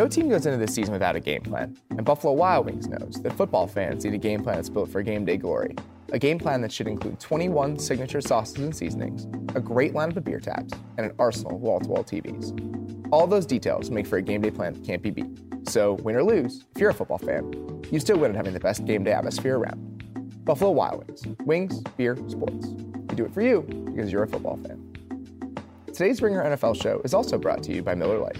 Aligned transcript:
No 0.00 0.08
team 0.08 0.30
goes 0.30 0.46
into 0.46 0.56
this 0.56 0.74
season 0.74 0.94
without 0.94 1.14
a 1.14 1.20
game 1.20 1.42
plan, 1.42 1.76
and 1.90 2.06
Buffalo 2.06 2.32
Wild 2.32 2.64
Wings 2.64 2.88
knows 2.88 3.20
that 3.22 3.34
football 3.34 3.66
fans 3.66 4.02
need 4.02 4.14
a 4.14 4.16
game 4.16 4.42
plan 4.42 4.56
that's 4.56 4.70
built 4.70 4.88
for 4.88 5.02
game 5.02 5.26
day 5.26 5.36
glory. 5.36 5.76
A 6.14 6.18
game 6.18 6.38
plan 6.38 6.62
that 6.62 6.72
should 6.72 6.88
include 6.88 7.20
21 7.20 7.78
signature 7.78 8.22
sauces 8.22 8.56
and 8.56 8.74
seasonings, 8.74 9.26
a 9.54 9.60
great 9.60 9.92
lineup 9.92 10.16
of 10.16 10.24
beer 10.24 10.40
taps, 10.40 10.72
and 10.96 11.04
an 11.04 11.12
arsenal 11.18 11.56
of 11.56 11.60
wall 11.60 11.80
to 11.80 11.88
wall 11.90 12.02
TVs. 12.02 13.08
All 13.12 13.26
those 13.26 13.44
details 13.44 13.90
make 13.90 14.06
for 14.06 14.16
a 14.16 14.22
game 14.22 14.40
day 14.40 14.50
plan 14.50 14.72
that 14.72 14.84
can't 14.86 15.02
be 15.02 15.10
beat. 15.10 15.38
So, 15.68 15.92
win 15.96 16.16
or 16.16 16.24
lose, 16.24 16.64
if 16.74 16.80
you're 16.80 16.88
a 16.88 16.94
football 16.94 17.18
fan, 17.18 17.82
you 17.90 18.00
still 18.00 18.16
win 18.16 18.30
at 18.30 18.36
having 18.38 18.54
the 18.54 18.60
best 18.60 18.86
game 18.86 19.04
day 19.04 19.12
atmosphere 19.12 19.58
around. 19.58 20.46
Buffalo 20.46 20.70
Wild 20.70 21.06
Wings. 21.06 21.24
Wings, 21.44 21.80
beer, 21.98 22.16
sports. 22.26 22.68
We 22.68 23.16
do 23.16 23.26
it 23.26 23.34
for 23.34 23.42
you 23.42 23.60
because 23.94 24.10
you're 24.10 24.22
a 24.22 24.28
football 24.28 24.58
fan. 24.66 24.89
Today's 25.92 26.22
Ringer 26.22 26.44
NFL 26.44 26.80
show 26.80 27.00
is 27.04 27.14
also 27.14 27.36
brought 27.36 27.64
to 27.64 27.74
you 27.74 27.82
by 27.82 27.96
Miller 27.96 28.18
Lite. 28.18 28.38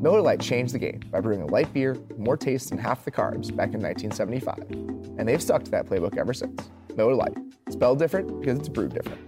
Miller 0.00 0.20
Lite 0.20 0.40
changed 0.40 0.72
the 0.72 0.78
game 0.78 1.00
by 1.10 1.20
brewing 1.20 1.42
a 1.42 1.46
light 1.46 1.72
beer 1.72 1.98
more 2.16 2.36
taste 2.36 2.68
than 2.68 2.78
half 2.78 3.04
the 3.04 3.10
carbs 3.10 3.54
back 3.54 3.74
in 3.74 3.82
1975. 3.82 4.58
And 5.18 5.28
they've 5.28 5.42
stuck 5.42 5.64
to 5.64 5.70
that 5.72 5.86
playbook 5.86 6.16
ever 6.16 6.32
since. 6.32 6.70
Miller 6.96 7.14
Lite. 7.14 7.36
Spelled 7.70 7.98
different 7.98 8.40
because 8.40 8.58
it's 8.60 8.68
brewed 8.68 8.94
different. 8.94 9.20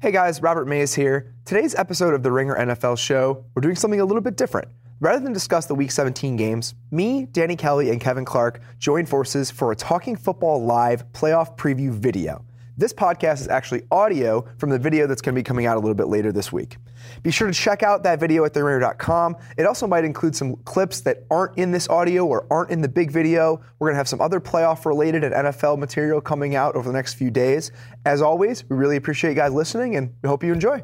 Hey 0.00 0.10
guys, 0.10 0.42
Robert 0.42 0.66
Mays 0.66 0.92
here. 0.94 1.32
Today's 1.44 1.76
episode 1.76 2.14
of 2.14 2.24
the 2.24 2.32
Ringer 2.32 2.56
NFL 2.56 2.98
show, 2.98 3.44
we're 3.54 3.60
doing 3.60 3.76
something 3.76 4.00
a 4.00 4.04
little 4.04 4.20
bit 4.20 4.36
different. 4.36 4.66
Rather 4.98 5.22
than 5.22 5.32
discuss 5.32 5.66
the 5.66 5.74
Week 5.74 5.92
17 5.92 6.34
games, 6.34 6.74
me, 6.90 7.26
Danny 7.26 7.54
Kelly, 7.54 7.90
and 7.90 8.00
Kevin 8.00 8.24
Clark 8.24 8.60
joined 8.78 9.08
forces 9.08 9.52
for 9.52 9.70
a 9.70 9.76
Talking 9.76 10.16
Football 10.16 10.64
Live 10.64 11.10
playoff 11.12 11.56
preview 11.56 11.90
video. 11.90 12.44
This 12.76 12.94
podcast 12.94 13.40
is 13.40 13.48
actually 13.48 13.82
audio 13.90 14.46
from 14.56 14.70
the 14.70 14.78
video 14.78 15.06
that's 15.06 15.20
going 15.20 15.34
to 15.34 15.38
be 15.38 15.42
coming 15.42 15.66
out 15.66 15.76
a 15.76 15.80
little 15.80 15.94
bit 15.94 16.08
later 16.08 16.32
this 16.32 16.50
week. 16.50 16.78
Be 17.22 17.30
sure 17.30 17.46
to 17.46 17.52
check 17.52 17.82
out 17.82 18.02
that 18.04 18.18
video 18.18 18.44
at 18.46 18.54
theringer.com. 18.54 19.36
It 19.58 19.66
also 19.66 19.86
might 19.86 20.04
include 20.04 20.34
some 20.34 20.56
clips 20.64 21.02
that 21.02 21.24
aren't 21.30 21.58
in 21.58 21.70
this 21.70 21.90
audio 21.90 22.24
or 22.24 22.46
aren't 22.50 22.70
in 22.70 22.80
the 22.80 22.88
big 22.88 23.10
video. 23.10 23.60
We're 23.78 23.88
going 23.88 23.94
to 23.94 23.98
have 23.98 24.08
some 24.08 24.22
other 24.22 24.40
playoff 24.40 24.86
related 24.86 25.22
and 25.22 25.34
NFL 25.34 25.78
material 25.78 26.22
coming 26.22 26.54
out 26.54 26.74
over 26.74 26.88
the 26.88 26.94
next 26.94 27.14
few 27.14 27.30
days. 27.30 27.72
As 28.06 28.22
always, 28.22 28.64
we 28.70 28.76
really 28.76 28.96
appreciate 28.96 29.30
you 29.30 29.36
guys 29.36 29.52
listening 29.52 29.96
and 29.96 30.14
we 30.22 30.28
hope 30.28 30.42
you 30.42 30.52
enjoy. 30.52 30.82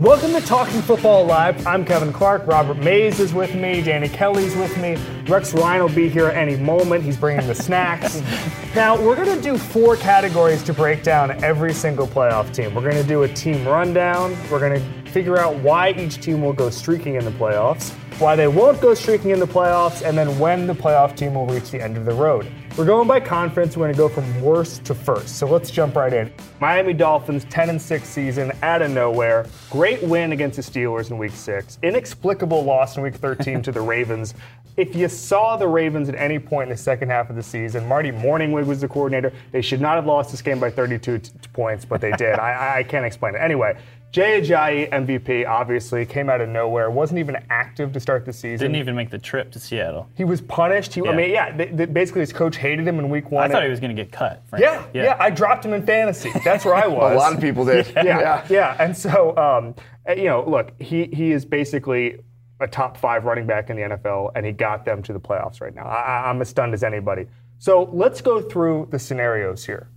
Welcome 0.00 0.30
to 0.34 0.40
Talking 0.40 0.80
Football 0.80 1.24
Live. 1.24 1.66
I'm 1.66 1.84
Kevin 1.84 2.12
Clark. 2.12 2.46
Robert 2.46 2.76
Mays 2.76 3.18
is 3.18 3.34
with 3.34 3.56
me. 3.56 3.82
Danny 3.82 4.08
Kelly's 4.08 4.54
with 4.54 4.78
me. 4.78 4.96
Rex 5.26 5.52
Ryan 5.52 5.82
will 5.82 5.88
be 5.92 6.08
here 6.08 6.28
any 6.28 6.54
moment. 6.54 7.02
He's 7.02 7.16
bringing 7.16 7.48
the 7.48 7.54
snacks. 7.56 8.22
now, 8.76 8.96
we're 8.96 9.16
going 9.16 9.36
to 9.36 9.42
do 9.42 9.58
four 9.58 9.96
categories 9.96 10.62
to 10.62 10.72
break 10.72 11.02
down 11.02 11.42
every 11.42 11.74
single 11.74 12.06
playoff 12.06 12.54
team. 12.54 12.76
We're 12.76 12.88
going 12.88 13.02
to 13.02 13.08
do 13.08 13.24
a 13.24 13.28
team 13.28 13.66
rundown. 13.66 14.36
We're 14.52 14.60
going 14.60 14.80
to 14.80 14.97
figure 15.08 15.38
out 15.38 15.56
why 15.56 15.90
each 15.92 16.20
team 16.20 16.42
will 16.42 16.52
go 16.52 16.70
streaking 16.70 17.14
in 17.16 17.24
the 17.24 17.30
playoffs, 17.32 17.90
why 18.20 18.36
they 18.36 18.48
won't 18.48 18.80
go 18.80 18.94
streaking 18.94 19.30
in 19.30 19.40
the 19.40 19.46
playoffs, 19.46 20.06
and 20.06 20.16
then 20.16 20.38
when 20.38 20.66
the 20.66 20.74
playoff 20.74 21.16
team 21.16 21.34
will 21.34 21.46
reach 21.46 21.70
the 21.70 21.82
end 21.82 21.96
of 21.96 22.04
the 22.04 22.14
road. 22.14 22.50
We're 22.78 22.84
going 22.84 23.08
by 23.08 23.18
conference. 23.18 23.76
We're 23.76 23.86
going 23.86 23.94
to 23.94 23.98
go 23.98 24.08
from 24.08 24.40
worst 24.40 24.84
to 24.84 24.94
first. 24.94 25.36
So 25.36 25.48
let's 25.48 25.68
jump 25.68 25.96
right 25.96 26.12
in. 26.12 26.32
Miami 26.60 26.92
Dolphins 26.92 27.44
10 27.46 27.70
and 27.70 27.82
6 27.82 28.08
season 28.08 28.52
out 28.62 28.82
of 28.82 28.92
nowhere. 28.92 29.46
Great 29.68 30.00
win 30.04 30.30
against 30.30 30.56
the 30.56 30.62
Steelers 30.62 31.10
in 31.10 31.18
week 31.18 31.32
6. 31.32 31.78
Inexplicable 31.82 32.62
loss 32.62 32.96
in 32.96 33.02
week 33.02 33.16
13 33.16 33.62
to 33.62 33.72
the 33.72 33.80
Ravens. 33.94 34.34
If 34.76 34.94
you 34.94 35.08
saw 35.08 35.56
the 35.56 35.66
Ravens 35.66 36.08
at 36.08 36.14
any 36.14 36.38
point 36.38 36.70
in 36.70 36.76
the 36.76 36.80
second 36.80 37.08
half 37.08 37.30
of 37.30 37.34
the 37.34 37.42
season, 37.42 37.88
Marty 37.88 38.12
Mornhinweg 38.12 38.64
was 38.64 38.80
the 38.80 38.86
coordinator. 38.86 39.32
They 39.50 39.60
should 39.60 39.80
not 39.80 39.96
have 39.96 40.06
lost 40.06 40.30
this 40.30 40.40
game 40.40 40.60
by 40.60 40.70
32 40.70 41.18
t- 41.18 41.32
points, 41.52 41.84
but 41.84 42.00
they 42.00 42.12
did. 42.12 42.38
I, 42.38 42.78
I 42.78 42.82
can't 42.84 43.04
explain 43.04 43.34
it. 43.34 43.38
Anyway, 43.38 43.76
Jay 44.10 44.40
Ajayi, 44.40 44.88
MVP, 44.90 45.46
obviously, 45.46 46.06
came 46.06 46.30
out 46.30 46.40
of 46.40 46.48
nowhere. 46.48 46.90
Wasn't 46.90 47.18
even 47.18 47.36
active 47.50 47.92
to 47.92 48.00
start 48.00 48.24
the 48.24 48.32
season. 48.32 48.58
Didn't 48.72 48.80
even 48.80 48.94
make 48.96 49.10
the 49.10 49.18
trip 49.18 49.50
to 49.52 49.60
Seattle. 49.60 50.08
He 50.16 50.24
was 50.24 50.40
punished. 50.40 50.94
He, 50.94 51.02
I 51.02 51.10
Yeah. 51.10 51.16
mean, 51.16 51.30
yeah, 51.30 51.52
th- 51.56 51.76
th- 51.76 51.92
basically 51.92 52.20
his 52.22 52.32
coach 52.32 52.56
hated 52.56 52.88
him 52.88 52.98
in 52.98 53.10
week 53.10 53.30
one. 53.30 53.44
I 53.44 53.48
thought 53.52 53.62
he 53.64 53.68
was 53.68 53.80
going 53.80 53.94
to 53.94 54.02
get 54.02 54.10
cut. 54.10 54.42
frankly. 54.48 54.66
Yeah, 54.66 55.04
yeah, 55.04 55.16
I 55.20 55.28
dropped 55.28 55.64
him 55.64 55.74
in 55.74 55.82
fantasy. 55.84 56.32
That's 56.42 56.64
where 56.64 56.74
I 56.74 56.86
was. 57.00 57.12
A 57.12 57.16
lot 57.16 57.34
of 57.34 57.40
people 57.40 57.66
did. 57.66 57.86
yeah, 57.96 58.46
yeah, 58.48 58.76
And 58.80 58.96
so, 58.96 59.36
um, 59.36 59.74
uh, 60.08 60.12
you 60.14 60.24
know, 60.24 60.42
look, 60.48 60.72
he 60.80 61.04
he 61.12 61.32
is 61.32 61.44
basically 61.44 62.18
a 62.60 62.66
top 62.66 62.96
five 62.96 63.24
running 63.26 63.46
back 63.46 63.68
in 63.68 63.76
the 63.76 63.82
NFL, 63.82 64.32
and 64.34 64.44
he 64.46 64.52
got 64.52 64.84
them 64.86 65.02
to 65.02 65.12
the 65.12 65.20
playoffs 65.20 65.60
right 65.60 65.74
now. 65.74 65.84
I, 65.84 66.00
I- 66.24 66.30
I'm 66.30 66.40
as 66.40 66.48
stunned 66.48 66.72
as 66.72 66.82
anybody. 66.82 67.26
So 67.58 67.90
let's 67.92 68.20
go 68.22 68.40
through 68.40 68.88
the 68.90 68.98
scenarios 68.98 69.66
here. 69.66 69.88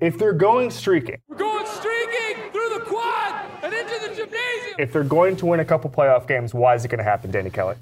If 0.00 0.16
they're 0.18 0.32
going 0.32 0.70
streaking, 0.70 1.20
We're 1.28 1.36
going 1.36 1.66
streaking 1.66 2.50
through 2.52 2.68
the 2.74 2.80
quad 2.86 3.34
and 3.64 3.74
into 3.74 3.94
the 4.00 4.14
gymnasium. 4.14 4.67
If 4.78 4.92
they're 4.92 5.04
going 5.04 5.36
to 5.36 5.46
win 5.46 5.60
a 5.60 5.64
couple 5.64 5.90
playoff 5.90 6.26
games, 6.26 6.54
why 6.54 6.74
is 6.74 6.84
it 6.84 6.88
going 6.88 6.98
to 6.98 7.04
happen, 7.04 7.30
Danny 7.30 7.50
Kelly? 7.50 7.76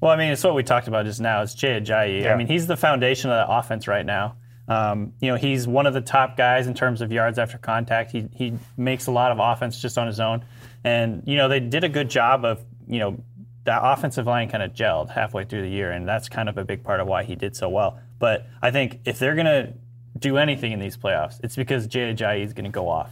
Well, 0.00 0.10
I 0.10 0.16
mean, 0.16 0.32
it's 0.32 0.42
what 0.42 0.54
we 0.54 0.64
talked 0.64 0.88
about 0.88 1.06
just 1.06 1.20
now. 1.20 1.42
It's 1.42 1.54
Jay 1.54 1.80
Ajayi. 1.80 2.22
Yeah. 2.22 2.34
I 2.34 2.36
mean, 2.36 2.48
he's 2.48 2.66
the 2.66 2.76
foundation 2.76 3.30
of 3.30 3.46
the 3.46 3.52
offense 3.52 3.86
right 3.86 4.04
now. 4.04 4.36
Um, 4.68 5.12
you 5.20 5.28
know, 5.28 5.36
he's 5.36 5.66
one 5.66 5.86
of 5.86 5.94
the 5.94 6.00
top 6.00 6.36
guys 6.36 6.66
in 6.66 6.74
terms 6.74 7.00
of 7.00 7.12
yards 7.12 7.38
after 7.38 7.58
contact. 7.58 8.10
He 8.10 8.28
he 8.32 8.54
makes 8.76 9.06
a 9.06 9.10
lot 9.10 9.32
of 9.32 9.38
offense 9.40 9.80
just 9.80 9.98
on 9.98 10.06
his 10.06 10.20
own, 10.20 10.44
and 10.84 11.22
you 11.26 11.36
know 11.36 11.48
they 11.48 11.60
did 11.60 11.82
a 11.84 11.88
good 11.88 12.08
job 12.08 12.44
of 12.44 12.64
you 12.86 13.00
know 13.00 13.18
that 13.64 13.80
offensive 13.82 14.26
line 14.26 14.48
kind 14.48 14.62
of 14.62 14.72
gelled 14.72 15.10
halfway 15.10 15.44
through 15.44 15.62
the 15.62 15.68
year, 15.68 15.90
and 15.90 16.06
that's 16.06 16.28
kind 16.28 16.48
of 16.48 16.58
a 16.58 16.64
big 16.64 16.84
part 16.84 17.00
of 17.00 17.08
why 17.08 17.24
he 17.24 17.34
did 17.34 17.56
so 17.56 17.68
well. 17.68 17.98
But 18.20 18.46
I 18.62 18.70
think 18.70 19.00
if 19.04 19.18
they're 19.18 19.34
gonna 19.34 19.74
do 20.18 20.36
anything 20.36 20.72
in 20.72 20.80
these 20.80 20.96
playoffs, 20.96 21.40
it's 21.42 21.56
because 21.56 21.86
Jay 21.86 22.12
Ajayi 22.12 22.44
is 22.44 22.52
going 22.52 22.64
to 22.64 22.70
go 22.70 22.88
off. 22.88 23.10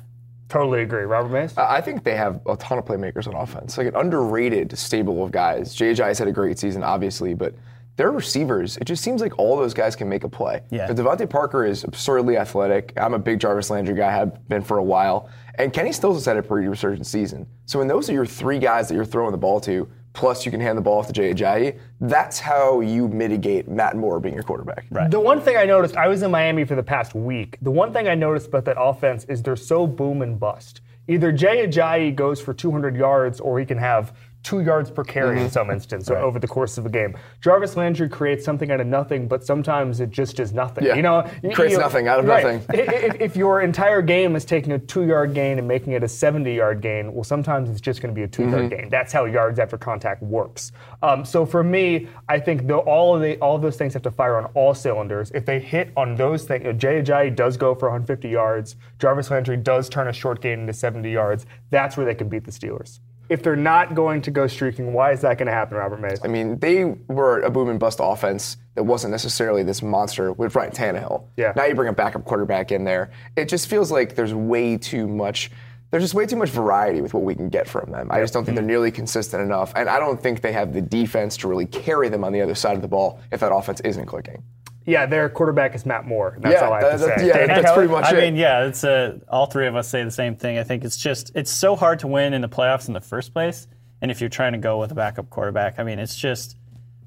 Totally 0.50 0.82
agree. 0.82 1.04
Robert 1.04 1.30
Mays? 1.30 1.56
I 1.56 1.80
think 1.80 2.02
they 2.02 2.16
have 2.16 2.40
a 2.46 2.56
ton 2.56 2.76
of 2.76 2.84
playmakers 2.84 3.28
on 3.28 3.34
offense, 3.34 3.78
like 3.78 3.86
an 3.86 3.94
underrated 3.94 4.76
stable 4.76 5.22
of 5.22 5.30
guys. 5.30 5.76
JJ's 5.76 6.18
had 6.18 6.26
a 6.26 6.32
great 6.32 6.58
season, 6.58 6.82
obviously, 6.82 7.34
but 7.34 7.54
their 7.96 8.10
receivers, 8.10 8.76
it 8.78 8.84
just 8.84 9.04
seems 9.04 9.20
like 9.20 9.38
all 9.38 9.56
those 9.56 9.74
guys 9.74 9.94
can 9.94 10.08
make 10.08 10.24
a 10.24 10.28
play. 10.28 10.62
Yeah. 10.70 10.88
But 10.88 10.96
DeVante 10.96 11.30
Parker 11.30 11.64
is 11.64 11.84
absurdly 11.84 12.36
athletic. 12.36 12.92
I'm 12.96 13.14
a 13.14 13.18
big 13.18 13.38
Jarvis 13.38 13.70
Landry 13.70 13.94
guy, 13.94 14.10
have 14.10 14.48
been 14.48 14.62
for 14.62 14.78
a 14.78 14.82
while. 14.82 15.28
And 15.54 15.72
Kenny 15.72 15.92
Stills 15.92 16.16
has 16.16 16.24
had 16.24 16.36
a 16.36 16.42
pretty 16.42 16.66
resurgent 16.66 17.06
season. 17.06 17.46
So 17.66 17.78
when 17.78 17.86
those 17.86 18.10
are 18.10 18.12
your 18.12 18.26
three 18.26 18.58
guys 18.58 18.88
that 18.88 18.94
you're 18.94 19.04
throwing 19.04 19.32
the 19.32 19.38
ball 19.38 19.60
to, 19.60 19.88
plus 20.20 20.44
you 20.44 20.50
can 20.50 20.60
hand 20.60 20.76
the 20.76 20.82
ball 20.82 20.98
off 20.98 21.06
to 21.06 21.14
Jay 21.14 21.32
Ajayi, 21.32 21.78
that's 22.02 22.38
how 22.38 22.80
you 22.80 23.08
mitigate 23.08 23.68
Matt 23.68 23.96
Moore 23.96 24.20
being 24.20 24.34
your 24.34 24.42
quarterback. 24.42 24.84
Right. 24.90 25.10
The 25.10 25.18
one 25.18 25.40
thing 25.40 25.56
I 25.56 25.64
noticed, 25.64 25.96
I 25.96 26.08
was 26.08 26.20
in 26.20 26.30
Miami 26.30 26.66
for 26.66 26.74
the 26.74 26.82
past 26.82 27.14
week. 27.14 27.56
The 27.62 27.70
one 27.70 27.90
thing 27.90 28.06
I 28.06 28.14
noticed 28.14 28.48
about 28.48 28.66
that 28.66 28.76
offense 28.78 29.24
is 29.30 29.42
they're 29.42 29.56
so 29.56 29.86
boom 29.86 30.20
and 30.20 30.38
bust. 30.38 30.82
Either 31.08 31.32
Jay 31.32 31.66
Ajayi 31.66 32.14
goes 32.14 32.38
for 32.38 32.52
200 32.52 32.96
yards 32.96 33.40
or 33.40 33.58
he 33.58 33.64
can 33.64 33.78
have 33.78 34.14
two 34.42 34.60
yards 34.60 34.90
per 34.90 35.04
carry 35.04 35.36
Mm-hmm. 35.36 35.44
in 35.44 35.50
some 35.50 35.70
instance 35.70 36.10
over 36.10 36.38
the 36.38 36.48
course 36.48 36.78
of 36.78 36.86
a 36.86 36.88
game. 36.88 37.16
Jarvis 37.40 37.76
Landry 37.76 38.08
creates 38.08 38.44
something 38.44 38.70
out 38.70 38.80
of 38.80 38.86
nothing, 38.86 39.28
but 39.28 39.44
sometimes 39.44 40.00
it 40.00 40.10
just 40.10 40.40
is 40.40 40.52
nothing. 40.52 40.84
Yeah. 40.84 40.94
You 40.94 41.02
know, 41.02 41.30
you- 41.42 41.50
Creates 41.50 41.72
you 41.72 41.78
know- 41.78 41.84
nothing 41.84 42.08
out 42.08 42.20
of 42.20 42.24
right. 42.26 42.44
nothing. 42.44 42.64
If, 42.78 43.20
if 43.20 43.36
your 43.36 43.60
entire 43.60 44.00
game 44.02 44.34
is 44.36 44.44
taking 44.44 44.72
a 44.72 44.78
two-yard 44.78 45.34
gain 45.34 45.58
and 45.58 45.68
making 45.68 45.92
it 45.92 46.02
a 46.02 46.06
70-yard 46.06 46.80
gain, 46.80 47.12
well, 47.12 47.24
sometimes 47.24 47.68
it's 47.68 47.80
just 47.80 48.00
going 48.00 48.14
to 48.14 48.18
be 48.18 48.22
a 48.24 48.28
two-yard 48.28 48.50
Mm-hmm. 48.70 48.80
gain. 48.80 48.88
That's 48.88 49.12
how 49.12 49.26
yards 49.26 49.58
after 49.58 49.76
contact 49.76 50.22
works. 50.22 50.72
Um, 51.02 51.24
so 51.24 51.44
for 51.44 51.62
me, 51.62 52.08
I 52.28 52.38
think 52.40 52.66
the, 52.66 52.76
all 52.78 53.14
of 53.14 53.20
the, 53.22 53.36
all 53.40 53.56
of 53.56 53.62
those 53.62 53.76
things 53.76 53.92
have 53.94 54.02
to 54.02 54.10
fire 54.10 54.36
on 54.36 54.46
all 54.54 54.74
cylinders. 54.74 55.30
If 55.32 55.44
they 55.46 55.60
hit 55.60 55.90
on 55.96 56.14
those 56.16 56.44
things, 56.44 56.66
uh, 56.66 56.72
Jay 56.72 57.02
Ajayi 57.02 57.34
does 57.36 57.56
go 57.56 57.74
for 57.74 57.88
150 57.90 58.28
yards. 58.28 58.76
Jarvis 58.98 59.30
Landry 59.30 59.56
does 59.58 59.88
turn 59.88 60.08
a 60.08 60.12
short 60.12 60.40
gain 60.40 60.60
into 60.60 60.72
70 60.72 61.10
yards. 61.10 61.46
That's 61.70 61.96
where 61.96 62.06
they 62.06 62.14
can 62.14 62.28
beat 62.28 62.44
the 62.44 62.50
Steelers. 62.50 63.00
If 63.30 63.44
they're 63.44 63.54
not 63.54 63.94
going 63.94 64.22
to 64.22 64.30
go 64.32 64.48
streaking, 64.48 64.92
why 64.92 65.12
is 65.12 65.20
that 65.20 65.38
going 65.38 65.46
to 65.46 65.52
happen, 65.52 65.76
Robert 65.76 66.00
Mays? 66.00 66.18
I 66.24 66.26
mean, 66.26 66.58
they 66.58 66.84
were 67.06 67.40
a 67.42 67.50
boom 67.50 67.68
and 67.68 67.78
bust 67.78 68.00
offense 68.02 68.56
that 68.74 68.82
wasn't 68.82 69.12
necessarily 69.12 69.62
this 69.62 69.82
monster 69.82 70.32
with 70.32 70.56
Ryan 70.56 70.72
Tannehill. 70.72 71.24
Yeah. 71.36 71.52
Now 71.54 71.64
you 71.64 71.76
bring 71.76 71.88
a 71.88 71.92
backup 71.92 72.24
quarterback 72.24 72.72
in 72.72 72.82
there. 72.82 73.12
It 73.36 73.48
just 73.48 73.68
feels 73.68 73.92
like 73.92 74.16
there's 74.16 74.34
way 74.34 74.76
too 74.76 75.06
much. 75.06 75.52
There's 75.92 76.02
just 76.02 76.14
way 76.14 76.26
too 76.26 76.36
much 76.36 76.50
variety 76.50 77.00
with 77.00 77.14
what 77.14 77.22
we 77.22 77.36
can 77.36 77.48
get 77.48 77.68
from 77.68 77.92
them. 77.92 78.08
I 78.10 78.20
just 78.20 78.34
don't 78.34 78.44
think 78.44 78.56
they're 78.56 78.62
mm-hmm. 78.62 78.68
nearly 78.68 78.90
consistent 78.90 79.42
enough, 79.42 79.72
and 79.76 79.88
I 79.88 80.00
don't 80.00 80.20
think 80.20 80.40
they 80.40 80.52
have 80.52 80.72
the 80.72 80.82
defense 80.82 81.36
to 81.38 81.48
really 81.48 81.66
carry 81.66 82.08
them 82.08 82.24
on 82.24 82.32
the 82.32 82.40
other 82.40 82.54
side 82.56 82.74
of 82.74 82.82
the 82.82 82.88
ball 82.88 83.20
if 83.30 83.40
that 83.40 83.52
offense 83.52 83.80
isn't 83.80 84.06
clicking. 84.06 84.42
Yeah, 84.90 85.06
their 85.06 85.28
quarterback 85.28 85.74
is 85.74 85.86
Matt 85.86 86.04
Moore. 86.06 86.36
That's 86.40 86.54
Yeah, 86.54 86.66
all 86.66 86.72
I 86.72 86.82
have 86.82 86.92
to 86.92 86.98
that- 86.98 87.06
that- 87.06 87.20
say. 87.20 87.26
yeah, 87.28 87.46
that's 87.46 87.72
pretty 87.72 87.90
much 87.90 88.04
I 88.04 88.16
it. 88.16 88.20
mean, 88.20 88.36
yeah, 88.36 88.64
it's 88.66 88.82
uh, 88.84 89.18
all 89.28 89.46
three 89.46 89.66
of 89.66 89.76
us 89.76 89.88
say 89.88 90.02
the 90.04 90.10
same 90.10 90.34
thing. 90.36 90.58
I 90.58 90.62
think 90.64 90.84
it's 90.84 90.96
just 90.96 91.30
it's 91.34 91.50
so 91.50 91.76
hard 91.76 92.00
to 92.00 92.06
win 92.06 92.34
in 92.34 92.40
the 92.42 92.48
playoffs 92.48 92.88
in 92.88 92.94
the 92.94 93.00
first 93.00 93.32
place, 93.32 93.66
and 94.02 94.10
if 94.10 94.20
you're 94.20 94.30
trying 94.30 94.52
to 94.52 94.58
go 94.58 94.78
with 94.78 94.90
a 94.90 94.94
backup 94.94 95.30
quarterback, 95.30 95.78
I 95.78 95.84
mean, 95.84 95.98
it's 95.98 96.16
just 96.16 96.56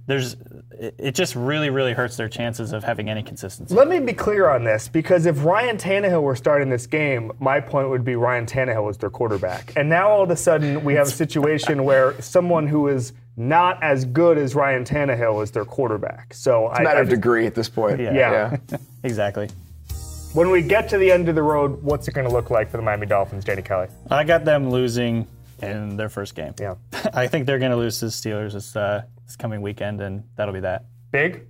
there's 0.05 0.35
it, 0.77 0.95
it 0.97 1.15
just 1.15 1.33
really 1.35 1.69
really 1.69 1.93
hurts 1.93 2.17
their 2.17 2.27
chances 2.27 2.73
of 2.73 2.83
having 2.83 3.09
any 3.09 3.23
consistency. 3.23 3.73
Let 3.73 3.87
me 3.87 3.99
be 3.99 4.11
clear 4.13 4.49
on 4.49 4.63
this 4.65 4.87
because 4.89 5.25
if 5.25 5.43
Ryan 5.45 5.77
Tannehill 5.77 6.21
were 6.21 6.35
starting 6.35 6.69
this 6.69 6.87
game, 6.87 7.31
my 7.39 7.59
point 7.61 7.89
would 7.89 8.03
be 8.03 8.15
Ryan 8.15 8.45
Tannehill 8.45 8.89
is 8.91 8.97
their 8.97 9.09
quarterback. 9.09 9.71
And 9.77 9.87
now 9.89 10.09
all 10.09 10.21
of 10.23 10.29
a 10.29 10.35
sudden 10.35 10.83
we 10.83 10.93
have 10.95 11.07
a 11.07 11.11
situation 11.11 11.83
where 11.85 12.19
someone 12.21 12.67
who 12.67 12.87
is 12.89 13.13
not 13.35 13.81
as 13.81 14.05
good 14.05 14.37
as 14.37 14.55
Ryan 14.55 14.83
Tannehill 14.83 15.41
as 15.41 15.51
their 15.51 15.65
quarterback. 15.65 16.33
So 16.33 16.69
It's 16.69 16.79
I, 16.79 16.81
a 16.81 16.83
matter 16.83 16.97
I 16.97 17.01
of 17.01 17.07
just- 17.07 17.15
degree 17.21 17.45
at 17.47 17.55
this 17.55 17.69
point. 17.69 17.99
Yeah. 17.99 18.13
Yeah. 18.13 18.57
exactly. 19.03 19.49
When 20.33 20.49
we 20.49 20.61
get 20.63 20.89
to 20.89 20.97
the 20.97 21.11
end 21.11 21.29
of 21.29 21.35
the 21.35 21.43
road, 21.43 21.83
what's 21.83 22.07
it 22.07 22.13
going 22.13 22.27
to 22.27 22.33
look 22.33 22.49
like 22.49 22.69
for 22.71 22.77
the 22.77 22.83
Miami 22.83 23.05
Dolphins, 23.05 23.45
Danny 23.45 23.61
Kelly? 23.61 23.87
I 24.09 24.23
got 24.23 24.45
them 24.45 24.71
losing 24.71 25.27
in 25.61 25.95
their 25.95 26.09
first 26.09 26.33
game. 26.35 26.53
Yeah. 26.59 26.75
I 27.13 27.27
think 27.27 27.45
they're 27.45 27.59
going 27.59 27.71
to 27.71 27.77
lose 27.77 27.99
to 27.99 28.05
the 28.05 28.11
Steelers 28.11 28.53
this, 28.53 28.75
uh, 28.75 29.03
this 29.25 29.35
coming 29.35 29.61
weekend, 29.61 30.01
and 30.01 30.23
that'll 30.35 30.53
be 30.53 30.61
that. 30.61 30.85
Big? 31.11 31.47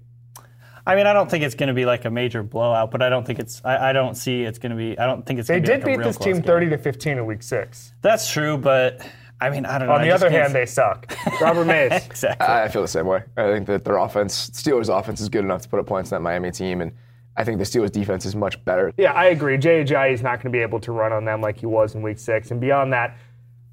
I 0.85 0.95
mean, 0.95 1.07
I 1.07 1.13
don't 1.13 1.31
think 1.31 1.45
it's 1.45 1.55
going 1.55 1.67
to 1.67 1.73
be 1.73 1.85
like 1.85 2.03
a 2.03 2.09
major 2.09 2.43
blowout, 2.43 2.91
but 2.91 3.01
I 3.01 3.07
don't 3.07 3.25
think 3.25 3.39
it's. 3.39 3.61
I, 3.63 3.91
I 3.91 3.93
don't 3.93 4.15
see 4.15 4.43
it's 4.43 4.59
going 4.59 4.71
to 4.71 4.75
be. 4.75 4.99
I 4.99 5.05
don't 5.05 5.25
think 5.25 5.39
it's. 5.39 5.47
They 5.47 5.61
gonna 5.61 5.65
did 5.65 5.67
be 5.67 5.73
like 5.75 5.83
a 5.83 5.85
beat 5.85 5.97
real 5.99 6.07
this 6.09 6.17
close 6.17 6.25
team 6.25 6.35
game. 6.35 6.43
30 6.43 6.69
to 6.71 6.77
15 6.77 7.17
in 7.19 7.25
week 7.25 7.41
six. 7.41 7.93
That's 8.01 8.29
true, 8.29 8.57
but 8.57 8.99
I 9.41 9.49
mean, 9.49 9.65
I 9.65 9.77
don't 9.77 9.87
know. 9.87 9.95
On 9.95 10.01
the 10.01 10.11
other 10.11 10.29
can't 10.29 10.43
hand, 10.43 10.55
they 10.55 10.65
suck. 10.65 11.13
Robert 11.41 11.65
Mays. 11.65 11.91
exactly. 12.05 12.47
I 12.47 12.67
feel 12.69 12.81
the 12.81 12.87
same 12.87 13.07
way. 13.07 13.23
I 13.35 13.51
think 13.51 13.67
that 13.67 13.83
their 13.83 13.97
offense, 13.97 14.49
Steelers' 14.51 14.87
offense, 14.87 15.19
is 15.19 15.29
good 15.29 15.43
enough 15.43 15.63
to 15.63 15.69
put 15.69 15.79
up 15.79 15.85
points 15.85 16.11
in 16.11 16.15
that 16.15 16.21
Miami 16.21 16.51
team, 16.51 16.81
and 16.81 16.93
I 17.35 17.43
think 17.43 17.57
the 17.57 17.63
Steelers' 17.63 17.91
defense 17.91 18.25
is 18.25 18.35
much 18.35 18.63
better. 18.63 18.93
Yeah, 18.97 19.13
I 19.13 19.25
agree. 19.25 19.57
Jay 19.57 19.83
Ajayi 19.83 20.13
is 20.13 20.21
not 20.21 20.41
going 20.41 20.51
to 20.51 20.57
be 20.57 20.61
able 20.61 20.79
to 20.81 20.91
run 20.91 21.11
on 21.11 21.25
them 21.25 21.41
like 21.41 21.57
he 21.57 21.65
was 21.65 21.95
in 21.95 22.01
week 22.01 22.19
six. 22.19 22.51
And 22.51 22.61
beyond 22.61 22.93
that, 22.93 23.17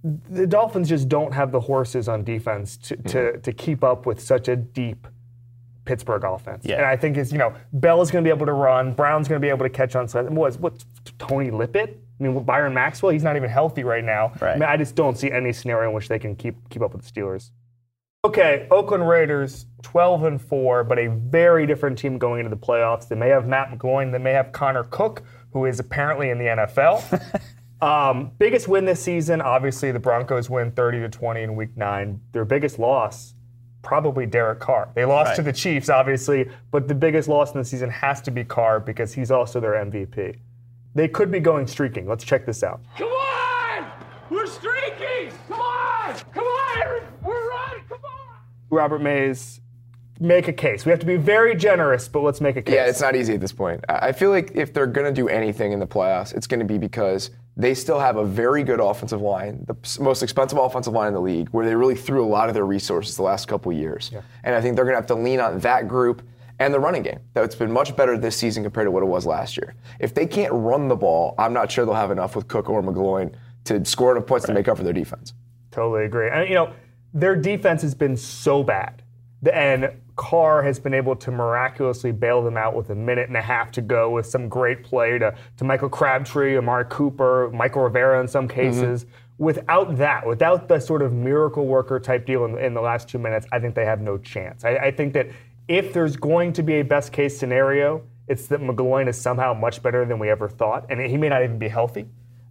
the 0.03 0.47
Dolphins 0.47 0.89
just 0.89 1.09
don't 1.09 1.33
have 1.33 1.53
the 1.53 1.61
horses 1.61 2.09
on 2.09 2.25
defense 2.25 2.77
to, 2.79 2.97
to, 2.97 3.03
mm-hmm. 3.03 3.41
to 3.43 3.53
keep 3.53 3.85
up 3.85 4.07
with 4.07 4.19
such 4.19 4.49
a 4.49 4.57
deep 4.57 5.07
Pittsburgh 5.85 6.25
offense. 6.25 6.65
Yeah. 6.65 6.77
And 6.77 6.87
I 6.87 6.97
think 6.97 7.17
it's, 7.17 7.33
you 7.33 7.39
know, 7.39 7.55
Bell 7.75 8.01
is 8.01 8.11
going 8.11 8.25
to 8.25 8.29
be 8.29 8.35
able 8.35 8.47
to 8.47 8.53
run. 8.53 8.95
Brown's 8.95 9.29
going 9.29 9.41
to 9.41 9.45
be 9.45 9.51
able 9.51 9.65
to 9.67 9.71
catch 9.71 9.95
on 9.95 10.09
side. 10.09 10.31
What, 10.31 10.59
what, 10.59 10.85
Tony 11.19 11.51
Lippett? 11.51 12.01
I 12.21 12.23
mean, 12.23 12.43
Byron 12.45 12.75
Maxwell, 12.75 13.13
he's 13.13 13.23
not 13.23 13.37
even 13.37 13.49
healthy 13.49 13.83
right 13.83 14.05
now. 14.05 14.33
Right. 14.41 14.57
I 14.57 14.59
mean, 14.59 14.69
I 14.69 14.77
just 14.77 14.95
don't 14.95 15.17
see 15.17 15.31
any 15.31 15.53
scenario 15.53 15.89
in 15.89 15.95
which 15.95 16.09
they 16.09 16.19
can 16.19 16.37
keep 16.37 16.57
keep 16.69 16.83
up 16.83 16.93
with 16.93 17.03
the 17.03 17.11
Steelers. 17.11 17.51
Okay, 18.23 18.67
Oakland 18.71 19.09
Raiders, 19.09 19.65
12 19.83 20.25
and 20.25 20.43
4, 20.43 20.85
but 20.85 20.99
a 20.99 21.07
very 21.09 21.67
different 21.67 21.97
team 21.97 22.19
going 22.19 22.41
into 22.41 22.51
the 22.51 22.57
playoffs. 22.57 23.09
They 23.09 23.17
may 23.17 23.29
have 23.29 23.47
Matt 23.47 23.71
McGloin, 23.71 24.13
they 24.13 24.19
may 24.19 24.33
have 24.33 24.53
Connor 24.53 24.85
Cook, 24.85 25.23
who 25.55 25.65
is 25.65 25.81
apparently 25.81 26.29
in 26.29 26.37
the 26.37 26.45
NFL. 26.45 27.41
um, 27.81 28.33
biggest 28.39 28.69
win 28.69 28.85
this 28.85 29.03
season, 29.03 29.41
obviously, 29.41 29.91
the 29.91 29.99
Broncos 29.99 30.51
win 30.51 30.71
30 30.73 31.01
to 31.01 31.09
20 31.09 31.43
in 31.43 31.57
week 31.57 31.75
nine. 31.79 32.21
Their 32.33 32.45
biggest 32.45 32.79
loss, 32.79 33.33
probably 33.81 34.27
Derek 34.27 34.61
Carr. 34.61 34.91
They 34.95 35.07
lost 35.07 35.37
to 35.37 35.43
the 35.43 35.53
Chiefs, 35.55 35.89
obviously, 35.89 36.51
but 36.71 36.89
the 36.89 36.95
biggest 36.95 37.27
loss 37.27 37.55
in 37.55 37.59
the 37.59 37.65
season 37.65 37.89
has 37.89 38.21
to 38.23 38.31
be 38.31 38.45
Carr 38.45 38.81
because 38.81 39.15
he's 39.15 39.31
also 39.31 39.61
their 39.61 39.73
MVP. 39.73 40.37
They 40.95 41.09
could 41.09 41.31
be 41.31 41.41
going 41.41 41.67
streaking. 41.67 42.09
Let's 42.09 42.25
check 42.25 42.47
this 42.47 42.63
out. 42.63 42.81
Come 42.97 43.09
on! 43.09 43.91
We're 44.29 44.47
streaking! 44.47 45.33
Come 45.49 45.61
on! 45.61 46.15
Come 46.35 46.45
on! 46.45 47.03
We're 47.23 47.49
running! 47.49 47.85
Come 47.89 48.01
on! 48.05 48.37
Robert 48.71 49.01
Mays, 49.01 49.61
make 50.19 50.49
a 50.49 50.53
case. 50.53 50.85
We 50.85 50.91
have 50.91 51.01
to 51.01 51.07
be 51.07 51.17
very 51.17 51.55
generous, 51.55 52.09
but 52.09 52.21
let's 52.21 52.41
make 52.41 52.57
a 52.57 52.63
case. 52.63 52.75
Yeah, 52.75 52.87
it's 52.87 53.01
not 53.01 53.15
easy 53.15 53.35
at 53.35 53.41
this 53.41 53.53
point. 53.53 53.85
I 53.89 54.09
I 54.09 54.13
feel 54.13 54.31
like 54.31 54.53
if 54.55 54.73
they're 54.73 54.87
going 54.87 55.07
to 55.07 55.13
do 55.13 55.29
anything 55.29 55.73
in 55.73 55.79
the 55.79 55.87
playoffs, 55.87 56.35
it's 56.35 56.47
going 56.47 56.61
to 56.61 56.67
be 56.67 56.79
because 56.79 57.31
they 57.57 57.75
still 57.75 58.01
have 58.01 58.17
a 58.17 58.25
very 58.25 58.65
good 58.65 58.81
offensive 58.81 59.21
line, 59.21 59.65
the 59.67 60.03
most 60.03 60.23
expensive 60.23 60.59
offensive 60.59 60.93
line 60.93 61.09
in 61.09 61.15
the 61.15 61.21
league, 61.21 61.49
where 61.51 61.67
they 61.67 61.75
really 61.75 61.97
threw 61.97 62.25
a 62.25 62.27
lot 62.27 62.49
of 62.49 62.55
their 62.55 62.65
resources 62.67 63.17
the 63.17 63.23
last 63.23 63.49
couple 63.49 63.71
of 63.71 63.79
years. 63.79 64.11
And 64.45 64.55
I 64.55 64.61
think 64.61 64.77
they're 64.77 64.85
going 64.85 64.95
to 64.95 65.01
have 65.01 65.07
to 65.09 65.15
lean 65.15 65.41
on 65.41 65.59
that 65.61 65.87
group 65.87 66.23
and 66.61 66.73
the 66.73 66.79
running 66.79 67.03
game. 67.03 67.19
That's 67.33 67.55
been 67.55 67.73
much 67.73 67.97
better 67.97 68.17
this 68.17 68.37
season 68.37 68.63
compared 68.63 68.87
to 68.87 68.91
what 68.91 69.03
it 69.03 69.07
was 69.07 69.27
last 69.27 69.57
year. 69.57 69.75
If 69.99 70.15
they 70.15 70.27
can't 70.27 70.53
run 70.53 70.87
the 70.89 70.95
ball, 70.95 71.35
I'm 71.39 71.53
not 71.53 71.73
sure 71.73 71.85
they'll 71.85 71.95
have 71.95 72.11
enough 72.11 72.37
with 72.37 72.47
Cook 72.47 72.69
or 72.69 72.83
McGloin 72.83 73.35
to 73.65 73.85
score 73.85 74.15
enough 74.15 74.27
points 74.27 74.47
to 74.47 74.55
make 74.55 74.69
up 74.69 74.77
for 74.77 74.85
their 74.85 74.93
defense. 74.93 75.33
Totally 75.71 76.05
agree. 76.05 76.29
And 76.29 76.49
you 76.49 76.55
know, 76.55 76.73
their 77.15 77.35
defense 77.35 77.83
has 77.83 77.95
been 77.95 78.17
so 78.17 78.63
bad, 78.63 79.03
and 79.51 79.91
Carr 80.17 80.63
has 80.63 80.79
been 80.79 80.93
able 80.93 81.17
to 81.17 81.31
miraculously 81.31 82.13
bail 82.13 82.43
them 82.43 82.59
out 82.59 82.77
with 82.77 82.91
a 82.91 82.95
minute 82.95 83.29
and 83.29 83.37
a 83.39 83.43
half 83.43 83.73
to 83.73 83.81
go 83.81 84.11
with 84.11 84.27
some 84.27 84.49
great 84.51 84.85
play 84.85 85.19
to, 85.19 85.35
to 85.57 85.65
Michael 85.65 85.89
Crabtree, 85.89 86.59
Amari 86.59 86.85
Cooper, 86.91 87.51
Mychal 87.55 87.85
Rivera 87.85 88.21
in 88.21 88.29
some 88.29 88.47
mm-hmm. 88.47 88.61
cases. 88.61 89.07
Without 89.39 89.97
that, 89.97 90.27
without 90.27 90.69
the 90.69 90.79
sort 90.79 91.01
of 91.01 91.15
miracle 91.15 91.67
worker 91.67 91.99
type 91.99 92.27
deal 92.27 92.45
in, 92.45 92.59
in 92.59 92.75
the 92.75 92.83
last 92.83 93.09
two 93.09 93.19
minutes, 93.19 93.47
I 93.51 93.59
think 93.59 93.75
they 93.75 93.87
have 93.87 94.03
no 94.03 94.19
chance. 94.19 94.67
I, 94.67 94.77
I 94.77 94.91
think 94.91 95.15
that 95.15 95.29
if 95.71 95.93
there's 95.93 96.17
going 96.17 96.53
to 96.55 96.65
be 96.65 96.81
a 96.81 96.83
best 96.83 97.13
case 97.13 97.39
scenario, 97.39 98.03
it's 98.27 98.49
that 98.49 98.61
McGloin 98.61 99.09
is 99.09 99.19
somehow 99.19 99.55
much 99.55 99.81
better 99.85 100.05
than 100.05 100.19
we 100.19 100.29
ever 100.29 100.49
thought, 100.49 100.87
and 100.91 101.01
he 101.01 101.17
may 101.17 101.29
not 101.29 101.45
even 101.45 101.61
be 101.61 101.69
healthy. 101.69 102.07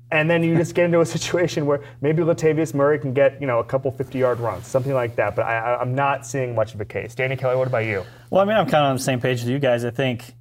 And 0.10 0.30
then 0.30 0.42
you 0.42 0.56
just 0.56 0.74
get 0.74 0.86
into 0.86 1.02
a 1.02 1.06
situation 1.18 1.66
where 1.66 1.82
maybe 2.00 2.24
Latavius 2.24 2.74
Murray 2.74 2.98
can 2.98 3.14
get, 3.14 3.40
you 3.42 3.46
know, 3.46 3.60
a 3.60 3.64
couple 3.64 3.92
50-yard 3.92 4.40
runs, 4.40 4.68
something 4.68 4.94
like 4.94 5.18
that. 5.18 5.36
But 5.36 5.44
I, 5.44 5.76
I'm 5.76 5.94
not 5.94 6.26
seeing 6.26 6.56
much 6.56 6.74
of 6.74 6.80
a 6.80 6.86
case. 6.86 7.14
Danny 7.14 7.36
Kelly, 7.36 7.58
what 7.58 7.68
about 7.68 7.84
you? 7.84 8.06
Well, 8.30 8.42
I 8.42 8.46
mean, 8.46 8.56
I'm 8.56 8.66
kind 8.66 8.86
of 8.86 8.90
on 8.92 8.96
the 8.96 9.04
same 9.04 9.20
page 9.20 9.42
with 9.42 9.50
you 9.50 9.60
guys. 9.60 9.84
I 9.84 9.92
think 9.92 10.34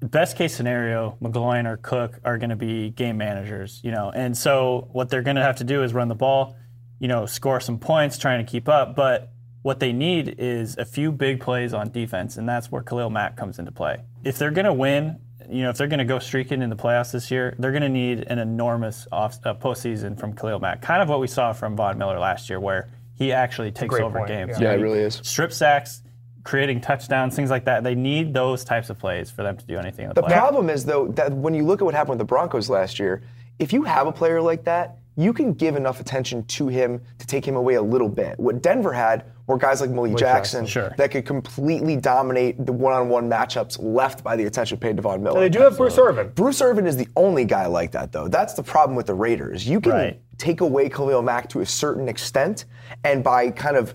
best 0.00 0.36
case 0.36 0.52
scenario, 0.54 1.16
McGloin 1.22 1.66
or 1.66 1.76
Cook 1.76 2.18
are 2.24 2.38
going 2.38 2.50
to 2.50 2.56
be 2.56 2.90
game 2.90 3.18
managers, 3.18 3.80
you 3.84 3.92
know, 3.92 4.10
and 4.10 4.36
so 4.36 4.88
what 4.92 5.10
they're 5.10 5.22
going 5.22 5.36
to 5.36 5.42
have 5.42 5.58
to 5.58 5.64
do 5.64 5.84
is 5.84 5.94
run 5.94 6.08
the 6.08 6.16
ball, 6.16 6.56
you 6.98 7.06
know, 7.06 7.24
score 7.26 7.60
some 7.60 7.78
points, 7.78 8.18
trying 8.18 8.44
to 8.44 8.50
keep 8.50 8.68
up. 8.68 8.96
But 8.96 9.29
what 9.62 9.80
they 9.80 9.92
need 9.92 10.36
is 10.38 10.76
a 10.78 10.84
few 10.84 11.12
big 11.12 11.40
plays 11.40 11.74
on 11.74 11.90
defense, 11.90 12.36
and 12.36 12.48
that's 12.48 12.70
where 12.70 12.82
Khalil 12.82 13.10
Mack 13.10 13.36
comes 13.36 13.58
into 13.58 13.72
play. 13.72 13.98
If 14.24 14.38
they're 14.38 14.50
going 14.50 14.64
to 14.64 14.72
win, 14.72 15.18
you 15.48 15.62
know, 15.62 15.70
if 15.70 15.76
they're 15.76 15.88
going 15.88 15.98
to 15.98 16.04
go 16.04 16.18
streaking 16.18 16.62
in 16.62 16.70
the 16.70 16.76
playoffs 16.76 17.12
this 17.12 17.30
year, 17.30 17.54
they're 17.58 17.72
going 17.72 17.82
to 17.82 17.88
need 17.88 18.20
an 18.28 18.38
enormous 18.38 19.06
off, 19.12 19.38
uh, 19.44 19.54
postseason 19.54 20.18
from 20.18 20.34
Khalil 20.34 20.60
Mack, 20.60 20.80
kind 20.80 21.02
of 21.02 21.08
what 21.08 21.20
we 21.20 21.26
saw 21.26 21.52
from 21.52 21.76
Von 21.76 21.98
Miller 21.98 22.18
last 22.18 22.48
year, 22.48 22.58
where 22.60 22.88
he 23.16 23.32
actually 23.32 23.70
takes 23.70 23.90
great 23.90 24.02
over 24.02 24.18
point, 24.20 24.28
games. 24.28 24.52
yeah. 24.58 24.68
Yeah, 24.68 24.72
it 24.74 24.78
He 24.78 24.82
really 24.82 25.00
is. 25.00 25.20
strip 25.22 25.52
sacks, 25.52 26.02
creating 26.42 26.80
touchdowns, 26.80 27.36
things 27.36 27.50
like 27.50 27.66
that. 27.66 27.84
They 27.84 27.94
need 27.94 28.32
those 28.32 28.64
types 28.64 28.88
of 28.88 28.98
plays 28.98 29.30
for 29.30 29.42
them 29.42 29.58
to 29.58 29.66
do 29.66 29.76
anything 29.76 30.04
in 30.06 30.12
the, 30.14 30.22
The 30.22 30.28
problem 30.28 30.70
is 30.70 30.86
though 30.86 31.08
that 31.08 31.32
when 31.32 31.52
you 31.52 31.64
look 31.66 31.82
at 31.82 31.84
what 31.84 31.94
happened 31.94 32.10
with 32.12 32.18
the 32.20 32.24
Broncos 32.24 32.70
last 32.70 32.98
year, 32.98 33.22
if 33.58 33.74
you 33.74 33.82
have 33.82 34.06
a 34.06 34.12
player 34.12 34.40
like 34.40 34.64
that, 34.64 34.96
you 35.16 35.34
can 35.34 35.52
give 35.52 35.76
enough 35.76 36.00
attention 36.00 36.44
to 36.46 36.68
him 36.68 37.02
to 37.18 37.26
take 37.26 37.46
him 37.46 37.56
away 37.56 37.74
a 37.74 37.82
little 37.82 38.08
bit. 38.08 38.38
What 38.38 38.62
Denver 38.62 38.92
had 38.92 39.24
were 39.50 39.58
guys 39.58 39.80
like 39.80 39.90
Malik 39.90 40.16
Jackson, 40.16 40.64
Sure. 40.64 40.94
that 40.96 41.10
could 41.10 41.26
completely 41.26 41.96
dominate 41.96 42.64
the 42.64 42.72
one-on-one 42.72 43.28
matchups 43.28 43.78
left 43.82 44.22
by 44.22 44.36
the 44.36 44.44
attention 44.44 44.78
paid 44.78 44.96
to 44.96 45.02
Von 45.02 45.22
Miller. 45.22 45.40
They 45.40 45.48
do 45.48 45.58
have 45.60 45.76
Bruce 45.76 45.98
Irvin. 45.98 46.30
Bruce 46.34 46.62
Irvin 46.62 46.86
is 46.86 46.96
the 46.96 47.08
only 47.16 47.44
guy 47.44 47.66
like 47.66 47.90
that, 47.92 48.12
though. 48.12 48.28
That's 48.28 48.54
the 48.54 48.62
problem 48.62 48.96
with 48.96 49.06
the 49.06 49.14
Raiders. 49.14 49.68
You 49.68 49.80
can 49.80 49.92
Right. 49.92 50.20
take 50.38 50.60
away 50.60 50.88
Khalil 50.88 51.22
Mack 51.22 51.48
to 51.50 51.60
a 51.60 51.66
certain 51.66 52.08
extent, 52.08 52.64
and 53.04 53.22
by 53.24 53.50
kind 53.50 53.76
of, 53.76 53.94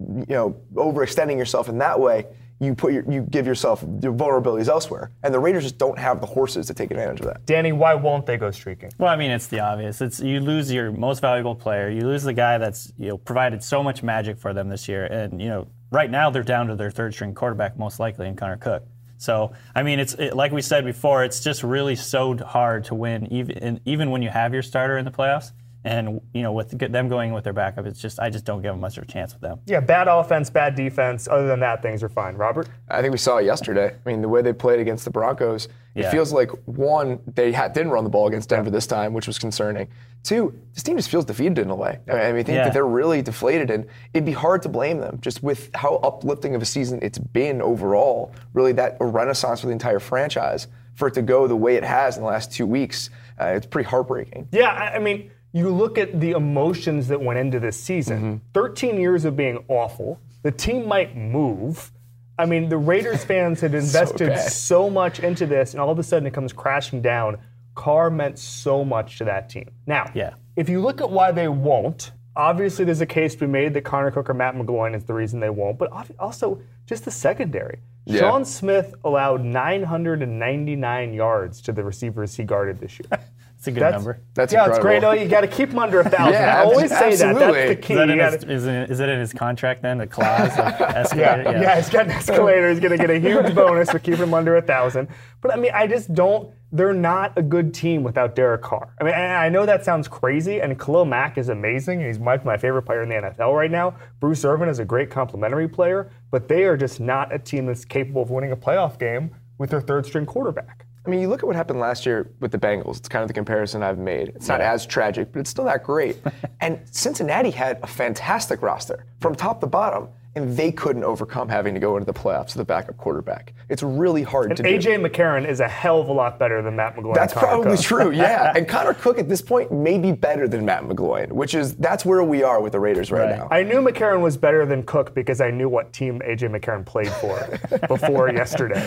you 0.00 0.24
know, 0.28 0.56
overextending 0.74 1.36
yourself 1.36 1.68
in 1.68 1.78
that 1.78 2.00
way, 2.00 2.26
you 2.60 2.74
put 2.74 2.92
your, 2.92 3.04
you 3.10 3.22
give 3.22 3.46
yourself 3.46 3.82
your 4.02 4.12
vulnerabilities 4.12 4.68
elsewhere. 4.68 5.10
And 5.22 5.34
the 5.34 5.38
Raiders 5.38 5.64
just 5.64 5.78
don't 5.78 5.98
have 5.98 6.20
the 6.20 6.26
horses 6.26 6.66
to 6.66 6.74
take 6.74 6.90
advantage 6.90 7.20
of 7.20 7.26
that. 7.26 7.44
Danny, 7.46 7.72
why 7.72 7.94
won't 7.94 8.26
they 8.26 8.36
go 8.36 8.50
streaking? 8.50 8.90
Well, 8.98 9.12
I 9.12 9.16
mean, 9.16 9.30
it's 9.30 9.48
the 9.48 9.60
obvious. 9.60 10.00
It's 10.00 10.20
you 10.20 10.40
lose 10.40 10.72
your 10.72 10.92
most 10.92 11.20
valuable 11.20 11.54
player. 11.54 11.90
You 11.90 12.02
lose 12.02 12.22
the 12.22 12.32
guy 12.32 12.58
that's 12.58 12.92
you 12.98 13.08
know 13.08 13.18
provided 13.18 13.62
so 13.62 13.82
much 13.82 14.02
magic 14.02 14.38
for 14.38 14.52
them 14.52 14.68
this 14.68 14.88
year, 14.88 15.04
and 15.06 15.40
you 15.40 15.48
know 15.48 15.66
right 15.90 16.10
now 16.10 16.30
they're 16.30 16.42
down 16.42 16.68
to 16.68 16.76
their 16.76 16.90
third 16.90 17.14
string 17.14 17.34
quarterback 17.34 17.78
most 17.78 18.00
likely 18.00 18.28
in 18.28 18.36
Connor 18.36 18.56
Cook. 18.56 18.84
So 19.18 19.52
I 19.74 19.82
mean, 19.82 19.98
it's 19.98 20.14
it, 20.14 20.34
like 20.34 20.52
we 20.52 20.62
said 20.62 20.84
before. 20.84 21.24
It's 21.24 21.40
just 21.40 21.62
really 21.62 21.96
so 21.96 22.36
hard 22.36 22.84
to 22.84 22.94
win, 22.94 23.32
even 23.32 23.80
even 23.84 24.10
when 24.10 24.22
you 24.22 24.30
have 24.30 24.52
your 24.52 24.62
starter 24.62 24.98
in 24.98 25.04
the 25.04 25.10
playoffs. 25.10 25.52
And 25.86 26.20
you 26.32 26.42
know, 26.42 26.52
with 26.52 26.70
them 26.78 27.08
going 27.08 27.32
with 27.34 27.44
their 27.44 27.52
backup, 27.52 27.84
it's 27.86 28.00
just 28.00 28.18
I 28.18 28.30
just 28.30 28.46
don't 28.46 28.62
give 28.62 28.72
them 28.72 28.80
much 28.80 28.96
of 28.96 29.04
a 29.04 29.06
chance 29.06 29.34
with 29.34 29.42
them. 29.42 29.60
Yeah, 29.66 29.80
bad 29.80 30.08
offense, 30.08 30.48
bad 30.48 30.74
defense. 30.74 31.28
Other 31.28 31.46
than 31.46 31.60
that, 31.60 31.82
things 31.82 32.02
are 32.02 32.08
fine. 32.08 32.36
Robert? 32.36 32.68
I 32.88 33.02
think 33.02 33.12
we 33.12 33.18
saw 33.18 33.36
it 33.36 33.44
yesterday. 33.44 33.94
I 34.04 34.08
mean, 34.08 34.22
the 34.22 34.28
way 34.28 34.40
they 34.40 34.54
played 34.54 34.80
against 34.80 35.04
the 35.04 35.10
Broncos, 35.10 35.66
it 35.94 36.02
Yeah. 36.04 36.10
feels 36.10 36.32
like 36.32 36.50
one, 36.64 37.20
they 37.34 37.52
ha- 37.52 37.68
didn't 37.68 37.92
run 37.92 38.02
the 38.04 38.10
ball 38.10 38.26
against 38.28 38.48
Denver 38.48 38.70
this 38.70 38.86
time, 38.86 39.12
which 39.12 39.26
was 39.26 39.38
concerning. 39.38 39.88
Two, 40.22 40.58
this 40.72 40.82
team 40.82 40.96
just 40.96 41.10
feels 41.10 41.26
defeated 41.26 41.58
in 41.58 41.68
a 41.68 41.74
way. 41.76 41.98
I 42.08 42.12
mean, 42.12 42.20
I 42.20 42.32
think 42.42 42.48
Yeah. 42.48 42.64
that 42.64 42.72
they're 42.72 42.86
really 42.86 43.20
deflated, 43.20 43.70
and 43.70 43.84
it'd 44.14 44.24
be 44.24 44.32
hard 44.32 44.62
to 44.62 44.70
blame 44.70 45.00
them 45.00 45.18
just 45.20 45.42
with 45.42 45.68
how 45.74 45.96
uplifting 45.96 46.54
of 46.54 46.62
a 46.62 46.64
season 46.64 46.98
it's 47.02 47.18
been 47.18 47.60
overall. 47.60 48.32
Really, 48.54 48.72
that 48.72 48.96
a 49.00 49.04
renaissance 49.04 49.60
for 49.60 49.66
the 49.66 49.72
entire 49.74 49.98
franchise. 50.00 50.66
For 50.94 51.08
it 51.08 51.14
to 51.14 51.22
go 51.22 51.46
the 51.48 51.56
way 51.56 51.74
it 51.74 51.82
has 51.84 52.16
in 52.16 52.22
the 52.22 52.28
last 52.28 52.52
two 52.52 52.66
weeks, 52.66 53.10
uh, 53.38 53.46
it's 53.46 53.66
pretty 53.66 53.88
heartbreaking. 53.88 54.48
Yeah, 54.52 54.68
I 54.70 54.94
I 54.94 54.98
mean, 55.00 55.30
you 55.54 55.70
look 55.70 55.96
at 55.98 56.20
the 56.20 56.32
emotions 56.32 57.06
that 57.08 57.22
went 57.22 57.38
into 57.38 57.60
this 57.60 57.80
season. 57.80 58.18
Mm-hmm. 58.18 58.36
13 58.52 59.00
years 59.00 59.24
of 59.24 59.36
being 59.36 59.64
awful. 59.68 60.20
The 60.42 60.50
team 60.50 60.86
might 60.86 61.16
move. 61.16 61.92
I 62.36 62.44
mean, 62.44 62.68
the 62.68 62.76
Raiders 62.76 63.24
fans 63.30 63.60
had 63.60 63.72
invested 63.72 64.30
bad. 64.30 64.50
so, 64.52 64.90
much 64.90 65.20
into 65.20 65.46
this, 65.46 65.72
and 65.72 65.80
all 65.80 65.90
of 65.90 65.98
a 65.98 66.02
sudden 66.02 66.26
it 66.26 66.34
comes 66.34 66.52
crashing 66.52 67.00
down. 67.00 67.38
Carr 67.76 68.10
meant 68.10 68.38
so 68.38 68.84
much 68.84 69.18
to 69.18 69.24
that 69.24 69.48
team. 69.48 69.70
Now, 69.86 70.10
Yeah. 70.12 70.34
if 70.56 70.68
you 70.68 70.80
look 70.80 71.00
at 71.00 71.08
why 71.10 71.30
they 71.30 71.46
won't, 71.48 72.10
obviously 72.36 72.84
there's 72.84 73.00
a 73.00 73.06
case 73.06 73.34
to 73.34 73.40
be 73.40 73.46
made 73.46 73.74
that 73.74 73.82
Connor 73.82 74.10
Cook 74.10 74.28
or 74.30 74.34
Matt 74.34 74.56
McGloin 74.56 74.94
is 74.96 75.04
the 75.04 75.14
reason 75.14 75.38
they 75.38 75.50
won't. 75.50 75.78
But 75.78 75.90
also, 76.18 76.60
just 76.86 77.04
the 77.04 77.10
secondary. 77.12 77.78
Yeah. 78.06 78.20
Sean 78.20 78.44
Smith 78.44 78.94
allowed 79.04 79.44
999 79.44 81.14
yards 81.14 81.60
to 81.62 81.72
the 81.72 81.82
receivers 81.84 82.34
he 82.34 82.42
guarded 82.44 82.80
this 82.80 82.98
year. 82.98 83.20
It's 83.64 83.68
a 83.68 83.72
good 83.72 83.80
That's, 83.80 83.94
number. 83.94 84.20
That's 84.34 84.52
yeah, 84.52 84.68
it's 84.68 84.78
great. 84.78 84.96
incredible. 84.96 85.18
Oh, 85.18 85.22
you 85.22 85.30
got 85.30 85.40
to 85.40 85.46
keep 85.46 85.70
him 85.70 85.78
under 85.78 86.00
a 86.00 86.04
thousand. 86.04 86.34
Yeah, 86.34 86.60
I 86.60 86.64
always 86.64 86.90
say 86.90 87.16
that. 87.16 87.34
That's 87.34 87.68
the 87.70 87.76
key. 87.76 87.94
Is, 87.94 87.98
that 87.98 88.10
in 88.10 88.18
his, 88.18 88.30
gotta- 88.34 88.52
is, 88.52 88.66
it, 88.66 88.90
is 88.90 89.00
it 89.00 89.08
in 89.08 89.20
his 89.20 89.32
contract 89.32 89.80
then? 89.80 89.96
The 89.96 90.06
clause 90.06 90.50
of 90.50 90.58
yeah, 90.80 90.92
escalator? 90.96 91.42
yeah, 91.62 91.76
he's 91.76 91.88
got 91.88 92.04
an 92.04 92.10
escalator. 92.10 92.68
He's 92.68 92.80
going 92.80 92.90
to 92.90 92.98
get 92.98 93.08
a 93.08 93.18
huge 93.18 93.54
bonus 93.54 93.90
for 93.90 93.98
keeping 93.98 94.20
him 94.20 94.34
under 94.34 94.54
a 94.56 94.60
thousand. 94.60 95.08
But 95.40 95.54
I 95.54 95.56
mean, 95.56 95.70
I 95.72 95.86
just 95.86 96.12
don't. 96.12 96.52
They're 96.72 96.92
not 96.92 97.38
a 97.38 97.42
good 97.42 97.72
team 97.72 98.02
without 98.02 98.34
Derek 98.34 98.60
Carr. 98.60 98.94
I 99.00 99.04
mean, 99.04 99.14
and 99.14 99.32
I 99.32 99.48
know 99.48 99.64
that 99.64 99.82
sounds 99.82 100.06
crazy, 100.06 100.60
and 100.60 100.78
Khalil 100.78 101.06
Mack 101.06 101.38
is 101.38 101.48
amazing. 101.48 102.04
He's 102.04 102.18
my, 102.18 102.36
my 102.44 102.58
favorite 102.58 102.82
player 102.82 103.02
in 103.02 103.08
the 103.08 103.14
NFL 103.14 103.56
right 103.56 103.70
now. 103.70 103.94
Bruce 104.20 104.44
Irvin 104.44 104.68
is 104.68 104.78
a 104.78 104.84
great 104.84 105.08
complementary 105.08 105.68
player, 105.68 106.10
but 106.30 106.48
they 106.48 106.64
are 106.64 106.76
just 106.76 107.00
not 107.00 107.32
a 107.34 107.38
team 107.38 107.64
that's 107.64 107.86
capable 107.86 108.20
of 108.20 108.28
winning 108.28 108.52
a 108.52 108.56
playoff 108.56 108.98
game 108.98 109.34
with 109.56 109.70
their 109.70 109.80
third 109.80 110.04
string 110.04 110.26
quarterback. 110.26 110.83
I 111.06 111.10
mean, 111.10 111.20
you 111.20 111.28
look 111.28 111.42
at 111.42 111.46
what 111.46 111.54
happened 111.54 111.80
last 111.80 112.06
year 112.06 112.30
with 112.40 112.50
the 112.50 112.58
Bengals. 112.58 112.96
It's 112.96 113.08
kind 113.08 113.22
of 113.22 113.28
the 113.28 113.34
comparison 113.34 113.82
I've 113.82 113.98
made. 113.98 114.28
It's 114.28 114.48
not 114.48 114.62
as 114.62 114.86
tragic, 114.86 115.32
but 115.32 115.40
it's 115.40 115.50
still 115.50 115.66
not 115.66 115.82
great. 115.82 116.16
and 116.62 116.80
Cincinnati 116.90 117.50
had 117.50 117.78
a 117.82 117.86
fantastic 117.86 118.62
roster 118.62 119.04
from 119.20 119.34
top 119.34 119.60
to 119.60 119.66
bottom, 119.66 120.08
and 120.36 120.56
they 120.56 120.72
couldn't 120.72 121.04
overcome 121.04 121.48
having 121.48 121.74
to 121.74 121.80
go 121.80 121.96
into 121.96 122.04
the 122.06 122.12
playoffs 122.18 122.54
with 122.54 122.58
a 122.58 122.64
backup 122.64 122.96
quarterback. 122.96 123.54
It's 123.68 123.82
really 123.82 124.22
hard 124.22 124.56
to 124.56 124.62
do. 124.62 124.68
AJ 124.68 125.06
McCarron 125.06 125.46
is 125.46 125.60
a 125.60 125.68
hell 125.68 126.00
of 126.00 126.08
a 126.08 126.12
lot 126.12 126.38
better 126.38 126.60
than 126.60 126.74
Matt 126.74 126.96
McGloin. 126.96 127.14
That's 127.14 127.32
probably 127.32 127.76
Cook. 127.76 127.84
true, 127.84 128.10
yeah. 128.10 128.52
And 128.56 128.66
Connor 128.68 128.94
Cook 128.94 129.18
at 129.18 129.28
this 129.28 129.40
point 129.40 129.70
may 129.72 129.96
be 129.98 130.10
better 130.12 130.48
than 130.48 130.64
Matt 130.64 130.82
McGloin, 130.84 131.30
which 131.32 131.54
is 131.54 131.76
that's 131.76 132.04
where 132.04 132.22
we 132.24 132.42
are 132.42 132.60
with 132.60 132.72
the 132.72 132.80
Raiders 132.80 133.10
right, 133.12 133.22
Right. 133.30 133.36
now. 133.38 133.48
I 133.50 133.62
knew 133.62 133.76
McCarron 133.80 134.20
was 134.20 134.36
better 134.36 134.66
than 134.66 134.82
Cook 134.82 135.14
because 135.14 135.40
I 135.40 135.50
knew 135.50 135.68
what 135.68 135.92
team 135.92 136.20
AJ 136.20 136.50
McCarron 136.58 136.84
played 136.84 137.08
for 137.12 137.58
before 137.88 138.28
yesterday. 138.30 138.86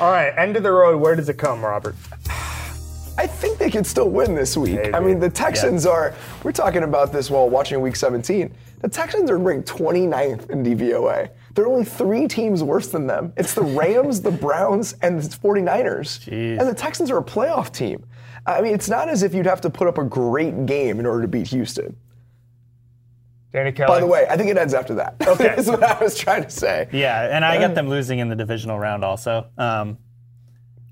All 0.00 0.10
right, 0.12 0.32
end 0.36 0.56
of 0.56 0.62
the 0.62 0.72
road. 0.72 1.00
Where 1.00 1.16
does 1.16 1.28
it 1.28 1.36
come, 1.38 1.64
Robert? 1.64 1.94
I 3.16 3.26
think 3.26 3.58
they 3.58 3.70
can 3.70 3.84
still 3.84 4.08
win 4.08 4.34
this 4.34 4.56
week. 4.56 4.92
I 4.92 5.00
mean, 5.00 5.18
the 5.20 5.30
Texans 5.30 5.86
are, 5.86 6.14
we're 6.42 6.52
talking 6.52 6.82
about 6.82 7.12
this 7.12 7.30
while 7.30 7.48
watching 7.48 7.80
week 7.80 7.96
17. 7.96 8.52
The 8.80 8.88
Texans 8.88 9.30
are 9.30 9.38
ranked 9.38 9.68
29th 9.68 10.50
in 10.50 10.64
DVOA. 10.64 11.30
There 11.54 11.64
are 11.64 11.68
only 11.68 11.84
three 11.84 12.26
teams 12.26 12.62
worse 12.62 12.88
than 12.88 13.06
them 13.06 13.32
it's 13.36 13.54
the 13.54 13.62
Rams, 13.62 14.20
the 14.20 14.30
Browns, 14.30 14.94
and 15.02 15.22
the 15.22 15.28
49ers. 15.28 16.28
Jeez. 16.28 16.58
And 16.58 16.68
the 16.68 16.74
Texans 16.74 17.10
are 17.10 17.18
a 17.18 17.24
playoff 17.24 17.72
team. 17.72 18.04
I 18.46 18.60
mean, 18.60 18.74
it's 18.74 18.88
not 18.88 19.08
as 19.08 19.22
if 19.22 19.32
you'd 19.32 19.46
have 19.46 19.60
to 19.62 19.70
put 19.70 19.88
up 19.88 19.96
a 19.98 20.04
great 20.04 20.66
game 20.66 21.00
in 21.00 21.06
order 21.06 21.22
to 21.22 21.28
beat 21.28 21.46
Houston. 21.48 21.96
Danny 23.52 23.70
Kelly. 23.70 23.86
By 23.86 24.00
the 24.00 24.06
way, 24.06 24.26
I 24.28 24.36
think 24.36 24.50
it 24.50 24.58
ends 24.58 24.74
after 24.74 24.96
that. 24.96 25.14
Okay. 25.24 25.44
That's 25.56 25.68
what 25.68 25.82
I 25.82 26.02
was 26.02 26.18
trying 26.18 26.42
to 26.42 26.50
say. 26.50 26.88
Yeah, 26.92 27.34
and 27.34 27.44
I 27.44 27.58
got 27.58 27.76
them 27.76 27.88
losing 27.88 28.18
in 28.18 28.28
the 28.28 28.34
divisional 28.34 28.78
round 28.78 29.04
also. 29.04 29.46
Um, 29.56 29.98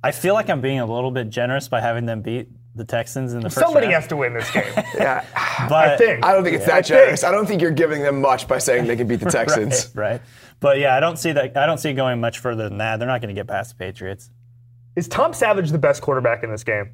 I 0.02 0.10
feel 0.10 0.34
like 0.34 0.50
I'm 0.50 0.60
being 0.60 0.80
a 0.80 0.86
little 0.86 1.10
bit 1.10 1.30
generous 1.30 1.68
by 1.68 1.80
having 1.80 2.06
them 2.06 2.22
beat 2.22 2.48
the 2.74 2.84
Texans 2.84 3.34
in 3.34 3.40
the 3.40 3.50
first 3.50 3.64
somebody 3.64 3.86
round. 3.86 3.94
has 3.94 4.06
to 4.08 4.16
win 4.16 4.34
this 4.34 4.50
game. 4.50 4.64
Yeah. 4.94 5.24
but, 5.68 5.88
I 5.88 5.96
think. 5.96 6.24
I 6.24 6.32
don't 6.32 6.42
think 6.42 6.56
it's 6.56 6.64
I 6.64 6.68
that 6.68 6.74
think. 6.74 6.86
generous. 6.86 7.24
I 7.24 7.30
don't 7.30 7.46
think 7.46 7.60
you're 7.62 7.70
giving 7.70 8.02
them 8.02 8.20
much 8.20 8.48
by 8.48 8.58
saying 8.58 8.86
they 8.86 8.96
can 8.96 9.06
beat 9.06 9.20
the 9.20 9.30
Texans. 9.30 9.90
Right, 9.94 10.12
right. 10.12 10.22
But 10.60 10.78
yeah, 10.78 10.96
I 10.96 11.00
don't 11.00 11.18
see 11.18 11.32
that. 11.32 11.56
I 11.56 11.66
don't 11.66 11.78
see 11.78 11.90
it 11.90 11.94
going 11.94 12.20
much 12.20 12.38
further 12.38 12.68
than 12.68 12.78
that. 12.78 12.96
They're 12.98 13.08
not 13.08 13.20
going 13.20 13.34
to 13.34 13.38
get 13.38 13.46
past 13.48 13.70
the 13.70 13.76
Patriots. 13.76 14.30
Is 14.96 15.08
Tom 15.08 15.32
Savage 15.34 15.70
the 15.70 15.78
best 15.78 16.02
quarterback 16.02 16.42
in 16.44 16.50
this 16.50 16.64
game? 16.64 16.92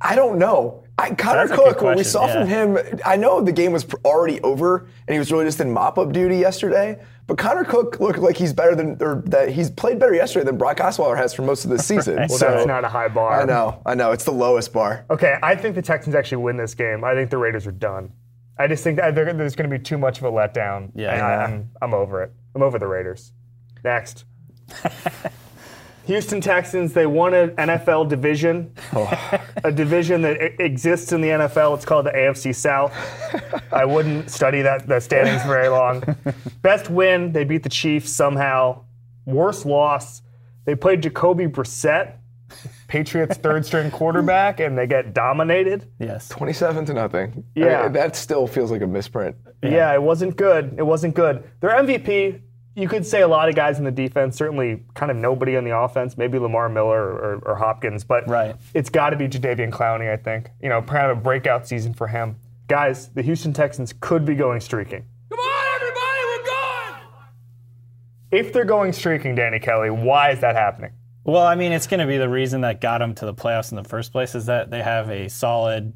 I 0.00 0.14
don't 0.14 0.38
know. 0.38 0.84
I, 0.98 1.14
Connor 1.14 1.46
That's 1.46 1.58
Cook, 1.58 1.82
what 1.82 1.96
we 1.96 2.02
question, 2.02 2.04
saw 2.04 2.26
from 2.32 2.46
him, 2.48 2.78
I 3.04 3.16
know 3.16 3.40
the 3.42 3.52
game 3.52 3.72
was 3.72 3.86
already 4.04 4.40
over 4.40 4.88
and 5.06 5.12
he 5.14 5.18
was 5.18 5.30
really 5.30 5.44
just 5.44 5.60
in 5.60 5.70
mop 5.70 5.98
up 5.98 6.12
duty 6.12 6.38
yesterday. 6.38 6.98
But 7.26 7.38
Connor 7.38 7.64
Cook 7.64 7.98
looked 7.98 8.20
like 8.20 8.36
he's 8.36 8.52
better 8.52 8.76
than, 8.76 9.02
or 9.02 9.22
that 9.26 9.48
he's 9.48 9.70
played 9.70 9.98
better 9.98 10.14
yesterday 10.14 10.44
than 10.44 10.56
Brock 10.56 10.76
Osweiler 10.76 11.16
has 11.16 11.34
for 11.34 11.42
most 11.42 11.64
of 11.64 11.70
the 11.70 11.78
season. 11.78 12.16
Well, 12.16 12.28
so 12.28 12.50
that's 12.50 12.66
not 12.66 12.84
a 12.84 12.88
high 12.88 13.08
bar. 13.08 13.40
I 13.40 13.44
know, 13.44 13.82
I 13.84 13.94
know. 13.94 14.12
It's 14.12 14.24
the 14.24 14.32
lowest 14.32 14.72
bar. 14.72 15.04
Okay, 15.10 15.36
I 15.42 15.56
think 15.56 15.74
the 15.74 15.82
Texans 15.82 16.14
actually 16.14 16.42
win 16.44 16.56
this 16.56 16.74
game. 16.74 17.02
I 17.02 17.14
think 17.14 17.30
the 17.30 17.38
Raiders 17.38 17.66
are 17.66 17.72
done. 17.72 18.12
I 18.58 18.68
just 18.68 18.84
think 18.84 18.96
that 18.98 19.14
there's 19.14 19.56
going 19.56 19.68
to 19.68 19.78
be 19.78 19.82
too 19.82 19.98
much 19.98 20.18
of 20.18 20.24
a 20.24 20.30
letdown. 20.30 20.90
Yeah. 20.94 21.12
and 21.12 21.22
I, 21.22 21.44
I'm, 21.44 21.70
I'm 21.82 21.94
over 21.94 22.22
it. 22.22 22.32
I'm 22.54 22.62
over 22.62 22.78
the 22.78 22.86
Raiders. 22.86 23.32
Next. 23.84 24.24
Houston 26.06 26.40
Texans, 26.40 26.92
they 26.92 27.06
won 27.06 27.34
an 27.34 27.50
NFL 27.50 28.08
division, 28.08 28.72
oh. 28.94 29.42
a 29.64 29.72
division 29.72 30.22
that 30.22 30.60
exists 30.60 31.12
in 31.12 31.20
the 31.20 31.28
NFL. 31.28 31.74
It's 31.76 31.84
called 31.84 32.06
the 32.06 32.12
AFC 32.12 32.54
South. 32.54 32.94
I 33.72 33.84
wouldn't 33.84 34.30
study 34.30 34.62
that 34.62 34.86
the 34.86 35.00
standings 35.00 35.42
very 35.44 35.68
long. 35.68 36.04
Best 36.62 36.88
win, 36.90 37.32
they 37.32 37.44
beat 37.44 37.62
the 37.64 37.68
Chiefs 37.68 38.12
somehow. 38.12 38.84
Worst 39.24 39.66
loss, 39.66 40.22
they 40.64 40.76
played 40.76 41.02
Jacoby 41.02 41.46
Brissett, 41.46 42.14
Patriots 42.86 43.36
third 43.38 43.66
string 43.66 43.90
quarterback, 43.90 44.60
and 44.60 44.78
they 44.78 44.86
get 44.86 45.12
dominated. 45.12 45.90
Yes. 45.98 46.28
27 46.28 46.86
to 46.86 46.94
nothing. 46.94 47.44
I 47.56 47.60
Yeah. 47.60 47.82
mean, 47.82 47.92
that 47.92 48.14
still 48.14 48.46
feels 48.46 48.70
like 48.70 48.82
a 48.82 48.86
misprint. 48.86 49.34
Yeah. 49.62 49.92
it 49.92 50.02
wasn't 50.02 50.36
good. 50.36 50.76
It 50.78 50.84
wasn't 50.86 51.14
good. 51.16 51.42
Their 51.60 51.70
MVP, 51.70 52.40
you 52.76 52.86
could 52.88 53.06
say 53.06 53.22
a 53.22 53.28
lot 53.28 53.48
of 53.48 53.54
guys 53.56 53.78
in 53.78 53.84
the 53.84 53.90
defense, 53.90 54.36
certainly 54.36 54.84
kind 54.94 55.10
of 55.10 55.16
nobody 55.16 55.56
on 55.56 55.64
the 55.64 55.76
offense, 55.76 56.16
maybe 56.18 56.38
Lamar 56.38 56.68
Miller 56.68 57.02
or, 57.02 57.38
or 57.44 57.56
Hopkins, 57.56 58.04
but 58.04 58.28
Right. 58.28 58.54
it's 58.74 58.90
got 58.90 59.10
to 59.10 59.16
be 59.16 59.26
Jadeveon 59.28 59.70
Clowney, 59.70 60.12
I 60.12 60.16
think. 60.18 60.50
You 60.62 60.68
know, 60.68 60.82
kind 60.82 61.10
of 61.10 61.16
a 61.16 61.20
breakout 61.20 61.66
season 61.66 61.94
for 61.94 62.06
him. 62.06 62.36
Guys, 62.68 63.08
the 63.08 63.22
Houston 63.22 63.52
Texans 63.54 63.94
could 63.98 64.24
be 64.26 64.34
going 64.34 64.60
streaking. 64.60 65.04
Come 65.30 65.38
on, 65.40 65.74
everybody, 65.74 66.20
we're 66.28 66.46
going! 66.46 67.02
If 68.46 68.52
they're 68.52 68.64
going 68.64 68.92
streaking, 68.92 69.34
Danny 69.34 69.58
Kelly, 69.58 69.88
why 69.90 70.30
is 70.32 70.40
that 70.40 70.54
happening? 70.54 70.92
Well, 71.24 71.42
I 71.46 71.54
mean, 71.54 71.72
it's 71.72 71.86
going 71.86 72.00
to 72.00 72.06
be 72.06 72.18
the 72.18 72.28
reason 72.28 72.60
that 72.60 72.80
got 72.80 72.98
them 72.98 73.14
to 73.16 73.24
the 73.26 73.34
playoffs 73.34 73.72
in 73.72 73.76
the 73.76 73.84
first 73.88 74.12
place 74.12 74.34
is 74.34 74.46
that 74.46 74.70
they 74.70 74.82
have 74.82 75.08
a 75.10 75.28
solid, 75.28 75.92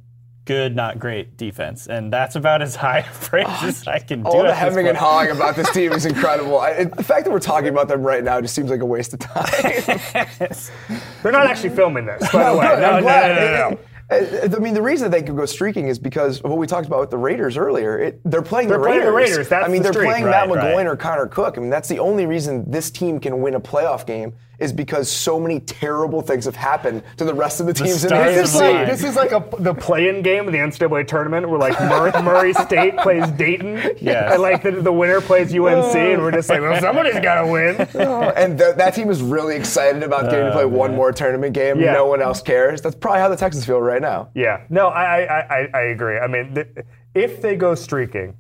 good, 0.51 0.75
not 0.75 0.99
great 0.99 1.37
defense, 1.37 1.87
and 1.87 2.13
that's 2.13 2.35
about 2.35 2.61
as 2.61 2.75
high 2.85 2.99
a 2.99 3.05
praise 3.05 3.47
oh, 3.49 3.69
as 3.69 3.87
I 3.87 4.01
can 4.01 4.25
do. 4.25 4.29
All 4.29 4.43
the 4.43 4.53
hemming 4.53 4.89
and 4.89 4.99
hawing 4.99 5.31
about 5.31 5.55
this 5.55 5.71
team 5.71 5.93
is 5.93 6.07
incredible. 6.13 6.59
I, 6.59 6.71
it, 6.71 6.97
the 6.97 7.05
fact 7.05 7.25
that 7.25 7.31
we're 7.31 7.39
talking 7.39 7.69
about 7.69 7.87
them 7.87 8.03
right 8.03 8.25
now 8.25 8.41
just 8.41 8.57
seems 8.57 8.69
like 8.69 8.81
a 8.81 8.85
waste 8.85 9.15
of 9.15 9.21
time. 9.21 9.47
They're 11.23 11.31
not 11.31 11.47
actually 11.47 11.71
filming 11.71 12.05
this, 12.07 12.33
by 12.33 12.51
the 12.51 12.59
way. 12.59 12.67
No, 12.67 12.81
no, 12.81 13.01
no, 13.01 13.01
no, 13.01 13.71
no. 13.71 13.79
I 14.13 14.59
mean, 14.59 14.75
the 14.75 14.83
reason 14.83 15.09
they 15.13 15.23
could 15.23 15.37
go 15.37 15.47
streaking 15.47 15.87
is 15.87 16.01
because 16.01 16.41
of 16.41 16.51
what 16.51 16.59
we 16.59 16.67
talked 16.67 16.89
about 16.89 16.99
with 16.99 17.11
the 17.11 17.17
Raiders 17.17 17.57
earlier. 17.57 17.97
It, 17.97 18.21
they're 18.25 18.43
playing 18.43 18.67
They're 18.67 18.79
the 18.79 18.83
playing 18.83 18.99
Raiders. 18.99 19.13
the 19.13 19.17
Raiders, 19.17 19.49
that's 19.49 19.65
I 19.65 19.69
mean, 19.69 19.83
the 19.83 19.85
they're 19.85 19.93
streak. 19.93 20.09
playing 20.09 20.25
Matt 20.25 20.49
Right, 20.49 20.59
McGloin 20.59 20.77
right. 20.79 20.87
or 20.89 20.97
Connor 20.97 21.27
Cook. 21.29 21.59
I 21.59 21.61
mean, 21.61 21.71
that's 21.71 21.89
the 21.89 22.01
only 22.01 22.27
reason 22.27 22.69
this 22.69 22.91
team 22.91 23.21
can 23.21 23.41
win 23.41 23.55
a 23.55 23.61
playoff 23.61 24.05
game 24.05 24.33
is 24.61 24.73
because 24.73 25.11
so 25.11 25.41
many 25.41 25.59
terrible 25.61 26.21
things 26.21 26.45
have 26.45 26.55
happened 26.55 27.03
to 27.17 27.25
the 27.25 27.35
rest 27.35 27.61
of 27.61 27.67
the 27.67 27.73
teams 27.73 28.05
in 28.05 28.11
the 28.11 28.17
stars 28.17 28.35
This 28.35 28.55
is 28.55 28.61
like, 28.61 28.87
this 28.87 29.05
is 29.05 29.17
like 29.17 29.33
a, 29.33 29.63
the 29.63 29.75
play-in 29.75 30.23
game 30.23 30.47
of 30.47 30.53
the 30.53 30.59
NCAA 30.59 31.07
tournament 31.07 31.49
where 31.49 31.59
like 31.59 31.81
Murray, 31.81 32.13
Murray 32.23 32.53
State 32.53 32.97
plays 32.99 33.29
Dayton, 33.33 33.97
Yes. 34.01 34.33
and 34.35 34.43
like 34.43 34.63
the, 34.63 34.73
the 34.73 34.93
winner 34.93 35.21
plays 35.21 35.49
UNC, 35.55 35.95
and 35.97 36.21
we're 36.23 36.31
just 36.31 36.49
like, 36.51 36.61
well, 36.61 36.77
oh. 36.77 36.81
somebody's 36.81 37.19
got 37.21 37.43
to 37.43 37.51
win. 37.51 37.89
Oh, 38.11 38.23
and 38.31 38.59
th- 38.59 38.77
that 38.77 38.95
team 38.95 39.11
is 39.11 39.23
really 39.23 39.57
excited 39.57 40.03
about 40.03 40.31
getting 40.31 40.47
to 40.47 40.53
play 40.53 40.65
one 40.65 40.95
more 40.95 41.13
tournament 41.13 41.55
game. 41.55 41.79
Oh, 41.79 41.81
Yeah. 41.81 41.93
No 41.93 42.07
one 42.07 42.21
else 42.23 42.41
cares. 42.43 42.81
That's 42.81 42.95
probably 42.95 43.21
how 43.21 43.29
the 43.29 43.37
Texans 43.37 43.65
feel 43.67 43.81
right 43.81 44.01
now. 44.01 44.31
Yeah, 44.35 44.63
no, 44.69 44.89
I 44.89 45.21
I, 45.25 45.41
I, 45.41 45.69
I 45.75 45.81
agree. 45.83 46.19
I 46.19 46.27
mean, 46.27 46.55
th- 46.55 46.69
if 47.15 47.43
they 47.43 47.57
go 47.57 47.75
streaking, 47.75 48.37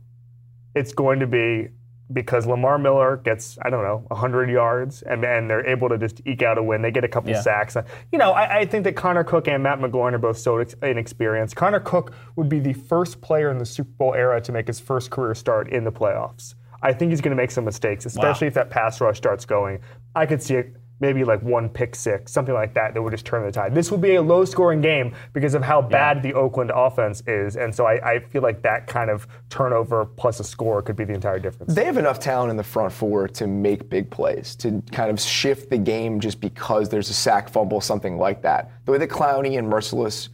it's 0.75 0.93
going 0.93 1.21
to 1.21 1.27
be 1.27 1.69
because 2.13 2.47
Lamar 2.47 2.79
Miller 2.79 3.17
gets 3.19 3.59
I 3.63 3.71
don't 3.71 3.83
know 3.85 4.05
100 4.09 4.51
yards, 4.51 5.03
and 5.03 5.25
and 5.25 5.49
they're 5.49 5.67
able 5.67 5.89
to 5.89 5.99
just 5.99 6.21
eke 6.27 6.43
out 6.43 6.59
a 6.59 6.63
win. 6.63 6.83
They 6.83 6.91
get 6.91 7.05
a 7.05 7.09
couple 7.09 7.31
Yeah. 7.31 7.41
sacks. 7.41 7.77
Uh, 7.77 7.83
you 8.13 8.19
know, 8.19 8.33
I, 8.33 8.59
I 8.61 8.65
think 8.65 8.85
that 8.85 8.97
Connor 8.97 9.25
Cook 9.25 9.49
and 9.49 9.63
Matt 9.63 9.79
McGloin 9.81 10.13
are 10.13 10.19
both 10.19 10.39
so 10.39 10.59
inexperienced. 10.83 11.57
Connor 11.57 11.81
Cook 11.81 12.13
would 12.37 12.49
be 12.49 12.59
the 12.61 12.73
first 12.73 13.21
player 13.21 13.51
in 13.51 13.59
the 13.59 13.67
Super 13.67 13.91
Bowl 13.99 14.15
era 14.15 14.41
to 14.41 14.53
make 14.53 14.67
his 14.67 14.81
first 14.81 15.11
career 15.11 15.35
start 15.35 15.69
in 15.69 15.85
the 15.85 15.93
playoffs. 15.93 16.55
I 16.83 16.93
think 16.95 17.11
he's 17.11 17.21
going 17.21 17.37
to 17.37 17.41
make 17.41 17.51
some 17.51 17.65
mistakes, 17.67 18.07
especially 18.07 18.47
if 18.47 18.55
that 18.55 18.71
pass 18.71 19.01
rush 19.03 19.19
starts 19.19 19.45
going. 19.45 19.81
I 20.15 20.25
could 20.27 20.43
see 20.43 20.55
it 20.55 20.75
maybe 21.01 21.25
like 21.25 21.43
one 21.43 21.69
pick 21.69 21.97
six, 21.97 22.31
something 22.31 22.55
like 22.55 22.75
that, 22.75 22.95
that 22.95 23.03
would 23.03 23.11
just 23.11 23.25
turn 23.25 23.45
the 23.45 23.51
tide. 23.51 23.75
This 23.75 23.91
would 23.91 24.03
be 24.03 24.17
a 24.17 24.23
low 24.23 24.45
scoring 24.45 24.81
game 24.81 25.15
because 25.33 25.55
of 25.55 25.63
how 25.63 25.81
bad 25.81 26.23
the 26.23 26.35
Oakland 26.35 26.71
offense 26.75 27.23
is. 27.27 27.57
And 27.57 27.75
so 27.75 27.87
I, 27.87 28.13
I 28.15 28.19
feel 28.21 28.43
like 28.43 28.63
that 28.63 28.87
kind 28.87 29.11
of 29.11 29.27
turnover 29.49 30.05
plus 30.05 30.41
a 30.41 30.45
score 30.45 30.83
could 30.83 30.97
be 30.97 31.05
the 31.05 31.15
entire 31.15 31.39
difference. 31.39 31.75
They 31.75 31.87
have 31.87 31.97
enough 31.97 32.21
talent 32.21 32.51
in 32.51 32.57
the 32.57 32.63
front 32.63 32.93
four 32.93 33.27
to 33.29 33.47
make 33.47 33.89
big 33.89 34.11
plays, 34.11 34.55
to 34.57 34.83
kind 34.93 35.11
of 35.11 35.19
shift 35.19 35.71
the 35.71 35.79
game 35.79 36.21
just 36.21 36.41
because 36.41 36.89
there's 36.91 37.09
a 37.09 37.15
sack 37.15 37.49
fumble, 37.49 37.81
something 37.81 38.19
like 38.19 38.43
that. 38.43 38.71
The 38.85 38.93
way 38.93 38.99
that 38.99 39.11
Clowney 39.11 39.59
and 39.59 39.73
Mercilus 39.73 40.29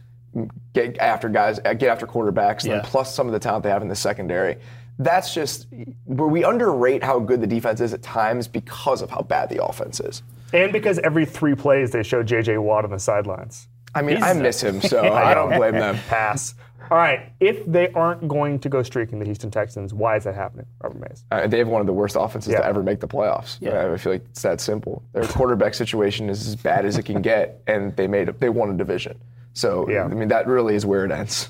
get 0.73 0.97
after 0.97 1.29
guys, 1.29 1.59
uh, 1.65 1.73
get 1.73 1.89
after 1.89 2.05
quarterbacks, 2.05 2.63
and 2.63 2.73
then 2.73 2.81
plus 2.81 3.15
some 3.15 3.25
of 3.25 3.33
the 3.33 3.39
talent 3.39 3.63
they 3.63 3.69
have 3.69 3.81
in 3.81 3.87
the 3.87 3.95
secondary. 3.95 4.57
That's 4.99 5.33
just 5.33 5.67
where 6.05 6.27
we 6.27 6.43
underrate 6.43 7.03
how 7.03 7.19
good 7.19 7.39
the 7.39 7.47
defense 7.47 7.81
is 7.81 7.93
at 7.93 8.01
times 8.01 8.47
because 8.47 9.01
of 9.01 9.09
how 9.09 9.21
bad 9.21 9.49
the 9.49 9.63
offense 9.63 9.99
is. 9.99 10.23
And 10.53 10.71
because 10.71 10.99
every 10.99 11.25
three 11.25 11.55
plays 11.55 11.91
they 11.91 12.03
show 12.03 12.23
J.J. 12.23 12.57
Watt 12.57 12.83
on 12.85 12.91
the 12.91 12.99
sidelines. 12.99 13.67
I 13.95 14.01
mean, 14.01 14.17
He's- 14.17 14.29
I 14.29 14.33
miss 14.39 14.61
him, 14.61 14.81
so 14.81 15.01
I 15.13 15.33
don't 15.33 15.55
blame 15.55 15.73
them. 15.73 15.97
Pass. 16.09 16.55
All 16.89 16.97
right. 16.97 17.33
If 17.41 17.65
they 17.65 17.91
aren't 17.91 18.27
going 18.29 18.59
to 18.59 18.69
go 18.69 18.81
streaking, 18.81 19.19
the 19.19 19.25
Houston 19.25 19.51
Texans, 19.51 19.93
why 19.93 20.15
is 20.15 20.23
that 20.23 20.35
happening, 20.35 20.67
Robert 20.81 21.01
Mays? 21.09 21.25
Uh, 21.31 21.45
they 21.47 21.57
have 21.57 21.67
one 21.67 21.81
of 21.81 21.87
the 21.87 21.91
worst 21.93 22.15
offenses 22.17 22.53
Yeah. 22.53 22.59
to 22.59 22.65
ever 22.65 22.81
make 22.81 23.01
the 23.01 23.07
playoffs. 23.09 23.57
Yeah. 23.59 23.91
I 23.91 23.97
feel 23.97 24.13
like 24.13 24.23
it's 24.29 24.41
that 24.43 24.61
simple. 24.61 25.03
Their 25.11 25.23
quarterback 25.23 25.73
situation 25.73 26.29
is 26.29 26.47
as 26.47 26.55
bad 26.55 26.85
as 26.85 26.97
it 26.97 27.03
can 27.03 27.21
get, 27.21 27.61
and 27.67 27.93
they 27.97 28.07
made 28.07 28.27
they 28.39 28.47
won 28.49 28.69
a 28.69 28.73
division. 28.77 29.19
So 29.53 29.89
Yeah. 29.89 30.05
I 30.05 30.07
mean, 30.09 30.29
that 30.29 30.47
really 30.47 30.75
is 30.75 30.85
where 30.85 31.03
it 31.03 31.11
ends. 31.11 31.49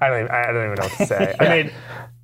I 0.00 0.08
don't, 0.08 0.18
even, 0.24 0.30
I 0.32 0.46
don't 0.46 0.56
even 0.64 0.74
know 0.74 0.82
what 0.84 0.92
to 0.98 1.06
say. 1.06 1.34
I 1.40 1.48
mean, 1.62 1.72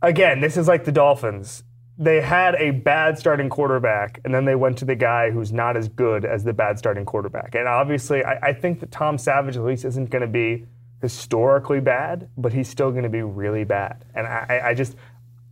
again, 0.03 0.41
this 0.41 0.57
is 0.57 0.67
like 0.67 0.85
the 0.85 0.93
Dolphins. 0.93 1.63
They 1.97 2.21
had 2.21 2.57
a 2.57 2.73
bad 2.73 3.19
starting 3.19 3.49
quarterback, 3.49 4.21
and 4.25 4.35
then 4.35 4.45
they 4.45 4.57
went 4.57 4.79
to 4.79 4.85
the 4.85 4.97
guy 4.97 5.31
who's 5.31 5.53
not 5.53 5.77
as 5.77 5.89
good 5.89 6.25
as 6.25 6.43
the 6.43 6.53
bad 6.53 6.77
starting 6.79 7.05
quarterback. 7.05 7.55
And 7.55 7.69
obviously, 7.69 8.25
I, 8.25 8.49
I 8.49 8.53
think 8.53 8.81
that 8.81 8.91
Tom 8.91 9.17
Savage 9.17 9.57
at 9.57 9.63
least 9.63 9.85
isn't 9.85 10.11
going 10.11 10.23
to 10.23 10.29
be 10.29 10.67
historically 11.01 11.81
bad, 11.81 12.29
but 12.37 12.53
he's 12.53 12.69
still 12.69 12.91
going 12.91 13.05
to 13.05 13.09
be 13.09 13.23
really 13.23 13.63
bad. 13.63 14.05
And 14.15 14.27
I, 14.27 14.63
I- 14.67 14.75
just, 14.75 14.97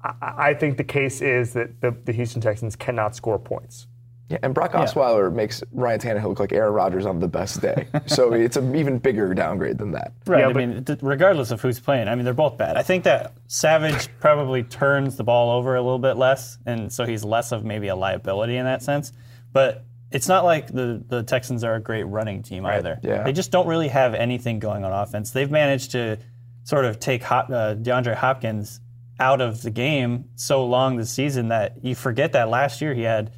I, 0.02 0.14
I 0.48 0.54
think 0.54 0.78
the 0.78 0.84
case 0.84 1.20
is 1.20 1.52
that 1.52 1.80
the, 1.80 1.94
the 2.04 2.12
Houston 2.12 2.40
Texans 2.40 2.74
cannot 2.74 3.14
score 3.14 3.38
points. 3.38 3.86
Yeah, 4.32 4.38
and 4.42 4.54
Brock 4.54 4.72
Osweiler 4.72 5.32
makes 5.32 5.62
Ryan 5.72 6.00
Tannehill 6.00 6.28
look 6.28 6.40
like 6.40 6.52
Aaron 6.52 6.72
Rodgers 6.72 7.04
on 7.04 7.20
the 7.20 7.28
best 7.28 7.60
day. 7.60 7.86
so 8.06 8.32
it's 8.32 8.56
an 8.56 8.74
even 8.74 8.98
bigger 8.98 9.34
downgrade 9.34 9.76
than 9.76 9.92
that. 9.92 10.12
Right. 10.26 10.40
Yeah, 10.40 10.48
I 10.48 10.52
but- 10.52 10.56
mean, 10.56 10.98
regardless 11.02 11.50
of 11.50 11.60
who's 11.60 11.78
playing, 11.78 12.08
I 12.08 12.14
mean, 12.14 12.24
they're 12.24 12.32
both 12.32 12.56
bad. 12.56 12.76
I 12.76 12.82
think 12.82 13.04
that 13.04 13.34
Savage 13.46 14.08
probably 14.20 14.62
turns 14.62 15.16
the 15.16 15.24
ball 15.24 15.50
over 15.50 15.76
a 15.76 15.82
little 15.82 15.98
bit 15.98 16.16
less, 16.16 16.56
and 16.64 16.90
so 16.90 17.04
he's 17.04 17.24
less 17.24 17.52
of 17.52 17.64
maybe 17.64 17.88
a 17.88 17.96
liability 17.96 18.56
in 18.56 18.64
that 18.64 18.82
sense. 18.82 19.12
But 19.52 19.84
it's 20.10 20.28
not 20.28 20.44
like 20.44 20.68
the, 20.68 21.02
the 21.06 21.22
Texans 21.22 21.64
are 21.64 21.74
a 21.74 21.80
great 21.80 22.04
running 22.04 22.42
team 22.42 22.64
either. 22.64 22.98
Yeah. 23.02 23.22
They 23.22 23.32
just 23.32 23.50
don't 23.50 23.66
really 23.66 23.88
have 23.88 24.14
anything 24.14 24.58
going 24.58 24.84
on 24.84 24.92
offense. 24.92 25.30
They've 25.30 25.50
managed 25.50 25.92
to 25.92 26.18
sort 26.64 26.84
of 26.84 27.00
take 27.00 27.22
Hop, 27.24 27.50
uh, 27.50 27.74
DeAndre 27.74 28.14
Hopkins 28.14 28.80
out 29.18 29.40
of 29.40 29.62
the 29.62 29.70
game 29.70 30.24
so 30.36 30.64
long 30.64 30.96
this 30.96 31.12
season 31.12 31.48
that 31.48 31.84
you 31.84 31.94
forget 31.94 32.32
that 32.32 32.48
last 32.48 32.80
year 32.80 32.94
he 32.94 33.02
had 33.02 33.30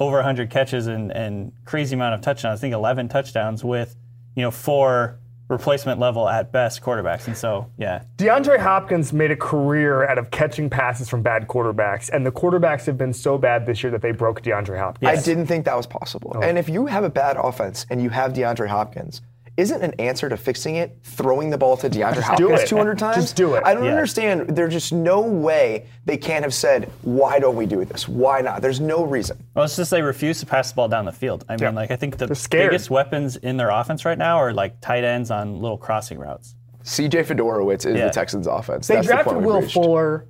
over 0.00 0.16
100 0.16 0.50
catches 0.50 0.86
and, 0.86 1.12
and 1.12 1.52
crazy 1.64 1.94
amount 1.94 2.14
of 2.14 2.22
touchdowns. 2.22 2.58
I 2.58 2.60
think 2.60 2.74
11 2.74 3.08
touchdowns 3.08 3.62
with, 3.62 3.94
you 4.34 4.42
know, 4.42 4.50
four 4.50 5.20
replacement 5.48 6.00
level 6.00 6.28
at 6.28 6.52
best 6.52 6.80
quarterbacks. 6.80 7.26
And 7.26 7.36
so, 7.36 7.70
yeah, 7.76 8.04
DeAndre 8.16 8.58
Hopkins 8.58 9.12
made 9.12 9.30
a 9.30 9.36
career 9.36 10.06
out 10.06 10.16
of 10.16 10.30
catching 10.30 10.70
passes 10.70 11.08
from 11.08 11.22
bad 11.22 11.48
quarterbacks, 11.48 12.08
and 12.08 12.24
the 12.24 12.32
quarterbacks 12.32 12.86
have 12.86 12.96
been 12.96 13.12
so 13.12 13.36
bad 13.36 13.66
this 13.66 13.82
year 13.82 13.90
that 13.90 14.00
they 14.00 14.12
broke 14.12 14.42
DeAndre 14.42 14.78
Hopkins. 14.78 15.10
I 15.10 15.20
didn't 15.22 15.46
think 15.46 15.64
that 15.66 15.76
was 15.76 15.86
possible. 15.86 16.32
Oh. 16.36 16.40
And 16.40 16.56
if 16.56 16.68
you 16.68 16.86
have 16.86 17.04
a 17.04 17.10
bad 17.10 17.36
offense 17.36 17.84
and 17.90 18.00
you 18.00 18.10
have 18.10 18.32
DeAndre 18.32 18.68
Hopkins, 18.68 19.20
isn't 19.56 19.82
an 19.82 19.92
answer 19.98 20.28
to 20.28 20.36
fixing 20.36 20.76
it 20.76 20.98
throwing 21.02 21.50
the 21.50 21.58
ball 21.58 21.76
to 21.78 21.90
DeAndre 21.90 22.36
do 22.36 22.48
Hopkins 22.50 22.68
200 22.68 22.98
times? 22.98 23.16
Just 23.16 23.36
do 23.36 23.54
it. 23.54 23.62
I 23.64 23.74
don't 23.74 23.84
Yeah. 23.84 23.90
understand. 23.90 24.48
There's 24.56 24.72
just 24.72 24.92
no 24.92 25.20
way 25.20 25.86
they 26.06 26.16
can't 26.16 26.44
have 26.44 26.54
said, 26.54 26.90
why 27.02 27.38
don't 27.38 27.56
we 27.56 27.66
do 27.66 27.84
this? 27.84 28.08
Why 28.08 28.40
not? 28.40 28.62
There's 28.62 28.80
no 28.80 29.04
reason. 29.04 29.36
well, 29.54 29.64
it's 29.64 29.76
just 29.76 29.90
they 29.90 30.02
refuse 30.02 30.40
to 30.40 30.46
pass 30.46 30.70
the 30.70 30.76
ball 30.76 30.88
down 30.88 31.04
the 31.04 31.12
field. 31.12 31.44
I 31.48 31.52
mean, 31.54 31.60
Yeah. 31.62 31.70
like 31.70 31.90
I 31.90 31.96
think 31.96 32.16
the 32.16 32.26
biggest 32.50 32.90
weapons 32.90 33.36
in 33.36 33.56
their 33.56 33.70
offense 33.70 34.04
right 34.04 34.18
now 34.18 34.36
are 34.38 34.52
like 34.54 34.80
tight 34.80 35.04
ends 35.04 35.30
on 35.30 35.60
little 35.60 35.78
crossing 35.78 36.18
routes. 36.18 36.54
CJ 36.82 37.24
Fiedorowicz 37.24 37.84
is 37.86 37.96
Yeah. 37.98 38.06
the 38.06 38.10
Texans 38.10 38.46
offense. 38.46 38.86
They 38.88 38.94
That's 38.94 39.06
drafted 39.06 39.26
point 39.26 39.38
we've 39.38 39.46
Will 39.46 39.60
reached. 39.60 39.74
Fuller. 39.74 40.24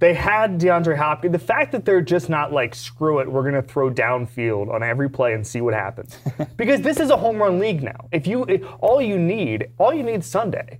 They 0.00 0.14
had 0.14 0.60
DeAndre 0.60 0.96
Hopkins. 0.96 1.32
The 1.32 1.38
fact 1.38 1.72
that 1.72 1.84
they're 1.84 2.00
just 2.00 2.28
not 2.28 2.52
like, 2.52 2.74
screw 2.74 3.18
it, 3.18 3.30
we're 3.30 3.42
going 3.42 3.60
to 3.60 3.62
throw 3.62 3.90
downfield 3.90 4.72
on 4.72 4.82
every 4.82 5.10
play 5.10 5.34
and 5.34 5.44
see 5.44 5.60
what 5.60 5.74
happens. 5.74 6.18
because 6.56 6.82
this 6.82 7.00
is 7.00 7.10
a 7.10 7.16
home 7.16 7.38
run 7.38 7.58
league 7.58 7.82
now. 7.82 8.08
If 8.12 8.26
you, 8.26 8.44
if, 8.44 8.62
all 8.80 9.02
you 9.02 9.18
need, 9.18 9.70
all 9.78 9.92
you 9.92 10.04
need 10.04 10.24
Sunday 10.24 10.78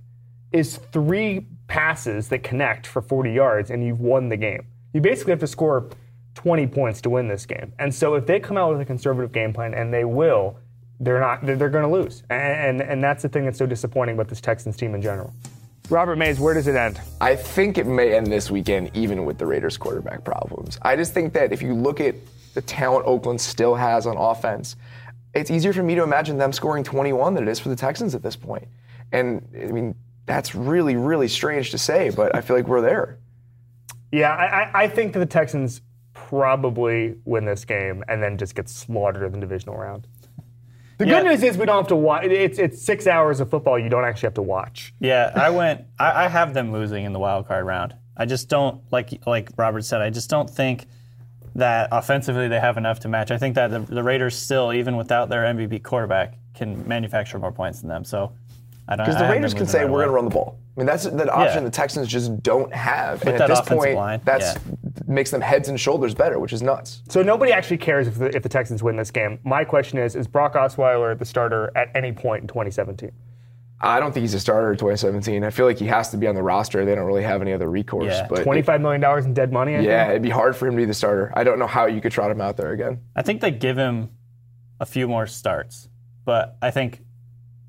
is 0.51 0.77
three 0.91 1.47
passes 1.67 2.29
that 2.29 2.43
connect 2.43 2.87
for 2.87 3.01
40 3.01 3.31
yards 3.31 3.69
and 3.69 3.85
you've 3.85 3.99
won 3.99 4.29
the 4.29 4.37
game. 4.37 4.65
You 4.93 5.01
basically 5.01 5.31
have 5.31 5.39
to 5.41 5.47
score 5.47 5.89
20 6.35 6.67
points 6.67 7.01
to 7.01 7.09
win 7.09 7.27
this 7.27 7.45
game. 7.45 7.73
And 7.77 7.93
so 7.93 8.15
if 8.15 8.25
they 8.25 8.39
come 8.39 8.57
out 8.57 8.71
with 8.71 8.81
a 8.81 8.85
conservative 8.85 9.31
game 9.33 9.51
plan, 9.51 9.73
and 9.73 9.93
they 9.93 10.05
will, 10.05 10.57
they're 11.01 11.19
not, 11.19 11.45
they're, 11.45 11.57
they're 11.57 11.69
going 11.69 11.83
to 11.83 11.91
lose. 11.91 12.23
And, 12.29 12.81
and, 12.81 12.89
and 12.89 13.03
that's 13.03 13.21
the 13.21 13.29
thing 13.29 13.45
that's 13.45 13.57
so 13.57 13.65
disappointing 13.65 14.15
about 14.15 14.29
this 14.29 14.41
Texans 14.41 14.77
team 14.77 14.95
in 14.95 15.01
general. 15.01 15.33
Robert 15.89 16.17
Mays, 16.17 16.39
where 16.39 16.53
does 16.53 16.67
it 16.67 16.75
end? 16.75 17.01
I 17.19 17.35
think 17.35 17.77
it 17.79 17.87
may 17.87 18.15
end 18.15 18.27
this 18.27 18.51
weekend, 18.51 18.91
even 18.95 19.25
with 19.25 19.37
the 19.39 19.45
Raiders' 19.45 19.75
quarterback 19.77 20.23
problems. 20.23 20.77
I 20.83 20.95
just 20.95 21.13
think 21.13 21.33
that 21.33 21.51
if 21.51 21.61
you 21.63 21.73
look 21.73 21.99
at 21.99 22.15
the 22.53 22.61
talent 22.61 23.07
Oakland 23.07 23.41
still 23.41 23.73
has 23.75 24.05
on 24.05 24.15
offense, 24.15 24.75
it's 25.33 25.49
easier 25.49 25.73
for 25.73 25.81
me 25.83 25.95
to 25.95 26.03
imagine 26.03 26.37
them 26.37 26.51
scoring 26.53 26.83
21 26.83 27.33
than 27.33 27.47
it 27.47 27.51
is 27.51 27.59
for 27.59 27.69
the 27.69 27.75
Texans 27.75 28.13
at 28.13 28.21
this 28.21 28.35
point. 28.35 28.67
And 29.11 29.47
I 29.59 29.67
mean, 29.71 29.95
that's 30.27 30.53
really, 30.53 30.95
really 30.95 31.27
strange 31.27 31.71
to 31.71 31.79
say, 31.79 32.11
but 32.11 32.35
I 32.35 32.41
feel 32.41 32.55
like 32.55 32.67
we're 32.67 32.81
there. 32.81 33.17
Yeah, 34.11 34.29
I, 34.35 34.45
I- 34.45 34.83
I 34.83 34.87
think 34.87 35.13
that 35.13 35.19
the 35.19 35.25
Texans 35.25 35.81
probably 36.13 37.15
win 37.25 37.45
this 37.45 37.65
game 37.65 38.03
and 38.07 38.21
then 38.21 38.37
just 38.37 38.53
get 38.53 38.69
slaughtered 38.69 39.23
in 39.23 39.31
the 39.31 39.39
divisional 39.39 39.75
round. 39.77 40.07
The 40.99 41.07
Yeah. 41.07 41.21
good 41.21 41.29
news 41.29 41.43
is 41.43 41.57
we 41.57 41.65
don't 41.65 41.77
have 41.77 41.87
to 41.87 41.95
watch. 41.95 42.25
It's 42.25 42.59
it's 42.59 42.81
six 42.81 43.07
hours 43.07 43.39
of 43.39 43.49
football 43.49 43.79
you 43.79 43.87
don't 43.89 44.03
actually 44.03 44.27
have 44.27 44.33
to 44.35 44.41
watch. 44.41 44.93
Yeah, 44.99 45.31
I 45.33 45.49
went. 45.61 45.85
I, 45.97 46.25
I 46.25 46.27
have 46.27 46.53
them 46.53 46.71
losing 46.73 47.05
in 47.05 47.13
the 47.13 47.19
wild 47.19 47.47
card 47.47 47.65
round. 47.65 47.95
I 48.17 48.25
just 48.25 48.49
don't 48.49 48.81
like 48.91 49.25
like 49.25 49.49
Robert 49.57 49.83
said. 49.85 50.01
I 50.01 50.09
just 50.09 50.29
don't 50.29 50.49
think 50.49 50.85
that 51.55 51.87
offensively 51.91 52.47
they 52.49 52.59
have 52.59 52.77
enough 52.77 52.99
to 52.99 53.07
match. 53.07 53.31
I 53.31 53.37
think 53.37 53.55
that 53.55 53.71
the, 53.71 53.79
the 53.79 54.03
Raiders 54.03 54.35
still, 54.37 54.71
even 54.73 54.97
without 54.97 55.29
their 55.29 55.43
MVP 55.43 55.83
quarterback, 55.83 56.35
can 56.53 56.87
manufacture 56.87 57.39
more 57.39 57.51
points 57.51 57.79
than 57.79 57.89
them. 57.89 58.03
So. 58.03 58.33
Because 58.89 59.17
the 59.17 59.27
Raiders 59.29 59.53
can 59.53 59.67
say, 59.67 59.83
we're 59.85 59.99
going 59.99 60.07
to 60.07 60.13
run 60.13 60.25
the 60.25 60.31
ball. 60.31 60.57
I 60.75 60.79
mean, 60.79 60.87
that's 60.87 61.03
that 61.03 61.29
option 61.29 61.57
Yeah. 61.63 61.63
the 61.65 61.69
Texans 61.71 62.07
just 62.07 62.41
don't 62.41 62.73
have. 62.73 63.21
and 63.25 63.37
that 63.37 63.41
at 63.41 63.47
this 63.49 63.61
point, 63.61 63.95
line, 63.95 64.21
that's 64.23 64.55
yeah. 64.55 65.01
makes 65.07 65.29
them 65.29 65.41
heads 65.41 65.67
and 65.69 65.79
shoulders 65.79 66.13
better, 66.13 66.39
which 66.39 66.53
is 66.53 66.61
nuts. 66.61 67.03
So 67.09 67.21
nobody 67.21 67.51
actually 67.51 67.77
cares 67.77 68.07
if 68.07 68.15
the, 68.17 68.35
if 68.35 68.43
the 68.43 68.49
Texans 68.49 68.81
win 68.81 68.95
this 68.95 69.11
game. 69.11 69.39
My 69.43 69.63
question 69.65 69.97
is: 69.99 70.15
Is 70.15 70.27
Brock 70.27 70.53
Osweiler 70.53 71.17
the 71.17 71.25
starter 71.25 71.71
at 71.75 71.89
any 71.95 72.11
point 72.13 72.43
in 72.43 72.47
2017? 72.47 73.11
I 73.81 73.99
don't 74.01 74.11
think 74.13 74.23
he's 74.23 74.33
a 74.33 74.39
starter 74.39 74.71
in 74.71 74.77
2017. 74.77 75.43
I 75.43 75.49
feel 75.51 75.65
like 75.65 75.77
he 75.79 75.85
has 75.87 76.09
to 76.11 76.17
be 76.17 76.27
on 76.27 76.35
the 76.35 76.43
roster. 76.43 76.83
They 76.85 76.95
don't 76.95 77.05
really 77.05 77.23
have 77.23 77.41
any 77.41 77.53
other 77.53 77.69
recourse. 77.69 78.07
Yeah. 78.07 78.27
but 78.29 78.43
25 78.43 78.81
million 78.81 78.99
dollars 79.01 79.25
in 79.25 79.33
dead 79.33 79.51
money. 79.53 79.75
I 79.75 79.79
Yeah, 79.79 80.01
think? 80.03 80.09
it'd 80.11 80.21
be 80.23 80.29
hard 80.29 80.55
for 80.55 80.67
him 80.67 80.73
to 80.73 80.77
be 80.77 80.85
the 80.85 80.93
starter. 80.93 81.31
I 81.35 81.43
don't 81.43 81.59
know 81.59 81.67
how 81.67 81.85
you 81.85 82.01
could 82.01 82.11
trot 82.11 82.29
him 82.31 82.41
out 82.41 82.57
there 82.57 82.71
again. 82.71 82.99
I 83.15 83.21
think 83.21 83.39
they 83.41 83.51
give 83.51 83.77
him 83.77 84.09
a 84.79 84.85
few 84.85 85.07
more 85.07 85.27
starts, 85.27 85.87
but 86.25 86.57
I 86.61 86.71
think 86.71 87.01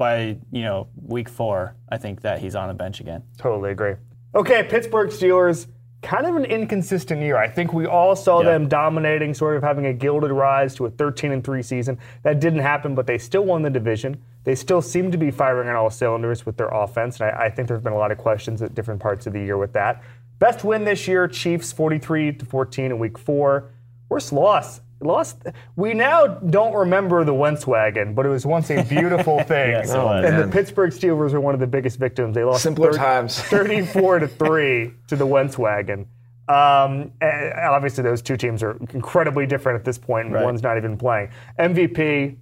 by 0.01 0.39
you 0.51 0.63
know 0.63 0.89
week 1.07 1.29
four, 1.29 1.77
I 1.91 1.99
think 1.99 2.23
that 2.23 2.41
he's 2.41 2.55
on 2.57 2.69
the 2.69 2.75
bench 2.75 3.01
again. 3.01 3.23
Totally 3.37 3.71
agree. 3.71 3.95
Okay, 4.35 4.63
Pittsburgh 4.65 5.11
Steelers, 5.11 5.67
kind 6.03 6.25
of 6.27 6.37
an 6.37 6.47
inconsistent 6.47 7.21
year. 7.21 7.37
I 7.37 7.49
think 7.49 7.75
we 7.75 7.85
all 7.85 8.17
saw 8.17 8.41
Yeah. 8.41 8.47
them 8.53 8.67
dominating, 8.67 9.35
sort 9.35 9.57
of 9.59 9.63
having 9.63 9.85
a 9.87 9.93
gilded 9.93 10.31
rise 10.31 10.75
to 10.77 10.87
a 10.87 10.91
13 10.91 11.33
and 11.33 11.45
3 11.45 11.63
season. 11.63 11.99
That 12.23 12.41
didn't 12.41 12.61
happen, 12.61 12.95
but 12.95 13.07
they 13.07 13.19
still 13.19 13.45
won 13.45 13.61
the 13.61 13.69
division. 13.69 14.17
They 14.45 14.55
still 14.55 14.81
seem 14.81 15.11
to 15.13 15.19
be 15.19 15.31
firing 15.31 15.69
on 15.69 15.77
all 15.77 15.91
cylinders 15.91 16.47
with 16.47 16.57
their 16.57 16.69
offense, 16.69 17.21
and 17.21 17.31
I, 17.31 17.45
I 17.45 17.51
think 17.51 17.69
there's 17.69 17.83
been 17.83 17.93
a 17.93 17.99
lot 17.99 18.11
of 18.11 18.17
questions 18.17 18.63
at 18.63 18.75
different 18.75 19.01
parts 19.01 19.27
of 19.27 19.35
the 19.35 19.41
year 19.41 19.59
with 19.59 19.75
that. 19.75 20.03
Best 20.39 20.65
win 20.65 20.85
this 20.85 21.07
year, 21.07 21.29
Chiefs 21.29 21.73
43 21.73 22.33
to 22.33 22.47
14 22.47 22.87
in 22.87 22.99
week 22.99 23.19
4. 23.19 23.65
Worst 24.09 24.33
loss. 24.33 24.81
Lost. 25.03 25.43
We 25.77 25.95
now 25.95 26.27
don't 26.27 26.75
remember 26.75 27.25
the 27.25 27.33
Wentz 27.35 27.67
wagon, 27.67 28.15
but 28.15 28.27
it 28.27 28.29
was 28.29 28.45
once 28.45 28.71
a 28.71 28.83
beautiful 28.85 29.43
thing. 29.45 29.71
Yes, 29.71 29.91
it 29.91 29.97
was. 29.97 30.25
and 30.25 30.37
man. 30.37 30.47
the 30.47 30.53
Pittsburgh 30.53 30.91
Steelers 30.91 31.33
are 31.33 31.41
one 31.41 31.55
of 31.55 31.61
the 31.61 31.67
biggest 31.67 31.99
victims. 31.99 32.35
They 32.35 32.45
lost 32.45 32.63
Simpler 32.63 32.93
30 32.93 32.99
times. 32.99 33.41
34 33.41 34.19
to 34.21 34.29
3 34.29 34.93
to 35.09 35.17
the 35.17 35.27
Wentz 35.27 35.57
wagon. 35.57 36.07
Um, 36.49 37.13
and 37.21 37.53
obviously, 37.61 38.03
those 38.03 38.21
two 38.21 38.37
teams 38.37 38.63
are 38.63 38.77
incredibly 38.93 39.47
different 39.47 39.79
at 39.79 39.85
this 39.85 39.97
point, 39.99 40.27
and 40.27 40.35
Right. 40.35 40.45
one's 40.45 40.63
not 40.63 40.77
even 40.77 40.97
playing. 40.99 41.31
MVP, 41.59 42.37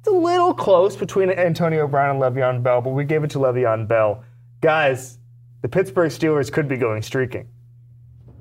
it's 0.00 0.08
a 0.08 0.10
little 0.10 0.52
close 0.52 0.96
between 0.96 1.30
Antonio 1.30 1.86
Brown 1.86 2.16
and 2.16 2.20
Le'Veon 2.22 2.62
Bell, 2.62 2.82
but 2.82 2.90
we 2.90 3.04
gave 3.04 3.22
it 3.24 3.30
to 3.30 3.38
Le'Veon 3.38 3.86
Bell. 3.88 4.22
Guys, 4.60 5.18
the 5.62 5.68
Pittsburgh 5.68 6.10
Steelers 6.10 6.52
could 6.52 6.68
be 6.68 6.76
going 6.76 7.00
streaking. 7.00 7.48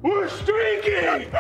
We're 0.02 0.28
streaking! 0.28 1.32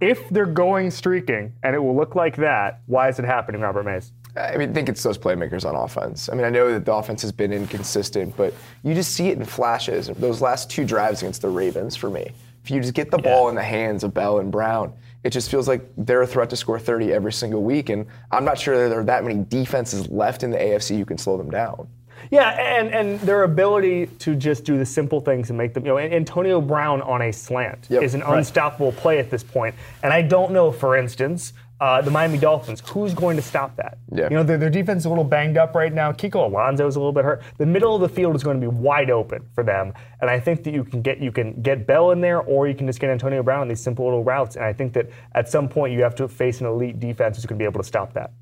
If 0.00 0.28
they're 0.30 0.46
going 0.46 0.90
streaking, 0.90 1.52
and 1.62 1.76
it 1.76 1.78
will 1.78 1.94
look 1.94 2.14
like 2.14 2.36
that, 2.36 2.80
why 2.86 3.08
is 3.08 3.18
it 3.18 3.24
happening, 3.26 3.60
Robert 3.60 3.84
Mays? 3.84 4.12
I 4.36 4.56
mean, 4.56 4.70
I 4.70 4.72
think 4.72 4.88
it's 4.88 5.02
those 5.02 5.18
playmakers 5.18 5.68
on 5.68 5.74
offense. 5.74 6.28
I 6.30 6.34
mean, 6.34 6.44
I 6.44 6.50
know 6.50 6.72
that 6.72 6.84
the 6.84 6.94
offense 6.94 7.20
has 7.22 7.32
been 7.32 7.52
inconsistent, 7.52 8.36
but 8.36 8.54
you 8.82 8.94
just 8.94 9.12
see 9.12 9.28
it 9.28 9.36
in 9.36 9.44
flashes. 9.44 10.06
Those 10.06 10.40
last 10.40 10.70
two 10.70 10.84
drives 10.84 11.20
against 11.20 11.42
the 11.42 11.48
Ravens, 11.48 11.96
for 11.96 12.08
me, 12.08 12.30
if 12.64 12.70
you 12.70 12.80
just 12.80 12.94
get 12.94 13.10
the 13.10 13.18
ball 13.18 13.48
in 13.48 13.54
the 13.54 13.62
hands 13.62 14.04
of 14.04 14.14
Bell 14.14 14.38
and 14.38 14.50
Brown, 14.50 14.92
it 15.24 15.30
just 15.30 15.50
feels 15.50 15.68
like 15.68 15.82
they're 15.98 16.22
a 16.22 16.26
threat 16.26 16.48
to 16.50 16.56
score 16.56 16.78
30 16.78 17.12
every 17.12 17.32
single 17.32 17.62
week. 17.62 17.90
And 17.90 18.06
I'm 18.30 18.44
not 18.44 18.58
sure 18.58 18.78
that 18.78 18.88
there 18.88 19.00
are 19.00 19.04
that 19.04 19.24
many 19.24 19.44
defenses 19.44 20.08
left 20.08 20.42
in 20.42 20.50
the 20.50 20.58
AFC 20.58 20.96
who 20.96 21.04
can 21.04 21.18
slow 21.18 21.36
them 21.36 21.50
down. 21.50 21.88
Yeah, 22.30 22.50
and, 22.50 22.88
and 22.94 23.20
their 23.20 23.44
ability 23.44 24.06
to 24.20 24.36
just 24.36 24.64
do 24.64 24.78
the 24.78 24.86
simple 24.86 25.20
things 25.20 25.50
and 25.50 25.58
make 25.58 25.74
them, 25.74 25.84
you 25.84 25.92
know, 25.92 25.98
Antonio 25.98 26.60
Brown 26.60 27.02
on 27.02 27.22
a 27.22 27.32
slant 27.32 27.86
Yep, 27.88 28.02
is 28.02 28.14
an 28.14 28.20
right. 28.22 28.38
unstoppable 28.38 28.92
play 28.92 29.18
at 29.18 29.30
this 29.30 29.42
point. 29.42 29.74
And 30.02 30.12
I 30.12 30.22
don't 30.22 30.52
know, 30.52 30.70
for 30.70 30.96
instance, 30.96 31.52
uh, 31.80 32.02
the 32.02 32.10
Miami 32.10 32.36
Dolphins. 32.36 32.82
Who's 32.90 33.14
going 33.14 33.36
to 33.36 33.42
stop 33.42 33.76
that? 33.76 33.98
Yeah. 34.12 34.24
You 34.24 34.36
know, 34.36 34.42
their, 34.42 34.58
their 34.58 34.70
defense 34.70 35.02
is 35.02 35.06
a 35.06 35.08
little 35.08 35.24
banged 35.24 35.56
up 35.56 35.74
right 35.74 35.92
now. 35.92 36.12
Kiko 36.12 36.46
Alonso 36.46 36.86
is 36.86 36.96
a 36.96 36.98
little 36.98 37.12
bit 37.12 37.24
hurt. 37.24 37.42
The 37.56 37.64
middle 37.64 37.94
of 37.94 38.02
the 38.02 38.08
field 38.08 38.36
is 38.36 38.42
going 38.42 38.60
to 38.60 38.60
be 38.60 38.68
wide 38.68 39.10
open 39.10 39.46
for 39.54 39.64
them, 39.64 39.94
and 40.20 40.28
I 40.28 40.38
think 40.38 40.62
that 40.64 40.74
you 40.74 40.84
can 40.84 41.00
get 41.00 41.18
you 41.20 41.32
can 41.32 41.62
get 41.62 41.86
Bell 41.86 42.10
in 42.10 42.20
there, 42.20 42.40
or 42.40 42.68
you 42.68 42.74
can 42.74 42.86
just 42.86 43.00
get 43.00 43.08
Antonio 43.08 43.42
Brown 43.42 43.62
on 43.62 43.68
these 43.68 43.80
simple 43.80 44.04
little 44.04 44.22
routes. 44.22 44.56
And 44.56 44.64
I 44.64 44.74
think 44.74 44.92
that 44.92 45.08
at 45.34 45.48
some 45.48 45.68
point 45.68 45.94
you 45.94 46.02
have 46.02 46.14
to 46.16 46.28
face 46.28 46.60
an 46.60 46.66
elite 46.66 47.00
defense 47.00 47.36
who's 47.36 47.46
going 47.46 47.58
to 47.58 47.62
be 47.62 47.66
able 47.66 47.80
to 47.80 47.86
stop 47.86 48.12
that. 48.12 48.32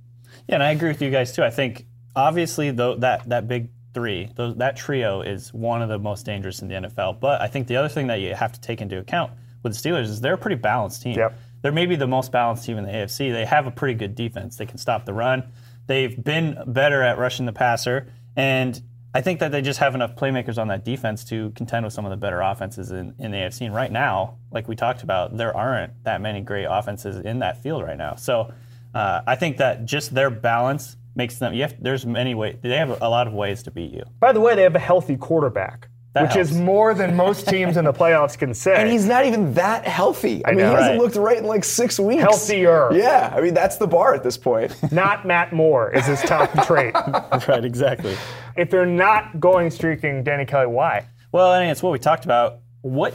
Yeah, 0.48 0.56
and 0.56 0.62
I 0.62 0.72
agree 0.72 0.88
with 0.88 1.00
you 1.00 1.10
guys 1.10 1.32
too. 1.32 1.44
I 1.44 1.50
think 1.50 1.86
obviously 2.16 2.70
though 2.70 2.96
that 2.96 3.28
that 3.28 3.48
big 3.48 3.70
three, 3.94 4.30
those, 4.36 4.56
that 4.56 4.76
trio 4.76 5.22
is 5.22 5.52
one 5.52 5.82
of 5.82 5.88
the 5.88 5.98
most 5.98 6.24
dangerous 6.24 6.62
in 6.62 6.68
the 6.68 6.74
NFL. 6.74 7.20
But 7.20 7.40
I 7.40 7.48
think 7.48 7.66
the 7.66 7.76
other 7.76 7.88
thing 7.88 8.06
that 8.08 8.20
you 8.20 8.34
have 8.34 8.52
to 8.52 8.60
take 8.60 8.80
into 8.80 8.98
account 8.98 9.32
with 9.62 9.72
the 9.80 9.88
Steelers 9.88 10.04
is 10.04 10.20
they're 10.20 10.34
a 10.34 10.38
pretty 10.38 10.56
balanced 10.56 11.02
team. 11.02 11.16
Yep. 11.16 11.38
They're 11.62 11.72
maybe 11.72 11.96
the 11.96 12.06
most 12.06 12.30
balanced 12.30 12.64
team 12.64 12.78
in 12.78 12.84
the 12.84 12.92
AFC. 12.92 13.32
They 13.32 13.44
have 13.44 13.66
a 13.66 13.70
pretty 13.70 13.94
good 13.94 14.14
defense. 14.14 14.56
They 14.56 14.66
can 14.66 14.78
stop 14.78 15.04
the 15.04 15.12
run. 15.12 15.50
They've 15.86 16.22
been 16.22 16.58
better 16.66 17.02
at 17.02 17.18
rushing 17.18 17.46
the 17.46 17.52
passer, 17.52 18.12
and 18.36 18.80
I 19.14 19.22
think 19.22 19.40
that 19.40 19.50
they 19.52 19.62
just 19.62 19.80
have 19.80 19.94
enough 19.94 20.16
playmakers 20.16 20.58
on 20.58 20.68
that 20.68 20.84
defense 20.84 21.24
to 21.24 21.50
contend 21.56 21.84
with 21.84 21.94
some 21.94 22.04
of 22.04 22.10
the 22.10 22.16
better 22.16 22.40
offenses 22.40 22.90
in, 22.90 23.14
in 23.18 23.30
the 23.30 23.38
AFC. 23.38 23.62
And 23.62 23.74
right 23.74 23.90
now, 23.90 24.36
like 24.52 24.68
we 24.68 24.76
talked 24.76 25.02
about, 25.02 25.36
there 25.36 25.56
aren't 25.56 26.04
that 26.04 26.20
many 26.20 26.42
great 26.42 26.66
offenses 26.68 27.16
in 27.16 27.38
that 27.38 27.62
field 27.62 27.82
right 27.82 27.96
now. 27.96 28.16
So 28.16 28.52
uh, 28.94 29.22
I 29.26 29.34
think 29.34 29.56
that 29.56 29.86
just 29.86 30.14
their 30.14 30.28
balance 30.28 30.97
makes 31.18 31.38
them. 31.38 31.52
You 31.52 31.62
have, 31.62 31.74
there's 31.82 32.06
many 32.06 32.34
ways. 32.34 32.56
They 32.62 32.76
have 32.76 33.02
a 33.02 33.08
lot 33.10 33.26
of 33.26 33.34
ways 33.34 33.62
to 33.64 33.70
beat 33.70 33.92
you. 33.92 34.04
By 34.20 34.32
the 34.32 34.40
way, 34.40 34.54
they 34.54 34.62
have 34.62 34.74
a 34.76 34.78
healthy 34.78 35.16
quarterback, 35.16 35.88
That 36.14 36.22
which 36.28 36.36
is 36.36 36.56
more 36.56 36.94
than 36.94 37.14
most 37.16 37.46
teams 37.48 37.76
in 37.76 37.84
the 37.84 37.92
playoffs 37.92 38.38
can 38.38 38.54
say. 38.64 38.76
And 38.76 38.90
he's 38.90 39.04
not 39.04 39.26
even 39.26 39.52
that 39.54 39.86
healthy. 39.86 40.46
I, 40.46 40.50
mean, 40.52 40.58
know. 40.60 40.70
he 40.70 40.76
hasn't 40.76 40.92
Right. 40.92 40.98
looked 41.00 41.16
right 41.16 41.36
in 41.38 41.44
like 41.44 41.64
six 41.64 41.98
weeks. 42.00 42.22
Healthier. 42.22 42.92
Yeah, 42.94 43.32
I 43.36 43.40
mean, 43.42 43.52
that's 43.52 43.76
the 43.76 43.86
bar 43.86 44.14
at 44.14 44.22
this 44.22 44.38
point. 44.38 44.74
not 44.92 45.26
Matt 45.26 45.52
Moore 45.52 45.90
is 45.90 46.06
his 46.06 46.22
top 46.22 46.50
trait. 46.66 46.94
right, 46.94 47.64
exactly. 47.64 48.16
If 48.56 48.70
they're 48.70 48.86
not 48.86 49.38
going 49.40 49.70
streaking, 49.70 50.22
Danny 50.24 50.46
Kelly, 50.46 50.66
why? 50.68 51.06
Well, 51.32 51.50
I 51.50 51.60
mean, 51.60 51.68
it's 51.68 51.82
what 51.82 51.92
we 51.92 51.98
talked 51.98 52.24
about. 52.24 52.60
What 52.82 53.14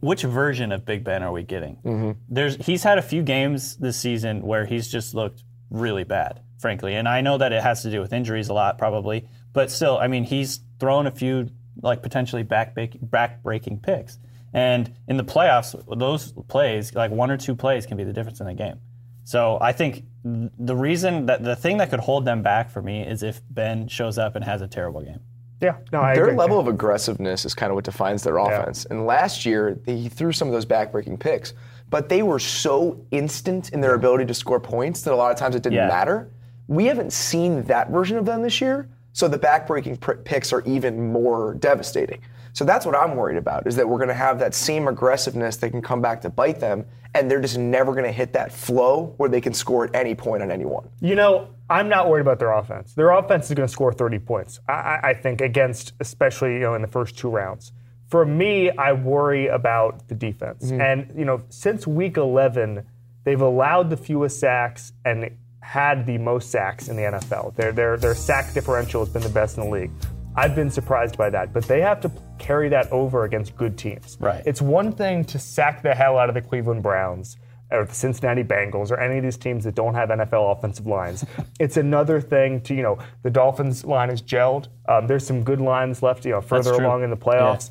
which 0.00 0.22
version 0.22 0.70
of 0.70 0.84
Big 0.84 1.02
Ben 1.02 1.22
are 1.22 1.32
we 1.32 1.44
getting? 1.44 1.76
Mm-hmm. 1.76 2.10
There's 2.28 2.56
he's 2.56 2.82
had 2.82 2.98
a 2.98 3.02
few 3.02 3.22
games 3.22 3.76
this 3.76 3.96
season 3.96 4.42
where 4.42 4.66
he's 4.66 4.88
just 4.92 5.14
looked 5.14 5.42
really 5.70 6.04
bad, 6.04 6.40
frankly. 6.64 6.94
And 6.94 7.06
I 7.06 7.20
know 7.20 7.36
that 7.36 7.52
it 7.52 7.62
has 7.62 7.82
to 7.82 7.90
do 7.90 8.00
with 8.00 8.14
injuries 8.14 8.48
a 8.48 8.54
lot, 8.54 8.78
probably. 8.78 9.28
But 9.52 9.70
still, 9.70 9.98
I 9.98 10.06
mean, 10.08 10.24
he's 10.24 10.60
thrown 10.80 11.06
a 11.06 11.10
few 11.10 11.50
like 11.82 12.02
potentially 12.02 12.42
back 12.42 12.74
back 13.02 13.42
breaking 13.42 13.80
picks. 13.80 14.18
And 14.54 14.90
in 15.06 15.18
the 15.18 15.24
playoffs, 15.24 15.74
those 15.98 16.32
plays, 16.48 16.94
like 16.94 17.10
one 17.10 17.30
or 17.30 17.36
two 17.36 17.54
plays, 17.54 17.84
can 17.84 17.98
be 17.98 18.04
the 18.04 18.14
difference 18.14 18.40
in 18.40 18.46
the 18.46 18.54
game. 18.54 18.80
So 19.24 19.58
I 19.60 19.72
think 19.72 20.04
the 20.24 20.74
reason 20.74 21.26
that 21.26 21.44
the 21.44 21.54
thing 21.54 21.76
that 21.78 21.90
could 21.90 22.00
hold 22.00 22.24
them 22.24 22.40
back 22.42 22.70
for 22.70 22.80
me 22.80 23.02
is 23.02 23.22
if 23.22 23.42
Ben 23.50 23.86
shows 23.88 24.16
up 24.16 24.34
and 24.36 24.42
has 24.42 24.62
a 24.62 24.66
terrible 24.66 25.02
game. 25.02 25.20
Yeah, 25.60 25.76
no, 25.92 26.00
I 26.00 26.14
Their 26.14 26.28
agree. 26.28 26.36
level 26.38 26.58
of 26.58 26.66
aggressiveness 26.66 27.44
is 27.44 27.54
kind 27.54 27.70
of 27.70 27.74
what 27.74 27.84
defines 27.84 28.22
their 28.22 28.38
offense. 28.38 28.86
And 28.86 29.04
last 29.06 29.44
year, 29.44 29.78
they 29.84 30.08
threw 30.08 30.32
some 30.32 30.48
of 30.48 30.54
those 30.54 30.66
backbreaking 30.66 31.20
picks, 31.20 31.52
but 31.90 32.08
they 32.08 32.22
were 32.22 32.38
so 32.38 33.00
instant 33.10 33.70
in 33.72 33.80
their 33.80 33.94
ability 33.94 34.24
to 34.26 34.34
score 34.34 34.60
points 34.60 35.02
that 35.02 35.12
a 35.12 35.16
lot 35.16 35.30
of 35.32 35.38
times 35.38 35.54
it 35.54 35.62
didn't 35.62 35.76
Yeah. 35.76 35.88
matter. 35.88 36.30
We 36.66 36.86
haven't 36.86 37.12
seen 37.12 37.62
that 37.64 37.90
version 37.90 38.16
of 38.16 38.24
them 38.24 38.42
this 38.42 38.60
year, 38.60 38.88
so 39.12 39.28
the 39.28 39.38
backbreaking 39.38 40.00
pr- 40.00 40.12
picks 40.12 40.52
are 40.52 40.62
even 40.62 41.12
more 41.12 41.54
devastating. 41.54 42.20
So 42.54 42.64
that's 42.64 42.86
what 42.86 42.94
I'm 42.94 43.16
worried 43.16 43.36
about 43.36 43.66
is 43.66 43.74
that 43.76 43.88
we're 43.88 43.98
going 43.98 44.08
to 44.08 44.14
have 44.14 44.38
that 44.38 44.54
same 44.54 44.86
aggressiveness 44.86 45.56
that 45.56 45.70
can 45.70 45.82
come 45.82 46.00
back 46.00 46.20
to 46.22 46.30
bite 46.30 46.60
them, 46.60 46.86
and 47.14 47.28
they're 47.28 47.40
just 47.40 47.58
never 47.58 47.92
going 47.92 48.04
to 48.04 48.12
hit 48.12 48.32
that 48.32 48.52
flow 48.52 49.14
where 49.16 49.28
they 49.28 49.40
can 49.40 49.52
score 49.52 49.84
at 49.84 49.94
any 49.94 50.14
point 50.14 50.42
on 50.42 50.52
anyone. 50.52 50.88
You 51.00 51.16
know, 51.16 51.48
I'm 51.68 51.88
not 51.88 52.08
worried 52.08 52.20
about 52.20 52.38
their 52.38 52.52
offense. 52.52 52.94
Their 52.94 53.10
offense 53.10 53.46
is 53.46 53.54
going 53.54 53.66
to 53.66 53.72
score 53.72 53.92
30 53.92 54.20
points. 54.20 54.60
I, 54.68 54.72
I, 54.72 55.00
I 55.02 55.14
think 55.14 55.40
against, 55.40 55.94
especially 55.98 56.54
you 56.54 56.60
know, 56.60 56.74
in 56.74 56.82
the 56.82 56.88
first 56.88 57.18
two 57.18 57.28
rounds. 57.28 57.72
For 58.08 58.24
me, 58.24 58.70
I 58.70 58.92
worry 58.92 59.48
about 59.48 60.06
the 60.08 60.14
defense. 60.14 60.66
Mm-hmm. 60.66 60.80
And 60.80 61.12
you 61.18 61.24
know, 61.24 61.42
since 61.48 61.86
week 61.86 62.16
11, 62.16 62.86
they've 63.24 63.40
allowed 63.40 63.90
the 63.90 63.96
fewest 63.96 64.38
sacks 64.38 64.92
and 65.04 65.36
had 65.64 66.04
the 66.04 66.18
most 66.18 66.50
sacks 66.50 66.88
in 66.88 66.96
the 66.96 67.02
NFL. 67.02 67.56
Their 67.56 67.72
their 67.72 67.96
their 67.96 68.14
sack 68.14 68.52
differential 68.52 69.02
has 69.02 69.12
been 69.12 69.22
the 69.22 69.30
best 69.30 69.56
in 69.56 69.64
the 69.64 69.70
league. 69.70 69.90
I've 70.36 70.54
been 70.54 70.70
surprised 70.70 71.16
by 71.16 71.30
that, 71.30 71.52
but 71.52 71.64
they 71.64 71.80
have 71.80 72.00
to 72.02 72.12
carry 72.38 72.68
that 72.68 72.90
over 72.92 73.24
against 73.24 73.56
good 73.56 73.78
teams. 73.78 74.18
Right. 74.20 74.42
It's 74.44 74.60
one 74.60 74.92
thing 74.92 75.24
to 75.26 75.38
sack 75.38 75.82
the 75.82 75.94
hell 75.94 76.18
out 76.18 76.28
of 76.28 76.34
the 76.34 76.42
Cleveland 76.42 76.82
Browns 76.82 77.38
or 77.70 77.84
the 77.84 77.94
Cincinnati 77.94 78.42
Bengals 78.42 78.90
or 78.90 78.98
any 78.98 79.16
of 79.18 79.24
these 79.24 79.36
teams 79.36 79.64
that 79.64 79.74
don't 79.74 79.94
have 79.94 80.10
NFL 80.10 80.56
offensive 80.56 80.86
lines. 80.86 81.24
it's 81.60 81.76
another 81.76 82.20
thing 82.20 82.60
to, 82.62 82.74
you 82.74 82.82
know, 82.82 82.98
the 83.22 83.30
Dolphins 83.30 83.84
line 83.84 84.10
is 84.10 84.20
gelled. 84.20 84.68
Um, 84.88 85.06
there's 85.06 85.26
some 85.26 85.42
good 85.42 85.60
lines 85.60 86.02
left, 86.02 86.24
you 86.24 86.32
know, 86.32 86.40
further 86.40 86.72
along 86.72 87.04
in 87.04 87.10
the 87.10 87.16
playoffs. 87.16 87.70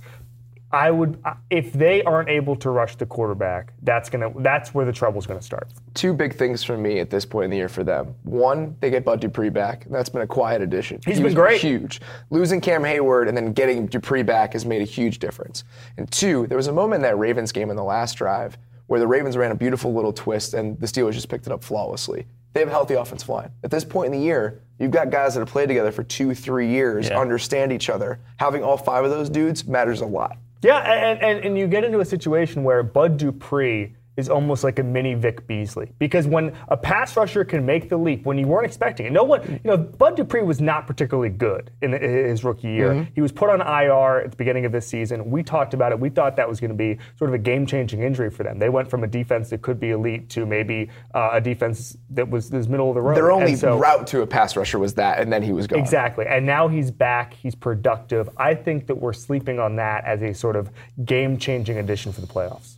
I 0.73 0.89
would, 0.89 1.23
if 1.51 1.71
they 1.71 2.01
aren't 2.03 2.29
able 2.29 2.55
to 2.57 2.71
rush 2.71 2.95
the 2.95 3.05
quarterback, 3.05 3.73
that's 3.83 4.09
gonna, 4.09 4.31
that's 4.37 4.73
where 4.73 4.85
the 4.85 4.91
trouble's 4.91 5.27
gonna 5.27 5.41
start. 5.41 5.67
Two 5.93 6.13
big 6.13 6.35
things 6.35 6.63
for 6.63 6.77
me 6.77 6.99
at 6.99 7.11
this 7.11 7.25
point 7.25 7.45
in 7.45 7.51
the 7.51 7.57
year 7.57 7.69
for 7.69 7.83
them. 7.83 8.15
One, 8.23 8.75
they 8.79 8.89
get 8.89 9.05
Bud 9.05 9.19
Dupree 9.21 9.49
back. 9.49 9.85
That's 9.91 10.09
been 10.09 10.23
a 10.23 10.27
quiet 10.27 10.63
addition. 10.63 10.99
He's 11.05 11.17
He 11.17 11.23
been 11.23 11.35
great. 11.35 11.61
Huge. 11.61 12.01
Losing 12.31 12.59
Cam 12.59 12.81
Heyward 12.81 13.27
and 13.27 13.37
then 13.37 13.53
getting 13.53 13.85
Dupree 13.85 14.23
back 14.23 14.53
has 14.53 14.65
made 14.65 14.81
a 14.81 14.85
huge 14.85 15.19
difference. 15.19 15.63
And 15.97 16.11
two, 16.11 16.47
there 16.47 16.57
was 16.57 16.67
a 16.67 16.73
moment 16.73 17.03
in 17.05 17.09
that 17.09 17.19
Ravens 17.19 17.51
game 17.51 17.69
in 17.69 17.75
the 17.75 17.83
last 17.83 18.15
drive 18.15 18.57
where 18.87 18.99
the 18.99 19.07
Ravens 19.07 19.37
ran 19.37 19.51
a 19.51 19.55
beautiful 19.55 19.93
little 19.93 20.11
twist 20.11 20.55
and 20.55 20.79
the 20.79 20.87
Steelers 20.87 21.13
just 21.13 21.29
picked 21.29 21.45
it 21.45 21.53
up 21.53 21.63
flawlessly. 21.63 22.25
They 22.53 22.59
have 22.61 22.69
a 22.69 22.71
healthy 22.71 22.95
offensive 22.95 23.29
line. 23.29 23.51
At 23.63 23.69
this 23.71 23.83
point 23.85 24.13
in 24.13 24.19
the 24.19 24.25
year, 24.25 24.61
you've 24.79 24.91
got 24.91 25.09
guys 25.11 25.35
that 25.35 25.39
have 25.41 25.49
played 25.49 25.67
together 25.67 25.91
for 25.91 26.03
two, 26.03 26.33
three 26.35 26.67
years, 26.67 27.09
Yeah. 27.09 27.19
understand 27.19 27.71
each 27.71 27.89
other. 27.89 28.19
Having 28.37 28.63
all 28.63 28.77
five 28.77 29.03
of 29.05 29.11
those 29.11 29.29
dudes 29.29 29.67
matters 29.67 30.01
a 30.01 30.05
lot. 30.05 30.37
Yeah, 30.63 30.77
and, 30.77 31.21
and, 31.21 31.45
and 31.45 31.57
you 31.57 31.67
get 31.67 31.83
into 31.83 31.99
a 31.99 32.05
situation 32.05 32.63
where 32.63 32.83
Bud 32.83 33.17
Dupree 33.17 33.95
is 34.17 34.29
almost 34.29 34.63
like 34.63 34.79
a 34.79 34.83
mini 34.83 35.13
Vic 35.13 35.47
Beasley. 35.47 35.91
Because 35.99 36.27
when 36.27 36.55
a 36.67 36.77
pass 36.77 37.15
rusher 37.17 37.43
can 37.43 37.65
make 37.65 37.89
the 37.89 37.97
leap 37.97 38.25
when 38.25 38.37
you 38.37 38.47
weren't 38.47 38.65
expecting 38.65 39.05
it, 39.05 39.11
no 39.11 39.23
one, 39.23 39.59
you 39.63 39.71
know, 39.71 39.77
Bud 39.77 40.15
Dupree 40.15 40.43
was 40.43 40.61
not 40.61 40.85
particularly 40.85 41.29
good 41.29 41.71
in 41.81 41.93
his 41.93 42.43
rookie 42.43 42.69
year. 42.69 43.07
He 43.15 43.21
was 43.21 43.31
put 43.31 43.49
on 43.49 43.61
IR 43.61 44.21
at 44.25 44.31
the 44.31 44.37
beginning 44.37 44.65
of 44.65 44.71
this 44.71 44.87
season. 44.87 45.29
We 45.29 45.43
talked 45.43 45.73
about 45.73 45.91
it. 45.91 45.99
We 45.99 46.09
thought 46.09 46.35
that 46.35 46.47
was 46.47 46.59
going 46.59 46.71
to 46.71 46.77
be 46.77 46.97
sort 47.17 47.29
of 47.29 47.33
a 47.33 47.39
game 47.39 47.65
changing 47.65 48.03
injury 48.03 48.29
for 48.29 48.43
them. 48.43 48.59
They 48.59 48.69
went 48.69 48.89
from 48.89 49.03
a 49.03 49.07
defense 49.07 49.49
that 49.49 49.61
could 49.61 49.79
be 49.79 49.91
elite 49.91 50.29
to 50.31 50.45
maybe 50.45 50.89
uh, 51.13 51.31
a 51.33 51.41
defense 51.41 51.97
that 52.11 52.29
was, 52.29 52.51
was 52.51 52.67
middle 52.67 52.89
of 52.89 52.95
the 52.95 53.01
road. 53.01 53.15
Their 53.15 53.31
only 53.31 53.55
so- 53.55 53.77
route 53.77 54.07
to 54.07 54.21
a 54.21 54.27
pass 54.27 54.55
rusher 54.55 54.79
was 54.79 54.93
that, 54.95 55.19
and 55.19 55.31
then 55.31 55.41
he 55.41 55.53
was 55.53 55.67
gone. 55.67 55.79
Exactly. 55.79 56.25
And 56.27 56.45
now 56.45 56.67
he's 56.67 56.91
back. 56.91 57.33
He's 57.33 57.55
productive. 57.55 58.29
I 58.37 58.53
think 58.53 58.87
that 58.87 58.95
we're 58.95 59.13
sleeping 59.13 59.59
on 59.59 59.75
that 59.77 60.05
as 60.05 60.21
a 60.21 60.33
sort 60.33 60.55
of 60.55 60.69
game 61.05 61.37
changing 61.37 61.77
addition 61.77 62.11
for 62.11 62.21
the 62.21 62.27
playoffs. 62.27 62.77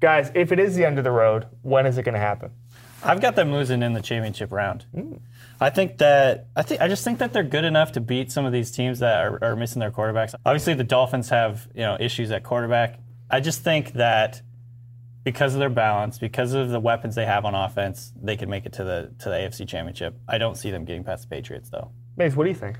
Guys, 0.00 0.32
if 0.34 0.50
it 0.50 0.58
is 0.58 0.74
the 0.74 0.84
end 0.84 0.98
of 0.98 1.04
the 1.04 1.10
road, 1.10 1.46
when 1.62 1.86
is 1.86 1.98
it 1.98 2.04
going 2.04 2.14
to 2.14 2.20
happen? 2.20 2.50
I've 3.02 3.20
got 3.20 3.36
them 3.36 3.52
losing 3.52 3.82
in 3.82 3.92
the 3.92 4.02
championship 4.02 4.52
round. 4.52 4.84
I 5.60 5.70
think 5.70 5.98
that 5.98 6.48
I 6.54 6.62
think 6.62 6.80
I 6.80 6.88
just 6.88 7.04
think 7.04 7.18
that 7.18 7.32
they're 7.32 7.42
good 7.42 7.64
enough 7.64 7.92
to 7.92 8.00
beat 8.00 8.30
some 8.30 8.44
of 8.44 8.52
these 8.52 8.70
teams 8.70 8.98
that 8.98 9.24
are, 9.24 9.38
are 9.42 9.56
missing 9.56 9.80
their 9.80 9.90
quarterbacks. 9.90 10.34
Obviously, 10.44 10.74
the 10.74 10.84
Dolphins 10.84 11.30
have 11.30 11.68
you 11.74 11.80
know 11.80 11.96
issues 11.98 12.30
at 12.30 12.44
quarterback. 12.44 12.98
I 13.30 13.40
just 13.40 13.62
think 13.62 13.94
that 13.94 14.42
because 15.24 15.54
of 15.54 15.60
their 15.60 15.70
balance, 15.70 16.18
because 16.18 16.52
of 16.52 16.70
the 16.70 16.80
weapons 16.80 17.14
they 17.14 17.26
have 17.26 17.44
on 17.44 17.54
offense, 17.54 18.12
they 18.20 18.36
can 18.36 18.50
make 18.50 18.66
it 18.66 18.72
to 18.74 18.84
the 18.84 19.14
to 19.20 19.28
the 19.28 19.34
AFC 19.36 19.66
Championship. 19.66 20.18
I 20.28 20.38
don't 20.38 20.56
see 20.56 20.70
them 20.70 20.84
getting 20.84 21.04
past 21.04 21.28
the 21.28 21.34
Patriots 21.34 21.70
though. 21.70 21.92
Mays, 22.16 22.36
what 22.36 22.44
do 22.44 22.50
you 22.50 22.56
think? 22.56 22.76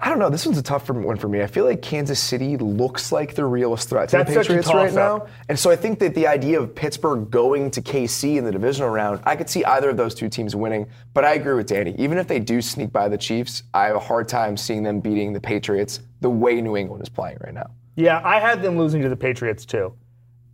I 0.00 0.08
don't 0.08 0.20
know. 0.20 0.30
This 0.30 0.46
one's 0.46 0.58
a 0.58 0.62
tough 0.62 0.88
one 0.88 1.16
for 1.16 1.28
me. 1.28 1.42
I 1.42 1.48
feel 1.48 1.64
like 1.64 1.82
Kansas 1.82 2.20
City 2.20 2.56
looks 2.56 3.10
like 3.10 3.34
the 3.34 3.44
realest 3.44 3.88
threat 3.88 4.08
to 4.10 4.18
That's 4.18 4.32
the 4.32 4.40
Patriots 4.40 4.68
right 4.72 4.92
now. 4.92 5.26
And 5.48 5.58
so 5.58 5.70
I 5.70 5.76
think 5.76 5.98
that 5.98 6.14
the 6.14 6.26
idea 6.26 6.60
of 6.60 6.72
Pittsburgh 6.72 7.30
going 7.30 7.70
to 7.72 7.82
KC 7.82 8.36
in 8.36 8.44
the 8.44 8.52
divisional 8.52 8.90
round, 8.90 9.20
I 9.24 9.34
could 9.34 9.50
see 9.50 9.64
either 9.64 9.90
of 9.90 9.96
those 9.96 10.14
two 10.14 10.28
teams 10.28 10.54
winning. 10.54 10.86
But 11.14 11.24
I 11.24 11.34
agree 11.34 11.54
with 11.54 11.66
Danny. 11.66 11.96
Even 11.98 12.16
if 12.18 12.28
they 12.28 12.38
do 12.38 12.62
sneak 12.62 12.92
by 12.92 13.08
the 13.08 13.18
Chiefs, 13.18 13.64
I 13.74 13.86
have 13.86 13.96
a 13.96 14.00
hard 14.00 14.28
time 14.28 14.56
seeing 14.56 14.84
them 14.84 15.00
beating 15.00 15.32
the 15.32 15.40
Patriots 15.40 16.00
the 16.20 16.30
way 16.30 16.60
New 16.60 16.76
England 16.76 17.02
is 17.02 17.08
playing 17.08 17.38
right 17.40 17.54
now. 17.54 17.70
Yeah, 17.96 18.20
I 18.24 18.38
had 18.38 18.62
them 18.62 18.78
losing 18.78 19.02
to 19.02 19.08
the 19.08 19.16
Patriots 19.16 19.66
too. 19.66 19.94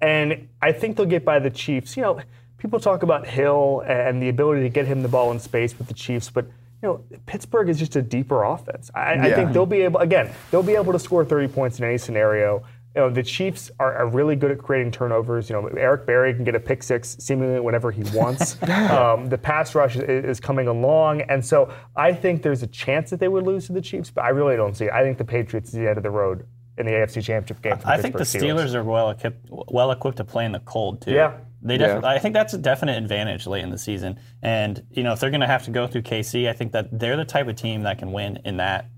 And 0.00 0.48
I 0.62 0.72
think 0.72 0.96
they'll 0.96 1.04
get 1.04 1.24
by 1.24 1.38
the 1.38 1.50
Chiefs. 1.50 1.96
You 1.96 2.02
know, 2.02 2.20
people 2.56 2.80
talk 2.80 3.02
about 3.02 3.26
Hill 3.26 3.82
and 3.86 4.22
the 4.22 4.30
ability 4.30 4.62
to 4.62 4.70
get 4.70 4.86
him 4.86 5.02
the 5.02 5.08
ball 5.08 5.30
in 5.32 5.38
space 5.38 5.76
with 5.76 5.88
the 5.88 5.94
Chiefs, 5.94 6.30
but 6.30 6.46
you 6.84 6.90
know, 6.90 7.18
Pittsburgh 7.24 7.70
is 7.70 7.78
just 7.78 7.96
a 7.96 8.02
deeper 8.02 8.44
offense. 8.44 8.90
I, 8.94 9.14
I 9.14 9.32
think 9.32 9.54
they'll 9.54 9.64
be 9.64 9.80
able 9.80 10.00
again, 10.00 10.30
they'll 10.50 10.62
be 10.62 10.74
able 10.74 10.92
to 10.92 10.98
score 10.98 11.24
30 11.24 11.48
points 11.48 11.78
in 11.78 11.84
any 11.86 11.96
scenario. 11.96 12.62
You 12.94 13.00
know, 13.00 13.10
the 13.10 13.22
Chiefs 13.22 13.70
are, 13.80 13.94
are 13.96 14.06
really 14.06 14.36
good 14.36 14.50
at 14.50 14.58
creating 14.58 14.92
turnovers. 14.92 15.48
You 15.48 15.56
know, 15.56 15.66
Eric 15.68 16.06
Berry 16.06 16.34
can 16.34 16.44
get 16.44 16.54
a 16.54 16.60
pick 16.60 16.82
six 16.82 17.16
seemingly 17.18 17.58
whenever 17.58 17.90
he 17.90 18.02
wants. 18.14 18.62
um, 18.90 19.30
the 19.30 19.38
pass 19.38 19.74
rush 19.74 19.96
is, 19.96 20.02
is 20.02 20.40
coming 20.40 20.68
along, 20.68 21.22
and 21.22 21.44
so 21.44 21.72
I 21.96 22.12
think 22.12 22.42
there's 22.42 22.62
a 22.62 22.68
chance 22.68 23.08
that 23.08 23.18
they 23.18 23.28
would 23.28 23.44
lose 23.44 23.66
to 23.68 23.72
the 23.72 23.80
Chiefs, 23.80 24.10
but 24.10 24.24
I 24.24 24.28
really 24.28 24.54
don't 24.54 24.76
see 24.76 24.84
it. 24.84 24.92
I 24.92 25.02
think 25.02 25.16
the 25.16 25.24
Patriots 25.24 25.70
is 25.70 25.74
the 25.74 25.88
end 25.88 25.96
of 25.96 26.02
the 26.02 26.10
road 26.10 26.46
in 26.76 26.84
the 26.84 26.92
AFC 26.92 27.24
Championship 27.24 27.62
game. 27.62 27.78
For 27.78 27.88
I 27.88 27.96
think 27.96 28.12
the 28.12 28.18
Pittsburgh 28.18 28.42
Steelers 28.42 28.74
are 28.74 28.84
well 28.84 29.08
equipped 29.08 29.48
well 29.50 29.90
equipped 29.90 30.18
to 30.18 30.24
play 30.24 30.44
in 30.44 30.52
the 30.52 30.60
cold 30.60 31.00
too. 31.00 31.12
Yeah. 31.12 31.38
They 31.64 31.78
Yeah. 31.78 32.00
I 32.04 32.18
think 32.18 32.34
that's 32.34 32.52
a 32.52 32.58
definite 32.58 32.98
advantage 32.98 33.46
late 33.46 33.64
in 33.64 33.70
the 33.70 33.78
season. 33.78 34.18
And 34.42 34.82
you 34.90 35.02
know, 35.02 35.12
if 35.14 35.20
they're 35.20 35.30
going 35.30 35.40
to 35.40 35.46
have 35.46 35.64
to 35.64 35.70
go 35.70 35.86
through 35.86 36.02
KC, 36.02 36.48
I 36.48 36.52
think 36.52 36.72
that 36.72 36.98
they're 36.98 37.16
the 37.16 37.24
type 37.24 37.48
of 37.48 37.56
team 37.56 37.82
that 37.82 37.98
can 37.98 38.12
win 38.12 38.38
in 38.44 38.58
that 38.58 38.90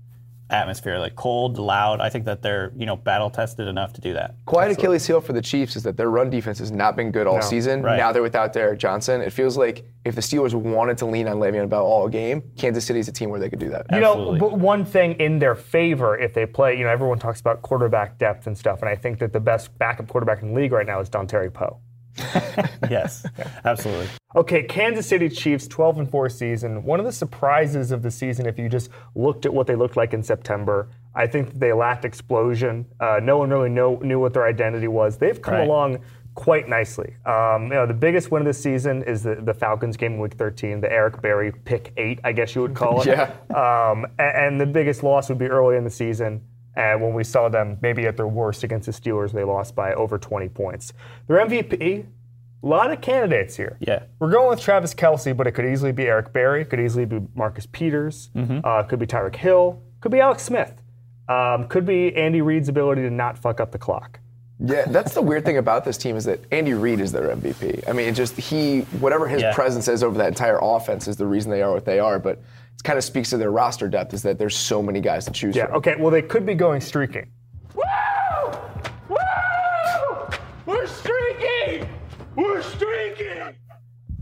atmosphere, 0.49 0.97
like 0.97 1.15
cold, 1.15 1.57
loud. 1.57 1.99
I 1.99 2.09
think 2.09 2.25
that 2.25 2.41
they're 2.41 2.71
you 2.75 2.85
know 2.85 2.95
battle 2.95 3.29
tested 3.29 3.67
enough 3.67 3.93
to 3.93 4.01
do 4.01 4.13
that. 4.13 4.35
Quiet 4.45 4.71
Achilles 4.71 5.05
heel 5.05 5.21
for 5.21 5.33
the 5.33 5.41
Chiefs 5.41 5.75
is 5.75 5.83
that 5.83 5.97
their 5.97 6.09
run 6.09 6.29
defense 6.29 6.59
has 6.59 6.71
not 6.71 6.95
been 6.95 7.11
good 7.11 7.27
all 7.27 7.41
season. 7.41 7.81
Right. 7.81 7.97
Now 7.97 8.11
they're 8.11 8.21
without 8.21 8.53
Derrick 8.53 8.79
Johnson. 8.79 9.21
It 9.21 9.31
feels 9.31 9.57
like 9.57 9.85
if 10.05 10.15
the 10.15 10.21
Steelers 10.21 10.53
wanted 10.53 10.97
to 10.99 11.05
lean 11.05 11.27
on 11.27 11.37
Le'Veon 11.37 11.69
Bell 11.69 11.85
all 11.85 12.07
game, 12.07 12.41
Kansas 12.57 12.85
City's 12.85 13.07
a 13.07 13.11
team 13.11 13.29
where 13.29 13.39
they 13.39 13.49
could 13.49 13.59
do 13.59 13.69
that. 13.69 13.85
You 13.91 13.99
know, 13.99 14.37
but 14.37 14.53
one 14.53 14.85
thing 14.85 15.13
in 15.13 15.39
their 15.39 15.55
favor 15.55 16.17
if 16.17 16.33
they 16.33 16.45
play, 16.45 16.77
you 16.77 16.83
know, 16.83 16.89
everyone 16.89 17.19
talks 17.19 17.39
about 17.39 17.61
quarterback 17.61 18.17
depth 18.17 18.47
and 18.47 18.57
stuff, 18.57 18.81
and 18.81 18.89
I 18.89 18.95
think 18.95 19.19
that 19.19 19.33
the 19.33 19.39
best 19.39 19.77
backup 19.77 20.07
quarterback 20.07 20.41
in 20.41 20.53
the 20.53 20.59
league 20.59 20.71
right 20.71 20.85
now 20.85 20.99
is 20.99 21.09
Dontari 21.09 21.53
Poe. 21.53 21.79
Yes, 22.89 23.25
absolutely. 23.65 24.07
Okay, 24.35 24.63
Kansas 24.63 25.05
City 25.07 25.29
Chiefs, 25.29 25.67
12 25.67 25.99
and 25.99 26.09
4 26.11 26.29
season. 26.29 26.83
One 26.83 26.99
of 26.99 27.05
the 27.05 27.11
surprises 27.11 27.91
of 27.91 28.01
the 28.01 28.11
season, 28.11 28.45
if 28.45 28.57
you 28.59 28.69
just 28.69 28.89
looked 29.15 29.45
at 29.45 29.53
what 29.53 29.67
they 29.67 29.75
looked 29.75 29.97
like 29.97 30.13
in 30.13 30.21
September, 30.23 30.89
I 31.15 31.27
think 31.27 31.53
they 31.53 31.73
lacked 31.73 32.05
explosion. 32.05 32.85
Uh, 32.99 33.19
no 33.21 33.37
one 33.37 33.49
really 33.49 33.69
know, 33.69 33.95
knew 33.97 34.19
what 34.19 34.33
their 34.33 34.45
identity 34.45 34.87
was. 34.87 35.17
They've 35.17 35.41
come 35.41 35.55
Right. 35.55 35.67
along 35.67 35.99
quite 36.35 36.69
nicely. 36.69 37.15
Um, 37.25 37.63
you 37.63 37.69
know, 37.73 37.87
the 37.87 37.95
biggest 37.95 38.29
win 38.31 38.43
of 38.43 38.45
the 38.47 38.53
season 38.53 39.01
is 39.03 39.23
the, 39.23 39.35
the 39.35 39.53
Falcons 39.55 39.97
game 39.97 40.13
in 40.13 40.19
Week 40.19 40.33
13, 40.35 40.81
the 40.81 40.91
Eric 40.91 41.19
Berry 41.21 41.51
pick 41.51 41.93
eight, 41.97 42.19
I 42.23 42.31
guess 42.31 42.53
you 42.53 42.61
would 42.61 42.75
call 42.75 43.01
it. 43.01 43.07
Yeah. 43.17 43.31
Um, 43.49 44.05
a- 44.19 44.37
and, 44.37 44.61
the 44.61 44.67
biggest 44.67 45.01
loss 45.01 45.29
would 45.29 45.39
be 45.39 45.47
early 45.47 45.77
in 45.77 45.83
the 45.83 45.89
season. 45.89 46.41
And 46.77 47.01
when 47.01 47.13
we 47.15 47.23
saw 47.23 47.49
them 47.49 47.77
maybe 47.81 48.05
at 48.05 48.15
their 48.17 48.27
worst 48.27 48.63
against 48.63 48.85
the 48.85 48.91
Steelers, 48.91 49.31
they 49.33 49.43
lost 49.43 49.75
by 49.75 49.93
over 49.95 50.17
20 50.19 50.47
points. 50.49 50.93
Their 51.27 51.37
MVP, 51.45 52.05
a 52.63 52.67
lot 52.67 52.91
of 52.91 53.01
candidates 53.01 53.55
here. 53.55 53.77
Yeah. 53.79 54.03
We're 54.19 54.29
going 54.31 54.47
with 54.49 54.61
Travis 54.61 54.93
Kelce, 54.93 55.35
but 55.35 55.47
it 55.47 55.53
could 55.53 55.65
easily 55.65 55.91
be 55.91 56.03
Eric 56.05 56.31
Berry, 56.33 56.63
could 56.65 56.79
easily 56.79 57.05
be 57.05 57.19
Marcus 57.35 57.65
Peters, 57.65 58.29
Mm-hmm. 58.35 58.59
uh, 58.63 58.83
could 58.83 58.99
be 58.99 59.07
Tyreek 59.07 59.35
Hill, 59.35 59.81
could 60.01 60.11
be 60.11 60.19
Alex 60.19 60.43
Smith, 60.43 60.73
um, 61.27 61.67
could 61.67 61.85
be 61.85 62.15
Andy 62.15 62.41
Reid's 62.41 62.69
ability 62.69 63.01
to 63.01 63.09
not 63.09 63.39
fuck 63.39 63.59
up 63.59 63.71
the 63.71 63.79
clock. 63.79 64.19
Yeah, 64.59 64.85
that's 64.87 65.13
the 65.13 65.21
weird 65.21 65.45
thing 65.45 65.57
about 65.57 65.83
this 65.85 65.97
team 65.97 66.15
is 66.15 66.25
that 66.25 66.39
Andy 66.51 66.73
Reid 66.73 66.99
is 66.99 67.11
their 67.11 67.35
MVP. 67.35 67.87
I 67.87 67.93
mean, 67.93 68.13
just 68.15 68.35
he, 68.37 68.81
whatever 68.99 69.27
his 69.27 69.41
Yeah. 69.43 69.53
presence 69.53 69.87
is 69.87 70.01
over 70.03 70.17
that 70.17 70.29
entire 70.29 70.57
offense 70.61 71.07
is 71.07 71.15
the 71.17 71.27
reason 71.27 71.51
they 71.51 71.61
are 71.61 71.71
what 71.71 71.85
they 71.85 71.99
are. 71.99 72.17
But 72.17 72.37
it 72.37 72.41
kind 72.83 72.97
of 72.97 73.03
speaks 73.03 73.29
to 73.31 73.37
their 73.37 73.51
roster 73.51 73.87
depth 73.89 74.13
is 74.13 74.21
that 74.23 74.37
there's 74.37 74.55
so 74.55 74.81
many 74.81 75.01
guys 75.01 75.25
to 75.25 75.31
choose 75.31 75.55
Yeah, 75.55 75.67
from. 75.67 75.75
okay, 75.77 75.95
well, 75.99 76.11
they 76.11 76.21
could 76.21 76.45
be 76.45 76.53
going 76.55 76.79
streaking. 76.81 77.29
Woo! 77.75 77.83
Woo! 79.09 79.17
We're 80.65 80.87
streaking! 80.87 81.89
We're 82.35 82.61
streaking! 82.61 83.55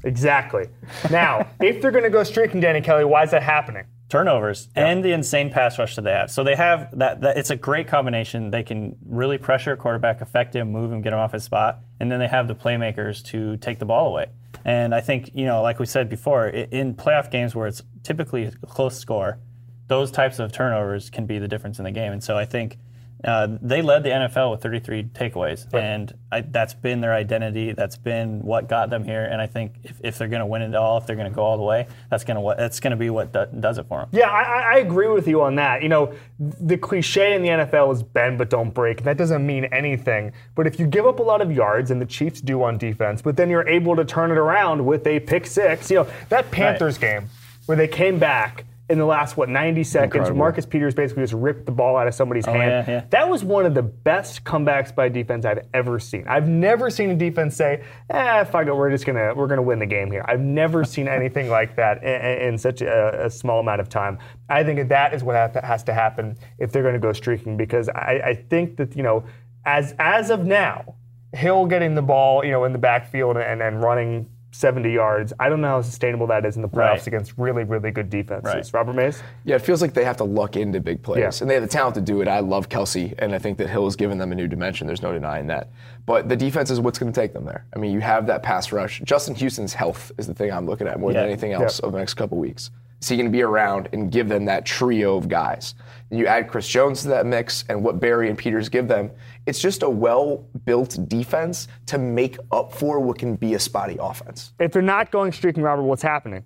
Exactly. 0.03 0.67
Now, 1.09 1.47
if 1.61 1.81
they're 1.81 1.91
going 1.91 2.03
to 2.03 2.09
go 2.09 2.23
streaking, 2.23 2.59
Danny 2.59 2.81
Kelly, 2.81 3.05
why 3.05 3.23
is 3.23 3.31
that 3.31 3.43
happening? 3.43 3.85
Turnovers 4.15 4.69
and 4.75 5.03
the 5.03 5.11
insane 5.11 5.49
pass 5.49 5.77
rush 5.77 5.95
that 5.95 6.03
they 6.03 6.11
have. 6.11 6.31
So 6.31 6.43
they 6.43 6.55
have 6.55 6.97
that, 6.97 7.21
that. 7.21 7.37
It's 7.37 7.49
a 7.49 7.55
great 7.55 7.87
combination. 7.87 8.49
They 8.49 8.63
can 8.63 8.95
really 9.05 9.37
pressure 9.37 9.73
a 9.73 9.77
quarterback, 9.77 10.21
affect 10.21 10.55
him, 10.55 10.71
move 10.71 10.91
him, 10.91 11.01
get 11.01 11.11
him 11.11 11.19
off 11.19 11.33
his 11.33 11.43
spot, 11.43 11.79
and 11.99 12.11
then 12.11 12.19
they 12.19 12.27
have 12.27 12.47
the 12.47 12.55
playmakers 12.55 13.23
to 13.25 13.57
take 13.57 13.79
the 13.79 13.85
ball 13.85 14.07
away. 14.07 14.27
And 14.63 14.95
I 14.95 15.01
think 15.01 15.31
you 15.33 15.45
know, 15.45 15.61
like 15.61 15.79
we 15.79 15.85
said 15.85 16.09
before, 16.09 16.47
in 16.47 16.95
playoff 16.95 17.29
games 17.29 17.55
where 17.55 17.67
it's 17.67 17.83
typically 18.03 18.45
a 18.45 18.51
close 18.67 18.97
score, 18.97 19.39
those 19.87 20.11
types 20.11 20.39
of 20.39 20.51
turnovers 20.51 21.09
can 21.09 21.25
be 21.25 21.37
the 21.37 21.47
difference 21.47 21.77
in 21.79 21.85
the 21.85 21.91
game. 21.91 22.13
And 22.13 22.23
so 22.23 22.37
I 22.37 22.45
think. 22.45 22.77
Uh, 23.25 23.57
they 23.61 23.81
led 23.81 24.03
the 24.03 24.09
NFL 24.09 24.51
with 24.51 24.61
33 24.61 25.03
takeaways, 25.05 25.65
and 25.73 26.13
I, 26.31 26.41
that's 26.41 26.75
been 26.75 27.01
their 27.01 27.13
identity. 27.13 27.71
That's 27.73 27.97
been 27.97 28.41
what 28.43 28.69
got 28.69 28.91
them 28.91 29.03
here. 29.03 29.23
And 29.25 29.41
I 29.41 29.47
think 29.47 29.73
if, 29.83 29.99
if 30.03 30.17
they're 30.19 30.27
going 30.27 30.41
to 30.41 30.45
win 30.45 30.61
it 30.61 30.75
all, 30.75 30.99
if 30.99 31.07
they're 31.07 31.15
going 31.15 31.29
to 31.29 31.35
go 31.35 31.41
all 31.41 31.57
the 31.57 31.63
way, 31.63 31.87
that's 32.11 32.23
going 32.23 32.37
to 32.37 32.55
that's 32.57 32.79
going 32.79 32.91
to 32.91 32.97
be 32.97 33.09
what 33.09 33.33
do, 33.33 33.45
does 33.59 33.79
it 33.79 33.87
for 33.87 33.99
them. 34.01 34.09
Yeah, 34.11 34.29
I, 34.29 34.41
I- 34.43 34.61
I 34.75 34.77
agree 34.79 35.07
with 35.07 35.27
you 35.27 35.41
on 35.41 35.55
that. 35.55 35.81
You 35.83 35.89
know, 35.89 36.13
the 36.39 36.77
cliche 36.77 37.33
in 37.33 37.41
the 37.41 37.49
NFL 37.49 37.93
is 37.93 38.03
bend 38.03 38.37
but 38.37 38.49
don't 38.49 38.71
break. 38.73 39.03
That 39.03 39.17
doesn't 39.17 39.45
mean 39.45 39.65
anything. 39.65 40.31
But 40.53 40.67
if 40.67 40.79
you 40.79 40.85
give 40.85 41.05
up 41.07 41.19
a 41.19 41.23
lot 41.23 41.41
of 41.41 41.51
yards, 41.51 41.91
and 41.91 42.01
the 42.01 42.05
Chiefs 42.05 42.41
do 42.41 42.61
on 42.63 42.77
defense, 42.77 43.21
but 43.21 43.37
then 43.37 43.49
you're 43.49 43.67
able 43.67 43.95
to 43.95 44.05
turn 44.05 44.31
it 44.31 44.37
around 44.37 44.85
with 44.85 45.07
a 45.07 45.19
pick 45.21 45.47
six, 45.47 45.89
you 45.89 45.97
know, 45.97 46.07
that 46.29 46.51
Panthers 46.51 46.97
game 46.97 47.29
where 47.65 47.77
they 47.77 47.87
came 47.87 48.19
back 48.19 48.65
in 48.87 48.99
the 48.99 49.05
last, 49.05 49.35
what, 49.35 49.49
90 49.49 49.83
seconds, 49.83 50.13
Incredible. 50.13 50.37
Marcus 50.37 50.65
Peters 50.65 50.93
basically 50.93 51.23
just 51.23 51.33
ripped 51.33 51.65
the 51.65 51.71
ball 51.71 51.97
out 51.97 52.07
of 52.07 52.13
somebody's 52.13 52.45
hand. 52.45 52.57
yeah, 52.69 52.85
yeah. 52.87 53.05
That 53.09 53.29
was 53.29 53.43
one 53.43 53.65
of 53.65 53.73
the 53.73 53.81
best 53.81 54.43
comebacks 54.43 54.93
by 54.93 55.09
defense 55.09 55.43
I've 55.43 55.65
ever 55.73 55.97
seen. 55.97 56.25
I've 56.27 56.47
never 56.47 56.91
seen 56.91 57.09
a 57.09 57.15
defense 57.15 57.55
say, 57.55 57.83
"Eh, 58.11 58.43
fuck 58.43 58.67
it, 58.67 58.75
we're 58.75 58.91
just 58.91 59.05
gonna 59.05 59.33
we're 59.33 59.47
gonna 59.47 59.63
win 59.63 59.79
the 59.79 59.87
game 59.87 60.11
here." 60.11 60.23
I've 60.27 60.39
never 60.39 60.83
seen 60.93 61.07
anything 61.07 61.49
like 61.49 61.75
that 61.77 62.03
in, 62.03 62.49
in 62.49 62.57
such 62.59 62.81
a, 62.81 63.25
a 63.25 63.29
small 63.29 63.59
amount 63.59 63.81
of 63.81 63.89
time. 63.89 64.19
I 64.49 64.63
think 64.63 64.87
that 64.89 65.13
is 65.15 65.23
what 65.23 65.35
has 65.55 65.83
to 65.85 65.93
happen 65.93 66.37
if 66.59 66.71
they're 66.71 66.83
going 66.83 66.93
to 66.93 66.99
go 66.99 67.11
streaking 67.11 67.57
because 67.57 67.89
I, 67.89 68.21
I 68.23 68.35
think 68.35 68.77
that 68.77 68.95
you 68.95 69.01
know, 69.01 69.25
as 69.65 69.95
as 69.97 70.29
of 70.29 70.45
now, 70.45 70.95
Hill 71.33 71.65
getting 71.65 71.95
the 71.95 72.03
ball, 72.03 72.45
you 72.45 72.51
know, 72.51 72.65
in 72.65 72.71
the 72.71 72.77
backfield 72.77 73.37
and 73.37 73.63
and 73.63 73.81
running. 73.81 74.29
70 74.55 74.89
yards. 74.89 75.33
I 75.39 75.49
don't 75.49 75.59
know 75.59 75.67
how 75.67 75.81
sustainable 75.81 76.27
that 76.27 76.45
is 76.45 76.55
in 76.55 76.61
the 76.61 76.69
playoffs 76.69 76.89
Right. 76.99 77.07
against 77.07 77.33
really, 77.37 77.65
really 77.65 77.91
good 77.91 78.09
defenses. 78.09 78.53
Right. 78.53 78.69
Robert 78.73 78.93
Mays? 78.93 79.21
Yeah, 79.43 79.55
it 79.55 79.61
feels 79.61 79.81
like 79.81 79.93
they 79.93 80.05
have 80.05 80.15
to 80.17 80.23
luck 80.23 80.55
into 80.55 80.79
big 80.79 81.03
plays, 81.03 81.19
Yeah. 81.19 81.31
and 81.43 81.49
they 81.49 81.55
have 81.55 81.63
the 81.63 81.69
talent 81.69 81.95
to 81.95 82.01
do 82.01 82.21
it. 82.21 82.27
I 82.29 82.39
love 82.39 82.69
Kelce, 82.69 83.13
and 83.19 83.35
I 83.35 83.37
think 83.39 83.57
that 83.57 83.69
Hill 83.69 83.83
has 83.83 83.97
given 83.97 84.17
them 84.17 84.31
a 84.31 84.35
new 84.35 84.47
dimension. 84.47 84.87
There's 84.87 85.01
no 85.01 85.11
denying 85.11 85.47
that. 85.47 85.67
But 86.05 86.29
the 86.29 86.37
defense 86.37 86.69
is 86.71 86.79
what's 86.79 86.97
going 86.97 87.11
to 87.11 87.19
take 87.19 87.33
them 87.33 87.43
there. 87.45 87.65
I 87.75 87.79
mean, 87.79 87.91
you 87.91 87.99
have 87.99 88.27
that 88.27 88.43
pass 88.43 88.71
rush. 88.71 89.01
Justin 89.03 89.35
Houston's 89.35 89.73
health 89.73 90.11
is 90.17 90.25
the 90.25 90.33
thing 90.33 90.51
I'm 90.53 90.65
looking 90.65 90.87
at 90.87 90.99
more 90.99 91.11
Yeah. 91.11 91.21
than 91.21 91.29
anything 91.31 91.51
else 91.51 91.81
over 91.83 91.91
the 91.91 91.97
next 91.97 92.13
couple 92.13 92.37
weeks. 92.37 92.71
Is 93.05 93.09
he 93.09 93.17
going 93.17 93.27
to 93.27 93.31
be 93.31 93.43
around 93.43 93.89
and 93.93 94.11
give 94.11 94.27
them 94.27 94.45
that 94.45 94.65
trio 94.65 95.15
of 95.15 95.29
guys? 95.29 95.75
And 96.09 96.17
you 96.19 96.25
add 96.25 96.47
Chris 96.47 96.67
Jones 96.67 97.03
to 97.03 97.09
that 97.09 97.27
mix, 97.27 97.63
and 97.69 97.83
what 97.83 97.99
Berry 97.99 98.29
and 98.29 98.35
Peters 98.35 98.67
give 98.67 98.87
them. 98.87 99.11
It's 99.45 99.59
just 99.59 99.83
a 99.83 99.89
well-built 99.89 100.97
defense 101.07 101.67
to 101.85 101.99
make 101.99 102.39
up 102.51 102.73
for 102.73 102.99
what 102.99 103.19
can 103.19 103.35
be 103.35 103.53
a 103.53 103.59
spotty 103.59 103.97
offense. 103.99 104.53
If 104.59 104.71
they're 104.71 104.81
not 104.81 105.11
going 105.11 105.31
streaking, 105.33 105.61
Robert, 105.61 105.83
what's 105.83 106.01
happening? 106.01 106.45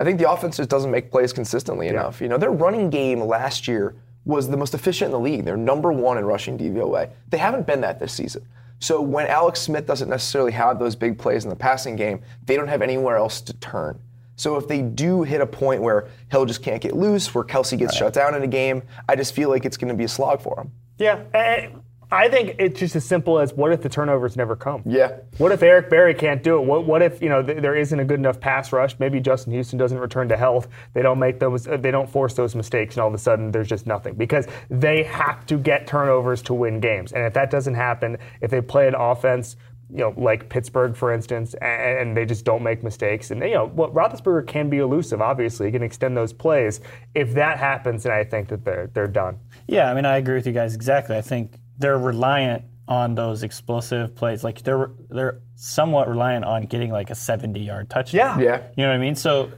I 0.00 0.02
think 0.02 0.18
the 0.18 0.28
offense 0.28 0.56
just 0.56 0.68
doesn't 0.68 0.90
make 0.90 1.12
plays 1.12 1.32
consistently 1.32 1.86
enough. 1.86 2.20
You 2.20 2.26
know, 2.26 2.36
their 2.36 2.50
running 2.50 2.90
game 2.90 3.20
last 3.20 3.68
year 3.68 3.94
was 4.24 4.48
the 4.48 4.56
most 4.56 4.74
efficient 4.74 5.06
in 5.06 5.12
the 5.12 5.20
league. 5.20 5.44
They're 5.44 5.56
number 5.56 5.92
one 5.92 6.18
in 6.18 6.24
rushing 6.24 6.58
DVOA. 6.58 7.10
They 7.28 7.38
haven't 7.38 7.64
been 7.64 7.80
that 7.82 8.00
this 8.00 8.12
season. 8.12 8.44
So 8.80 9.00
when 9.00 9.28
Alex 9.28 9.60
Smith 9.60 9.86
doesn't 9.86 10.08
necessarily 10.08 10.50
have 10.50 10.80
those 10.80 10.96
big 10.96 11.16
plays 11.16 11.44
in 11.44 11.50
the 11.50 11.54
passing 11.54 11.94
game, 11.94 12.22
they 12.44 12.56
don't 12.56 12.66
have 12.66 12.82
anywhere 12.82 13.18
else 13.18 13.40
to 13.42 13.52
turn. 13.52 14.00
So 14.36 14.56
if 14.56 14.66
they 14.68 14.82
do 14.82 15.22
hit 15.22 15.40
a 15.40 15.46
point 15.46 15.82
where 15.82 16.08
Hill 16.30 16.46
just 16.46 16.62
can't 16.62 16.80
get 16.82 16.96
loose, 16.96 17.34
where 17.34 17.44
Kelce 17.44 17.78
gets 17.78 17.94
shut 17.96 18.12
down 18.14 18.34
in 18.34 18.42
a 18.42 18.46
game, 18.48 18.82
I 19.08 19.14
just 19.16 19.34
feel 19.34 19.50
like 19.50 19.64
it's 19.64 19.76
going 19.76 19.88
to 19.88 19.94
be 19.94 20.04
a 20.04 20.08
slog 20.08 20.40
for 20.40 20.58
him. 20.60 20.72
Yeah, 20.98 21.22
eh, 21.34 21.68
I 22.10 22.28
think 22.28 22.56
it's 22.58 22.78
just 22.78 22.94
as 22.94 23.04
simple 23.06 23.38
as 23.38 23.54
what 23.54 23.72
if 23.72 23.80
the 23.80 23.88
turnovers 23.88 24.36
never 24.36 24.54
come? 24.54 24.82
Yeah. 24.84 25.16
What 25.38 25.50
if 25.52 25.62
Eric 25.62 25.88
Berry 25.88 26.12
can't 26.14 26.42
do 26.42 26.56
it? 26.58 26.64
What, 26.66 26.84
what 26.86 27.00
if 27.02 27.22
you 27.22 27.28
know 27.30 27.42
th- 27.42 27.62
there 27.62 27.74
isn't 27.74 27.98
a 27.98 28.04
good 28.04 28.18
enough 28.18 28.38
pass 28.38 28.70
rush? 28.72 28.98
Maybe 28.98 29.18
Justin 29.20 29.52
Houston 29.54 29.78
doesn't 29.78 29.98
return 29.98 30.28
to 30.28 30.36
health. 30.36 30.68
They 30.92 31.00
don't 31.00 31.18
make 31.18 31.38
those. 31.40 31.66
uh, 31.66 31.78
They 31.78 31.90
don't 31.90 32.08
force 32.10 32.34
those 32.34 32.54
mistakes, 32.54 32.96
and 32.96 33.02
all 33.02 33.08
of 33.08 33.14
a 33.14 33.18
sudden 33.18 33.50
there's 33.50 33.68
just 33.68 33.86
nothing 33.86 34.14
because 34.14 34.46
they 34.68 35.04
have 35.04 35.46
to 35.46 35.56
get 35.56 35.86
turnovers 35.86 36.42
to 36.42 36.54
win 36.54 36.80
games. 36.80 37.12
And 37.12 37.24
if 37.24 37.32
that 37.32 37.50
doesn't 37.50 37.74
happen, 37.74 38.18
if 38.42 38.50
they 38.50 38.60
play 38.60 38.88
an 38.88 38.94
offense. 38.94 39.56
You 39.92 39.98
know, 39.98 40.14
like 40.16 40.48
Pittsburgh, 40.48 40.96
for 40.96 41.12
instance, 41.12 41.54
a- 41.60 42.00
and, 42.00 42.16
they 42.16 42.24
just 42.24 42.44
don't 42.44 42.62
make 42.62 42.82
mistakes. 42.82 43.30
And 43.30 43.40
you 43.42 43.52
know, 43.52 43.68
what 43.68 43.92
Roethlisberger 43.92 44.46
can 44.46 44.70
be 44.70 44.78
elusive. 44.78 45.20
Obviously, 45.20 45.66
he 45.66 45.72
can 45.72 45.82
extend 45.82 46.16
those 46.16 46.32
plays. 46.32 46.80
If 47.14 47.34
that 47.34 47.58
happens, 47.58 48.04
then 48.04 48.12
I 48.12 48.24
think 48.24 48.48
that 48.48 48.64
they're 48.64 48.88
they're 48.94 49.06
done. 49.06 49.38
Yeah, 49.66 49.90
I 49.90 49.94
mean, 49.94 50.06
I 50.06 50.16
agree 50.16 50.34
with 50.34 50.46
you 50.46 50.52
guys 50.52 50.74
exactly. 50.74 51.16
I 51.16 51.20
think 51.20 51.52
they're 51.78 51.98
reliant 51.98 52.64
on 52.88 53.14
those 53.14 53.42
explosive 53.42 54.14
plays. 54.14 54.42
Like 54.44 54.62
they're 54.62 54.90
they're 55.10 55.40
somewhat 55.56 56.08
reliant 56.08 56.44
on 56.44 56.64
getting 56.64 56.90
like 56.90 57.10
a 57.10 57.14
70-yard 57.14 57.88
touchdown. 57.88 58.40
Yeah. 58.40 58.44
Yeah. 58.44 58.62
You 58.76 58.84
know 58.84 58.90
what 58.90 58.96
I 58.96 58.98
mean? 58.98 59.14
So, 59.14 59.52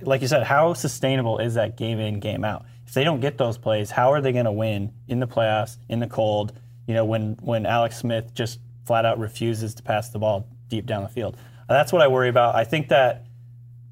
like 0.00 0.22
you 0.22 0.28
said, 0.28 0.44
how 0.44 0.72
sustainable 0.72 1.38
is 1.38 1.54
that 1.54 1.76
game 1.76 1.98
in, 1.98 2.20
game 2.20 2.44
out? 2.44 2.64
If 2.86 2.94
they 2.94 3.04
don't 3.04 3.20
get 3.20 3.36
those 3.36 3.58
plays, 3.58 3.90
how 3.90 4.12
are 4.12 4.20
they 4.20 4.32
going 4.32 4.46
to 4.46 4.52
win 4.52 4.92
in 5.08 5.20
the 5.20 5.26
playoffs, 5.26 5.76
in 5.88 6.00
the 6.00 6.06
cold? 6.06 6.52
You 6.86 6.94
know, 6.94 7.04
when 7.04 7.36
when 7.42 7.66
Alex 7.66 7.98
Smith 7.98 8.32
just 8.32 8.60
flat 8.88 9.04
out 9.04 9.18
refuses 9.20 9.74
to 9.76 9.82
pass 9.84 10.08
the 10.08 10.18
ball 10.18 10.48
deep 10.68 10.86
down 10.86 11.02
the 11.04 11.08
field. 11.08 11.36
That's 11.68 11.92
what 11.92 12.02
I 12.02 12.08
worry 12.08 12.28
about. 12.30 12.56
I 12.56 12.64
think 12.64 12.88
that 12.88 13.26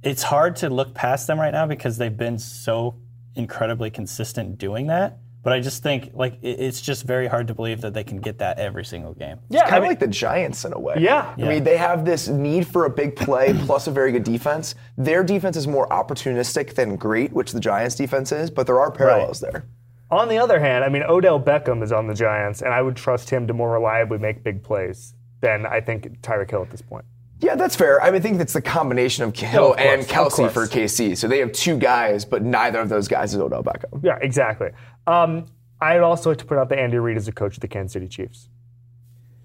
it's 0.02 0.22
hard 0.22 0.56
to 0.56 0.70
look 0.70 0.94
past 0.94 1.26
them 1.26 1.38
right 1.38 1.52
now 1.52 1.66
because 1.66 1.98
they've 1.98 2.16
been 2.16 2.38
so 2.38 2.96
incredibly 3.35 3.90
consistent 3.90 4.56
doing 4.59 4.87
that. 4.87 5.18
But 5.42 5.52
I 5.52 5.61
just 5.61 5.82
think 5.82 6.11
like 6.14 6.38
it- 6.42 6.59
it's 6.59 6.80
just 6.80 7.04
very 7.04 7.26
hard 7.28 7.46
to 7.48 7.54
believe 7.54 7.82
that 7.82 7.92
they 7.94 8.02
can 8.02 8.16
get 8.18 8.38
that 8.38 8.59
every 8.59 8.85
single 8.85 9.12
game. 9.14 9.38
Yeah, 9.48 9.61
kind 9.62 9.74
I 9.74 9.76
of 9.76 9.82
mean- 9.82 9.90
like 9.90 9.98
the 10.00 10.09
Giants 10.09 10.64
in 10.64 10.72
a 10.72 10.78
way. 10.78 10.96
Yeah. 10.98 11.35
I 11.37 11.42
mean, 11.42 11.62
they 11.62 11.76
have 11.76 12.04
this 12.04 12.26
need 12.28 12.66
for 12.66 12.87
a 12.87 12.90
big 12.90 13.14
play 13.14 13.52
plus 13.66 13.87
a 13.87 13.90
very 13.92 14.11
good 14.11 14.24
defense. 14.24 14.74
Their 14.96 15.22
defense 15.22 15.56
is 15.56 15.68
more 15.68 15.87
opportunistic 15.88 16.74
than 16.74 16.96
great, 16.96 17.32
which 17.32 17.52
the 17.52 17.61
Giants' 17.61 17.94
defense 17.94 18.32
is, 18.32 18.50
but 18.50 18.66
there 18.66 18.80
are 18.80 18.90
parallels 18.90 19.40
there. 19.40 19.66
On 20.11 20.29
the 20.29 20.38
other 20.38 20.61
hand, 20.61 20.85
I 20.85 20.88
mean, 20.88 21.03
Odell 21.03 21.40
Beckham 21.40 21.83
is 21.83 21.90
on 21.90 22.07
the 22.07 22.14
Giants, 22.14 22.62
and 22.62 22.73
I 22.73 22.81
would 22.81 22.97
trust 22.97 23.29
him 23.29 23.47
to 23.49 23.53
more 23.53 23.73
reliably 23.73 24.19
make 24.19 24.45
big 24.45 24.62
plays 24.62 25.14
than 25.40 25.66
I 25.66 25.81
think 25.81 26.21
Tyreek 26.21 26.51
Hill 26.51 26.62
at 26.62 26.71
this 26.71 26.83
point. 26.83 27.05
Yeah, 27.40 27.55
that's 27.55 27.77
fair. 27.77 28.01
I, 28.01 28.07
mean, 28.07 28.21
I 28.21 28.21
think 28.21 28.40
it's 28.40 28.55
the 28.55 28.62
combination 28.62 29.25
of 29.25 29.37
Hill 29.37 29.75
of 29.75 29.79
and 29.81 30.03
Kelce 30.03 30.51
for. 30.51 30.66
KC. 30.66 31.16
So 31.16 31.29
they 31.29 31.38
have 31.38 31.53
two 31.53 31.77
guys, 31.77 32.25
but 32.25 32.42
neither 32.42 32.81
of 32.81 32.88
those 32.88 33.09
guys 33.09 33.35
is 33.35 33.40
Odell 33.40 33.62
Beckham. 33.62 34.03
Yeah, 34.03 34.19
exactly. 34.23 34.69
Um, 35.07 35.47
I'd 35.81 36.01
also 36.01 36.31
like 36.31 36.38
to 36.38 36.47
put 36.47 36.57
out 36.57 36.69
that 36.71 36.79
Andy 36.79 36.99
Reid 36.99 37.16
is 37.16 37.27
the 37.27 37.33
coach 37.33 37.57
of 37.57 37.61
the 37.61 37.69
Kansas 37.69 37.92
City 37.92 38.09
Chiefs. 38.09 38.49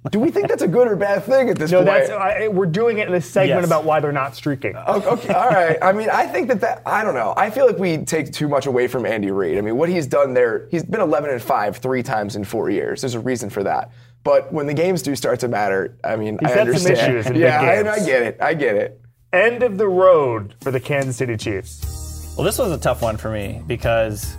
Do 0.09 0.19
we 0.19 0.31
think 0.31 0.47
that's 0.47 0.63
a 0.63 0.67
good 0.67 0.87
or 0.87 0.95
bad 0.95 1.23
thing 1.25 1.49
at 1.51 1.59
this 1.59 1.69
No, 1.71 1.79
point? 1.83 1.87
No, 1.89 1.93
that's 1.93 2.09
I, 2.11 2.47
we're 2.47 2.65
doing 2.65 2.97
it 2.97 3.07
in 3.07 3.13
a 3.13 3.21
segment 3.21 3.59
Yes. 3.61 3.65
about 3.67 3.83
why 3.85 3.99
they're 3.99 4.11
not 4.11 4.35
streaking. 4.35 4.73
Oh, 4.75 4.95
okay, 4.97 5.07
okay, 5.09 5.33
all 5.33 5.49
right. 5.49 5.77
I 5.79 5.91
mean, 5.91 6.09
I 6.09 6.25
think 6.25 6.47
that 6.47 6.59
that 6.61 6.81
I 6.87 7.03
don't 7.03 7.13
know. 7.13 7.35
I 7.37 7.51
feel 7.51 7.67
like 7.67 7.77
we 7.77 7.99
take 7.99 8.31
too 8.33 8.47
much 8.47 8.65
away 8.65 8.87
from 8.87 9.05
Andy 9.05 9.29
Reid. 9.29 9.59
I 9.59 9.61
mean, 9.61 9.77
what 9.77 9.89
he's 9.89 10.07
done 10.07 10.33
there, 10.33 10.67
he's 10.71 10.83
been 10.83 11.01
11 11.01 11.29
and 11.29 11.39
5 11.41 11.77
three 11.77 12.01
times 12.01 12.35
in 12.35 12.43
4 12.43 12.71
years. 12.71 13.01
There's 13.01 13.13
a 13.13 13.19
reason 13.19 13.51
for 13.51 13.61
that. 13.63 13.91
But 14.23 14.51
when 14.51 14.65
the 14.65 14.73
games 14.73 15.03
do 15.03 15.15
start 15.15 15.39
to 15.41 15.47
matter, 15.47 15.95
I 16.03 16.15
mean, 16.15 16.39
He's 16.39 16.49
I 16.49 16.51
had 16.51 16.57
some 16.59 16.67
understand. 16.75 16.97
issues 16.97 17.25
in 17.27 17.33
big 17.33 17.41
yeah, 17.43 17.61
I. 17.61 17.91
I 17.93 17.99
get 18.05 18.23
it. 18.23 18.37
I 18.41 18.53
get 18.55 18.75
it. 18.75 18.99
End 19.33 19.61
of 19.61 19.77
the 19.77 19.87
road 19.87 20.55
for 20.61 20.71
the 20.71 20.79
Kansas 20.79 21.15
City 21.17 21.37
Chiefs. 21.37 22.33
Well, 22.35 22.43
this 22.45 22.57
was 22.57 22.71
a 22.71 22.77
tough 22.79 23.03
one 23.03 23.17
for 23.17 23.29
me 23.29 23.61
because 23.67 24.35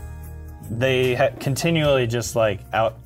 they 0.70 1.14
ha- 1.14 1.30
continually 1.40 2.06
just 2.08 2.34
like 2.36 2.60
out, 2.72 2.96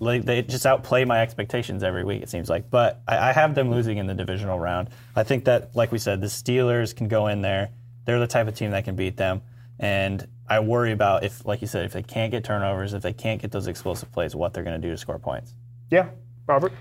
like 0.00 0.24
they 0.24 0.42
just 0.42 0.66
outplay 0.66 1.04
my 1.04 1.20
expectations 1.22 1.82
every 1.82 2.04
week. 2.04 2.22
It 2.22 2.28
seems 2.28 2.48
like, 2.50 2.70
but 2.70 3.00
I, 3.08 3.30
I 3.30 3.32
have 3.32 3.54
them 3.54 3.70
losing 3.70 3.98
in 3.98 4.06
the 4.06 4.14
divisional 4.14 4.58
round. 4.58 4.88
I 5.16 5.22
think 5.22 5.44
that, 5.46 5.74
like 5.74 5.92
we 5.92 5.98
said, 5.98 6.20
the 6.20 6.26
Steelers 6.26 6.94
can 6.94 7.08
go 7.08 7.28
in 7.28 7.42
there. 7.42 7.70
They're 8.04 8.18
the 8.20 8.26
type 8.26 8.48
of 8.48 8.54
team 8.54 8.70
that 8.72 8.84
can 8.84 8.96
beat 8.96 9.16
them, 9.16 9.40
and 9.78 10.26
I 10.48 10.60
worry 10.60 10.92
about 10.92 11.24
if, 11.24 11.46
like 11.46 11.62
you 11.62 11.66
said, 11.66 11.86
if 11.86 11.92
they 11.92 12.02
can't 12.02 12.30
get 12.30 12.44
turnovers, 12.44 12.92
if 12.92 13.02
they 13.02 13.14
can't 13.14 13.40
get 13.40 13.50
those 13.50 13.66
explosive 13.66 14.12
plays, 14.12 14.34
what 14.36 14.52
they're 14.52 14.64
going 14.64 14.78
to 14.80 14.86
do 14.86 14.92
to 14.92 14.98
score 14.98 15.18
points. 15.18 15.54
Yeah, 15.90 16.08
Robert. 16.46 16.72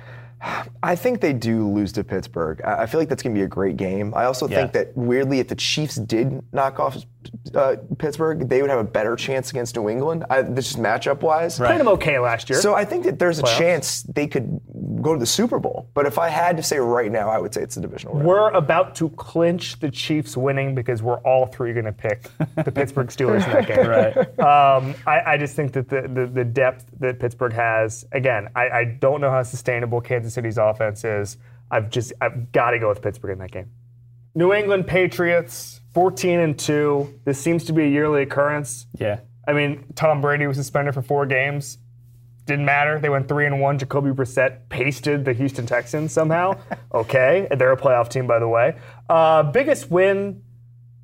I 0.84 0.98
think 0.98 1.22
they 1.22 1.32
do 1.32 1.70
lose 1.70 1.94
to 1.94 2.04
Pittsburgh. 2.04 2.62
I 2.66 2.84
I 2.84 2.86
feel 2.86 3.00
like 3.00 3.08
that's 3.08 3.24
going 3.24 3.34
to 3.34 3.40
be 3.40 3.46
a 3.46 3.48
great 3.48 3.78
game. 3.78 4.14
I 4.14 4.26
also 4.26 4.48
Yeah. 4.50 4.58
think 4.58 4.74
that 4.74 4.98
weirdly, 4.98 5.40
if 5.40 5.48
the 5.48 5.56
Chiefs 5.56 5.96
did 5.96 6.44
knock 6.52 6.80
off 6.82 6.98
uh, 7.56 7.76
Pittsburgh, 7.98 8.48
they 8.48 8.62
would 8.62 8.70
have 8.70 8.80
a 8.80 8.84
better 8.84 9.16
chance 9.16 9.50
against 9.52 9.76
New 9.76 9.90
England. 9.90 10.26
I, 10.30 10.42
this 10.42 10.72
is 10.72 10.78
matchup 10.78 11.22
wise. 11.22 11.60
Right. 11.60 11.68
Played 11.68 11.82
him 11.82 11.88
okay 11.90 12.20
last 12.20 12.50
year. 12.50 12.60
So 12.60 12.74
I 12.74 12.86
think 12.86 13.04
that 13.06 13.20
there's 13.20 13.40
a 13.40 13.44
Playoffs. 13.44 13.58
chance 13.58 14.04
they 14.04 14.28
could 14.28 14.60
go 15.02 15.14
to 15.14 15.20
the 15.20 15.26
Super 15.26 15.60
Bowl. 15.60 15.90
But 15.94 16.06
if 16.06 16.18
I 16.18 16.30
had 16.30 16.58
to 16.58 16.64
say 16.64 16.80
right 16.80 17.12
now, 17.12 17.30
I 17.30 17.38
would 17.38 17.54
say 17.54 17.62
it's 17.62 17.76
the 17.76 17.82
divisional 17.82 18.16
round. 18.16 18.28
we're 18.28 18.52
about 18.52 18.96
to 18.96 19.10
clinch 19.12 19.80
the 19.80 19.92
Chiefs 19.92 20.38
winning 20.38 20.74
because 20.76 21.04
we're 21.04 21.20
all 21.20 21.46
three 21.46 21.74
going 21.74 21.86
to 21.86 21.92
pick 21.92 22.30
the 22.64 22.72
Pittsburgh 22.76 23.08
Steelers 23.08 23.46
in 23.46 23.52
that 23.52 23.68
game. 23.68 23.88
Right. 23.88 24.40
Um, 24.40 24.96
I, 25.06 25.34
I 25.34 25.38
just 25.38 25.56
think 25.56 25.74
that 25.74 25.90
the, 25.90 26.04
the, 26.04 26.26
the 26.28 26.46
depth 26.46 26.86
that 27.00 27.20
Pittsburgh 27.20 27.54
has, 27.54 28.06
again, 28.12 28.50
I, 28.56 28.70
I 28.70 28.84
don't 28.86 29.22
know 29.22 29.30
how 29.30 29.44
sustainable 29.44 30.02
Kansas 30.02 30.34
City's 30.34 30.58
offense 30.58 31.04
is. 31.04 31.38
I've 31.72 31.90
just 31.90 32.14
I've 32.22 32.52
got 32.52 32.72
to 32.72 32.80
go 32.80 32.90
with 32.90 33.02
Pittsburgh 33.02 33.32
in 33.32 33.40
that 33.40 33.52
game. 33.52 33.70
New 34.36 34.54
England 34.54 34.88
Patriots, 34.88 35.82
14 35.94 36.40
and 36.40 36.58
2. 36.58 37.22
This 37.26 37.40
seems 37.40 37.64
to 37.66 37.74
be 37.74 37.84
a 37.84 37.88
yearly 37.88 38.24
occurrence. 38.24 38.88
Yeah. 38.98 39.20
I 39.48 39.54
mean, 39.54 39.86
Tom 39.96 40.22
Brady 40.22 40.48
was 40.48 40.58
suspended 40.58 40.94
for 40.94 41.02
four 41.02 41.26
games. 41.26 41.78
Didn't 42.46 42.66
matter. 42.66 43.00
They 43.00 43.10
went 43.10 43.28
three 43.28 43.46
and 43.46 43.62
one. 43.62 43.78
Jacoby 43.78 44.12
Brissett 44.12 44.68
pasted 44.70 45.24
the 45.24 45.34
Houston 45.34 45.66
Texans 45.66 46.12
somehow. 46.12 46.56
okay, 46.94 47.48
they're 47.58 47.72
a 47.72 47.78
playoff 47.78 48.10
team, 48.10 48.28
by 48.28 48.40
the 48.40 48.48
way. 48.48 48.76
Uh, 49.10 49.44
biggest 49.44 49.90
win, 49.90 50.42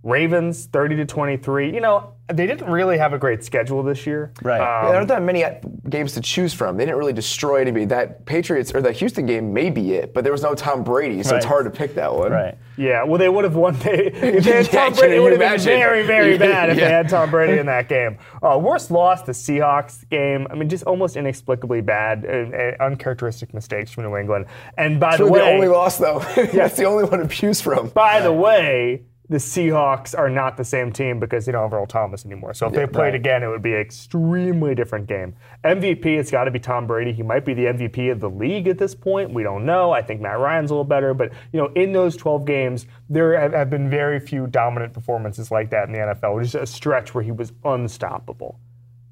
Ravens, 0.04 0.66
30 0.66 0.98
to 0.98 1.06
23. 1.06 1.74
You 1.74 1.80
know, 1.80 2.14
they 2.32 2.46
didn't 2.48 2.70
really 2.70 2.98
have 2.98 3.14
a 3.14 3.18
great 3.18 3.44
schedule 3.44 3.82
this 3.84 4.06
year. 4.06 4.32
Right. 4.42 4.60
Um, 4.60 4.88
there 4.88 4.96
aren't 4.96 5.08
that 5.10 5.22
many 5.22 5.44
uh, 5.44 5.56
games 5.90 6.14
to 6.14 6.22
choose 6.22 6.54
from. 6.54 6.78
They 6.78 6.86
didn't 6.86 6.98
really 6.98 7.14
destroy 7.14 7.62
anybody. 7.62 7.86
That 7.86 8.26
Patriots 8.26 8.72
or 8.74 8.82
that 8.82 8.94
Houston 8.98 9.26
game 9.26 9.54
may 9.54 9.70
be 9.70 9.94
it, 9.94 10.14
but 10.14 10.24
there 10.24 10.32
was 10.34 10.44
no 10.44 10.54
Tom 10.56 10.84
Brady, 10.84 11.24
so 11.24 11.36
it's 11.36 11.46
hard 11.46 11.66
to 11.66 11.72
pick 11.72 11.96
that 11.96 12.14
one. 12.14 12.32
Right. 12.32 12.58
Yeah, 12.78 13.04
well, 13.04 13.18
they 13.18 13.28
would 13.30 13.44
have 13.44 13.56
won. 13.56 13.76
They, 13.80 14.06
if 14.08 14.44
they 14.44 14.52
Yeah, 14.52 14.56
had 14.62 14.72
Tom 14.72 14.94
Brady, 14.94 15.16
it 15.16 15.20
would 15.20 15.32
have 15.40 15.40
been 15.40 15.60
very, 15.60 16.04
very 16.04 16.38
bad 16.50 16.70
if 16.70 16.78
they 16.78 16.90
had 16.90 17.10
Tom 17.10 17.30
Brady 17.32 17.60
in 17.60 17.66
that 17.66 17.88
game. 17.90 18.18
Uh, 18.42 18.58
worst 18.62 18.92
loss, 18.92 19.22
the 19.24 19.32
Seahawks 19.32 20.08
game. 20.10 20.48
I 20.50 20.56
mean, 20.56 20.70
just 20.70 20.84
almost 20.86 21.16
inexplicably 21.16 21.82
bad, 21.82 22.26
and, 22.26 22.54
and 22.54 22.78
uncharacteristic 22.80 23.54
mistakes 23.54 23.92
from 23.92 24.04
New 24.06 24.16
England. 24.18 24.46
And 24.78 25.00
by 25.00 25.10
It's 25.10 25.18
the 25.18 25.28
way, 25.28 25.40
the 25.40 25.46
only 25.46 25.68
loss 25.68 25.98
though. 25.98 26.20
That's 26.54 26.78
the 26.78 26.86
only 26.86 27.04
one 27.06 27.20
to 27.20 27.28
choose 27.28 27.60
from. 27.62 27.90
by 27.90 28.22
the 28.22 28.32
way, 28.34 29.04
the 29.30 29.38
Seahawks 29.38 30.18
are 30.18 30.30
not 30.30 30.58
the 30.58 30.64
same 30.64 30.92
team 30.92 31.20
because 31.20 31.46
they 31.46 31.52
don't 31.52 31.62
have 31.62 31.74
Earl 31.74 31.86
Thomas 31.86 32.26
anymore. 32.26 32.56
So 32.56 32.66
if 32.66 32.74
they 32.74 32.88
played 32.88 33.10
right. 33.10 33.16
again, 33.16 33.44
it 33.44 33.48
would 33.48 33.62
be 33.62 33.76
an 33.76 33.80
extremely 33.80 34.74
different 34.74 35.06
game. 35.06 35.36
MVP, 35.64 36.06
it's 36.06 36.32
got 36.32 36.46
to 36.46 36.52
be 36.52 36.58
Tom 36.58 36.88
Brady. 36.88 37.14
He 37.14 37.22
might 37.22 37.46
be 37.46 37.54
the 37.54 37.66
MVP 37.66 38.12
of 38.12 38.20
the 38.20 38.30
league 38.30 38.68
at 38.68 38.80
this 38.80 38.96
point. 38.96 39.32
We 39.32 39.44
don't 39.44 39.68
know. 39.68 39.92
I 39.92 40.02
think 40.02 40.20
Matt 40.20 40.40
Ryan's 40.40 40.72
a 40.72 40.74
little 40.74 40.84
better, 40.84 41.14
but 41.14 41.32
you 41.54 41.60
know, 41.60 41.68
in 41.76 41.92
those 41.92 42.18
12 42.18 42.44
games, 42.46 42.88
there 43.08 43.40
have, 43.40 43.54
have 43.54 43.70
been 43.70 43.88
very 43.88 44.20
few 44.20 44.48
dominant 44.48 44.94
performances 44.94 45.52
like 45.52 45.70
that 45.70 45.88
in 45.88 45.94
the 45.94 46.00
NFL. 46.00 46.42
Just 46.42 46.56
a 46.56 46.66
stretch 46.66 47.14
where 47.14 47.24
he 47.24 47.32
was 47.32 47.54
unstoppable. 47.64 48.60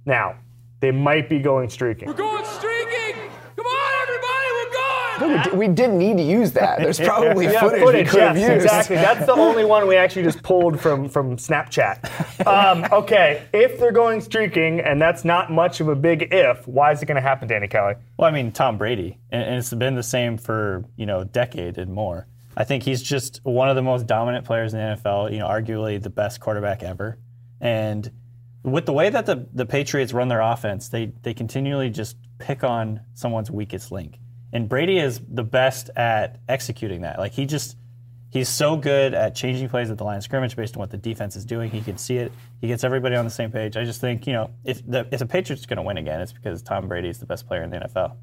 Now, 0.08 0.38
they 0.80 0.92
might 0.92 1.30
be 1.30 1.40
going 1.40 1.70
streaking. 1.70 2.08
We're 2.08 2.16
going 2.16 2.44
streaking! 2.46 2.67
Come 5.18 5.32
we're! 5.32 5.38
We 5.38 5.44
did, 5.44 5.54
we 5.54 5.68
did 5.68 5.90
need 5.92 6.18
to 6.18 6.24
use 6.24 6.52
that. 6.54 6.80
There's 6.80 7.00
probably 7.00 7.46
Yeah, 7.46 7.60
footage, 7.60 7.82
footage, 7.82 8.06
we 8.08 8.12
could 8.12 8.22
have 8.22 8.38
yes, 8.38 8.50
used. 8.50 8.66
exactly. 8.66 8.96
That's 8.98 9.26
the 9.26 9.34
only 9.34 9.66
one 9.66 9.88
we 9.88 9.96
actually 9.96 10.24
just 10.24 10.42
pulled 10.44 10.80
from 10.80 11.10
from 11.10 11.38
Snapchat. 11.38 12.46
Um, 12.46 12.86
okay, 12.92 13.48
if 13.54 13.80
they're 13.80 13.92
going 13.92 14.22
streaking, 14.22 14.80
and 14.80 15.02
that's 15.02 15.26
not 15.26 15.52
much 15.52 15.80
of 15.80 15.88
a 15.88 15.96
big 15.96 16.30
if, 16.32 16.68
why 16.68 16.92
is 16.92 17.02
it 17.02 17.06
going 17.06 17.16
to 17.16 17.22
happen, 17.22 17.48
Danny 17.48 17.68
Kelly? 17.68 17.96
Well, 18.18 18.28
I 18.28 18.32
mean, 18.32 18.52
Tom 18.52 18.78
Brady, 18.78 19.18
and, 19.32 19.44
and 19.44 19.56
it's 19.56 19.74
been 19.74 19.96
the 19.96 20.04
same 20.04 20.38
for 20.38 20.86
you 20.96 21.06
know 21.06 21.20
a 21.20 21.26
decade 21.26 21.78
and 21.78 21.94
more. 21.94 22.28
I 22.56 22.64
think 22.64 22.84
he's 22.84 23.04
just 23.04 23.40
one 23.44 23.70
of 23.70 23.76
the 23.76 23.84
most 23.84 24.08
dominant 24.08 24.46
players 24.46 24.74
in 24.74 24.80
the 24.80 24.86
NFL. 24.96 25.32
You 25.32 25.40
know, 25.40 25.48
arguably 25.48 26.02
the 26.02 26.10
best 26.10 26.40
quarterback 26.40 26.82
ever. 26.84 27.18
And 27.62 28.10
with 28.64 28.86
the 28.86 28.94
way 28.94 29.10
that 29.10 29.26
the, 29.26 29.48
the 29.54 29.66
Patriots 29.66 30.14
run 30.14 30.28
their 30.28 30.42
offense, 30.42 30.90
they 30.90 31.12
they 31.22 31.34
continually 31.34 31.90
just 31.90 32.18
pick 32.40 32.64
on 32.64 33.02
someone's 33.14 33.50
weakest 33.52 33.92
link. 33.92 34.20
And 34.54 34.70
Brady 34.70 34.98
is 34.98 35.20
the 35.28 35.44
best 35.44 35.90
at 35.96 36.40
executing 36.48 37.02
that. 37.02 37.20
Like 37.20 37.34
he 37.34 37.46
just 37.46 37.78
he's 38.30 38.50
so 38.50 38.78
good 38.78 39.14
at 39.14 39.36
changing 39.36 39.70
plays 39.70 39.90
at 39.90 39.98
the 39.98 40.04
line 40.04 40.18
of 40.18 40.24
scrimmage 40.24 40.56
based 40.56 40.76
on 40.76 40.80
what 40.80 40.90
the 40.92 40.98
defense 40.98 41.36
is 41.36 41.46
doing. 41.46 41.70
He 41.72 41.82
can 41.82 41.98
see 41.98 42.18
it. 42.18 42.32
He 42.62 42.68
gets 42.68 42.84
everybody 42.84 43.16
on 43.16 43.26
the 43.26 43.32
same 43.32 43.52
page. 43.52 43.76
I 43.78 43.84
just 43.84 44.00
think 44.02 44.26
you 44.28 44.34
know 44.34 44.50
if 44.64 44.86
the 44.90 45.08
if 45.12 45.20
the 45.20 45.26
Patriots 45.26 45.64
are 45.64 45.68
going 45.68 45.78
to 45.78 45.84
win 45.84 45.98
again, 45.98 46.22
it's 46.22 46.32
because 46.34 46.62
Tom 46.62 46.88
Brady 46.88 47.10
is 47.10 47.20
the 47.20 47.26
best 47.26 47.48
player 47.48 47.64
in 47.64 47.70
the 47.70 47.78
NFL. 47.78 48.16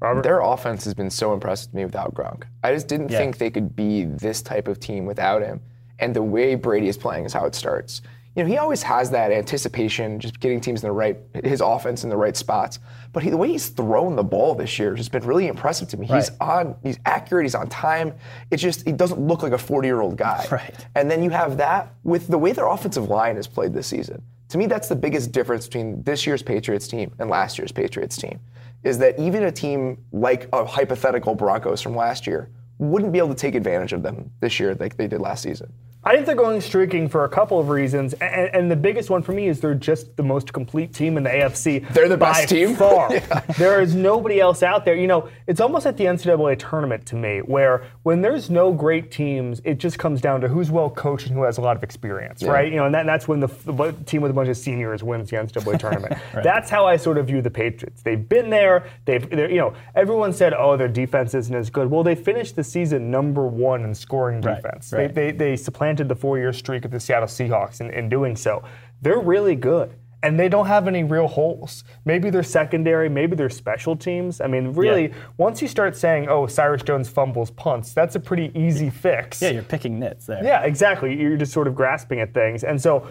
Robert? 0.00 0.22
Their 0.22 0.40
offense 0.40 0.84
has 0.86 0.94
been 0.94 1.10
so 1.10 1.34
impressive 1.34 1.70
to 1.72 1.76
me 1.76 1.84
without 1.84 2.14
Gronk. 2.14 2.44
I 2.64 2.72
just 2.72 2.88
didn't 2.88 3.10
Yeah. 3.10 3.18
think 3.18 3.36
they 3.38 3.50
could 3.50 3.76
be 3.76 4.04
this 4.06 4.40
type 4.40 4.66
of 4.66 4.80
team 4.80 5.04
without 5.04 5.42
him. 5.42 5.60
And 5.98 6.16
the 6.16 6.22
way 6.22 6.54
Brady 6.54 6.88
is 6.88 6.96
playing 6.96 7.26
is 7.26 7.34
how 7.34 7.44
it 7.44 7.54
starts. 7.54 8.00
You 8.36 8.44
know, 8.44 8.48
he 8.48 8.58
always 8.58 8.82
has 8.84 9.10
that 9.10 9.32
anticipation, 9.32 10.20
just 10.20 10.38
getting 10.38 10.60
teams 10.60 10.84
in 10.84 10.88
the 10.88 10.92
right, 10.92 11.18
his 11.42 11.60
offense 11.60 12.04
in 12.04 12.10
the 12.10 12.16
right 12.16 12.36
spots. 12.36 12.78
But 13.12 13.24
he, 13.24 13.30
the 13.30 13.36
way 13.36 13.48
he's 13.48 13.70
thrown 13.70 14.14
the 14.14 14.22
ball 14.22 14.54
this 14.54 14.78
year 14.78 14.94
has 14.94 15.08
been 15.08 15.26
really 15.26 15.48
impressive 15.48 15.88
to 15.88 15.96
me. 15.96 16.06
He's 16.06 16.30
on, 16.40 16.76
he's 16.84 17.00
accurate, 17.06 17.44
he's 17.44 17.56
on 17.56 17.68
time. 17.68 18.14
It's 18.52 18.62
just 18.62 18.86
he 18.86 18.92
doesn't 18.92 19.20
look 19.20 19.42
like 19.42 19.52
a 19.52 19.56
40-year-old 19.56 20.16
guy. 20.16 20.46
Right. 20.50 20.86
And 20.94 21.10
then 21.10 21.24
you 21.24 21.30
have 21.30 21.56
that 21.56 21.92
with 22.04 22.28
the 22.28 22.38
way 22.38 22.52
their 22.52 22.68
offensive 22.68 23.08
line 23.08 23.34
has 23.34 23.48
played 23.48 23.74
this 23.74 23.88
season. 23.88 24.22
To 24.50 24.58
me, 24.58 24.66
that's 24.66 24.88
the 24.88 24.96
biggest 24.96 25.32
difference 25.32 25.66
between 25.66 26.02
this 26.04 26.24
year's 26.24 26.42
Patriots 26.42 26.86
team 26.86 27.12
and 27.18 27.30
last 27.30 27.58
year's 27.58 27.72
Patriots 27.72 28.16
team. 28.16 28.38
Is 28.84 28.96
that 28.98 29.18
even 29.18 29.44
a 29.44 29.52
team 29.52 29.98
like 30.12 30.48
a 30.52 30.64
hypothetical 30.64 31.34
Broncos 31.34 31.82
from 31.82 31.96
last 31.96 32.26
year 32.26 32.48
wouldn't 32.78 33.12
be 33.12 33.18
able 33.18 33.28
to 33.28 33.34
take 33.34 33.54
advantage 33.54 33.92
of 33.92 34.02
them 34.02 34.30
this 34.40 34.58
year 34.58 34.74
like 34.76 34.96
they 34.96 35.06
did 35.06 35.20
last 35.20 35.42
season. 35.42 35.72
I 36.02 36.14
think 36.14 36.24
they're 36.24 36.34
going 36.34 36.62
streaking 36.62 37.10
for 37.10 37.24
a 37.24 37.28
couple 37.28 37.60
of 37.60 37.68
reasons, 37.68 38.14
and, 38.14 38.54
and 38.54 38.70
the 38.70 38.76
biggest 38.76 39.10
one 39.10 39.22
for 39.22 39.32
me 39.32 39.48
is 39.48 39.60
they're 39.60 39.74
just 39.74 40.16
the 40.16 40.22
most 40.22 40.50
complete 40.50 40.94
team 40.94 41.18
in 41.18 41.24
the 41.24 41.28
AFC. 41.28 41.86
They're 41.92 42.08
the 42.08 42.16
best 42.16 42.48
team? 42.48 42.74
far. 42.76 43.10
There 43.58 43.82
is 43.82 43.94
nobody 43.94 44.40
else 44.40 44.62
out 44.62 44.86
there. 44.86 44.94
You 44.96 45.06
know, 45.06 45.28
it's 45.46 45.60
almost 45.60 45.84
like 45.84 45.98
the 45.98 46.04
NCAA 46.04 46.58
tournament 46.58 47.04
to 47.06 47.16
me, 47.16 47.40
where 47.40 47.84
when 48.02 48.22
there's 48.22 48.48
no 48.48 48.72
great 48.72 49.10
teams, 49.10 49.60
it 49.62 49.76
just 49.76 49.98
comes 49.98 50.22
down 50.22 50.40
to 50.40 50.48
who's 50.48 50.70
well 50.70 50.88
coached 50.88 51.26
and 51.26 51.36
who 51.36 51.42
has 51.42 51.58
a 51.58 51.60
lot 51.60 51.76
of 51.76 51.82
experience, 51.82 52.42
right? 52.42 52.70
You 52.72 52.78
know, 52.78 52.86
and 52.86 52.94
that, 52.94 53.04
that's 53.04 53.28
when 53.28 53.40
the, 53.40 53.48
the 53.66 53.92
team 54.06 54.22
with 54.22 54.30
a 54.30 54.34
bunch 54.34 54.48
of 54.48 54.56
seniors 54.56 55.02
wins 55.02 55.28
the 55.28 55.36
NCAA 55.36 55.78
tournament. 55.78 56.14
That's 56.42 56.70
how 56.70 56.86
I 56.86 56.96
sort 56.96 57.18
of 57.18 57.26
view 57.26 57.42
the 57.42 57.50
Patriots. 57.50 58.02
They've 58.02 58.26
been 58.26 58.48
there. 58.48 58.86
They've, 59.04 59.30
you 59.32 59.56
know, 59.58 59.74
everyone 59.94 60.32
said, 60.32 60.54
oh, 60.54 60.76
their 60.78 60.88
defense 60.88 61.34
isn't 61.34 61.54
as 61.54 61.68
good. 61.68 61.90
Well, 61.90 62.02
they 62.02 62.14
finished 62.14 62.56
the 62.56 62.64
season 62.64 63.10
number 63.10 63.46
one 63.46 63.84
in 63.84 63.94
scoring 63.94 64.40
Right, 64.40 64.56
defense. 64.62 64.92
right. 64.92 65.12
They, 65.14 65.32
they, 65.32 65.36
they 65.36 65.56
supplanted 65.56 65.89
the 65.98 66.14
four-year 66.16 66.52
streak 66.52 66.84
of 66.84 66.90
the 66.90 67.00
Seattle 67.00 67.28
Seahawks 67.28 67.80
in, 67.80 67.90
in 67.90 68.08
doing 68.08 68.36
so. 68.36 68.62
They're 69.02 69.18
really 69.20 69.54
good. 69.56 69.92
And 70.22 70.38
they 70.38 70.50
don't 70.50 70.66
have 70.66 70.86
any 70.86 71.02
real 71.02 71.26
holes. 71.28 71.82
Maybe 72.04 72.28
they're 72.28 72.42
secondary, 72.42 73.08
maybe 73.08 73.36
they're 73.36 73.48
special 73.48 73.96
teams. 73.96 74.42
I 74.42 74.48
mean, 74.48 74.74
really, 74.74 75.08
Yeah. 75.08 75.14
once 75.38 75.62
you 75.62 75.68
start 75.68 75.96
saying, 75.96 76.28
oh, 76.28 76.46
Cyrus 76.46 76.82
Jones 76.82 77.08
fumbles 77.08 77.50
punts, 77.50 77.94
that's 77.94 78.16
a 78.16 78.20
pretty 78.20 78.52
easy 78.54 78.90
fix. 78.90 79.40
Yeah, 79.40 79.50
you're 79.50 79.62
picking 79.62 79.98
nits 79.98 80.26
there. 80.26 80.44
Yeah, 80.44 80.60
exactly. 80.64 81.18
You're 81.18 81.38
just 81.38 81.52
sort 81.54 81.66
of 81.68 81.74
grasping 81.74 82.20
at 82.20 82.34
things. 82.34 82.64
And 82.64 82.80
so 82.80 83.08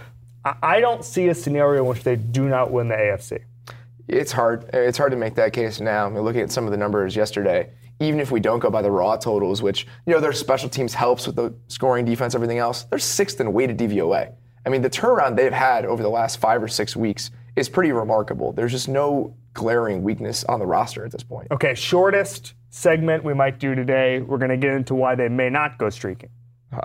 I 0.61 0.79
don't 0.79 1.03
see 1.03 1.27
a 1.29 1.35
scenario 1.35 1.81
in 1.81 1.87
which 1.89 2.03
they 2.03 2.15
do 2.15 2.47
not 2.47 2.69
win 2.71 2.87
the 2.89 2.95
AFC. 2.95 3.39
It's 4.09 4.31
hard. 4.31 4.69
It's 4.73 4.97
hard 4.97 5.11
to 5.11 5.17
make 5.17 5.35
that 5.35 5.53
case 5.53 5.79
now. 5.79 6.07
I 6.07 6.09
mean, 6.09 6.23
looking 6.23 6.41
at 6.41 6.51
some 6.51 6.65
of 6.65 6.71
the 6.71 6.77
numbers 6.77 7.15
yesterday, 7.15 7.69
even 7.99 8.19
if 8.19 8.31
we 8.31 8.39
don't 8.39 8.59
go 8.59 8.71
by 8.71 8.81
the 8.81 8.89
raw 8.89 9.15
totals, 9.17 9.61
which 9.61 9.85
you 10.07 10.13
know 10.13 10.19
their 10.19 10.33
special 10.33 10.67
teams 10.67 10.95
helps 10.95 11.27
with 11.27 11.35
the 11.35 11.53
scoring, 11.67 12.05
defense, 12.05 12.33
everything 12.33 12.57
else, 12.57 12.83
they're 12.83 12.97
sixth 12.97 13.39
in 13.39 13.53
weighted 13.53 13.77
DVOA. 13.77 14.33
I 14.65 14.69
mean, 14.69 14.81
the 14.81 14.89
turnaround 14.89 15.35
they've 15.35 15.53
had 15.53 15.85
over 15.85 16.01
the 16.01 16.09
last 16.09 16.39
five 16.39 16.63
or 16.63 16.67
six 16.67 16.95
weeks 16.95 17.29
is 17.55 17.69
pretty 17.69 17.91
remarkable. 17.91 18.51
There's 18.51 18.71
just 18.71 18.89
no 18.89 19.35
glaring 19.53 20.01
weakness 20.01 20.43
on 20.45 20.59
the 20.59 20.65
roster 20.65 21.05
at 21.05 21.11
this 21.11 21.23
point. 21.23 21.47
Okay, 21.51 21.75
shortest 21.75 22.53
segment 22.71 23.23
we 23.23 23.33
might 23.33 23.59
do 23.59 23.75
today. 23.75 24.21
We're 24.21 24.37
going 24.37 24.51
to 24.51 24.57
get 24.57 24.71
into 24.73 24.95
why 24.95 25.15
they 25.15 25.29
may 25.29 25.49
not 25.49 25.77
go 25.77 25.89
streaking. 25.89 26.29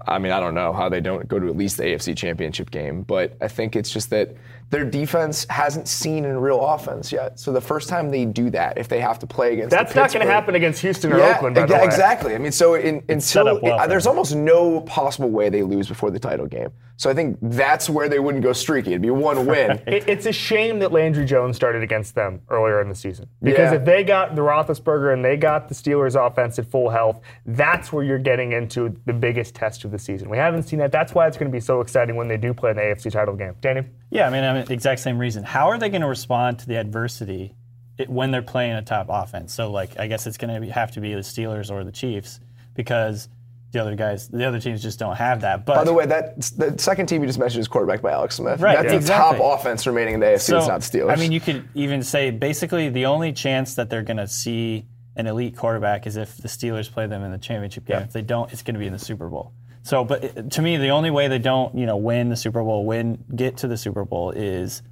I 0.08 0.18
mean, 0.18 0.32
I 0.32 0.40
don't 0.40 0.54
know 0.54 0.72
how 0.72 0.88
they 0.88 1.00
don't 1.00 1.28
go 1.28 1.38
to 1.38 1.46
at 1.46 1.56
least 1.56 1.76
the 1.76 1.84
AFC 1.84 2.16
Championship 2.16 2.70
game, 2.70 3.02
but 3.02 3.36
I 3.40 3.48
think 3.48 3.76
it's 3.76 3.90
just 3.90 4.10
that 4.10 4.34
their 4.70 4.84
defense 4.84 5.46
hasn't 5.50 5.86
seen 5.86 6.24
in 6.24 6.36
real 6.38 6.60
offense 6.66 7.12
yet. 7.12 7.38
So 7.38 7.52
the 7.52 7.60
first 7.60 7.88
time 7.88 8.10
they 8.10 8.24
do 8.24 8.50
that, 8.50 8.76
if 8.78 8.88
they 8.88 8.98
have 9.00 9.18
to 9.20 9.26
play 9.26 9.52
against 9.52 9.70
That's 9.70 9.94
not 9.94 10.12
going 10.12 10.26
to 10.26 10.32
happen 10.32 10.54
against 10.54 10.80
Houston 10.82 11.12
or 11.12 11.18
yeah, 11.18 11.34
Oakland, 11.36 11.54
by 11.54 11.66
the 11.66 11.74
exa- 11.74 11.78
way. 11.78 11.84
exactly. 11.84 12.34
I 12.34 12.38
mean, 12.38 12.52
so 12.52 12.74
in, 12.74 13.02
until 13.08 13.60
well 13.60 13.78
for 13.78 13.88
there's 13.88 14.06
almost 14.06 14.34
no 14.34 14.80
possible 14.80 15.30
way 15.30 15.48
they 15.48 15.62
lose 15.62 15.86
before 15.88 16.10
the 16.10 16.18
title 16.18 16.46
game. 16.46 16.70
So 16.96 17.10
I 17.10 17.14
think 17.14 17.38
that's 17.42 17.90
where 17.90 18.08
they 18.08 18.20
wouldn't 18.20 18.44
go 18.44 18.52
streaky. 18.52 18.90
It'd 18.90 19.02
be 19.02 19.10
one 19.10 19.46
win. 19.46 19.80
It- 19.86 20.08
it's 20.08 20.26
a 20.26 20.32
shame 20.32 20.78
that 20.80 20.92
Landry 20.92 21.24
Jones 21.24 21.56
started 21.56 21.82
against 21.82 22.14
them 22.14 22.40
earlier 22.50 22.80
in 22.80 22.88
the 22.88 22.94
season. 22.94 23.28
Because 23.42 23.72
Yeah. 23.72 23.78
if 23.78 23.84
they 23.84 24.02
got 24.04 24.34
the 24.36 24.42
Roethlisberger 24.42 25.12
and 25.12 25.24
they 25.24 25.36
got 25.36 25.68
the 25.68 25.74
Steelers 25.74 26.14
offense 26.14 26.58
at 26.58 26.66
full 26.66 26.90
health, 26.90 27.20
that's 27.46 27.92
where 27.92 28.04
you're 28.04 28.18
getting 28.18 28.52
into 28.52 28.94
the 29.06 29.12
biggest 29.12 29.54
test 29.54 29.84
of 29.84 29.90
the 29.90 29.98
season. 29.98 30.28
We 30.28 30.36
haven't 30.36 30.64
seen 30.64 30.78
that. 30.80 30.92
That's 30.92 31.14
why 31.14 31.26
it's 31.26 31.36
going 31.36 31.50
to 31.50 31.54
be 31.54 31.60
so 31.60 31.80
exciting 31.80 32.16
when 32.16 32.28
they 32.28 32.36
do 32.36 32.54
play 32.54 32.70
in 32.70 32.76
the 32.76 32.82
AFC 32.82 33.10
title 33.12 33.34
game. 33.34 33.54
Danny? 33.60 33.82
Yeah, 34.14 34.28
I 34.28 34.30
mean, 34.30 34.44
I 34.44 34.54
mean, 34.54 34.70
exact 34.70 35.00
same 35.00 35.18
reason. 35.18 35.42
How 35.42 35.68
are 35.70 35.78
they 35.78 35.88
going 35.88 36.02
to 36.02 36.08
respond 36.08 36.60
to 36.60 36.66
the 36.66 36.76
adversity 36.76 37.52
it, 37.98 38.08
when 38.08 38.30
they're 38.30 38.42
playing 38.42 38.74
a 38.74 38.82
top 38.82 39.08
offense? 39.10 39.52
So, 39.52 39.72
like, 39.72 39.98
I 39.98 40.06
guess 40.06 40.28
it's 40.28 40.38
going 40.38 40.62
to 40.62 40.72
have 40.72 40.92
to 40.92 41.00
be 41.00 41.12
the 41.14 41.20
Steelers 41.20 41.68
or 41.68 41.82
the 41.82 41.90
Chiefs 41.90 42.38
because 42.74 43.28
the 43.72 43.80
other 43.80 43.96
guys, 43.96 44.28
the 44.28 44.46
other 44.46 44.60
teams 44.60 44.80
just 44.80 45.00
don't 45.00 45.16
have 45.16 45.40
that. 45.40 45.66
But 45.66 45.74
By 45.74 45.84
the 45.84 45.92
way, 45.92 46.06
that 46.06 46.40
the 46.56 46.76
second 46.78 47.06
team 47.06 47.22
you 47.22 47.26
just 47.26 47.40
mentioned 47.40 47.60
is 47.60 47.66
quarterbacked 47.66 48.04
by 48.04 48.12
Alex 48.12 48.36
Smith. 48.36 48.60
Right, 48.60 48.76
That's 48.76 48.84
yeah. 48.84 48.90
the 48.92 48.96
exactly. 48.96 49.38
top 49.38 49.60
offense 49.60 49.84
remaining 49.84 50.14
in 50.14 50.20
the 50.20 50.26
AFC. 50.26 50.56
it's 50.56 50.68
not 50.68 50.80
the 50.80 50.98
Steelers. 50.98 51.10
I 51.10 51.16
mean, 51.16 51.32
you 51.32 51.40
could 51.40 51.68
even 51.74 52.04
say 52.04 52.30
basically 52.30 52.90
the 52.90 53.06
only 53.06 53.32
chance 53.32 53.74
that 53.74 53.90
they're 53.90 54.02
going 54.02 54.18
to 54.18 54.28
see 54.28 54.86
an 55.16 55.26
elite 55.26 55.56
quarterback 55.56 56.06
is 56.06 56.16
if 56.16 56.36
the 56.36 56.48
Steelers 56.48 56.90
play 56.90 57.08
them 57.08 57.24
in 57.24 57.32
the 57.32 57.38
championship 57.38 57.84
game. 57.84 58.02
If 58.02 58.12
they 58.12 58.22
don't, 58.22 58.52
it's 58.52 58.62
going 58.62 58.74
to 58.74 58.80
be 58.80 58.86
in 58.86 58.92
the 58.92 58.98
Super 58.98 59.28
Bowl. 59.28 59.52
So, 59.85 60.03
but 60.03 60.51
to 60.53 60.62
me, 60.62 60.78
the 60.78 60.89
only 60.89 61.11
way 61.11 61.28
they 61.28 61.39
don't, 61.39 61.76
you 61.76 61.85
know, 61.85 61.99
win 61.99 62.30
the 62.30 62.37
Super 62.37 62.62
Bowl, 62.62 62.87
win, 62.87 63.22
get 63.37 63.59
to 63.59 63.68
the 63.68 63.76
Super 63.76 64.07
Bowl 64.07 64.30
is 64.30 64.82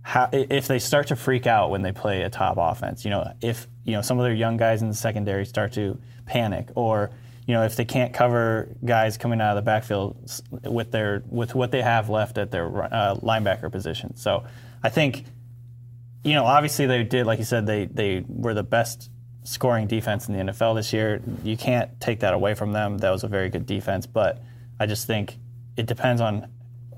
how, 0.00 0.30
if 0.32 0.66
they 0.66 0.78
start 0.78 1.08
to 1.08 1.16
freak 1.16 1.46
out 1.46 1.68
when 1.68 1.82
they 1.82 1.92
play 1.92 2.22
a 2.22 2.30
top 2.30 2.56
offense. 2.58 3.04
You 3.04 3.10
know, 3.10 3.32
if 3.42 3.66
you 3.84 3.92
know 3.92 4.00
some 4.00 4.18
of 4.18 4.24
their 4.24 4.32
young 4.32 4.56
guys 4.56 4.80
in 4.80 4.88
the 4.88 4.94
secondary 4.94 5.44
start 5.44 5.74
to 5.74 6.00
panic, 6.24 6.70
or 6.74 7.10
you 7.46 7.52
know, 7.52 7.64
if 7.64 7.76
they 7.76 7.84
can't 7.84 8.14
cover 8.14 8.74
guys 8.82 9.18
coming 9.18 9.42
out 9.42 9.58
of 9.58 9.62
the 9.62 9.66
backfield 9.66 10.16
with 10.64 10.90
their 10.90 11.22
with 11.28 11.54
what 11.54 11.70
they 11.70 11.82
have 11.82 12.08
left 12.08 12.38
at 12.38 12.50
their 12.50 12.66
uh, 12.84 13.16
linebacker 13.16 13.70
position. 13.70 14.16
So, 14.16 14.44
I 14.82 14.88
think 14.88 15.26
you 16.24 16.32
know, 16.32 16.46
obviously 16.46 16.86
they 16.86 17.02
did, 17.02 17.26
like 17.26 17.40
you 17.40 17.44
said, 17.44 17.66
they 17.66 17.84
they 17.84 18.24
were 18.26 18.54
the 18.54 18.62
best 18.62 19.10
scoring 19.44 19.86
defense 19.86 20.28
in 20.28 20.34
the 20.34 20.52
NFL 20.52 20.74
this 20.76 20.92
year. 20.92 21.20
You 21.42 21.56
can't 21.56 21.98
take 22.00 22.20
that 22.20 22.34
away 22.34 22.54
from 22.54 22.72
them. 22.72 22.98
That 22.98 23.10
was 23.10 23.24
a 23.24 23.28
very 23.28 23.48
good 23.48 23.66
defense, 23.66 24.06
but 24.06 24.42
I 24.78 24.86
just 24.86 25.06
think 25.06 25.36
it 25.76 25.86
depends 25.86 26.20
on 26.20 26.48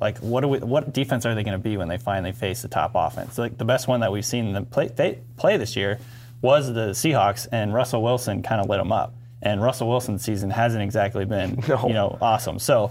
like 0.00 0.18
what 0.18 0.40
do 0.40 0.48
we, 0.48 0.58
what 0.58 0.92
defense 0.92 1.24
are 1.26 1.34
they 1.34 1.44
going 1.44 1.56
to 1.56 1.62
be 1.62 1.76
when 1.76 1.88
they 1.88 1.98
finally 1.98 2.32
face 2.32 2.62
the 2.62 2.68
top 2.68 2.92
offense? 2.94 3.38
Like 3.38 3.56
the 3.58 3.64
best 3.64 3.86
one 3.86 4.00
that 4.00 4.10
we've 4.10 4.24
seen 4.24 4.52
them 4.52 4.66
play 4.66 4.88
they, 4.88 5.20
play 5.36 5.56
this 5.56 5.76
year 5.76 5.98
was 6.40 6.72
the 6.72 6.90
Seahawks, 6.90 7.46
and 7.52 7.72
Russell 7.72 8.02
Wilson 8.02 8.42
kind 8.42 8.60
of 8.60 8.68
lit 8.68 8.78
them 8.78 8.90
up. 8.90 9.14
And 9.40 9.62
Russell 9.62 9.88
Wilson's 9.88 10.24
season 10.24 10.50
hasn't 10.50 10.82
exactly 10.82 11.24
been 11.24 11.62
No. 11.68 11.86
you 11.86 11.94
know 11.94 12.18
awesome. 12.20 12.58
So. 12.58 12.90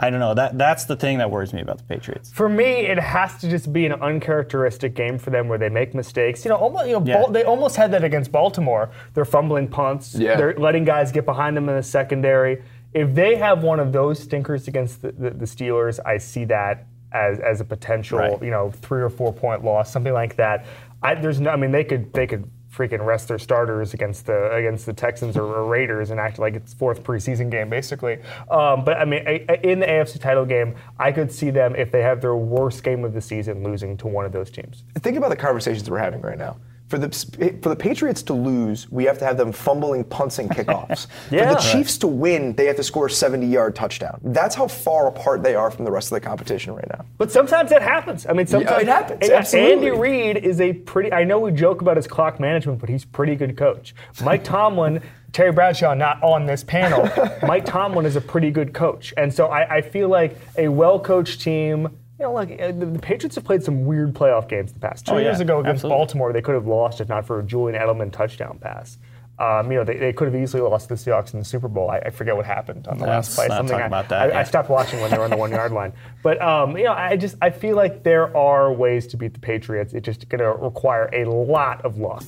I 0.00 0.10
don't 0.10 0.20
know. 0.20 0.32
That 0.34 0.56
that's 0.56 0.84
the 0.84 0.94
thing 0.94 1.18
that 1.18 1.30
worries 1.30 1.52
me 1.52 1.60
about 1.60 1.78
the 1.78 1.84
Patriots. 1.84 2.30
For 2.30 2.48
me, 2.48 2.86
it 2.86 2.98
has 3.00 3.36
to 3.38 3.50
just 3.50 3.72
be 3.72 3.84
an 3.86 3.92
uncharacteristic 3.94 4.94
game 4.94 5.18
for 5.18 5.30
them 5.30 5.48
where 5.48 5.58
they 5.58 5.68
make 5.68 5.94
mistakes. 5.94 6.44
You 6.44 6.50
know, 6.50 6.56
almost, 6.56 6.86
you 6.86 6.92
know 6.92 7.02
Yeah. 7.04 7.22
Bal- 7.22 7.30
they 7.32 7.42
almost 7.44 7.74
had 7.76 7.90
that 7.92 8.04
against 8.04 8.30
Baltimore. 8.30 8.90
They're 9.14 9.24
fumbling 9.24 9.68
punts. 9.68 10.14
Yeah. 10.14 10.36
They're 10.36 10.54
letting 10.54 10.84
guys 10.84 11.10
get 11.10 11.24
behind 11.24 11.56
them 11.56 11.68
in 11.68 11.74
the 11.76 11.82
secondary. 11.82 12.62
If 12.94 13.14
they 13.14 13.36
have 13.36 13.62
one 13.64 13.80
of 13.80 13.92
those 13.92 14.18
stinkers 14.20 14.68
against 14.68 15.02
the, 15.02 15.12
the, 15.12 15.30
the 15.30 15.44
Steelers, 15.44 15.98
I 16.06 16.18
see 16.18 16.44
that 16.46 16.86
as, 17.12 17.38
as 17.40 17.60
a 17.60 17.64
potential, 17.64 18.18
Right. 18.18 18.42
you 18.42 18.50
know, 18.50 18.70
three 18.70 19.02
or 19.02 19.10
four 19.10 19.32
point 19.32 19.64
loss, 19.64 19.92
something 19.92 20.12
like 20.12 20.36
that. 20.36 20.64
I, 21.02 21.14
there's 21.16 21.40
no, 21.40 21.50
I 21.50 21.56
mean, 21.56 21.70
they 21.72 21.84
could 21.84 22.12
they 22.12 22.26
could 22.26 22.48
freaking 22.78 23.04
rest 23.04 23.26
their 23.26 23.38
starters 23.40 23.92
against 23.92 24.26
the 24.26 24.52
against 24.54 24.86
the 24.86 24.92
Texans 24.92 25.36
or, 25.36 25.42
or 25.42 25.66
Raiders 25.66 26.10
and 26.10 26.20
act 26.20 26.38
like 26.38 26.54
it's 26.54 26.72
fourth 26.72 27.02
preseason 27.02 27.50
game 27.50 27.68
basically. 27.68 28.18
Um, 28.50 28.84
but 28.84 28.96
I 28.98 29.04
mean, 29.04 29.26
I, 29.26 29.44
I- 29.48 29.54
in 29.64 29.80
the 29.80 29.86
AFC 29.86 30.20
title 30.20 30.44
game, 30.46 30.76
I 30.98 31.10
could 31.10 31.32
see 31.32 31.50
them 31.50 31.74
if 31.74 31.90
they 31.90 32.02
have 32.02 32.20
their 32.20 32.36
worst 32.36 32.84
game 32.84 33.04
of 33.04 33.12
the 33.12 33.20
season 33.20 33.64
losing 33.64 33.96
to 33.98 34.06
one 34.06 34.24
of 34.24 34.30
those 34.32 34.50
teams. 34.50 34.84
think 35.00 35.16
about 35.16 35.30
the 35.30 35.36
conversations 35.36 35.90
we're 35.90 35.98
having 35.98 36.20
right 36.20 36.38
now. 36.38 36.56
For 36.88 36.96
the 36.98 37.08
eh, 37.40 37.52
for 37.60 37.68
the 37.68 37.76
Patriots 37.76 38.22
to 38.22 38.32
lose, 38.32 38.90
we 38.90 39.04
have 39.04 39.18
to 39.18 39.24
have 39.26 39.36
them 39.36 39.52
fumbling 39.52 40.04
punts 40.04 40.38
and 40.38 40.48
kickoffs. 40.50 41.06
Yeah. 41.30 41.48
For 41.54 41.54
the 41.54 41.60
Chiefs 41.60 41.98
to 41.98 42.06
win, 42.06 42.54
they 42.54 42.64
have 42.64 42.76
to 42.76 42.82
score 42.82 43.06
a 43.06 43.10
70-yard 43.10 43.74
touchdown. 43.76 44.18
That's 44.24 44.54
how 44.54 44.68
far 44.68 45.06
apart 45.06 45.42
they 45.42 45.54
are 45.54 45.70
from 45.70 45.84
the 45.84 45.90
rest 45.90 46.10
of 46.10 46.16
the 46.20 46.26
competition 46.26 46.74
right 46.74 46.88
now. 46.88 47.04
But 47.18 47.30
sometimes 47.30 47.68
that 47.70 47.82
happens. 47.82 48.26
I 48.26 48.32
mean, 48.32 48.46
sometimes 48.46 48.82
it 48.82 48.88
happens, 48.88 49.20
And- 49.22 49.32
absolutely. 49.32 49.88
Andy 49.88 50.00
Reid 50.00 50.36
is 50.38 50.60
a 50.62 50.72
pretty. 50.72 51.12
I 51.12 51.24
know 51.24 51.38
we 51.38 51.52
joke 51.52 51.82
about 51.82 51.96
his 51.98 52.06
clock 52.06 52.40
management, 52.40 52.78
but 52.80 52.88
he's 52.88 53.04
a 53.04 53.08
pretty 53.08 53.36
good 53.36 53.56
coach. 53.56 53.94
Mike 54.22 54.42
Tomlin, 54.52 55.02
Terry 55.32 55.52
Bradshaw, 55.52 55.92
not 55.92 56.22
on 56.22 56.46
this 56.46 56.64
panel. 56.64 57.06
Mike 57.46 57.66
Tomlin 57.66 58.06
is 58.06 58.16
a 58.16 58.20
pretty 58.22 58.50
good 58.50 58.72
coach, 58.72 59.12
and 59.18 59.32
so 59.32 59.48
I, 59.48 59.76
I 59.76 59.80
feel 59.82 60.08
like 60.08 60.38
a 60.56 60.68
well-coached 60.68 61.42
team. 61.42 61.97
You 62.18 62.24
know, 62.26 62.32
like 62.32 62.60
uh, 62.60 62.72
the, 62.72 62.86
the 62.86 62.98
Patriots 62.98 63.36
have 63.36 63.44
played 63.44 63.62
some 63.62 63.84
weird 63.84 64.12
playoff 64.12 64.48
games 64.48 64.72
the 64.72 64.80
past. 64.80 65.06
Two 65.06 65.12
Oh, 65.12 65.16
yeah, 65.18 65.24
years 65.24 65.40
ago 65.40 65.60
against 65.60 65.78
absolutely. 65.84 65.98
Baltimore, 65.98 66.32
they 66.32 66.42
could 66.42 66.54
have 66.56 66.66
lost 66.66 67.00
if 67.00 67.08
not 67.08 67.24
for 67.26 67.38
a 67.38 67.42
Julian 67.44 67.80
Edelman 67.80 68.10
touchdown 68.12 68.58
pass. 68.58 68.98
Um, 69.38 69.70
you 69.70 69.78
know, 69.78 69.84
they, 69.84 69.96
they 69.98 70.12
could 70.12 70.26
have 70.26 70.34
easily 70.34 70.60
lost 70.60 70.88
to 70.88 70.96
the 70.96 71.00
Seahawks 71.00 71.32
in 71.32 71.38
the 71.38 71.44
Super 71.44 71.68
Bowl. 71.68 71.90
I, 71.90 71.98
I 71.98 72.10
forget 72.10 72.34
what 72.34 72.44
happened 72.44 72.88
on 72.88 72.98
the 72.98 73.06
last 73.06 73.36
play. 73.36 73.46
Something 73.46 73.76
I, 73.76 73.86
about 73.86 74.08
that, 74.08 74.34
I, 74.34 74.40
I 74.40 74.42
stopped 74.42 74.68
watching 74.68 75.00
when 75.00 75.12
they 75.12 75.16
were 75.18 75.22
on 75.22 75.30
the 75.30 75.36
one 75.36 75.52
yard 75.52 75.70
line. 75.70 75.92
But 76.24 76.42
um, 76.42 76.76
you 76.76 76.82
know, 76.84 76.92
I 76.92 77.16
just 77.16 77.36
I 77.40 77.50
feel 77.50 77.76
like 77.76 78.02
there 78.02 78.36
are 78.36 78.72
ways 78.72 79.06
to 79.08 79.16
beat 79.16 79.34
the 79.34 79.38
Patriots. 79.40 79.92
It's 79.94 80.04
just 80.04 80.28
going 80.28 80.40
to 80.40 80.50
require 80.60 81.08
a 81.12 81.24
lot 81.24 81.84
of 81.84 81.98
luck. 81.98 82.24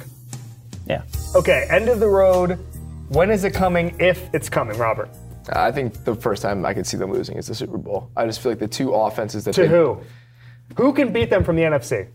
Yeah. 0.87 1.03
Okay, 1.35 1.67
end 1.69 1.89
of 1.89 1.99
the 1.99 2.09
road. 2.09 2.61
When 3.09 3.33
is 3.33 3.43
it 3.43 3.55
coming? 3.55 3.97
If 3.99 4.33
it's 4.33 4.49
coming, 4.49 4.79
Robert. 4.79 5.11
I 5.53 5.73
think 5.73 6.05
the 6.05 6.15
first 6.15 6.43
time 6.43 6.65
I 6.65 6.75
could 6.75 6.87
see 6.87 6.97
them 6.97 7.13
losing 7.13 7.37
is 7.37 7.47
the 7.47 7.55
Super 7.55 7.79
Bowl. 7.79 8.11
I 8.17 8.27
just 8.27 8.41
feel 8.41 8.53
like 8.53 8.59
the 8.59 8.69
two 8.69 8.93
offenses 8.93 9.45
that 9.45 9.55
To 9.55 9.63
they, 9.63 9.69
who? 9.69 10.01
Who 10.77 10.93
can 10.93 11.13
beat 11.13 11.31
them 11.31 11.43
from 11.45 11.57
the 11.57 11.63
NFC? 11.63 12.09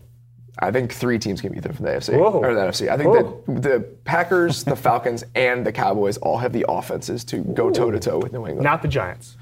I 0.58 0.70
think 0.70 0.90
three 0.92 1.18
teams 1.18 1.42
can 1.42 1.52
beat 1.52 1.62
them 1.62 1.74
from 1.74 1.84
the 1.84 1.92
AFC 1.92 2.18
Whoa. 2.18 2.30
or 2.40 2.54
the 2.54 2.60
NFC. 2.60 2.88
I 2.88 2.96
think 2.96 3.10
Whoa. 3.10 3.42
that 3.48 3.62
the 3.62 3.80
Packers, 4.04 4.64
the 4.64 4.74
Falcons, 4.76 5.22
and 5.34 5.66
the 5.66 5.72
Cowboys 5.72 6.16
all 6.18 6.38
have 6.38 6.52
the 6.54 6.64
offenses 6.66 7.24
to 7.24 7.38
go 7.38 7.70
toe 7.70 7.90
to 7.90 7.98
toe 8.00 8.18
with 8.18 8.32
New 8.32 8.46
England. 8.46 8.62
Not 8.62 8.80
the 8.80 8.88
Giants. 8.88 9.36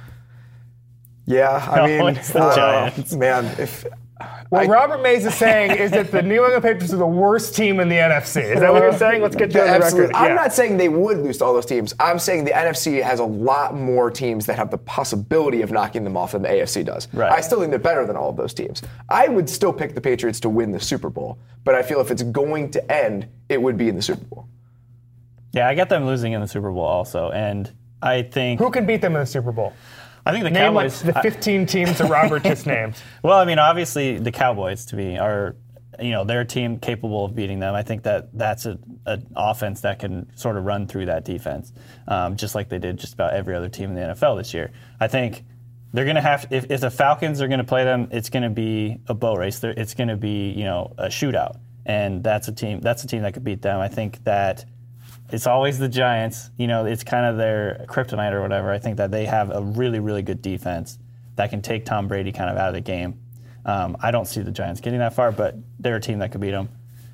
yeah, 1.26 1.64
I 1.70 1.76
No, 1.76 1.86
mean, 2.06 2.16
it's 2.16 2.32
the 2.32 2.40
uh, 2.42 2.56
Giants. 2.56 3.14
man, 3.14 3.44
if 3.60 3.86
What 4.48 4.66
I- 4.66 4.66
Robert 4.68 5.02
Mays 5.02 5.26
is 5.26 5.34
saying 5.34 5.72
is 5.72 5.90
that 5.90 6.12
the 6.12 6.22
New 6.22 6.44
England 6.44 6.62
Patriots 6.62 6.92
are 6.92 6.98
the 6.98 7.06
worst 7.06 7.56
team 7.56 7.80
in 7.80 7.88
the 7.88 7.96
NFC. 7.96 8.54
Is 8.54 8.60
that 8.60 8.72
what 8.72 8.82
you're 8.82 8.96
saying? 8.96 9.20
Let's 9.22 9.34
get 9.34 9.52
you 9.52 9.60
on 9.60 9.66
the 9.66 9.72
Absolutely. 9.72 10.06
record. 10.08 10.16
I'm 10.16 10.28
Yeah. 10.28 10.34
not 10.34 10.52
saying 10.52 10.76
they 10.76 10.88
would 10.88 11.18
lose 11.18 11.38
to 11.38 11.44
all 11.44 11.52
those 11.52 11.66
teams. 11.66 11.94
I'm 11.98 12.20
saying 12.20 12.44
the 12.44 12.52
NFC 12.52 13.02
has 13.02 13.18
a 13.18 13.24
lot 13.24 13.74
more 13.74 14.10
teams 14.12 14.46
that 14.46 14.56
have 14.56 14.70
the 14.70 14.78
possibility 14.78 15.62
of 15.62 15.72
knocking 15.72 16.04
them 16.04 16.16
off 16.16 16.32
than 16.32 16.42
the 16.42 16.48
AFC 16.48 16.84
does. 16.84 17.08
Right. 17.12 17.32
I 17.32 17.40
still 17.40 17.58
think 17.58 17.70
they're 17.70 17.78
better 17.80 18.06
than 18.06 18.16
all 18.16 18.30
of 18.30 18.36
those 18.36 18.54
teams. 18.54 18.82
I 19.08 19.26
would 19.28 19.50
still 19.50 19.72
pick 19.72 19.94
the 19.96 20.00
Patriots 20.00 20.38
to 20.40 20.48
win 20.48 20.70
the 20.70 20.80
Super 20.80 21.10
Bowl, 21.10 21.36
but 21.64 21.74
I 21.74 21.82
feel 21.82 22.00
if 22.00 22.12
it's 22.12 22.22
going 22.22 22.70
to 22.70 22.92
end, 22.92 23.26
it 23.48 23.60
would 23.60 23.76
be 23.76 23.88
in 23.88 23.96
the 23.96 24.02
Super 24.02 24.24
Bowl. 24.26 24.46
Yeah, 25.52 25.68
I 25.68 25.74
got 25.74 25.88
them 25.88 26.06
losing 26.06 26.32
in 26.32 26.40
the 26.40 26.48
Super 26.48 26.70
Bowl 26.70 26.84
also, 26.84 27.30
and 27.30 27.72
I 28.00 28.22
think 28.22 28.60
Who 28.60 28.70
can 28.70 28.86
beat 28.86 29.00
them 29.00 29.14
in 29.14 29.20
the 29.20 29.26
Super 29.26 29.50
Bowl? 29.52 29.72
I 30.26 30.32
think 30.32 30.44
the 30.44 30.50
Name 30.50 30.74
like 30.74 30.90
Cowboys. 30.90 31.02
the 31.02 31.12
15 31.20 31.66
teams 31.66 31.98
that 31.98 32.08
Robert 32.08 32.44
just 32.44 32.66
named. 32.66 32.94
well, 33.22 33.38
I 33.38 33.44
mean, 33.44 33.58
obviously 33.58 34.18
the 34.18 34.32
Cowboys 34.32 34.86
to 34.86 34.96
me 34.96 35.18
are, 35.18 35.56
you 36.00 36.10
know, 36.10 36.24
they're 36.24 36.44
team 36.44 36.78
capable 36.78 37.26
of 37.26 37.34
beating 37.34 37.58
them. 37.60 37.74
I 37.74 37.82
think 37.82 38.04
that 38.04 38.36
that's 38.36 38.66
a, 38.66 38.78
an 39.06 39.26
offense 39.36 39.82
that 39.82 39.98
can 39.98 40.34
sort 40.36 40.56
of 40.56 40.64
run 40.64 40.86
through 40.86 41.06
that 41.06 41.24
defense, 41.24 41.72
um, 42.08 42.36
just 42.36 42.54
like 42.54 42.68
they 42.68 42.78
did 42.78 42.96
just 42.98 43.14
about 43.14 43.34
every 43.34 43.54
other 43.54 43.68
team 43.68 43.90
in 43.90 43.94
the 43.96 44.14
NFL 44.14 44.38
this 44.38 44.54
year. 44.54 44.72
I 44.98 45.08
think 45.08 45.44
they're 45.92 46.04
going 46.04 46.16
to 46.16 46.22
have 46.22 46.46
if, 46.50 46.70
if 46.70 46.80
the 46.80 46.90
Falcons 46.90 47.40
are 47.40 47.46
going 47.46 47.58
to 47.58 47.64
play 47.64 47.84
them, 47.84 48.08
it's 48.10 48.30
going 48.30 48.42
to 48.42 48.50
be 48.50 48.98
a 49.06 49.14
boat 49.14 49.38
race. 49.38 49.60
They're, 49.60 49.74
it's 49.76 49.94
going 49.94 50.08
to 50.08 50.16
be 50.16 50.50
you 50.50 50.64
know 50.64 50.92
a 50.98 51.06
shootout, 51.06 51.58
and 51.86 52.24
that's 52.24 52.48
a 52.48 52.52
team 52.52 52.80
that's 52.80 53.04
a 53.04 53.06
team 53.06 53.22
that 53.22 53.34
could 53.34 53.44
beat 53.44 53.62
them. 53.62 53.78
I 53.78 53.88
think 53.88 54.24
that 54.24 54.64
it's 55.30 55.46
always 55.46 55.78
the 55.78 55.88
Giants. 55.88 56.50
You 56.56 56.66
know, 56.66 56.84
it's 56.86 57.04
kind 57.04 57.26
of 57.26 57.36
their 57.36 57.84
kryptonite 57.88 58.32
or 58.32 58.42
whatever. 58.42 58.70
I 58.70 58.78
think 58.78 58.96
that 58.98 59.10
they 59.10 59.24
have 59.26 59.50
a 59.50 59.60
really, 59.62 59.98
really 60.00 60.22
good 60.22 60.42
defense 60.42 60.98
that 61.36 61.50
can 61.50 61.62
take 61.62 61.84
Tom 61.84 62.06
Brady 62.08 62.32
kind 62.32 62.50
of 62.50 62.56
out 62.56 62.68
of 62.68 62.74
the 62.74 62.80
game. 62.80 63.18
Um, 63.64 63.96
I 64.00 64.10
don't 64.10 64.26
see 64.26 64.40
the 64.42 64.50
Giants 64.52 64.80
getting 64.80 64.98
that 65.00 65.14
far, 65.14 65.32
but 65.32 65.56
they're 65.80 65.96
a 65.96 66.00
team 66.00 66.18
that 66.20 66.30
could 66.32 66.40
beat 66.40 66.50
them. 66.50 66.68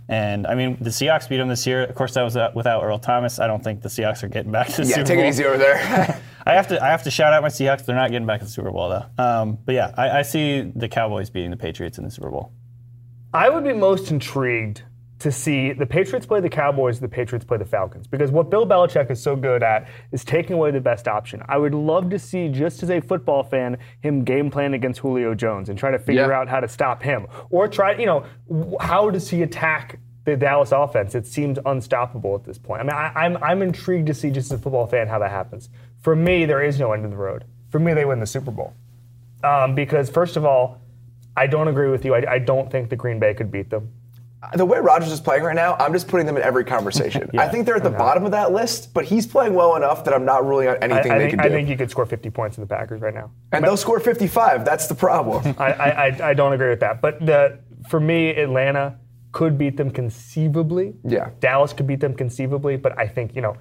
And 0.08 0.44
I 0.48 0.56
mean, 0.56 0.76
the 0.80 0.90
Seahawks 0.90 1.28
beat 1.28 1.36
them 1.36 1.48
this 1.48 1.64
year. 1.68 1.84
Of 1.84 1.94
course, 1.94 2.14
that 2.14 2.22
was 2.22 2.36
uh, 2.36 2.50
without 2.52 2.82
Earl 2.82 2.98
Thomas. 2.98 3.38
I 3.38 3.46
don't 3.46 3.62
think 3.62 3.80
the 3.82 3.88
Seahawks 3.88 4.24
are 4.24 4.28
getting 4.28 4.50
back 4.50 4.66
to 4.70 4.82
the 4.82 4.88
Yeah, 4.88 4.94
Super 4.96 5.06
take 5.06 5.16
Bowl. 5.18 5.24
it 5.24 5.28
easy 5.28 5.44
over 5.44 5.56
there. 5.56 6.20
I 6.46 6.54
have 6.54 6.66
to 6.68 6.82
I 6.82 6.88
have 6.88 7.04
to 7.04 7.10
shout 7.12 7.32
out 7.32 7.42
my 7.42 7.48
Seahawks. 7.48 7.84
They're 7.84 7.94
not 7.94 8.10
getting 8.10 8.26
back 8.26 8.40
to 8.40 8.46
the 8.46 8.50
Super 8.50 8.72
Bowl 8.72 8.88
though. 8.88 9.22
Um, 9.24 9.58
but 9.64 9.76
yeah, 9.76 9.94
I, 9.96 10.18
I 10.18 10.22
see 10.22 10.62
the 10.74 10.88
Cowboys 10.88 11.30
beating 11.30 11.50
the 11.52 11.56
Patriots 11.56 11.96
in 11.98 12.04
the 12.04 12.10
Super 12.10 12.30
Bowl. 12.30 12.50
I 13.32 13.48
would 13.50 13.62
be 13.62 13.72
most 13.72 14.10
intrigued 14.10 14.82
to 15.20 15.30
see 15.30 15.72
the 15.72 15.86
Patriots 15.86 16.26
play 16.26 16.40
the 16.40 16.48
Cowboys, 16.48 16.98
the 16.98 17.08
Patriots 17.08 17.44
play 17.44 17.58
the 17.58 17.64
Falcons. 17.64 18.06
Because 18.06 18.30
what 18.30 18.50
Bill 18.50 18.66
Belichick 18.66 19.10
is 19.10 19.22
so 19.22 19.36
good 19.36 19.62
at 19.62 19.86
is 20.12 20.24
taking 20.24 20.54
away 20.54 20.70
the 20.70 20.80
best 20.80 21.06
option. 21.06 21.42
I 21.48 21.58
would 21.58 21.74
love 21.74 22.10
to 22.10 22.18
see, 22.18 22.48
just 22.48 22.82
as 22.82 22.90
a 22.90 23.00
football 23.00 23.42
fan, 23.42 23.78
him 24.00 24.24
game 24.24 24.50
plan 24.50 24.74
against 24.74 25.00
Julio 25.00 25.34
Jones 25.34 25.68
and 25.68 25.78
try 25.78 25.90
to 25.90 25.98
figure 25.98 26.28
Yeah. 26.30 26.38
out 26.38 26.48
how 26.48 26.60
to 26.60 26.68
stop 26.68 27.02
him. 27.02 27.26
Or 27.50 27.68
try, 27.68 27.96
you 27.96 28.06
know, 28.06 28.24
how 28.80 29.10
does 29.10 29.28
he 29.28 29.42
attack 29.42 29.98
the 30.24 30.36
Dallas 30.36 30.72
offense? 30.72 31.14
It 31.14 31.26
seems 31.26 31.58
unstoppable 31.66 32.34
at 32.34 32.44
this 32.44 32.58
point. 32.58 32.80
I 32.80 32.84
mean, 32.84 32.92
I, 32.92 33.12
I'm, 33.24 33.36
I'm 33.42 33.62
intrigued 33.62 34.06
to 34.06 34.14
see, 34.14 34.30
just 34.30 34.50
as 34.50 34.58
a 34.58 34.62
football 34.62 34.86
fan, 34.86 35.06
how 35.06 35.18
that 35.18 35.30
happens. 35.30 35.68
For 36.00 36.16
me, 36.16 36.46
there 36.46 36.62
is 36.62 36.80
no 36.80 36.92
end 36.92 37.04
of 37.04 37.10
the 37.10 37.16
road. 37.18 37.44
For 37.70 37.78
me, 37.78 37.92
they 37.92 38.06
win 38.06 38.20
the 38.20 38.26
Super 38.26 38.50
Bowl. 38.50 38.72
Um, 39.44 39.74
because, 39.74 40.08
first 40.08 40.36
of 40.36 40.46
all, 40.46 40.80
I 41.36 41.46
don't 41.46 41.68
agree 41.68 41.90
with 41.90 42.06
you. 42.06 42.14
I, 42.14 42.24
I 42.32 42.38
don't 42.38 42.70
think 42.70 42.88
the 42.88 42.96
Green 42.96 43.18
Bay 43.18 43.34
could 43.34 43.50
beat 43.50 43.68
them. 43.70 43.90
The 44.54 44.64
way 44.64 44.78
Rodgers 44.78 45.12
is 45.12 45.20
playing 45.20 45.42
right 45.42 45.54
now, 45.54 45.76
I'm 45.78 45.92
just 45.92 46.08
putting 46.08 46.26
them 46.26 46.36
in 46.36 46.42
every 46.42 46.64
conversation. 46.64 47.30
I 47.38 47.48
think 47.48 47.66
they're 47.66 47.76
at 47.76 47.82
the 47.82 47.90
bottom 47.90 48.24
of 48.24 48.30
that 48.30 48.52
list, 48.52 48.94
but 48.94 49.04
he's 49.04 49.26
playing 49.26 49.54
well 49.54 49.76
enough 49.76 50.04
that 50.04 50.14
I'm 50.14 50.24
not 50.24 50.46
ruling 50.46 50.68
out 50.68 50.78
anything 50.82 51.12
I 51.12 51.18
they 51.18 51.24
think, 51.24 51.38
can 51.40 51.48
do. 51.48 51.54
I 51.54 51.56
think 51.56 51.68
you 51.68 51.76
could 51.76 51.90
score 51.90 52.06
50 52.06 52.30
points 52.30 52.56
in 52.56 52.62
the 52.62 52.66
Packers 52.66 53.00
right 53.02 53.14
now. 53.14 53.30
and 53.52 53.64
they'll 53.64 53.76
score 53.76 54.00
55. 54.00 54.64
That's 54.64 54.86
the 54.86 54.94
problem. 54.94 55.54
I, 55.58 55.72
I, 55.72 55.88
I, 55.88 56.28
I 56.30 56.34
don't 56.34 56.52
agree 56.54 56.70
with 56.70 56.80
that. 56.80 57.02
But 57.02 57.24
the, 57.24 57.58
for 57.88 58.00
me, 58.00 58.30
Atlanta 58.30 58.98
could 59.32 59.58
beat 59.58 59.76
them 59.76 59.90
conceivably. 59.90 60.94
Yeah. 61.04 61.30
Dallas 61.40 61.72
could 61.72 61.86
beat 61.86 62.00
them 62.00 62.14
conceivably. 62.14 62.76
But 62.76 62.98
I 62.98 63.06
think, 63.06 63.36
you 63.36 63.42
know, 63.42 63.56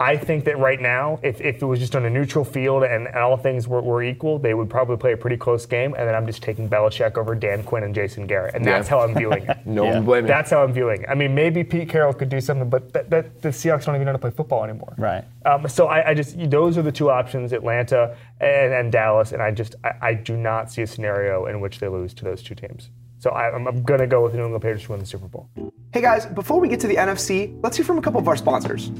I 0.00 0.16
think 0.16 0.46
that 0.46 0.58
right 0.58 0.80
now, 0.80 1.20
if, 1.22 1.42
if 1.42 1.60
it 1.60 1.64
was 1.66 1.78
just 1.78 1.94
on 1.94 2.06
a 2.06 2.10
neutral 2.10 2.42
field 2.42 2.84
and, 2.84 3.06
and 3.06 3.16
all 3.18 3.36
things 3.36 3.68
were, 3.68 3.82
were 3.82 4.02
equal, 4.02 4.38
they 4.38 4.54
would 4.54 4.70
probably 4.70 4.96
play 4.96 5.12
a 5.12 5.16
pretty 5.16 5.36
close 5.36 5.66
game. 5.66 5.94
And 5.98 6.08
then 6.08 6.14
I'm 6.14 6.26
just 6.26 6.42
taking 6.42 6.70
Belichick 6.70 7.18
over 7.18 7.34
Dan 7.34 7.62
Quinn 7.62 7.82
and 7.84 7.94
Jason 7.94 8.26
Garrett. 8.26 8.54
And 8.54 8.64
that's 8.64 8.88
Yeah. 8.88 8.96
how 8.96 9.02
I'm 9.04 9.14
viewing 9.14 9.44
it. 9.46 9.58
No 9.66 9.84
Yeah. 9.84 9.94
one 9.96 10.04
blaming. 10.06 10.26
That's 10.28 10.50
how 10.50 10.64
I'm 10.64 10.72
viewing 10.72 11.02
it. 11.02 11.08
I 11.10 11.14
mean, 11.14 11.34
maybe 11.34 11.62
Pete 11.62 11.90
Carroll 11.90 12.14
could 12.14 12.30
do 12.30 12.40
something, 12.40 12.70
but 12.70 12.92
that, 12.94 13.10
that, 13.10 13.42
the 13.42 13.50
Seahawks 13.50 13.84
don't 13.84 13.94
even 13.94 14.06
know 14.06 14.12
how 14.12 14.16
to 14.16 14.18
play 14.18 14.30
football 14.30 14.64
anymore. 14.64 14.94
Right. 14.96 15.22
Um, 15.44 15.68
so 15.68 15.86
I, 15.88 16.08
I 16.10 16.14
just 16.14 16.34
those 16.50 16.78
are 16.78 16.82
the 16.82 16.92
two 16.92 17.10
options: 17.10 17.52
Atlanta 17.52 18.16
and, 18.40 18.72
and 18.72 18.90
Dallas. 18.90 19.32
And 19.32 19.42
I 19.42 19.50
just 19.50 19.74
I, 19.84 19.92
I 20.00 20.14
do 20.14 20.34
not 20.36 20.72
see 20.72 20.80
a 20.80 20.86
scenario 20.86 21.44
in 21.46 21.60
which 21.60 21.78
they 21.78 21.88
lose 21.88 22.14
to 22.14 22.24
those 22.24 22.42
two 22.42 22.54
teams. 22.54 22.88
So 23.18 23.30
I, 23.30 23.54
I'm, 23.54 23.66
I'm 23.68 23.82
going 23.82 24.00
to 24.00 24.06
go 24.06 24.22
with 24.22 24.32
the 24.32 24.38
New 24.38 24.44
England 24.44 24.62
Patriots 24.62 24.84
to 24.86 24.92
win 24.92 25.00
the 25.00 25.06
Super 25.06 25.28
Bowl. 25.28 25.46
hey 25.92 26.00
guys, 26.00 26.24
before 26.24 26.58
we 26.58 26.68
get 26.68 26.80
to 26.80 26.86
the 26.86 26.96
NFC, 26.96 27.58
let's 27.62 27.76
hear 27.76 27.84
from 27.84 27.98
a 27.98 28.02
couple 28.02 28.18
of 28.18 28.26
our 28.28 28.36
sponsors. 28.36 28.90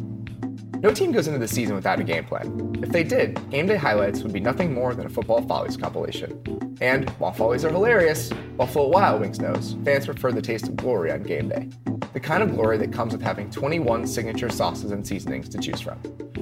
No 0.82 0.90
team 0.94 1.12
goes 1.12 1.26
into 1.26 1.38
the 1.38 1.46
season 1.46 1.74
without 1.74 2.00
a 2.00 2.04
game 2.04 2.24
plan. 2.24 2.74
If 2.82 2.88
they 2.88 3.04
did, 3.04 3.50
game 3.50 3.66
day 3.66 3.76
highlights 3.76 4.22
would 4.22 4.32
be 4.32 4.40
nothing 4.40 4.72
more 4.72 4.94
than 4.94 5.04
a 5.04 5.10
football 5.10 5.42
follies 5.42 5.76
compilation. 5.76 6.78
And 6.80 7.10
while 7.10 7.34
follies 7.34 7.66
are 7.66 7.70
hilarious, 7.70 8.30
Buffalo 8.56 8.88
Wild 8.88 9.20
Wings 9.20 9.38
knows 9.38 9.76
fans 9.84 10.06
prefer 10.06 10.32
the 10.32 10.40
taste 10.40 10.68
of 10.68 10.76
glory 10.76 11.12
on 11.12 11.22
game 11.22 11.50
day. 11.50 11.68
The 12.14 12.20
kind 12.20 12.42
of 12.42 12.54
glory 12.54 12.78
that 12.78 12.94
comes 12.94 13.12
with 13.12 13.20
having 13.20 13.50
21 13.50 14.06
signature 14.06 14.48
sauces 14.48 14.90
and 14.90 15.06
seasonings 15.06 15.50
to 15.50 15.58
choose 15.58 15.82
from, 15.82 16.00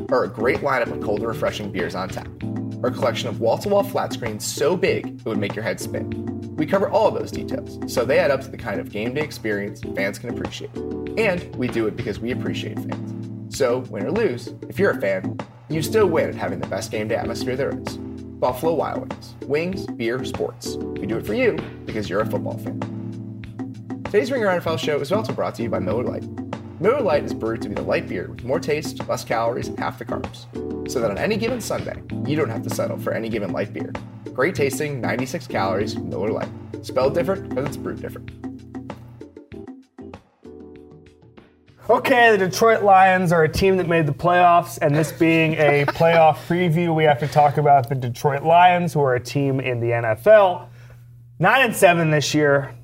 or 0.08 0.22
a 0.22 0.28
great 0.28 0.58
lineup 0.58 0.92
of 0.92 1.02
cold 1.02 1.18
and 1.18 1.28
refreshing 1.28 1.72
beers 1.72 1.96
on 1.96 2.08
tap, 2.08 2.28
or 2.80 2.90
a 2.90 2.92
collection 2.92 3.28
of 3.28 3.40
wall-to-wall 3.40 3.82
flat 3.82 4.12
screens 4.12 4.46
so 4.46 4.76
big 4.76 5.06
it 5.06 5.24
would 5.24 5.38
make 5.38 5.56
your 5.56 5.64
head 5.64 5.80
spin. 5.80 6.54
We 6.56 6.64
cover 6.64 6.88
all 6.88 7.08
of 7.08 7.14
those 7.14 7.32
details, 7.32 7.92
so 7.92 8.04
they 8.04 8.20
add 8.20 8.30
up 8.30 8.42
to 8.42 8.48
the 8.48 8.56
kind 8.56 8.78
of 8.78 8.92
game 8.92 9.14
day 9.14 9.22
experience 9.22 9.80
fans 9.96 10.20
can 10.20 10.30
appreciate. 10.30 10.74
And 11.18 11.54
we 11.56 11.66
do 11.66 11.88
it 11.88 11.96
because 11.96 12.20
we 12.20 12.30
appreciate 12.30 12.78
fans. 12.78 13.27
So, 13.50 13.78
win 13.90 14.06
or 14.06 14.12
lose, 14.12 14.54
if 14.68 14.78
you're 14.78 14.90
a 14.90 15.00
fan, 15.00 15.38
you 15.68 15.82
still 15.82 16.06
win 16.06 16.28
at 16.28 16.34
having 16.34 16.60
the 16.60 16.66
best 16.66 16.90
game 16.90 17.08
day 17.08 17.16
atmosphere 17.16 17.56
there 17.56 17.70
is. 17.70 17.96
Buffalo 17.96 18.74
Wild 18.74 19.08
Wings. 19.08 19.34
Wings, 19.46 19.86
beer, 19.86 20.24
sports. 20.24 20.76
We 20.76 21.06
do 21.06 21.18
it 21.18 21.26
for 21.26 21.34
you 21.34 21.58
because 21.84 22.08
you're 22.08 22.20
a 22.20 22.26
football 22.26 22.58
fan. 22.58 22.80
Today's 24.04 24.30
Ringer 24.30 24.46
NFL 24.46 24.78
show 24.78 25.00
is 25.00 25.12
also 25.12 25.32
brought 25.32 25.54
to 25.56 25.62
you 25.62 25.68
by 25.68 25.78
Miller 25.78 26.04
Lite. 26.04 26.28
Miller 26.80 27.00
Lite 27.00 27.24
is 27.24 27.34
brewed 27.34 27.60
to 27.62 27.68
be 27.68 27.74
the 27.74 27.82
light 27.82 28.06
beer 28.06 28.28
with 28.28 28.44
more 28.44 28.60
taste, 28.60 29.06
less 29.08 29.24
calories, 29.24 29.68
and 29.68 29.78
half 29.78 29.98
the 29.98 30.04
carbs. 30.04 30.46
So 30.90 31.00
that 31.00 31.10
on 31.10 31.18
any 31.18 31.36
given 31.36 31.60
Sunday, 31.60 32.00
you 32.24 32.36
don't 32.36 32.48
have 32.48 32.62
to 32.62 32.70
settle 32.70 32.98
for 32.98 33.12
any 33.12 33.28
given 33.28 33.52
light 33.52 33.72
beer. 33.72 33.92
Great 34.32 34.54
tasting, 34.54 35.00
96 35.00 35.46
calories, 35.48 35.96
Miller 35.98 36.30
Lite. 36.30 36.48
Spelled 36.82 37.14
different 37.14 37.48
because 37.48 37.66
it's 37.66 37.76
brewed 37.76 38.00
different. 38.00 38.47
Okay, 41.90 42.36
the 42.36 42.50
Detroit 42.50 42.82
Lions 42.82 43.32
are 43.32 43.44
a 43.44 43.48
team 43.48 43.78
that 43.78 43.88
made 43.88 44.04
the 44.04 44.12
playoffs, 44.12 44.78
and 44.82 44.94
this 44.94 45.10
being 45.10 45.54
a 45.54 45.86
playoff 45.88 46.36
preview, 46.46 46.94
we 46.94 47.04
have 47.04 47.18
to 47.20 47.26
talk 47.26 47.56
about 47.56 47.88
the 47.88 47.94
Detroit 47.94 48.42
Lions, 48.42 48.92
who 48.92 49.00
are 49.00 49.14
a 49.14 49.20
team 49.20 49.58
in 49.58 49.80
the 49.80 49.86
NFL. 49.86 50.68
Nine 51.38 51.62
and 51.62 51.74
seven 51.74 52.10
this 52.10 52.34
year. 52.34 52.74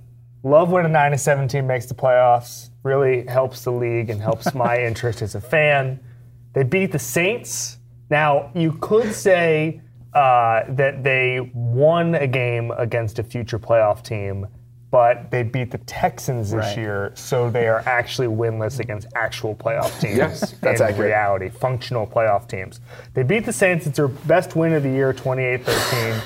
Love 0.42 0.70
when 0.70 0.86
a 0.86 0.88
nine 0.88 1.12
and 1.12 1.20
seven 1.20 1.46
team 1.46 1.66
makes 1.66 1.84
the 1.84 1.94
playoffs. 1.94 2.70
Really 2.82 3.26
helps 3.26 3.62
the 3.64 3.72
league 3.72 4.08
and 4.08 4.22
helps 4.22 4.54
my 4.54 4.78
interest 4.86 5.20
as 5.20 5.34
a 5.34 5.40
fan. 5.40 6.00
They 6.54 6.62
beat 6.62 6.90
the 6.90 6.98
Saints. 6.98 7.76
Now 8.08 8.50
you 8.54 8.72
could 8.72 9.12
say 9.12 9.82
uh, 10.14 10.62
that 10.70 11.04
they 11.04 11.50
won 11.52 12.14
a 12.14 12.26
game 12.26 12.70
against 12.70 13.18
a 13.18 13.22
future 13.22 13.58
playoff 13.58 14.02
team, 14.02 14.46
but 14.94 15.28
they 15.32 15.42
beat 15.42 15.72
the 15.72 15.78
Texans 15.78 16.52
this 16.52 16.66
Right. 16.66 16.76
year, 16.78 17.10
so 17.16 17.50
they 17.50 17.66
are 17.66 17.80
actually 17.84 18.28
winless 18.28 18.78
against 18.78 19.08
actual 19.16 19.52
playoff 19.52 20.00
teams. 20.00 20.16
Yes, 20.16 20.52
that's 20.60 20.80
in 20.80 20.86
accurate. 20.86 21.08
reality, 21.08 21.48
functional 21.48 22.06
playoff 22.06 22.46
teams. 22.46 22.80
They 23.12 23.24
beat 23.24 23.44
the 23.44 23.52
Saints. 23.52 23.88
It's 23.88 23.96
their 23.96 24.06
best 24.06 24.54
win 24.54 24.72
of 24.72 24.84
the 24.84 24.88
year, 24.90 25.12
28-13. 25.12 26.20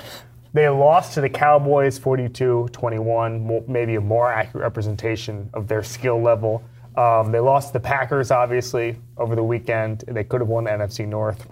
They 0.52 0.68
lost 0.68 1.14
to 1.14 1.22
the 1.22 1.30
Cowboys 1.30 1.98
42-21, 1.98 3.66
maybe 3.66 3.94
a 3.94 4.02
more 4.02 4.30
accurate 4.30 4.62
representation 4.64 5.48
of 5.54 5.66
their 5.66 5.82
skill 5.82 6.20
level. 6.20 6.62
Um, 6.94 7.32
they 7.32 7.40
lost 7.40 7.68
to 7.68 7.72
the 7.72 7.80
Packers, 7.80 8.30
obviously, 8.30 8.98
over 9.16 9.34
the 9.34 9.42
weekend. 9.42 10.04
They 10.08 10.24
could 10.24 10.42
have 10.42 10.48
won 10.48 10.64
the 10.64 10.72
NFC 10.72 11.06
North. 11.08 11.46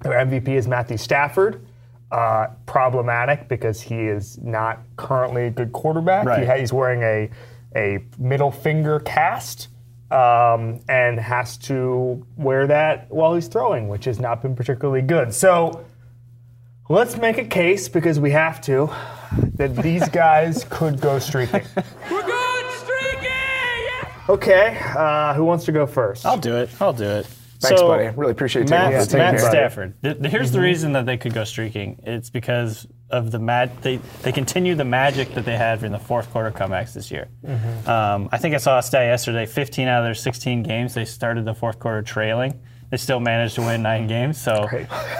Their 0.00 0.14
MVP 0.14 0.48
is 0.56 0.66
Matthew 0.66 0.96
Stafford. 0.96 1.60
Uh, 2.12 2.46
problematic 2.66 3.48
because 3.48 3.80
he 3.80 3.96
is 4.06 4.38
not 4.38 4.78
currently 4.96 5.46
a 5.46 5.50
good 5.50 5.72
quarterback. 5.72 6.22
He 6.22 6.28
Right. 6.28 6.46
ha- 6.46 6.54
he's 6.56 6.72
wearing 6.72 7.02
a, 7.02 7.28
a 7.74 7.98
middle 8.16 8.52
finger 8.52 9.00
cast 9.00 9.66
um, 10.12 10.78
and 10.88 11.18
has 11.18 11.56
to 11.56 12.24
wear 12.36 12.68
that 12.68 13.10
while 13.10 13.34
he's 13.34 13.48
throwing, 13.48 13.88
which 13.88 14.04
has 14.04 14.20
not 14.20 14.40
been 14.40 14.54
particularly 14.54 15.02
good. 15.02 15.34
So 15.34 15.84
let's 16.88 17.16
make 17.16 17.38
a 17.38 17.44
case 17.44 17.88
because 17.88 18.20
we 18.20 18.30
have 18.30 18.60
to 18.62 18.88
that 19.56 19.74
these 19.74 20.08
guys 20.24 20.64
could 20.70 21.00
go 21.00 21.18
streaking. 21.18 21.62
We're 22.08 22.22
good 22.22 22.70
streaking! 22.70 24.08
Okay, 24.28 24.78
uh, 24.96 25.34
who 25.34 25.44
wants 25.44 25.64
to 25.64 25.72
go 25.72 25.86
first? 25.86 26.24
I'll 26.24 26.38
do 26.38 26.56
it. 26.56 26.70
I'll 26.80 26.92
do 26.92 27.04
it. 27.04 27.26
Thanks, 27.60 27.80
So, 27.80 27.88
buddy. 27.88 28.08
Really 28.16 28.32
appreciate 28.32 28.62
you 28.62 28.68
taking 28.68 28.78
Matt, 28.90 28.90
the 28.92 28.98
Yeah, 28.98 29.04
time. 29.04 29.18
Matt 29.18 29.30
care. 29.34 29.40
Mm-hmm. 29.40 29.50
Stafford. 29.50 30.02
Th- 30.02 30.18
th- 30.18 30.30
Here's 30.30 30.52
the 30.52 30.60
reason 30.60 30.92
that 30.92 31.06
they 31.06 31.16
could 31.16 31.34
go 31.34 31.44
streaking. 31.44 32.00
It's 32.04 32.30
because 32.30 32.86
of 33.10 33.30
the 33.30 33.38
mag. 33.38 33.70
They 33.82 33.96
they 34.22 34.32
continue 34.32 34.74
the 34.74 34.84
magic 34.84 35.34
that 35.34 35.44
they 35.44 35.56
had 35.56 35.82
in 35.82 35.92
the 35.92 35.98
fourth 35.98 36.30
quarter 36.32 36.50
comebacks 36.50 36.92
this 36.92 37.10
year. 37.10 37.28
Mm-hmm. 37.44 37.88
Um, 37.88 38.28
I 38.32 38.38
think 38.38 38.54
I 38.54 38.58
saw 38.58 38.78
a 38.78 38.82
stat 38.82 39.04
yesterday. 39.06 39.46
15 39.46 39.88
out 39.88 40.00
of 40.00 40.04
their 40.06 40.14
16 40.14 40.62
games, 40.62 40.94
they 40.94 41.04
started 41.04 41.44
the 41.44 41.54
fourth 41.54 41.78
quarter 41.78 42.02
trailing. 42.02 42.60
They 42.90 42.96
still 42.98 43.18
managed 43.18 43.56
to 43.56 43.62
win 43.62 43.82
nine 43.82 44.06
games, 44.06 44.40
so 44.40 44.52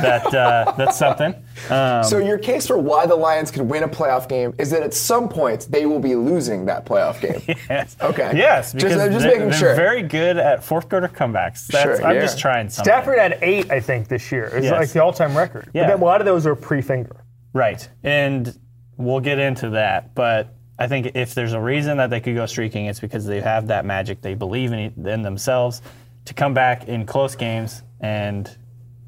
that 0.00 0.32
uh, 0.32 0.72
that's 0.76 0.96
something. 0.96 1.34
Um, 1.68 2.04
So 2.04 2.18
your 2.18 2.38
case 2.38 2.66
for 2.66 2.78
why 2.78 3.06
the 3.06 3.16
Lions 3.16 3.50
can 3.50 3.66
win 3.68 3.82
a 3.82 3.88
playoff 3.88 4.28
game 4.28 4.54
is 4.58 4.70
that 4.70 4.82
at 4.84 4.94
some 4.94 5.28
point 5.28 5.66
they 5.68 5.84
will 5.84 5.98
be 5.98 6.14
losing 6.14 6.66
that 6.66 6.86
playoff 6.86 7.20
game. 7.20 7.42
yes. 7.70 7.96
Okay. 8.00 8.32
Yes, 8.36 8.72
Just- 8.72 8.84
because 8.84 9.00
I'm 9.00 9.10
just 9.10 9.22
they're, 9.24 9.32
making 9.32 9.50
they're 9.50 9.58
sure. 9.58 9.74
very 9.74 10.02
good 10.02 10.36
at 10.36 10.62
fourth 10.62 10.88
quarter 10.88 11.08
comebacks. 11.08 11.66
That's, 11.66 11.82
Sure, 11.98 12.06
I'm 12.06 12.14
yeah. 12.16 12.20
just 12.22 12.38
trying 12.38 12.68
something. 12.68 12.84
Stafford 12.92 13.18
had 13.18 13.38
eight, 13.42 13.70
I 13.70 13.80
think, 13.80 14.06
this 14.08 14.30
year. 14.30 14.44
It's 14.46 14.64
Yes. 14.64 14.72
like 14.72 14.90
the 14.90 15.02
all-time 15.02 15.36
record. 15.36 15.68
Yeah. 15.74 15.82
But 15.82 15.88
then 15.88 16.00
a 16.00 16.04
lot 16.04 16.20
of 16.20 16.24
those 16.26 16.46
are 16.46 16.54
pre-finger. 16.54 17.16
Right. 17.52 17.88
And 18.04 18.56
we'll 18.96 19.20
get 19.20 19.38
into 19.40 19.70
that. 19.70 20.14
But 20.14 20.54
I 20.78 20.86
think 20.86 21.12
if 21.16 21.34
there's 21.34 21.52
a 21.54 21.60
reason 21.60 21.96
that 21.96 22.10
they 22.10 22.20
could 22.20 22.34
go 22.36 22.46
streaking, 22.46 22.86
it's 22.86 23.00
because 23.00 23.26
they 23.26 23.40
have 23.40 23.66
that 23.68 23.84
magic. 23.84 24.20
They 24.20 24.34
believe 24.34 24.72
in, 24.72 24.92
in 25.08 25.22
themselves 25.22 25.82
to 26.26 26.34
come 26.34 26.54
back 26.54 26.88
in 26.88 27.06
close 27.06 27.34
games. 27.34 27.82
And 28.00 28.54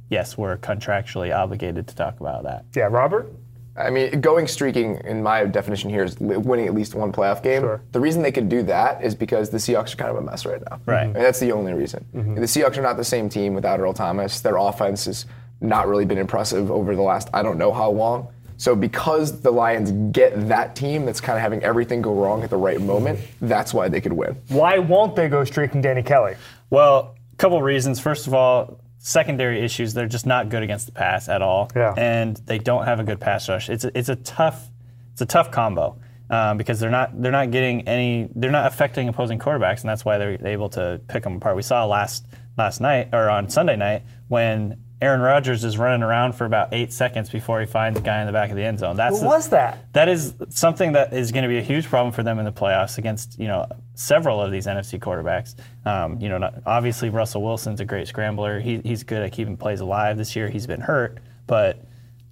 yes, 0.09 0.39
we're 0.39 0.57
contractually 0.57 1.37
obligated 1.37 1.87
to 1.89 1.95
talk 1.95 2.19
about 2.21 2.45
that. 2.45 2.65
Yeah, 2.75 2.85
Robert. 2.85 3.33
I 3.77 3.91
mean, 3.91 4.21
going 4.21 4.49
streaking, 4.49 4.97
in 5.05 5.23
my 5.23 5.45
definition 5.45 5.89
here, 5.89 6.03
is 6.03 6.19
winning 6.19 6.67
at 6.67 6.75
least 6.75 6.97
one 6.97 7.13
playoff 7.13 7.45
game. 7.45 7.63
Sure. 7.63 7.81
The 7.93 8.01
reason 8.01 8.23
they 8.23 8.33
could 8.33 8.49
do 8.49 8.65
that 8.65 9.05
is 9.05 9.15
because 9.15 9.51
the 9.51 9.59
Seahawks 9.59 9.93
are 9.95 9.97
kind 9.97 10.11
of 10.11 10.17
a 10.17 10.23
mess 10.23 10.45
right 10.45 10.61
now. 10.69 10.81
Right. 10.85 11.03
I 11.03 11.05
mean, 11.05 11.13
that's 11.13 11.39
the 11.39 11.53
only 11.53 11.73
reason. 11.73 12.05
Mm-hmm. 12.13 12.35
The 12.37 12.41
Seahawks 12.43 12.77
are 12.77 12.83
not 12.83 12.97
the 12.97 13.05
same 13.05 13.29
team 13.29 13.55
without 13.55 13.79
Earl 13.79 13.93
Thomas. 13.93 14.41
Their 14.41 14.57
offense 14.57 15.05
has 15.05 15.27
not 15.61 15.87
really 15.87 16.05
been 16.05 16.19
impressive 16.19 16.71
over 16.71 16.97
the 16.97 17.03
last 17.03 17.29
I 17.33 17.43
don't 17.43 17.59
know 17.59 17.73
how 17.73 17.91
long. 17.91 18.29
So 18.57 18.75
because 18.75 19.41
the 19.41 19.53
Lions 19.53 19.93
get 20.13 20.49
that 20.49 20.75
team 20.75 21.07
that's 21.07 21.21
kind 21.21 21.37
of 21.37 21.43
having 21.43 21.63
everything 21.63 22.03
go 22.03 22.13
wrong 22.13 22.43
at 22.43 22.51
the 22.51 22.57
right 22.57 22.81
moment, 22.81 23.21
that's 23.41 23.73
why 23.73 23.89
they 23.89 24.01
could 24.01 24.13
win. 24.13 24.37
Why 24.49 24.81
won't 24.81 25.15
they 25.15 25.29
go 25.29 25.45
streaking 25.45 25.81
Danny 25.81 26.03
Kelly? 26.03 26.35
Well, 26.71 27.17
a 27.33 27.37
couple 27.37 27.61
reasons. 27.63 28.01
First 28.01 28.27
of 28.27 28.35
all, 28.35 28.81
secondary 28.99 29.61
issues. 29.65 29.95
They're 29.95 30.07
just 30.07 30.27
not 30.27 30.49
good 30.49 30.63
against 30.63 30.87
the 30.87 30.93
pass 30.93 31.29
at 31.29 31.41
all, 31.41 31.71
Yeah. 31.75 31.95
and 31.97 32.37
they 32.47 32.59
don't 32.59 32.85
have 32.85 33.01
a 33.01 33.05
good 33.05 33.21
pass 33.21 33.49
rush. 33.49 33.69
It's 33.71 33.85
a, 33.85 33.97
it's 33.99 34.09
a 34.09 34.17
tough 34.17 34.69
it's 35.13 35.21
a 35.21 35.27
tough 35.27 35.51
combo 35.51 35.99
um, 36.31 36.59
because 36.59 36.79
they're 36.81 36.91
not 36.91 37.21
they're 37.21 37.33
not 37.33 37.51
getting 37.51 37.87
any 37.89 38.29
they're 38.35 38.51
not 38.51 38.67
affecting 38.67 39.09
opposing 39.09 39.39
quarterbacks, 39.39 39.81
and 39.81 39.89
that's 39.89 40.05
why 40.05 40.19
they're 40.19 40.47
able 40.47 40.69
to 40.71 41.01
pick 41.09 41.23
them 41.23 41.37
apart. 41.37 41.57
We 41.57 41.63
saw 41.63 41.85
last 41.87 42.27
last 42.57 42.81
night 42.81 43.09
or 43.13 43.31
on 43.31 43.49
Sunday 43.49 43.77
night 43.77 44.03
when. 44.29 44.83
Aaron 45.01 45.21
Rodgers 45.21 45.63
is 45.63 45.79
running 45.79 46.03
around 46.03 46.33
for 46.33 46.45
about 46.45 46.69
eight 46.73 46.93
seconds 46.93 47.31
before 47.31 47.61
he 47.61 47.67
finds 47.67 48.01
the 48.01 48.05
guy 48.05 48.21
in 48.21 48.27
the 48.27 48.33
back 48.33 48.51
of 48.51 48.57
the 48.57 48.65
end 48.65 48.81
zone. 48.81 48.97
That's 48.97 49.21
What 49.21 49.25
was 49.27 49.49
that? 49.51 49.93
that 49.93 50.09
is 50.09 50.35
something 50.49 50.93
that 50.93 51.13
is 51.13 51.31
going 51.31 51.45
to 51.45 51.49
be 51.49 51.59
a 51.59 51.63
huge 51.63 51.87
problem 51.87 52.13
for 52.13 52.25
them 52.25 52.39
in 52.41 52.45
the 52.45 52.53
playoffs 52.53 52.99
against 52.99 53.39
you 53.39 53.47
know 53.47 53.67
several 53.95 54.41
of 54.43 54.51
these 54.51 54.67
NFC 54.67 54.99
quarterbacks. 54.99 55.55
Um, 55.87 56.21
you 56.21 56.29
know, 56.29 56.39
not, 56.39 56.55
obviously 56.67 57.11
Russell 57.11 57.43
Wilson's 57.43 57.81
a 57.81 57.85
great 57.85 58.09
scrambler. 58.09 58.59
He, 58.59 58.79
he's 58.79 59.05
good 59.05 59.23
at 59.23 59.33
keeping 59.33 59.57
plays 59.57 59.81
alive. 59.81 60.17
This 60.17 60.35
year 60.35 60.49
he's 60.49 60.67
been 60.67 60.81
hurt, 60.81 61.19
but 61.47 61.81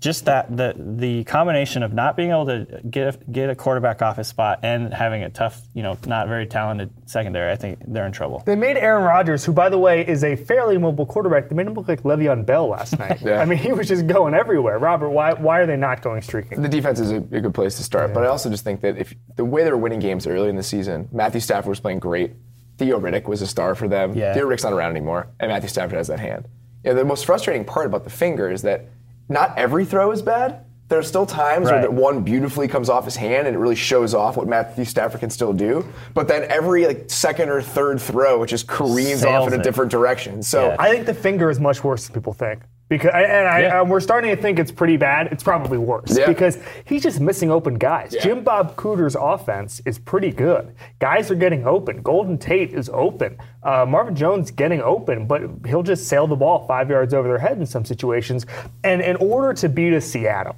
just 0.01 0.27
that 0.27 0.55
the 0.55 0.75
the 0.77 1.25
combination 1.25 1.83
of 1.83 1.93
not 1.93 2.17
being 2.17 2.31
able 2.31 2.47
to 2.47 2.81
get 2.89 3.15
a, 3.15 3.31
get 3.31 3.49
a 3.51 3.55
quarterback 3.55 4.03
off 4.03 4.19
his 4.19 4.29
spot 4.29 4.61
and 4.63 4.93
having 4.93 5.23
a 5.23 5.31
tough, 5.31 5.61
you 5.73 5.83
know, 5.83 5.97
not 6.07 6.29
very 6.29 6.47
talented 6.47 6.91
secondary, 7.07 7.51
I 7.51 7.57
think 7.57 7.79
they're 7.87 8.07
in 8.07 8.13
trouble. 8.13 8.43
They 8.45 8.57
made 8.57 8.77
Aaron 8.77 9.05
Rodgers, 9.05 9.45
who, 9.45 9.53
by 9.53 9.71
the 9.71 9.79
way, 9.79 10.07
is 10.07 10.23
a 10.23 10.37
fairly 10.37 10.77
mobile 10.77 11.07
quarterback, 11.07 11.49
they 11.49 11.55
made 11.57 11.67
him 11.67 11.75
look 11.75 11.89
like 11.89 12.03
Le'Veon 12.03 12.45
Bell 12.45 12.69
last 12.69 12.99
night. 12.99 13.23
Yeah. 13.23 13.41
I 13.41 13.47
mean, 13.47 13.59
he 13.59 13.73
was 13.73 13.89
just 13.89 14.07
going 14.07 14.35
everywhere. 14.35 14.79
Robert, 14.79 15.11
why, 15.11 15.33
why 15.33 15.61
are 15.61 15.67
they 15.67 15.77
not 15.77 16.03
going 16.03 16.21
streaking? 16.21 16.61
The 16.61 16.69
defense 16.69 17.01
is 17.01 17.11
a, 17.11 17.17
a 17.17 17.41
good 17.41 17.55
place 17.55 17.77
to 17.79 17.83
start, 17.83 18.13
but 18.13 18.23
I 18.23 18.27
also 18.27 18.51
just 18.51 18.65
think 18.65 18.83
that 18.83 18.99
if 18.99 19.15
the 19.37 19.45
way 19.45 19.65
they're 19.65 19.77
winning 19.79 20.01
games 20.01 20.27
early 20.27 20.51
in 20.51 20.57
the 20.57 20.63
season, 20.63 21.09
Matthew 21.11 21.41
Stafford 21.41 21.71
was 21.71 21.81
playing 21.81 22.01
great. 22.01 22.35
Theo 22.77 23.01
Riddick 23.01 23.27
was 23.27 23.41
a 23.41 23.47
star 23.47 23.75
for 23.75 23.89
them. 23.89 24.15
Yeah. 24.15 24.35
Theo 24.35 24.47
Riddick's 24.47 24.65
not 24.65 24.75
around 24.75 24.91
anymore, 24.91 25.29
and 25.41 25.51
Matthew 25.51 25.71
Stafford 25.71 25.97
has 25.97 26.09
that 26.09 26.21
hand. 26.21 26.47
You 26.85 26.91
know, 26.91 26.97
the 26.97 27.05
most 27.07 27.25
frustrating 27.25 27.65
part 27.65 27.87
about 27.87 28.05
the 28.05 28.11
finger 28.11 28.51
is 28.51 28.63
that 28.63 28.87
not 29.29 29.57
every 29.59 29.85
throw 29.85 30.11
is 30.13 30.23
bad. 30.23 30.63
There 30.89 31.01
are 31.01 31.03
still 31.03 31.27
times 31.27 31.67
where 31.69 31.81
that 31.81 31.93
one 31.93 32.23
beautifully 32.23 32.69
comes 32.69 32.89
off 32.89 33.05
his 33.05 33.17
hand 33.17 33.49
and 33.49 33.57
it 33.57 33.59
really 33.59 33.75
shows 33.75 34.15
off 34.15 34.37
what 34.37 34.47
Matthew 34.47 34.85
Stafford 34.85 35.19
can 35.19 35.31
still 35.31 35.53
do. 35.53 35.85
But 36.15 36.29
then 36.29 36.45
every 36.45 36.87
like 36.87 37.11
second 37.11 37.49
or 37.49 37.61
third 37.61 38.01
throw, 38.01 38.45
it 38.45 38.47
just 38.47 38.69
careens 38.69 39.25
off 39.25 39.43
Sails 39.43 39.53
in 39.53 39.61
a 39.61 39.63
different 39.65 39.91
direction. 39.91 40.45
So 40.45 40.69
Yeah. 40.69 40.77
I 40.79 40.91
think 40.91 41.07
the 41.07 41.15
finger 41.15 41.51
is 41.51 41.59
much 41.59 41.83
worse 41.83 42.07
than 42.07 42.15
people 42.15 42.33
think. 42.33 42.63
Because 42.89 43.11
and 43.15 43.49
I, 43.49 43.61
Yeah. 43.63 43.83
we're 43.83 43.99
starting 44.01 44.35
to 44.35 44.41
think 44.41 44.61
it's 44.61 44.71
pretty 44.71 44.97
bad. 44.97 45.29
It's 45.33 45.43
probably 45.43 45.77
worse 45.77 46.17
Yeah. 46.17 46.27
because 46.29 46.57
he's 46.85 47.03
just 47.03 47.21
missing 47.21 47.51
open 47.51 47.75
guys. 47.75 48.15
Jim 48.23 48.45
Bob 48.45 48.77
Cooter's 48.77 49.17
offense 49.19 49.83
is 49.85 49.99
pretty 49.99 50.31
good. 50.31 50.73
Guys 51.01 51.29
are 51.31 51.35
getting 51.35 51.67
open. 51.67 52.01
Golden 52.03 52.39
Tate 52.39 52.73
is 52.73 52.89
open. 52.93 53.39
Uh, 53.65 53.85
Marvin 53.87 54.15
Jones 54.15 54.53
getting 54.53 54.81
open, 54.81 55.27
but 55.27 55.43
he'll 55.67 55.83
just 55.83 56.07
sail 56.07 56.29
the 56.29 56.37
ball 56.37 56.65
five 56.69 56.89
yards 56.89 57.13
over 57.13 57.27
their 57.27 57.39
head 57.39 57.59
in 57.59 57.67
some 57.67 57.85
situations. 57.85 58.47
And 58.85 59.03
in 59.03 59.17
order 59.17 59.53
to 59.55 59.69
beat 59.69 59.93
a 59.93 60.01
Seattle 60.01 60.55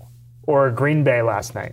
or 0.46 0.66
a 0.66 0.72
Green 0.72 1.02
Bay 1.04 1.22
last 1.22 1.54
night, 1.54 1.72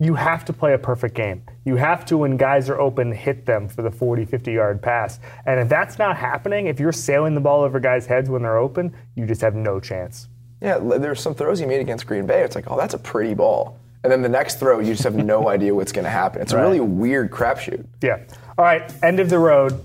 you 0.00 0.14
have 0.14 0.46
to 0.46 0.52
play 0.52 0.72
a 0.72 0.78
perfect 0.78 1.14
game. 1.14 1.42
You 1.66 1.76
have 1.76 2.06
to, 2.06 2.16
when 2.16 2.38
guys 2.38 2.70
are 2.70 2.80
open, 2.80 3.12
hit 3.12 3.44
them 3.44 3.68
for 3.68 3.82
the 3.82 3.90
40, 3.90 4.24
50 4.24 4.50
yard 4.50 4.82
pass. 4.82 5.20
And 5.44 5.60
if 5.60 5.68
that's 5.68 5.98
not 5.98 6.16
happening, 6.16 6.66
if 6.66 6.80
you're 6.80 6.90
sailing 6.90 7.34
the 7.34 7.40
ball 7.40 7.62
over 7.62 7.78
guys' 7.78 8.06
heads 8.06 8.30
when 8.30 8.42
they're 8.42 8.56
open, 8.56 8.96
you 9.14 9.26
just 9.26 9.42
have 9.42 9.54
no 9.54 9.78
chance. 9.78 10.28
Yeah, 10.62 10.78
there's 10.78 11.20
some 11.20 11.34
throws 11.34 11.58
he 11.58 11.66
made 11.66 11.80
against 11.80 12.06
Green 12.06 12.26
Bay. 12.26 12.42
It's 12.42 12.54
like, 12.54 12.70
oh, 12.70 12.78
that's 12.78 12.94
a 12.94 12.98
pretty 12.98 13.34
ball. 13.34 13.78
And 14.02 14.10
then 14.10 14.22
the 14.22 14.28
next 14.28 14.58
throw, 14.58 14.80
you 14.80 14.92
just 14.92 15.04
have 15.04 15.16
no 15.16 15.48
idea 15.50 15.74
what's 15.74 15.92
going 15.92 16.04
to 16.04 16.10
happen. 16.10 16.40
It's 16.40 16.52
a 16.54 16.60
really 16.60 16.80
weird 16.80 17.30
crapshoot. 17.30 17.86
Yeah. 18.02 18.20
All 18.56 18.64
right, 18.64 18.90
end 19.02 19.20
of 19.20 19.28
the 19.28 19.38
road. 19.38 19.84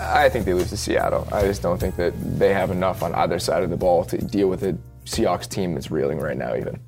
I 0.00 0.28
think 0.28 0.44
they 0.44 0.54
lose 0.54 0.70
to 0.70 0.76
Seattle. 0.76 1.28
I 1.30 1.42
just 1.42 1.62
don't 1.62 1.78
think 1.78 1.94
that 1.96 2.14
they 2.38 2.52
have 2.52 2.70
enough 2.70 3.02
on 3.02 3.14
either 3.14 3.38
side 3.38 3.62
of 3.62 3.70
the 3.70 3.76
ball 3.76 4.04
to 4.06 4.18
deal 4.18 4.48
with 4.48 4.64
a 4.64 4.76
Seahawks 5.04 5.48
team 5.48 5.74
that's 5.74 5.90
reeling 5.90 6.18
right 6.18 6.36
now, 6.36 6.56
even. 6.56 6.80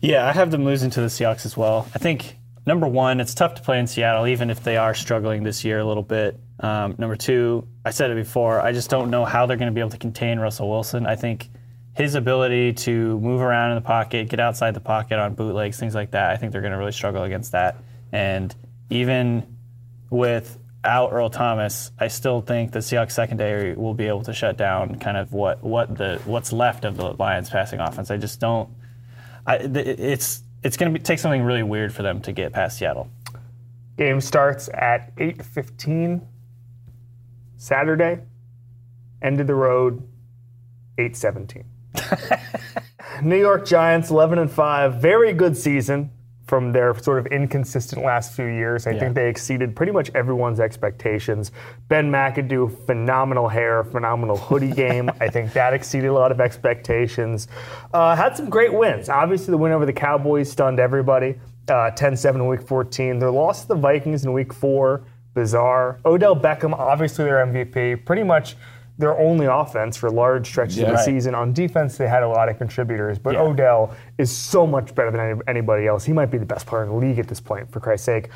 Yeah, 0.00 0.26
I 0.26 0.32
have 0.32 0.50
them 0.50 0.64
losing 0.64 0.90
to 0.90 1.00
the 1.00 1.08
Seahawks 1.08 1.44
as 1.44 1.56
well. 1.56 1.86
I 1.94 1.98
think 1.98 2.38
number 2.66 2.86
one, 2.86 3.20
it's 3.20 3.34
tough 3.34 3.54
to 3.56 3.62
play 3.62 3.78
in 3.78 3.86
Seattle, 3.86 4.26
even 4.26 4.50
if 4.50 4.62
they 4.62 4.76
are 4.76 4.94
struggling 4.94 5.42
this 5.42 5.64
year 5.64 5.78
a 5.78 5.84
little 5.84 6.02
bit. 6.02 6.38
Um, 6.58 6.94
number 6.98 7.16
two, 7.16 7.66
I 7.84 7.90
said 7.90 8.10
it 8.10 8.14
before, 8.14 8.60
I 8.60 8.72
just 8.72 8.90
don't 8.90 9.10
know 9.10 9.24
how 9.24 9.46
they're 9.46 9.56
going 9.56 9.70
to 9.70 9.74
be 9.74 9.80
able 9.80 9.90
to 9.90 9.98
contain 9.98 10.38
Russell 10.38 10.70
Wilson. 10.70 11.06
I 11.06 11.16
think 11.16 11.48
his 11.94 12.14
ability 12.14 12.72
to 12.72 13.18
move 13.20 13.40
around 13.40 13.72
in 13.72 13.76
the 13.76 13.86
pocket, 13.86 14.28
get 14.28 14.40
outside 14.40 14.74
the 14.74 14.80
pocket 14.80 15.18
on 15.18 15.34
bootlegs, 15.34 15.78
things 15.78 15.94
like 15.94 16.12
that, 16.12 16.30
I 16.30 16.36
think 16.36 16.52
they're 16.52 16.60
going 16.60 16.72
to 16.72 16.78
really 16.78 16.92
struggle 16.92 17.22
against 17.24 17.52
that. 17.52 17.76
And 18.12 18.54
even 18.88 19.56
without 20.08 21.12
Earl 21.12 21.30
Thomas, 21.30 21.90
I 21.98 22.08
still 22.08 22.40
think 22.40 22.72
the 22.72 22.78
Seahawks 22.78 23.12
secondary 23.12 23.74
will 23.74 23.94
be 23.94 24.06
able 24.06 24.22
to 24.24 24.32
shut 24.32 24.56
down 24.56 24.98
kind 24.98 25.16
of 25.16 25.32
what, 25.32 25.62
what 25.62 25.96
the 25.96 26.20
what's 26.24 26.52
left 26.52 26.84
of 26.84 26.96
the 26.96 27.12
Lions 27.14 27.50
passing 27.50 27.80
offense. 27.80 28.10
I 28.10 28.16
just 28.16 28.40
don't. 28.40 28.68
I, 29.46 29.56
it's 29.56 30.42
it's 30.62 30.76
going 30.76 30.92
to 30.92 30.98
take 30.98 31.18
something 31.18 31.42
really 31.42 31.62
weird 31.62 31.92
for 31.92 32.02
them 32.02 32.20
to 32.22 32.32
get 32.32 32.52
past 32.52 32.78
Seattle. 32.78 33.10
Game 33.96 34.20
starts 34.20 34.68
at 34.74 35.14
8:15 35.16 36.22
Saturday. 37.56 38.20
End 39.22 39.40
of 39.40 39.46
the 39.46 39.54
road 39.54 40.06
8:17. 40.98 41.64
New 43.22 43.38
York 43.38 43.66
Giants 43.66 44.10
11 44.10 44.38
and 44.38 44.50
5, 44.50 44.94
very 45.00 45.32
good 45.32 45.56
season 45.56 46.10
from 46.50 46.72
their 46.72 46.98
sort 46.98 47.20
of 47.20 47.26
inconsistent 47.28 48.04
last 48.04 48.34
few 48.34 48.46
years. 48.46 48.88
I 48.88 48.98
think 48.98 49.14
they 49.14 49.28
exceeded 49.28 49.76
pretty 49.76 49.92
much 49.92 50.10
everyone's 50.16 50.58
expectations. 50.58 51.52
Ben 51.86 52.10
McAdoo, 52.10 52.86
phenomenal 52.86 53.46
hair, 53.46 53.84
phenomenal 53.84 54.36
hoodie 54.36 54.72
game. 54.84 55.08
I 55.20 55.28
think 55.28 55.52
that 55.52 55.72
exceeded 55.74 56.10
a 56.10 56.12
lot 56.12 56.32
of 56.32 56.40
expectations. 56.40 57.46
Uh, 57.94 58.16
had 58.16 58.36
some 58.36 58.50
great 58.50 58.74
wins. 58.74 59.08
Obviously, 59.08 59.52
the 59.52 59.58
win 59.58 59.70
over 59.70 59.86
the 59.86 59.92
Cowboys 59.92 60.50
stunned 60.50 60.80
everybody. 60.80 61.38
Uh, 61.68 61.92
10-7 61.92 62.34
in 62.34 62.48
Week 62.48 62.66
14. 62.66 63.20
Their 63.20 63.30
loss 63.30 63.62
to 63.62 63.68
the 63.68 63.76
Vikings 63.76 64.24
in 64.24 64.32
Week 64.32 64.52
4, 64.52 65.04
bizarre. 65.34 66.00
Odell 66.04 66.34
Beckham, 66.34 66.72
obviously 66.72 67.26
their 67.26 67.46
MVP, 67.46 68.04
pretty 68.04 68.24
much 68.24 68.56
their 69.00 69.18
only 69.18 69.46
offense 69.46 69.96
for 69.96 70.10
large 70.10 70.46
stretches 70.46 70.78
of 70.78 70.86
the 70.88 70.92
Right. 70.94 71.04
season. 71.04 71.34
On 71.34 71.52
defense, 71.52 71.96
they 71.96 72.06
had 72.06 72.22
a 72.22 72.28
lot 72.28 72.48
of 72.48 72.58
contributors, 72.58 73.18
but 73.18 73.34
Yeah. 73.34 73.40
Odell 73.42 73.90
is 74.18 74.30
so 74.30 74.66
much 74.66 74.94
better 74.94 75.10
than 75.10 75.20
any- 75.20 75.40
anybody 75.48 75.86
else. 75.86 76.04
He 76.04 76.12
might 76.12 76.30
be 76.30 76.38
the 76.38 76.44
best 76.46 76.66
player 76.66 76.82
in 76.84 76.90
the 76.90 76.94
league 76.94 77.18
at 77.18 77.26
this 77.26 77.40
point, 77.40 77.72
for 77.72 77.80
Christ's 77.80 78.04
sake. 78.06 78.28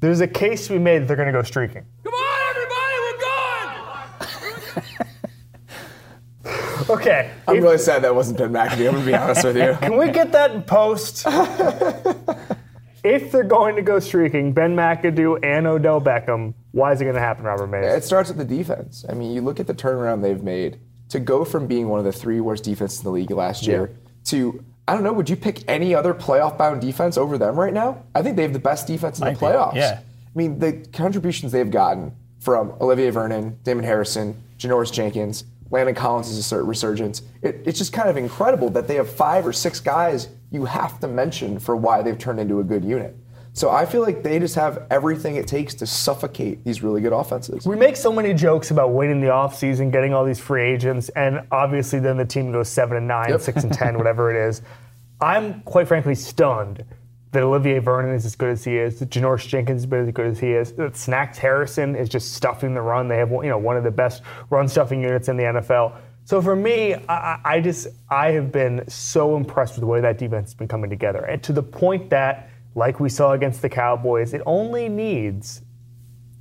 There's 0.00 0.20
a 0.20 0.26
case 0.26 0.66
to 0.66 0.74
be 0.74 0.78
made 0.78 0.98
that 1.02 1.06
they're 1.06 1.16
going 1.16 1.26
to 1.26 1.32
go 1.32 1.42
streaking. 1.42 1.82
Come 2.04 2.14
on, 2.14 2.50
everybody, 2.50 2.94
we're 3.04 3.20
going! 3.20 4.84
Okay, 6.90 7.30
I'm 7.46 7.56
if- 7.56 7.62
really 7.62 7.76
sad 7.78 8.02
that 8.02 8.14
wasn't 8.14 8.38
Ben 8.38 8.50
McAdoo. 8.52 8.86
I'm 8.88 8.92
going 8.94 9.00
to 9.00 9.06
be 9.06 9.14
honest 9.14 9.44
with 9.44 9.56
you. 9.58 9.76
can 9.80 9.96
we 9.98 10.08
get 10.10 10.32
that 10.32 10.52
in 10.52 10.62
post? 10.62 11.26
if 13.04 13.30
they're 13.32 13.44
going 13.44 13.76
to 13.76 13.82
go 13.82 13.98
streaking, 13.98 14.52
Ben 14.52 14.74
McAdoo 14.76 15.38
and 15.44 15.66
Odell 15.66 16.00
Beckham, 16.00 16.54
why 16.72 16.92
is 16.92 17.00
it 17.00 17.04
going 17.04 17.14
to 17.14 17.20
happen, 17.20 17.44
Robert 17.44 17.66
Mays? 17.68 17.84
It 17.92 18.04
starts 18.04 18.28
with 18.28 18.38
the 18.38 18.44
defense. 18.56 19.04
I 19.08 19.14
mean, 19.14 19.32
you 19.32 19.40
look 19.40 19.60
at 19.60 19.66
the 19.66 19.74
turnaround 19.74 20.22
they've 20.22 20.42
made 20.42 20.78
to 21.10 21.20
go 21.20 21.44
from 21.44 21.66
being 21.66 21.88
one 21.88 21.98
of 21.98 22.04
the 22.04 22.12
three 22.12 22.40
worst 22.40 22.64
defenses 22.64 22.98
in 22.98 23.04
the 23.04 23.10
league 23.10 23.30
last 23.30 23.66
year 23.66 23.90
to 24.24 24.62
I 24.86 24.94
don't 24.94 25.04
know. 25.04 25.12
Would 25.12 25.28
you 25.28 25.36
pick 25.36 25.62
any 25.68 25.94
other 25.94 26.14
playoff-bound 26.14 26.80
defense 26.80 27.18
over 27.18 27.36
them 27.36 27.60
right 27.60 27.74
now? 27.74 28.04
I 28.14 28.22
think 28.22 28.36
they 28.36 28.42
have 28.42 28.54
the 28.54 28.58
best 28.58 28.86
defense 28.86 29.18
in 29.18 29.24
Might 29.26 29.34
the 29.34 29.40
be, 29.40 29.52
playoffs. 29.52 29.74
yeah. 29.74 30.00
I 30.00 30.30
mean, 30.38 30.58
the 30.60 30.72
contributions 30.94 31.52
they've 31.52 31.70
gotten 31.70 32.12
from 32.40 32.72
Olivier 32.80 33.10
Vernon, 33.10 33.58
Damon 33.64 33.84
Harrison, 33.84 34.42
Janoris 34.58 34.90
Jenkins, 34.90 35.44
Landon 35.70 35.94
Collins 35.94 36.30
is 36.30 36.38
a 36.38 36.42
sur- 36.42 36.62
resurgence. 36.64 37.20
It, 37.42 37.60
it's 37.66 37.76
just 37.78 37.92
kind 37.92 38.08
of 38.08 38.16
incredible 38.16 38.70
that 38.70 38.88
they 38.88 38.94
have 38.94 39.10
five 39.10 39.46
or 39.46 39.52
six 39.52 39.78
guys 39.78 40.28
you 40.50 40.64
have 40.64 40.98
to 41.00 41.08
mention 41.08 41.58
for 41.58 41.76
why 41.76 42.02
they've 42.02 42.18
turned 42.18 42.40
into 42.40 42.60
a 42.60 42.64
good 42.64 42.84
unit. 42.84 43.16
So 43.52 43.70
I 43.70 43.86
feel 43.86 44.02
like 44.02 44.22
they 44.22 44.38
just 44.38 44.54
have 44.54 44.86
everything 44.90 45.36
it 45.36 45.48
takes 45.48 45.74
to 45.76 45.86
suffocate 45.86 46.64
these 46.64 46.82
really 46.82 47.00
good 47.00 47.12
offenses. 47.12 47.66
We 47.66 47.74
make 47.74 47.96
so 47.96 48.12
many 48.12 48.32
jokes 48.32 48.70
about 48.70 48.92
winning 48.92 49.20
the 49.20 49.28
offseason, 49.28 49.90
getting 49.90 50.14
all 50.14 50.24
these 50.24 50.38
free 50.38 50.62
agents, 50.62 51.08
and 51.10 51.40
obviously 51.50 51.98
then 51.98 52.16
the 52.16 52.24
team 52.24 52.52
goes 52.52 52.68
7 52.68 52.96
and 52.96 53.08
9, 53.08 53.30
Yep. 53.30 53.40
6 53.40 53.64
and 53.64 53.72
10, 53.72 53.98
whatever 53.98 54.30
it 54.30 54.48
is. 54.48 54.62
I'm 55.20 55.60
quite 55.62 55.88
frankly 55.88 56.14
stunned 56.14 56.84
that 57.32 57.42
Olivier 57.42 57.80
Vernon 57.80 58.14
is 58.14 58.24
as 58.24 58.36
good 58.36 58.50
as 58.50 58.64
he 58.64 58.76
is, 58.76 59.00
that 59.00 59.10
Janoris 59.10 59.46
Jenkins 59.46 59.84
is 59.84 59.92
as 59.92 60.12
good 60.12 60.26
as 60.26 60.38
he 60.38 60.52
is, 60.52 60.72
that 60.74 60.96
Snacks 60.96 61.36
Harrison 61.36 61.94
is 61.96 62.08
just 62.08 62.34
stuffing 62.34 62.74
the 62.74 62.80
run. 62.80 63.08
They 63.08 63.18
have 63.18 63.30
you 63.30 63.48
know 63.48 63.58
one 63.58 63.76
of 63.76 63.84
the 63.84 63.90
best 63.90 64.22
run 64.50 64.68
stuffing 64.68 65.02
units 65.02 65.28
in 65.28 65.36
the 65.36 65.42
NFL. 65.42 65.96
So 66.28 66.42
for 66.42 66.54
me, 66.54 66.94
I, 67.08 67.40
I- 67.42 67.60
just 67.62 67.86
I 68.10 68.32
have 68.32 68.52
been 68.52 68.84
so 68.86 69.34
impressed 69.34 69.76
with 69.76 69.80
the 69.80 69.86
way 69.86 70.02
that 70.02 70.18
defense 70.18 70.48
has 70.50 70.54
been 70.54 70.68
coming 70.68 70.90
together, 70.90 71.24
and 71.24 71.42
to 71.44 71.54
the 71.54 71.62
point 71.62 72.10
that, 72.10 72.50
like 72.74 73.00
we 73.00 73.08
saw 73.08 73.32
against 73.32 73.62
the 73.62 73.70
Cowboys, 73.70 74.34
it 74.34 74.42
only 74.44 74.90
needs 74.90 75.62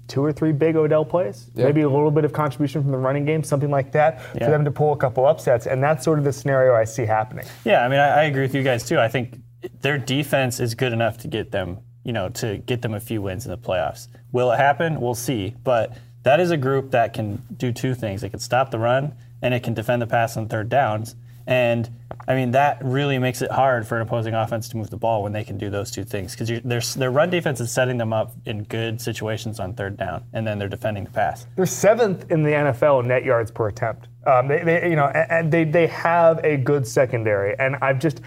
two 0.10 0.22
or 0.22 0.34
three 0.34 0.52
big 0.52 0.76
Odell 0.76 1.06
plays, 1.06 1.50
Yeah. 1.56 1.64
maybe 1.68 1.82
a 1.84 1.90
little 1.90 2.12
bit 2.12 2.26
of 2.26 2.34
contribution 2.34 2.82
from 2.82 2.92
the 2.92 2.98
running 2.98 3.24
game, 3.24 3.44
something 3.44 3.72
like 3.72 3.94
that, 3.94 4.20
Yeah. 4.36 4.44
for 4.46 4.52
them 4.52 4.66
to 4.66 4.72
pull 4.72 4.92
a 4.92 4.98
couple 4.98 5.26
upsets. 5.26 5.68
And 5.68 5.82
that's 5.82 6.04
sort 6.04 6.20
of 6.20 6.26
the 6.26 6.34
scenario 6.34 6.76
I 6.76 6.84
see 6.84 7.06
happening. 7.06 7.46
Yeah, 7.64 7.86
I 7.86 7.88
mean, 7.88 8.00
I, 8.00 8.10
I 8.10 8.24
agree 8.24 8.42
with 8.42 8.56
you 8.56 8.64
guys 8.64 8.84
too. 8.86 9.00
I 9.00 9.08
think 9.08 9.38
their 9.82 9.98
defense 9.98 10.60
is 10.60 10.76
good 10.76 10.92
enough 10.92 11.18
to 11.20 11.30
get 11.30 11.52
them, 11.52 11.78
you 12.04 12.12
know, 12.12 12.28
to 12.44 12.58
get 12.58 12.82
them 12.82 12.94
a 12.94 13.00
few 13.00 13.22
wins 13.22 13.46
in 13.46 13.52
the 13.52 13.58
playoffs. 13.58 14.10
Will 14.34 14.52
it 14.52 14.58
happen? 14.58 15.00
We'll 15.00 15.16
see. 15.16 15.56
But 15.64 15.96
that 16.24 16.42
is 16.42 16.52
a 16.52 16.58
group 16.58 16.92
that 16.92 17.14
can 17.14 17.42
do 17.56 17.72
two 17.72 17.94
things. 17.94 18.22
It 18.24 18.32
can 18.32 18.40
stop 18.40 18.70
the 18.72 18.80
run 18.80 19.14
and 19.42 19.54
it 19.54 19.64
can 19.64 19.74
defend 19.74 20.02
the 20.02 20.08
pass 20.08 20.38
on 20.38 20.48
third 20.48 20.70
downs. 20.70 21.16
And 21.46 21.90
I 22.28 22.36
mean 22.36 22.52
that 22.52 22.84
really 22.84 23.20
makes 23.20 23.42
it 23.42 23.50
hard 23.52 23.88
for 23.88 23.96
an 23.96 24.02
opposing 24.02 24.34
offense 24.34 24.68
to 24.70 24.78
move 24.78 24.90
the 24.90 24.98
ball 24.98 25.24
when 25.24 25.32
they 25.32 25.46
can 25.46 25.58
do 25.58 25.70
those 25.70 25.92
two 25.92 26.04
things 26.04 26.34
because 26.36 26.50
their 26.64 26.82
their 26.82 27.12
run 27.12 27.30
defense 27.30 27.62
is 27.62 27.72
setting 27.72 27.98
them 27.98 28.12
up 28.12 28.34
in 28.46 28.64
good 28.64 29.00
situations 29.00 29.58
on 29.60 29.74
third 29.74 29.96
down, 29.96 30.26
and 30.34 30.46
then 30.46 30.60
they're 30.60 30.68
defending 30.68 31.06
the 31.06 31.10
pass. 31.12 31.48
They're 31.56 31.66
seventh 31.66 32.30
in 32.30 32.44
the 32.44 32.50
NFL 32.50 33.02
in 33.04 33.08
net 33.08 33.24
yards 33.24 33.50
per 33.52 33.70
attempt. 33.70 34.10
Um, 34.26 34.50
they, 34.50 34.62
they, 34.62 34.90
you 34.90 34.98
know, 34.98 35.06
and 35.06 35.50
they 35.50 35.64
they 35.64 35.88
have 35.88 36.44
a 36.44 36.58
good 36.58 36.86
secondary, 36.86 37.58
and 37.58 37.78
I've 37.82 38.00
just 38.00 38.20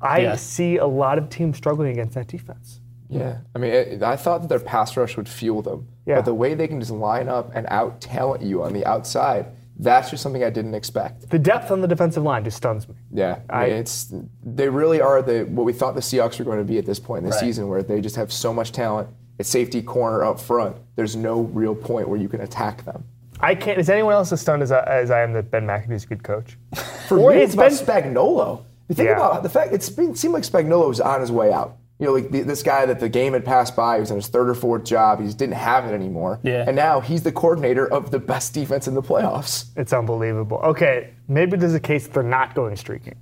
I 0.00 0.20
Yeah. 0.20 0.36
see 0.36 0.76
a 0.76 0.86
lot 0.86 1.18
of 1.18 1.28
teams 1.30 1.56
struggling 1.56 1.90
against 1.90 2.14
that 2.14 2.28
defense. 2.28 2.80
Yeah, 3.08 3.38
I 3.56 3.58
mean, 3.58 3.72
it, 3.72 4.02
I 4.04 4.14
thought 4.14 4.42
that 4.42 4.48
their 4.48 4.60
pass 4.60 4.96
rush 4.96 5.16
would 5.16 5.28
fuel 5.28 5.62
them, 5.62 5.88
Yeah. 6.06 6.16
but 6.16 6.26
the 6.26 6.34
way 6.34 6.54
they 6.54 6.68
can 6.68 6.78
just 6.78 6.92
line 6.92 7.26
up 7.28 7.50
and 7.56 7.66
out 7.70 8.00
talent 8.00 8.42
you 8.44 8.62
on 8.62 8.72
the 8.72 8.86
outside, 8.86 9.46
that's 9.78 10.10
just 10.10 10.22
something 10.22 10.42
I 10.44 10.50
didn't 10.50 10.74
expect. 10.74 11.30
The 11.30 11.38
depth 11.38 11.70
on 11.70 11.80
the 11.80 11.88
defensive 11.88 12.22
line 12.22 12.44
just 12.44 12.56
stuns 12.56 12.88
me. 12.88 12.94
Yeah, 13.12 13.38
I 13.48 13.62
I- 13.62 13.66
it's 13.66 14.12
they 14.44 14.68
really 14.68 15.00
are 15.00 15.22
the 15.22 15.44
what 15.44 15.64
we 15.64 15.72
thought 15.72 15.94
the 15.94 16.00
Seahawks 16.00 16.38
were 16.38 16.44
going 16.44 16.58
to 16.58 16.64
be 16.64 16.78
at 16.78 16.86
this 16.86 16.98
point 16.98 17.18
in 17.18 17.24
the 17.24 17.30
Right. 17.30 17.40
season, 17.40 17.68
where 17.68 17.82
they 17.82 18.00
just 18.00 18.16
have 18.16 18.32
so 18.32 18.52
much 18.52 18.72
talent 18.72 19.08
at 19.38 19.46
safety 19.46 19.80
corner 19.82 20.24
up 20.24 20.40
front. 20.40 20.76
There's 20.96 21.14
no 21.16 21.42
real 21.42 21.74
point 21.74 22.08
where 22.08 22.18
you 22.18 22.28
can 22.28 22.40
attack 22.40 22.84
them. 22.84 23.04
I 23.40 23.54
can't. 23.54 23.78
Is 23.78 23.88
anyone 23.88 24.14
else 24.14 24.32
as 24.32 24.40
stunned 24.40 24.62
as 24.64 24.72
I, 24.72 24.80
as 24.82 25.12
I 25.12 25.22
am 25.22 25.32
that 25.34 25.50
Ben 25.52 25.64
McAdoo's 25.64 26.02
a 26.04 26.06
good 26.08 26.24
coach? 26.24 26.58
For 27.06 27.18
Or 27.18 27.30
me, 27.30 27.36
it's 27.38 27.54
it's 27.54 27.80
about 27.82 28.02
been- 28.02 28.14
Spagnuolo. 28.14 28.62
You 28.88 28.94
think 28.96 29.08
Yeah. 29.10 29.16
about 29.16 29.42
the 29.44 29.48
fact 29.48 29.72
it's 29.72 29.88
been, 29.90 30.14
seemed 30.16 30.34
like 30.34 30.42
Spagnuolo 30.42 30.88
was 30.88 31.00
on 31.00 31.20
his 31.20 31.30
way 31.30 31.52
out. 31.52 31.76
You 31.98 32.06
know, 32.06 32.12
like 32.12 32.30
the, 32.30 32.42
this 32.42 32.62
guy 32.62 32.86
that 32.86 33.00
the 33.00 33.08
game 33.08 33.32
had 33.32 33.44
passed 33.44 33.74
by, 33.74 33.96
he 33.96 34.00
was 34.00 34.10
on 34.12 34.16
his 34.18 34.28
third 34.28 34.48
or 34.48 34.54
fourth 34.54 34.84
job, 34.84 35.18
he 35.20 35.26
just 35.26 35.36
didn't 35.38 35.54
have 35.56 35.84
it 35.84 35.92
anymore. 35.92 36.38
Yeah. 36.44 36.64
And 36.66 36.76
now 36.76 37.00
he's 37.00 37.24
the 37.24 37.32
coordinator 37.32 37.92
of 37.92 38.10
the 38.12 38.20
best 38.20 38.54
defense 38.54 38.86
in 38.86 38.94
the 38.94 39.02
playoffs 39.02 39.64
It's 39.76 39.92
unbelievable. 39.92 40.58
Okay, 40.58 41.14
maybe 41.26 41.56
there's 41.56 41.74
a 41.74 41.80
case 41.80 42.04
that 42.06 42.14
they're 42.14 42.22
not 42.22 42.54
going 42.54 42.76
streaking. 42.76 43.16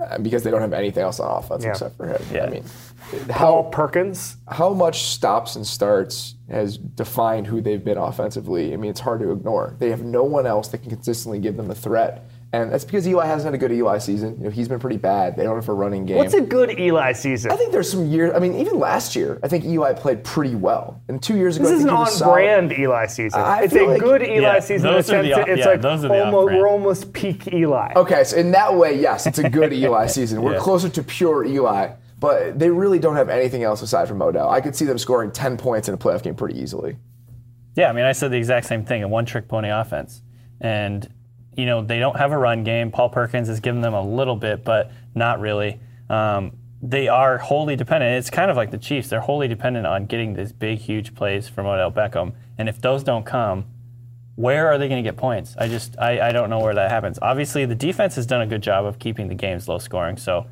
uh, 0.00 0.18
because 0.18 0.42
they 0.42 0.50
don't 0.50 0.62
have 0.62 0.72
anything 0.72 1.02
else 1.02 1.20
on 1.20 1.30
offense 1.44 1.62
Yeah. 1.62 1.70
except 1.72 1.96
for 1.96 2.06
him. 2.08 2.22
Yeah. 2.32 2.44
I 2.46 2.48
mean, 2.48 2.64
Paul 3.28 3.64
how 3.64 3.68
Perkins. 3.70 4.36
how 4.48 4.70
much 4.72 5.02
stops 5.04 5.54
and 5.56 5.66
starts 5.66 6.34
has 6.50 6.78
defined 6.78 7.46
who 7.46 7.60
they've 7.60 7.84
been 7.84 7.98
offensively. 7.98 8.72
I 8.72 8.76
mean, 8.78 8.90
it's 8.90 9.00
hard 9.00 9.20
to 9.20 9.30
ignore. 9.30 9.76
They 9.78 9.90
have 9.90 10.02
no 10.02 10.24
one 10.24 10.46
else 10.46 10.68
that 10.68 10.78
can 10.78 10.90
consistently 10.90 11.38
give 11.38 11.56
them 11.56 11.70
a 11.70 11.74
threat. 11.74 12.24
And 12.54 12.70
that's 12.70 12.84
because 12.84 13.08
Eli 13.08 13.24
hasn't 13.24 13.46
had 13.46 13.54
a 13.54 13.58
good 13.58 13.72
Eli 13.74 13.96
season. 13.96 14.36
You 14.36 14.44
know, 14.44 14.50
he's 14.50 14.68
been 14.68 14.78
pretty 14.78 14.98
bad. 14.98 15.36
They 15.36 15.42
don't 15.44 15.54
have 15.54 15.68
a 15.70 15.72
running 15.72 16.04
game. 16.04 16.18
What's 16.18 16.34
a 16.34 16.42
good 16.42 16.78
Eli 16.78 17.12
season? 17.12 17.50
I 17.50 17.56
think 17.56 17.72
there's 17.72 17.90
some 17.90 18.06
years. 18.10 18.34
I 18.36 18.40
mean, 18.40 18.54
even 18.56 18.78
last 18.78 19.16
year, 19.16 19.40
I 19.42 19.48
think 19.48 19.64
Eli 19.64 19.94
played 19.94 20.22
pretty 20.22 20.54
well. 20.54 21.00
And 21.08 21.22
two 21.22 21.34
years 21.38 21.56
ago, 21.56 21.64
This 21.64 21.78
is 21.78 21.84
an 21.84 21.88
he 21.88 21.94
was 21.94 22.18
solid. 22.18 22.30
on-brand 22.32 22.72
Eli 22.72 23.06
season. 23.06 23.40
I 23.40 23.62
it's 23.62 23.74
a 23.74 23.84
like- 23.86 24.00
good 24.02 24.20
Eli 24.22 24.34
Yeah, 24.40 24.60
season 24.60 24.88
in 24.88 24.92
the 24.92 24.98
are 24.98 25.02
sense 25.02 25.26
the 25.34 25.50
it's 25.50 25.60
yeah, 25.60 25.66
like 25.66 25.80
those 25.80 26.04
are 26.04 26.10
almost, 26.12 26.34
off-brand. 26.36 26.58
we're 26.60 26.68
almost 26.68 27.12
peak 27.14 27.50
Eli. 27.54 27.92
Okay, 27.96 28.22
so 28.24 28.36
in 28.36 28.50
that 28.50 28.74
way, 28.76 29.00
yes, 29.00 29.26
it's 29.26 29.38
a 29.38 29.48
good 29.48 29.72
Eli 29.82 30.06
season. 30.08 30.42
We're 30.42 30.52
Yeah. 30.52 30.58
closer 30.58 30.90
to 30.90 31.02
pure 31.02 31.46
Eli, 31.46 31.92
but 32.20 32.58
they 32.58 32.68
really 32.68 32.98
don't 32.98 33.16
have 33.16 33.30
anything 33.30 33.62
else 33.62 33.80
aside 33.80 34.08
from 34.08 34.20
Odell. 34.20 34.50
I 34.50 34.60
could 34.60 34.76
see 34.76 34.84
them 34.84 34.98
scoring 34.98 35.30
10 35.32 35.56
points 35.56 35.88
in 35.88 35.94
a 35.94 35.96
playoff 35.96 36.22
game 36.22 36.34
pretty 36.34 36.60
easily. 36.60 36.98
Yeah, 37.76 37.88
I 37.88 37.92
mean, 37.94 38.04
I 38.04 38.12
said 38.12 38.30
the 38.30 38.36
exact 38.36 38.66
same 38.66 38.84
thing 38.84 39.02
a 39.02 39.08
one 39.08 39.24
trick 39.24 39.48
pony 39.48 39.70
offense. 39.70 40.20
And, 40.60 41.08
you 41.56 41.66
know, 41.66 41.82
they 41.82 41.98
don't 41.98 42.16
have 42.16 42.32
a 42.32 42.38
run 42.38 42.64
game. 42.64 42.90
Paul 42.90 43.08
Perkins 43.08 43.48
has 43.48 43.60
given 43.60 43.80
them 43.80 43.94
a 43.94 44.02
little 44.02 44.36
bit, 44.36 44.64
but 44.64 44.90
not 45.14 45.40
really. 45.40 45.80
Um, 46.08 46.56
they 46.82 47.08
are 47.08 47.38
wholly 47.38 47.76
dependent. 47.76 48.18
It's 48.18 48.30
kind 48.30 48.50
of 48.50 48.56
like 48.56 48.70
the 48.70 48.78
Chiefs. 48.78 49.08
They're 49.08 49.20
wholly 49.20 49.48
dependent 49.48 49.86
on 49.86 50.06
getting 50.06 50.34
these 50.34 50.52
big, 50.52 50.78
huge 50.78 51.14
plays 51.14 51.48
from 51.48 51.66
Odell 51.66 51.92
Beckham. 51.92 52.32
And 52.58 52.68
if 52.68 52.80
those 52.80 53.04
don't 53.04 53.24
come, 53.24 53.66
where 54.34 54.68
are 54.68 54.78
they 54.78 54.88
going 54.88 55.02
to 55.02 55.08
get 55.08 55.16
points? 55.16 55.54
I 55.58 55.68
just, 55.68 55.96
I, 55.98 56.28
I 56.28 56.32
don't 56.32 56.50
know 56.50 56.58
where 56.58 56.74
that 56.74 56.90
happens. 56.90 57.18
Obviously, 57.22 57.66
the 57.66 57.74
defense 57.74 58.16
has 58.16 58.26
done 58.26 58.40
a 58.40 58.46
good 58.46 58.62
job 58.62 58.84
of 58.84 58.98
keeping 58.98 59.28
the 59.28 59.34
games 59.34 59.68
low 59.68 59.78
scoring. 59.78 60.16
So, 60.16 60.46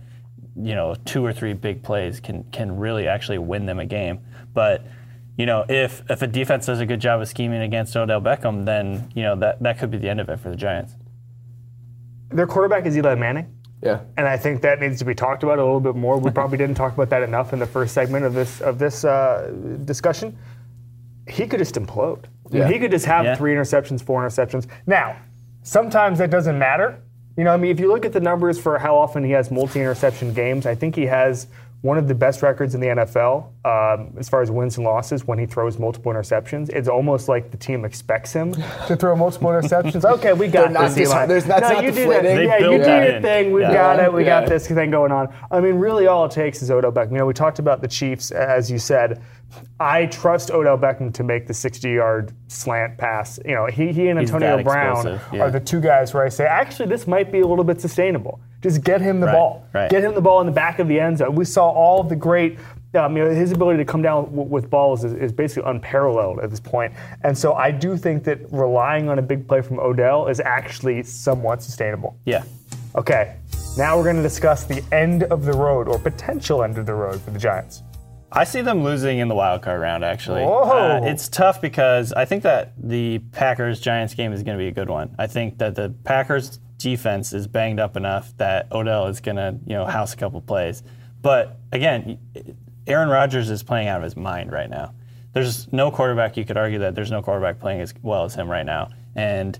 you 0.54 0.74
know, 0.74 0.94
two 1.04 1.24
or 1.24 1.32
three 1.32 1.54
big 1.54 1.82
plays 1.82 2.20
can 2.20 2.44
can 2.52 2.76
really 2.76 3.08
actually 3.08 3.38
win 3.38 3.66
them 3.66 3.80
a 3.80 3.86
game. 3.86 4.20
But 4.52 4.84
you 5.40 5.46
know, 5.46 5.64
if 5.68 6.02
if 6.10 6.20
a 6.22 6.26
defense 6.26 6.66
does 6.66 6.80
a 6.80 6.86
good 6.86 7.00
job 7.00 7.20
of 7.22 7.28
scheming 7.28 7.62
against 7.62 7.96
Odell 7.96 8.20
Beckham, 8.20 8.64
then 8.66 9.10
you 9.14 9.22
know 9.22 9.36
that 9.36 9.62
that 9.62 9.78
could 9.78 9.90
be 9.90 9.96
the 9.98 10.08
end 10.08 10.20
of 10.20 10.28
it 10.28 10.38
for 10.38 10.50
the 10.50 10.56
Giants. 10.56 10.94
Their 12.28 12.46
quarterback 12.46 12.84
is 12.86 12.96
Eli 12.96 13.14
Manning. 13.14 13.56
Yeah. 13.82 14.00
and 14.18 14.28
I 14.28 14.36
think 14.36 14.60
that 14.60 14.78
needs 14.78 14.98
to 14.98 15.06
be 15.06 15.14
talked 15.14 15.42
about 15.42 15.58
a 15.58 15.64
little 15.64 15.80
bit 15.80 15.96
more. 15.96 16.18
We 16.18 16.30
probably 16.30 16.58
didn't 16.58 16.74
talk 16.74 16.92
about 16.92 17.08
that 17.08 17.22
enough 17.22 17.54
in 17.54 17.58
the 17.58 17.66
first 17.66 17.94
segment 17.94 18.26
of 18.26 18.34
this 18.34 18.60
of 18.60 18.78
this 18.78 19.04
uh, 19.06 19.50
discussion. 19.86 20.36
He 21.26 21.46
could 21.46 21.60
just 21.60 21.76
implode. 21.76 22.24
I 22.26 22.52
mean, 22.52 22.62
Yeah. 22.62 22.68
he 22.68 22.78
could 22.78 22.90
just 22.90 23.06
have 23.06 23.24
Yeah. 23.24 23.36
three 23.36 23.54
interceptions, 23.54 24.02
four 24.02 24.22
interceptions. 24.22 24.66
Now, 24.86 25.16
sometimes 25.62 26.18
that 26.18 26.28
doesn't 26.30 26.58
matter. 26.58 26.98
You 27.38 27.44
know, 27.44 27.54
I 27.54 27.56
mean, 27.56 27.70
if 27.70 27.80
you 27.80 27.88
look 27.88 28.04
at 28.04 28.12
the 28.12 28.20
numbers 28.20 28.58
for 28.60 28.76
how 28.78 28.94
often 28.98 29.24
he 29.24 29.30
has 29.30 29.50
multi-interception 29.50 30.34
games, 30.34 30.66
I 30.66 30.74
think 30.74 30.94
he 30.94 31.06
has 31.06 31.46
one 31.82 31.96
of 31.96 32.08
the 32.08 32.14
best 32.14 32.42
records 32.42 32.74
in 32.74 32.80
the 32.82 32.88
NFL 32.88 33.46
um, 33.64 34.14
as 34.18 34.28
far 34.28 34.42
as 34.42 34.50
wins 34.50 34.76
and 34.76 34.84
losses 34.84 35.26
when 35.26 35.38
he 35.38 35.46
throws 35.46 35.78
multiple 35.78 36.12
interceptions. 36.12 36.68
It's 36.68 36.88
almost 36.88 37.26
like 37.26 37.50
the 37.50 37.56
team 37.56 37.86
expects 37.86 38.32
him 38.34 38.52
to 38.86 38.96
throw 38.96 39.16
multiple 39.16 39.48
interceptions. 39.48 40.04
Okay, 40.20 40.34
we 40.34 40.48
got 40.48 40.64
They're 40.64 40.70
not 40.72 40.82
this. 40.88 40.94
dis- 40.96 41.08
Eli. 41.08 41.26
there's- 41.26 41.44
that's 41.44 41.62
no, 41.62 41.74
not 41.76 41.84
you 41.84 41.90
do 41.92 42.08
that. 42.08 42.22
deflating. 42.22 42.48
Yeah, 42.48 42.58
you 42.58 42.78
do 42.82 42.90
your 42.90 43.02
in. 43.16 43.22
thing. 43.22 43.52
We've 43.52 43.62
Yeah. 43.62 43.72
got 43.72 44.00
it. 44.00 44.12
We 44.12 44.24
got 44.24 44.46
this 44.46 44.68
thing 44.68 44.90
going 44.90 45.10
on. 45.12 45.32
I 45.50 45.60
mean, 45.60 45.76
really, 45.76 46.06
all 46.06 46.26
it 46.26 46.32
takes 46.32 46.60
is 46.62 46.70
Odell 46.70 46.92
Beckham. 46.92 47.12
You 47.12 47.18
know, 47.18 47.26
we 47.26 47.32
talked 47.32 47.58
about 47.58 47.80
the 47.80 47.88
Chiefs, 47.88 48.30
as 48.30 48.70
you 48.70 48.78
said. 48.78 49.22
I 49.80 50.06
trust 50.06 50.50
Odell 50.50 50.76
Beckham 50.76 51.12
to 51.14 51.24
make 51.24 51.46
the 51.46 51.52
60-yard 51.54 52.32
slant 52.48 52.98
pass. 52.98 53.38
You 53.44 53.54
know, 53.54 53.66
he, 53.66 53.92
he 53.92 54.08
and 54.08 54.18
Antonio 54.18 54.62
Brown 54.62 55.18
yeah. 55.32 55.42
are 55.42 55.50
the 55.50 55.60
two 55.60 55.80
guys 55.80 56.12
where 56.12 56.24
I 56.24 56.28
say, 56.28 56.44
actually, 56.44 56.88
this 56.88 57.06
might 57.06 57.32
be 57.32 57.40
a 57.40 57.46
little 57.46 57.64
bit 57.64 57.80
sustainable. 57.80 58.40
Just 58.62 58.84
get 58.84 59.00
him 59.00 59.20
the 59.20 59.26
Right, 59.26 59.32
ball. 59.34 59.64
right. 59.72 59.90
Get 59.90 60.04
him 60.04 60.14
the 60.14 60.20
ball 60.20 60.40
in 60.40 60.46
the 60.46 60.52
back 60.52 60.78
of 60.78 60.88
the 60.88 61.00
end 61.00 61.18
zone. 61.18 61.34
We 61.34 61.44
saw 61.44 61.70
all 61.70 62.00
of 62.00 62.08
the 62.08 62.16
great. 62.16 62.58
Um, 62.92 63.16
you 63.16 63.24
know, 63.24 63.30
his 63.30 63.52
ability 63.52 63.78
to 63.78 63.84
come 63.84 64.02
down 64.02 64.24
w- 64.24 64.42
with 64.42 64.68
balls 64.68 65.04
is, 65.04 65.12
is 65.12 65.30
basically 65.30 65.70
unparalleled 65.70 66.40
at 66.40 66.50
this 66.50 66.58
point. 66.58 66.92
And 67.22 67.38
so 67.38 67.54
I 67.54 67.70
do 67.70 67.96
think 67.96 68.24
that 68.24 68.40
relying 68.50 69.08
on 69.08 69.20
a 69.20 69.22
big 69.22 69.46
play 69.46 69.62
from 69.62 69.78
Odell 69.78 70.26
is 70.26 70.40
actually 70.40 71.04
somewhat 71.04 71.62
sustainable. 71.62 72.16
Yeah. 72.26 72.42
Okay, 72.96 73.36
now 73.78 73.96
we're 73.96 74.02
going 74.02 74.16
to 74.16 74.22
discuss 74.22 74.64
the 74.64 74.82
end 74.90 75.22
of 75.22 75.44
the 75.44 75.52
road 75.52 75.86
or 75.86 76.00
potential 76.00 76.64
end 76.64 76.78
of 76.78 76.86
the 76.86 76.94
road 76.94 77.20
for 77.20 77.30
the 77.30 77.38
Giants. 77.38 77.84
I 78.32 78.42
see 78.42 78.60
them 78.60 78.82
losing 78.82 79.18
in 79.20 79.28
the 79.28 79.36
wild 79.36 79.62
card 79.62 79.80
round. 79.80 80.04
Actually. 80.04 80.42
Uh, 80.44 81.00
it's 81.04 81.28
tough 81.28 81.60
because 81.60 82.12
I 82.12 82.24
think 82.24 82.42
that 82.42 82.72
the 82.76 83.20
Packers 83.30 83.78
Giants 83.80 84.14
game 84.14 84.32
is 84.32 84.42
going 84.42 84.58
to 84.58 84.62
be 84.62 84.66
a 84.68 84.72
good 84.72 84.90
one. 84.90 85.14
I 85.16 85.28
think 85.28 85.58
that 85.58 85.76
the 85.76 85.94
Packers 86.02 86.58
defense 86.80 87.32
is 87.32 87.46
banged 87.46 87.78
up 87.78 87.96
enough 87.96 88.36
that 88.38 88.70
Odell 88.72 89.06
is 89.06 89.20
going 89.20 89.36
to 89.36 89.56
you 89.66 89.74
know 89.74 89.86
house 89.86 90.14
a 90.14 90.16
couple 90.16 90.40
plays. 90.40 90.82
But 91.22 91.58
again, 91.70 92.18
Aaron 92.86 93.08
Rodgers 93.08 93.50
is 93.50 93.62
playing 93.62 93.88
out 93.88 93.98
of 93.98 94.04
his 94.04 94.16
mind 94.16 94.50
right 94.50 94.68
now. 94.68 94.94
There's 95.32 95.72
no 95.72 95.90
quarterback 95.90 96.36
you 96.36 96.44
could 96.44 96.56
argue 96.56 96.80
that 96.80 96.94
there's 96.94 97.10
no 97.10 97.22
quarterback 97.22 97.60
playing 97.60 97.80
as 97.80 97.94
well 98.02 98.24
as 98.24 98.34
him 98.34 98.48
right 98.48 98.66
now, 98.66 98.90
and 99.14 99.58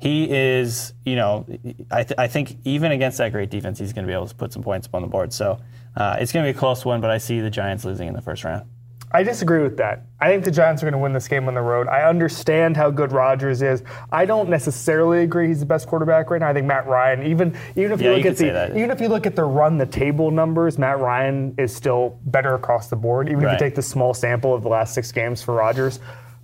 he 0.00 0.30
is, 0.30 0.94
you 1.04 1.14
know, 1.14 1.44
I, 1.90 2.04
th- 2.04 2.18
I 2.18 2.26
think 2.26 2.56
even 2.64 2.90
against 2.90 3.18
that 3.18 3.32
great 3.32 3.50
defense, 3.50 3.78
he's 3.78 3.92
going 3.92 4.06
to 4.06 4.10
be 4.10 4.14
able 4.14 4.28
to 4.28 4.34
put 4.34 4.50
some 4.50 4.62
points 4.62 4.86
up 4.86 4.94
on 4.94 5.02
the 5.02 5.08
board. 5.08 5.30
So 5.34 5.60
uh, 5.94 6.16
it's 6.18 6.32
going 6.32 6.46
to 6.46 6.52
be 6.52 6.56
a 6.56 6.58
close 6.58 6.86
one, 6.86 7.02
but 7.02 7.10
I 7.10 7.18
see 7.18 7.40
the 7.40 7.50
Giants 7.50 7.84
losing 7.84 8.08
in 8.08 8.14
the 8.14 8.22
first 8.22 8.42
round. 8.42 8.64
I 9.12 9.24
disagree 9.24 9.60
with 9.62 9.76
that. 9.78 10.04
I 10.20 10.28
think 10.28 10.44
the 10.44 10.52
Giants 10.52 10.82
are 10.82 10.86
going 10.86 10.92
to 10.92 10.98
win 10.98 11.12
this 11.12 11.26
game 11.26 11.48
on 11.48 11.54
the 11.54 11.60
road. 11.60 11.88
I 11.88 12.02
understand 12.08 12.76
how 12.76 12.90
good 12.90 13.10
Rodgers 13.10 13.60
is. 13.60 13.82
I 14.12 14.24
don't 14.24 14.48
necessarily 14.48 15.22
agree 15.22 15.48
he's 15.48 15.58
the 15.60 15.66
best 15.66 15.88
quarterback 15.88 16.30
right 16.30 16.40
now. 16.40 16.48
I 16.48 16.52
think 16.52 16.66
Matt 16.66 16.86
Ryan, 16.86 17.24
even 17.26 17.56
even 17.74 17.90
if 17.90 18.00
Yeah, 18.00 18.10
you 18.10 18.16
you 18.16 18.16
look 18.18 18.22
could 18.22 18.32
at 18.32 18.36
the 18.38 18.50
that. 18.52 18.76
even 18.76 18.90
if 18.90 19.00
you 19.00 19.08
look 19.08 19.26
at 19.26 19.34
the 19.34 19.42
run 19.44 19.78
the 19.78 19.86
table 19.86 20.30
numbers, 20.30 20.78
Matt 20.78 21.00
Ryan 21.00 21.54
is 21.58 21.74
still 21.74 22.18
better 22.26 22.54
across 22.54 22.88
the 22.88 22.96
board. 22.96 23.28
Even 23.28 23.44
if 23.44 23.52
you 23.52 23.58
take 23.58 23.74
the 23.74 23.82
small 23.82 24.14
sample 24.14 24.54
of 24.54 24.62
the 24.62 24.68
last 24.68 24.94
six 24.94 25.10
games 25.10 25.42
for 25.42 25.54
Rodgers. 25.54 25.98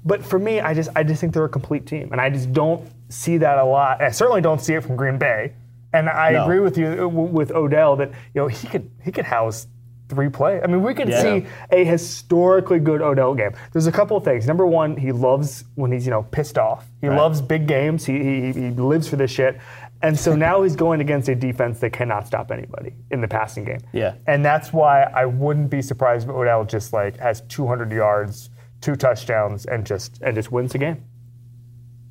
But 0.05 0.25
for 0.25 0.39
me, 0.39 0.61
I 0.61 0.75
just 0.75 0.91
I 0.97 1.05
just 1.05 1.21
think 1.21 1.35
they're 1.35 1.45
a 1.45 1.49
complete 1.49 1.87
team, 1.87 2.09
and 2.13 2.21
I 2.21 2.31
just 2.31 2.53
don't 2.53 2.89
see 3.11 3.39
that 3.39 3.59
a 3.59 3.65
lot. 3.65 4.03
I 4.03 4.11
certainly 4.11 4.41
don't 4.41 4.61
see 4.61 4.75
it 4.75 4.83
from 4.83 4.97
Green 4.97 5.19
Bay. 5.19 5.53
And 5.93 6.09
I 6.09 6.33
No. 6.33 6.43
agree 6.43 6.61
with 6.61 6.77
you 6.77 6.87
uh, 7.05 7.07
with 7.09 7.53
Odell 7.53 7.95
that 7.97 8.11
you 8.35 8.41
know 8.41 8.49
he 8.49 8.67
could 8.67 8.91
he 9.05 9.13
could 9.13 9.25
house 9.25 9.67
three 10.09 10.29
play. 10.29 10.61
I 10.63 10.67
mean, 10.67 10.83
we 10.83 10.95
could 10.95 11.09
Yeah. 11.09 11.21
see 11.23 11.47
a 11.71 11.85
historically 11.85 12.79
good 12.79 13.03
Odell 13.03 13.35
game. 13.35 13.51
There's 13.73 13.87
a 13.87 13.93
couple 13.93 14.17
of 14.17 14.25
things. 14.25 14.47
Number 14.47 14.67
one, 14.67 14.97
he 14.97 15.13
loves 15.13 15.65
when 15.75 15.91
he's 15.93 16.05
you 16.07 16.11
know 16.11 16.23
pissed 16.23 16.59
off. 16.59 16.87
He 17.01 17.09
Right. 17.09 17.17
loves 17.17 17.41
big 17.41 17.67
games. 17.67 18.05
He, 18.07 18.19
he 18.23 18.53
he 18.53 18.71
lives 18.71 19.09
for 19.09 19.17
this 19.17 19.31
shit. 19.31 19.59
And 20.03 20.17
so 20.19 20.37
now 20.37 20.63
he's 20.63 20.77
going 20.77 21.01
against 21.01 21.29
a 21.31 21.35
defense 21.35 21.81
that 21.81 21.91
cannot 21.93 22.27
stop 22.27 22.51
anybody 22.51 22.95
in 23.11 23.23
the 23.23 23.29
passing 23.29 23.65
game. 23.65 23.81
Yeah. 23.93 24.15
And 24.27 24.45
that's 24.45 24.71
why 24.73 25.03
I 25.05 25.25
wouldn't 25.25 25.71
be 25.71 25.81
surprised 25.81 26.29
if 26.29 26.35
Odell 26.35 26.65
just 26.65 26.93
like 26.93 27.17
has 27.19 27.41
200 27.43 27.91
yards, 27.91 28.51
two 28.83 28.95
touchdowns, 28.95 29.65
and 29.65 29.87
just 29.87 30.21
and 30.23 30.35
just 30.35 30.53
wins 30.53 30.73
the 30.73 30.79
game. 30.79 31.03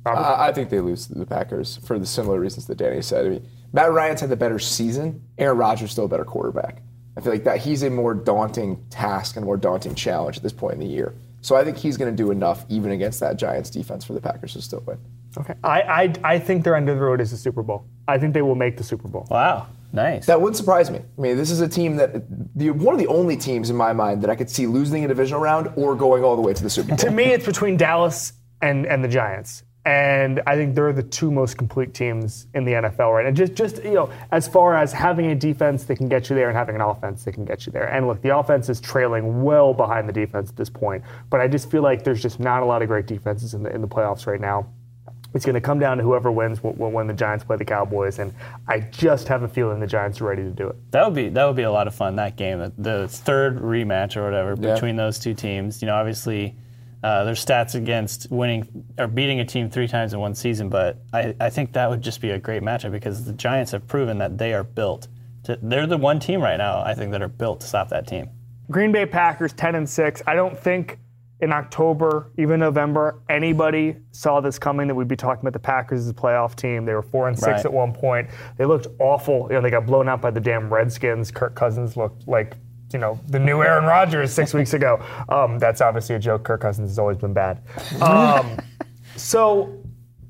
I, 0.04 0.48
I 0.48 0.52
think 0.52 0.70
they 0.70 0.80
lose 0.80 1.08
to 1.08 1.14
the 1.14 1.26
Packers 1.26 1.78
for 1.78 1.98
the 1.98 2.06
similar 2.06 2.38
reasons 2.38 2.66
that 2.66 2.76
Danny 2.78 3.02
said. 3.02 3.26
I 3.26 3.28
mean, 3.28 3.48
Matt 3.72 3.92
Ryan's 3.92 4.20
had 4.20 4.30
the 4.30 4.36
better 4.36 4.58
season. 4.60 5.22
Aaron 5.38 5.58
Rodgers 5.58 5.90
still 5.90 6.04
a 6.04 6.08
better 6.08 6.24
quarterback. 6.24 6.82
I 7.16 7.20
feel 7.20 7.32
like 7.32 7.44
that 7.44 7.58
he's 7.58 7.82
a 7.82 7.90
more 7.90 8.14
daunting 8.14 8.84
task 8.90 9.36
and 9.36 9.42
a 9.42 9.46
more 9.46 9.56
daunting 9.56 9.94
challenge 9.94 10.36
at 10.36 10.42
this 10.42 10.52
point 10.52 10.74
in 10.74 10.80
the 10.80 10.86
year. 10.86 11.14
So 11.40 11.56
I 11.56 11.64
think 11.64 11.76
he's 11.76 11.96
going 11.96 12.14
to 12.14 12.22
do 12.22 12.30
enough 12.30 12.64
even 12.68 12.90
against 12.90 13.20
that 13.20 13.36
Giants 13.36 13.70
defense 13.70 14.04
for 14.04 14.12
the 14.12 14.20
Packers 14.20 14.54
to 14.54 14.62
still 14.62 14.82
win. 14.86 14.98
Okay. 15.38 15.54
I, 15.62 15.80
I, 15.82 16.14
I 16.24 16.38
think 16.38 16.64
their 16.64 16.74
end 16.74 16.88
of 16.88 16.96
the 16.98 17.04
road 17.04 17.20
is 17.20 17.30
the 17.30 17.36
Super 17.36 17.62
Bowl. 17.62 17.84
I 18.08 18.18
think 18.18 18.34
they 18.34 18.42
will 18.42 18.54
make 18.54 18.76
the 18.76 18.84
Super 18.84 19.06
Bowl. 19.06 19.26
Wow, 19.30 19.68
nice. 19.92 20.26
That 20.26 20.40
wouldn't 20.40 20.56
surprise 20.56 20.90
me. 20.90 20.98
I 20.98 21.20
mean, 21.20 21.36
this 21.36 21.50
is 21.50 21.60
a 21.60 21.68
team 21.68 21.96
that 21.96 22.24
the, 22.56 22.70
one 22.70 22.94
of 22.94 23.00
the 23.00 23.06
only 23.06 23.36
teams 23.36 23.70
in 23.70 23.76
my 23.76 23.92
mind 23.92 24.22
that 24.22 24.30
I 24.30 24.34
could 24.34 24.50
see 24.50 24.66
losing 24.66 25.04
a 25.04 25.08
divisional 25.08 25.40
round 25.40 25.70
or 25.76 25.94
going 25.94 26.24
all 26.24 26.36
the 26.36 26.42
way 26.42 26.52
to 26.52 26.62
the 26.62 26.70
Super 26.70 26.88
Bowl. 26.88 26.96
To 26.98 27.10
me, 27.10 27.24
it's 27.24 27.46
between 27.46 27.76
Dallas 27.76 28.32
and, 28.60 28.86
and 28.86 29.04
the 29.04 29.08
Giants. 29.08 29.62
And 29.86 30.42
I 30.48 30.56
think 30.56 30.74
they're 30.74 30.92
the 30.92 31.04
two 31.04 31.30
most 31.30 31.56
complete 31.56 31.94
teams 31.94 32.48
in 32.54 32.64
the 32.64 32.72
NFL 32.72 33.14
right 33.14 33.24
now. 33.24 33.30
Just, 33.30 33.54
just 33.54 33.84
you 33.84 33.94
know, 33.94 34.10
as 34.32 34.48
far 34.48 34.74
as 34.74 34.92
having 34.92 35.26
a 35.30 35.34
defense 35.36 35.84
that 35.84 35.94
can 35.96 36.08
get 36.08 36.28
you 36.28 36.34
there 36.34 36.48
and 36.48 36.56
having 36.58 36.74
an 36.74 36.80
offense 36.80 37.22
that 37.24 37.32
can 37.34 37.44
get 37.44 37.66
you 37.66 37.72
there. 37.72 37.86
And 37.86 38.08
look, 38.08 38.20
the 38.20 38.36
offense 38.36 38.68
is 38.68 38.80
trailing 38.80 39.44
well 39.44 39.72
behind 39.72 40.08
the 40.08 40.12
defense 40.12 40.50
at 40.50 40.56
this 40.56 40.68
point. 40.68 41.04
But 41.30 41.40
I 41.40 41.46
just 41.46 41.70
feel 41.70 41.82
like 41.82 42.02
there's 42.02 42.20
just 42.20 42.40
not 42.40 42.64
a 42.64 42.66
lot 42.66 42.82
of 42.82 42.88
great 42.88 43.06
defenses 43.06 43.54
in 43.54 43.62
the 43.62 43.72
in 43.72 43.80
the 43.80 43.86
playoffs 43.88 44.26
right 44.26 44.40
now. 44.40 44.66
It's 45.34 45.44
going 45.44 45.54
to 45.54 45.60
come 45.60 45.78
down 45.78 45.98
to 45.98 46.02
whoever 46.02 46.32
wins 46.32 46.62
when, 46.64 46.74
when 46.78 47.06
the 47.06 47.12
Giants 47.12 47.44
play 47.44 47.56
the 47.56 47.64
Cowboys, 47.64 48.18
and 48.18 48.32
I 48.66 48.80
just 48.80 49.28
have 49.28 49.42
a 49.42 49.48
feeling 49.48 49.78
the 49.80 49.86
Giants 49.86 50.20
are 50.20 50.24
ready 50.24 50.42
to 50.42 50.50
do 50.50 50.66
it. 50.68 50.76
That 50.90 51.04
would 51.04 51.14
be 51.14 51.28
that 51.28 51.44
would 51.44 51.56
be 51.56 51.62
a 51.62 51.70
lot 51.70 51.86
of 51.86 51.94
fun. 51.94 52.16
That 52.16 52.36
game, 52.36 52.58
the, 52.58 52.72
the 52.78 53.06
third 53.08 53.58
rematch 53.60 54.16
or 54.16 54.24
whatever 54.24 54.56
Yeah. 54.58 54.74
between 54.74 54.96
those 54.96 55.20
two 55.20 55.34
teams. 55.34 55.80
You 55.80 55.86
know, 55.86 55.94
obviously. 55.94 56.56
Uh, 57.06 57.22
there's 57.22 57.44
stats 57.44 57.76
against 57.76 58.28
winning 58.32 58.84
or 58.98 59.06
beating 59.06 59.38
a 59.38 59.44
team 59.44 59.70
three 59.70 59.86
times 59.86 60.12
in 60.12 60.18
one 60.18 60.34
season, 60.34 60.68
but 60.68 60.98
I, 61.12 61.36
I 61.38 61.50
think 61.50 61.72
that 61.74 61.88
would 61.88 62.02
just 62.02 62.20
be 62.20 62.30
a 62.30 62.38
great 62.40 62.62
matchup 62.64 62.90
because 62.90 63.24
the 63.24 63.32
Giants 63.32 63.70
have 63.70 63.86
proven 63.86 64.18
that 64.18 64.38
they 64.38 64.52
are 64.52 64.64
built. 64.64 65.06
To, 65.44 65.56
they're 65.62 65.86
the 65.86 65.98
one 65.98 66.18
team 66.18 66.40
right 66.40 66.56
now, 66.56 66.80
I 66.80 66.94
think, 66.94 67.12
that 67.12 67.22
are 67.22 67.28
built 67.28 67.60
to 67.60 67.66
stop 67.68 67.90
that 67.90 68.08
team. 68.08 68.30
Green 68.72 68.90
Bay 68.90 69.06
Packers 69.06 69.52
10 69.52 69.76
and 69.76 69.88
6. 69.88 70.22
I 70.26 70.34
don't 70.34 70.58
think 70.58 70.98
in 71.38 71.52
October, 71.52 72.32
even 72.38 72.58
November, 72.58 73.22
anybody 73.28 73.94
saw 74.10 74.40
this 74.40 74.58
coming 74.58 74.88
that 74.88 74.96
we'd 74.96 75.06
be 75.06 75.14
talking 75.14 75.42
about 75.42 75.52
the 75.52 75.60
Packers 75.60 76.00
as 76.00 76.08
a 76.08 76.12
playoff 76.12 76.56
team. 76.56 76.84
They 76.86 76.94
were 76.94 77.02
4 77.02 77.28
and 77.28 77.38
6 77.38 77.46
Right. 77.46 77.64
at 77.64 77.72
one 77.72 77.92
point. 77.92 78.30
They 78.56 78.64
looked 78.64 78.88
awful. 78.98 79.46
You 79.48 79.54
know, 79.54 79.60
they 79.60 79.70
got 79.70 79.86
blown 79.86 80.08
out 80.08 80.20
by 80.20 80.32
the 80.32 80.40
damn 80.40 80.74
Redskins. 80.74 81.30
Kirk 81.30 81.54
Cousins 81.54 81.96
looked 81.96 82.26
like 82.26 82.56
you 82.92 82.98
know, 82.98 83.18
the 83.28 83.38
new 83.38 83.62
Aaron 83.62 83.84
Rodgers 83.84 84.32
six 84.32 84.54
weeks 84.54 84.72
ago. 84.74 85.02
Um, 85.28 85.58
that's 85.58 85.80
obviously 85.80 86.14
a 86.14 86.18
joke. 86.18 86.44
Kirk 86.44 86.60
Cousins 86.60 86.90
has 86.90 86.98
always 86.98 87.16
been 87.16 87.32
bad. 87.32 87.60
Um, 88.00 88.58
so, 89.16 89.82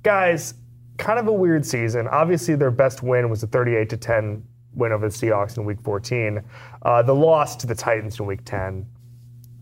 guys, 0.03 0.55
kind 0.97 1.19
of 1.19 1.29
a 1.29 1.33
weird 1.33 1.65
season. 1.67 2.09
Obviously, 2.09 2.55
their 2.55 2.71
best 2.71 3.03
win 3.03 3.29
was 3.29 3.43
a 3.43 3.47
38 3.47 3.91
to 3.91 3.97
10 3.97 4.43
win 4.75 4.93
over 4.93 5.09
the 5.09 5.15
Seahawks 5.15 5.57
in 5.57 5.65
Week 5.65 5.81
14. 5.83 6.43
Uh, 6.83 7.03
the 7.03 7.15
loss 7.15 7.57
to 7.57 7.67
the 7.67 7.75
Titans 7.75 8.19
in 8.19 8.27
Week 8.27 8.45
10. 8.45 8.87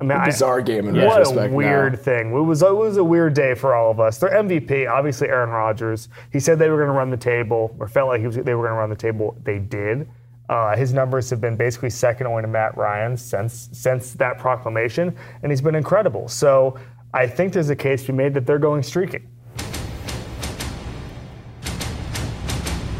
I 0.00 0.04
mean, 0.04 0.10
I- 0.18 0.26
Bizarre 0.26 0.60
game 0.60 0.88
in 0.88 0.96
what 0.96 1.18
retrospect. 1.18 1.52
a 1.52 1.54
weird 1.56 1.92
now. 1.94 1.98
thing. 1.98 2.32
It 2.34 2.40
was, 2.40 2.62
it 2.62 2.74
was 2.74 2.96
a 2.96 3.04
weird 3.04 3.34
day 3.34 3.54
for 3.54 3.74
all 3.74 3.90
of 3.90 4.00
us. 4.00 4.18
Their 4.18 4.30
MVP, 4.30 4.90
obviously 4.90 5.28
Aaron 5.28 5.50
Rodgers. 5.50 6.08
He 6.32 6.40
said 6.40 6.58
they 6.58 6.68
were 6.68 6.76
going 6.78 6.88
to 6.88 6.94
run 6.94 7.10
the 7.10 7.16
table, 7.16 7.74
or 7.78 7.86
felt 7.88 8.08
like 8.08 8.20
he 8.20 8.26
was, 8.26 8.36
they 8.36 8.54
were 8.54 8.62
going 8.64 8.74
to 8.74 8.78
run 8.78 8.90
the 8.90 8.96
table. 8.96 9.36
They 9.44 9.58
did. 9.60 10.08
Uh, 10.48 10.76
his 10.76 10.92
numbers 10.92 11.30
have 11.30 11.40
been 11.40 11.56
basically 11.56 11.90
second 11.90 12.26
only 12.26 12.42
to 12.42 12.48
Matt 12.48 12.76
Ryan 12.76 13.16
since 13.16 13.68
since 13.72 14.12
that 14.14 14.38
proclamation, 14.38 15.16
and 15.42 15.50
he's 15.50 15.62
been 15.62 15.74
incredible. 15.74 16.28
So 16.28 16.78
I 17.14 17.26
think 17.26 17.52
there's 17.52 17.70
a 17.70 17.76
case 17.76 18.04
to 18.06 18.12
be 18.12 18.18
made 18.18 18.34
that 18.34 18.46
they're 18.46 18.58
going 18.58 18.82
streaking. 18.82 19.28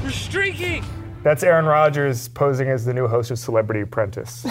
We're 0.03 0.11
streaking! 0.11 0.85
That's 1.23 1.43
Aaron 1.43 1.65
Rodgers 1.65 2.29
posing 2.29 2.69
as 2.69 2.85
the 2.85 2.93
new 2.93 3.09
host 3.09 3.31
of 3.31 3.39
Celebrity 3.39 3.81
Apprentice, 3.81 4.45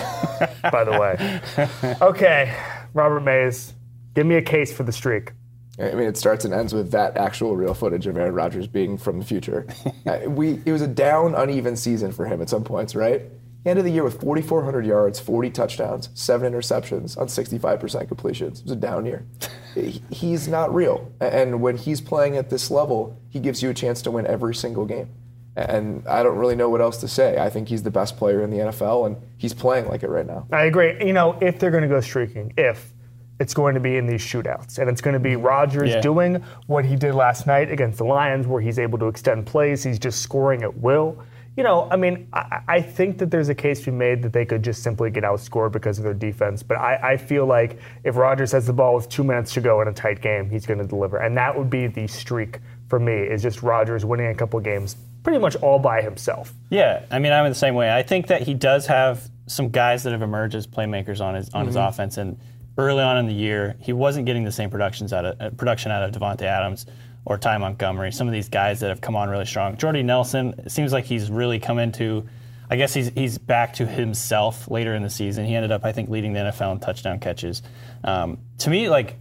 by 0.71 0.83
the 0.83 0.91
way. 0.99 1.39
Okay, 2.01 2.55
Robert 2.93 3.21
Mays, 3.21 3.73
give 4.15 4.25
me 4.25 4.35
a 4.35 4.41
case 4.41 4.73
for 4.73 4.83
the 4.83 4.91
streak. 4.91 5.31
I 5.80 5.91
mean, 5.93 6.07
it 6.07 6.17
starts 6.17 6.45
and 6.45 6.53
ends 6.53 6.74
with 6.74 6.91
that 6.91 7.17
actual 7.17 7.55
real 7.55 7.74
footage 7.74 8.05
of 8.05 8.15
Aaron 8.15 8.34
Rodgers 8.34 8.67
being 8.67 8.97
from 8.97 9.19
the 9.19 9.26
future. 9.26 9.67
Uh, 10.05 10.19
we 10.28 10.61
it 10.65 10.74
was 10.74 10.82
a 10.82 10.88
down, 10.88 11.34
uneven 11.34 11.78
season 11.78 12.11
for 12.11 12.26
him 12.26 12.41
at 12.41 12.49
some 12.49 12.61
points, 12.61 12.93
right? 12.93 13.21
He 13.63 13.69
ended 13.69 13.86
the 13.86 13.89
year 13.89 14.03
with 14.03 14.19
4,400 14.19 14.86
yards, 14.86 15.17
40 15.17 15.49
touchdowns, 15.51 16.09
seven 16.13 16.51
interceptions 16.51 17.17
on 17.17 17.28
65% 17.28 18.07
completions. 18.09 18.59
It 18.59 18.65
was 18.65 18.71
a 18.74 18.76
down 18.76 19.05
year. 19.05 19.26
He's 20.11 20.49
not 20.49 20.76
real, 20.76 21.09
and 21.21 21.61
when 21.61 21.78
he's 21.78 22.01
playing 22.01 22.36
at 22.36 22.49
this 22.49 22.69
level, 22.69 23.17
he 23.30 23.39
gives 23.39 23.63
you 23.63 23.69
a 23.69 23.74
chance 23.74 24.01
to 24.01 24.11
win 24.11 24.28
every 24.28 24.53
single 24.55 24.86
game. 24.86 25.09
And 25.55 26.05
I 26.07 26.21
don't 26.21 26.38
really 26.38 26.55
know 26.55 26.69
what 26.69 26.82
else 26.82 26.97
to 26.97 27.07
say. 27.07 27.38
I 27.38 27.49
think 27.49 27.69
he's 27.69 27.84
the 27.84 27.91
best 27.91 28.17
player 28.17 28.43
in 28.43 28.49
the 28.49 28.57
NFL, 28.57 29.07
and 29.07 29.17
he's 29.38 29.53
playing 29.53 29.88
like 29.88 30.03
it 30.03 30.09
right 30.09 30.26
now. 30.26 30.47
I 30.51 30.63
agree. 30.65 30.97
You 31.05 31.13
know, 31.13 31.38
if 31.41 31.59
they're 31.59 31.71
going 31.71 31.84
to 31.84 31.89
go 31.89 32.01
streaking, 32.01 32.53
if 32.57 32.92
it's 33.39 33.53
going 33.53 33.73
to 33.73 33.79
be 33.79 33.97
in 33.97 34.05
these 34.05 34.21
shootouts, 34.21 34.77
and 34.77 34.89
it's 34.89 35.01
going 35.01 35.13
to 35.13 35.19
be 35.19 35.36
Rodgers 35.36 35.89
Yeah. 35.91 36.01
doing 36.01 36.43
what 36.67 36.86
he 36.86 36.95
did 36.95 37.15
last 37.15 37.47
night 37.47 37.71
against 37.71 37.97
the 37.97 38.05
Lions, 38.05 38.47
where 38.47 38.61
he's 38.61 38.79
able 38.79 38.99
to 38.99 39.07
extend 39.07 39.45
plays, 39.45 39.84
he's 39.84 39.99
just 39.99 40.21
scoring 40.21 40.63
at 40.63 40.77
will. 40.77 41.17
You 41.55 41.63
know, 41.63 41.88
I 41.91 41.97
mean, 41.97 42.27
I, 42.34 42.61
I 42.67 42.81
think 42.81 43.19
that 43.19 43.29
there's 43.29 43.49
a 43.49 43.53
case 43.53 43.81
to 43.81 43.91
be 43.91 43.97
made 43.97 44.23
that 44.23 44.34
they 44.34 44.43
could 44.43 44.63
just 44.63 44.81
simply 44.81 45.11
get 45.11 45.23
outscored 45.23 45.71
because 45.71 45.99
of 45.99 46.03
their 46.03 46.13
defense. 46.15 46.63
But 46.63 46.77
I, 46.77 47.13
I 47.13 47.17
feel 47.17 47.45
like 47.45 47.79
if 48.03 48.15
Rodgers 48.15 48.51
has 48.53 48.65
the 48.65 48.73
ball 48.73 48.95
with 48.95 49.07
two 49.07 49.23
minutes 49.23 49.53
to 49.53 49.61
go 49.61 49.81
in 49.81 49.88
a 49.88 49.93
tight 49.93 50.19
game, 50.21 50.49
he's 50.49 50.65
going 50.65 50.79
to 50.79 50.88
deliver, 50.88 51.17
and 51.17 51.38
that 51.38 51.55
would 51.55 51.69
be 51.69 51.88
the 51.88 52.07
streak 52.07 52.59
for 52.88 52.99
me. 52.99 53.13
Is 53.13 53.43
just 53.43 53.61
Rodgers 53.61 54.03
winning 54.03 54.27
a 54.27 54.36
couple 54.36 54.59
games 54.61 54.95
pretty 55.23 55.39
much 55.39 55.55
all 55.57 55.79
by 55.79 56.01
himself. 56.01 56.53
Yeah, 56.69 57.05
I 57.11 57.19
mean, 57.19 57.31
I'm 57.31 57.45
in 57.45 57.51
the 57.51 57.55
same 57.55 57.75
way. 57.75 57.91
I 57.93 58.03
think 58.03 58.27
that 58.27 58.41
he 58.41 58.53
does 58.53 58.88
have 58.88 59.29
some 59.45 59.69
guys 59.69 60.03
that 60.03 60.11
have 60.11 60.21
emerged 60.21 60.55
as 60.55 60.65
playmakers 60.65 61.21
on 61.21 61.36
his 61.36 61.49
on 61.53 61.67
his 61.67 61.75
mm-hmm. 61.75 61.88
offense, 61.88 62.17
and 62.17 62.38
early 62.78 63.01
on 63.01 63.17
in 63.17 63.28
the 63.28 63.34
year, 63.34 63.76
he 63.80 63.93
wasn't 63.93 64.26
getting 64.26 64.43
the 64.43 64.51
same 64.51 64.69
productions 64.69 65.13
out 65.13 65.26
of 65.26 65.41
uh, 65.41 65.49
production 65.51 65.91
out 65.91 66.03
of 66.03 66.11
Davante 66.11 66.43
Adams 66.43 66.86
or 67.26 67.38
Ty 67.38 67.57
Montgomery. 67.57 68.11
Some 68.11 68.28
of 68.28 68.34
these 68.34 68.49
guys 68.49 68.80
that 68.82 68.89
have 68.89 69.01
come 69.01 69.15
on 69.15 69.30
really 69.30 69.45
strong. 69.45 69.78
Jordy 69.78 70.03
Nelson, 70.03 70.55
it 70.57 70.71
seems 70.71 70.91
like 70.91 71.05
he's 71.05 71.30
really 71.30 71.59
come 71.59 71.80
into. 71.80 72.28
I 72.69 72.76
guess 72.76 72.93
he's 72.93 73.09
he's 73.09 73.38
back 73.38 73.74
to 73.76 73.86
himself 73.86 74.69
later 74.69 74.95
in 74.95 75.03
the 75.03 75.09
season. 75.09 75.45
He 75.45 75.55
ended 75.55 75.71
up, 75.71 75.86
I 75.86 75.91
think, 75.91 76.09
leading 76.09 76.34
the 76.34 76.39
NFL 76.39 76.74
in 76.74 76.80
touchdown 76.80 77.19
catches. 77.19 77.61
Um, 78.03 78.39
to 78.59 78.69
me, 78.69 78.89
like 78.89 79.17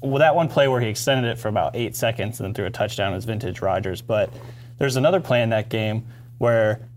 well, 0.00 0.18
that 0.18 0.34
one 0.34 0.48
play 0.48 0.68
where 0.68 0.80
he 0.80 0.88
extended 0.88 1.30
it 1.30 1.38
for 1.38 1.48
about 1.48 1.76
eight 1.76 1.94
seconds 1.94 2.40
and 2.40 2.46
then 2.46 2.54
threw 2.54 2.64
a 2.64 2.70
touchdown 2.70 3.12
was 3.12 3.24
vintage 3.24 3.60
Rodgers. 3.60 4.00
But 4.00 4.32
there's 4.78 4.96
another 4.96 5.20
play 5.20 5.42
in 5.42 5.50
that 5.50 5.68
game 5.68 6.06
where 6.38 6.88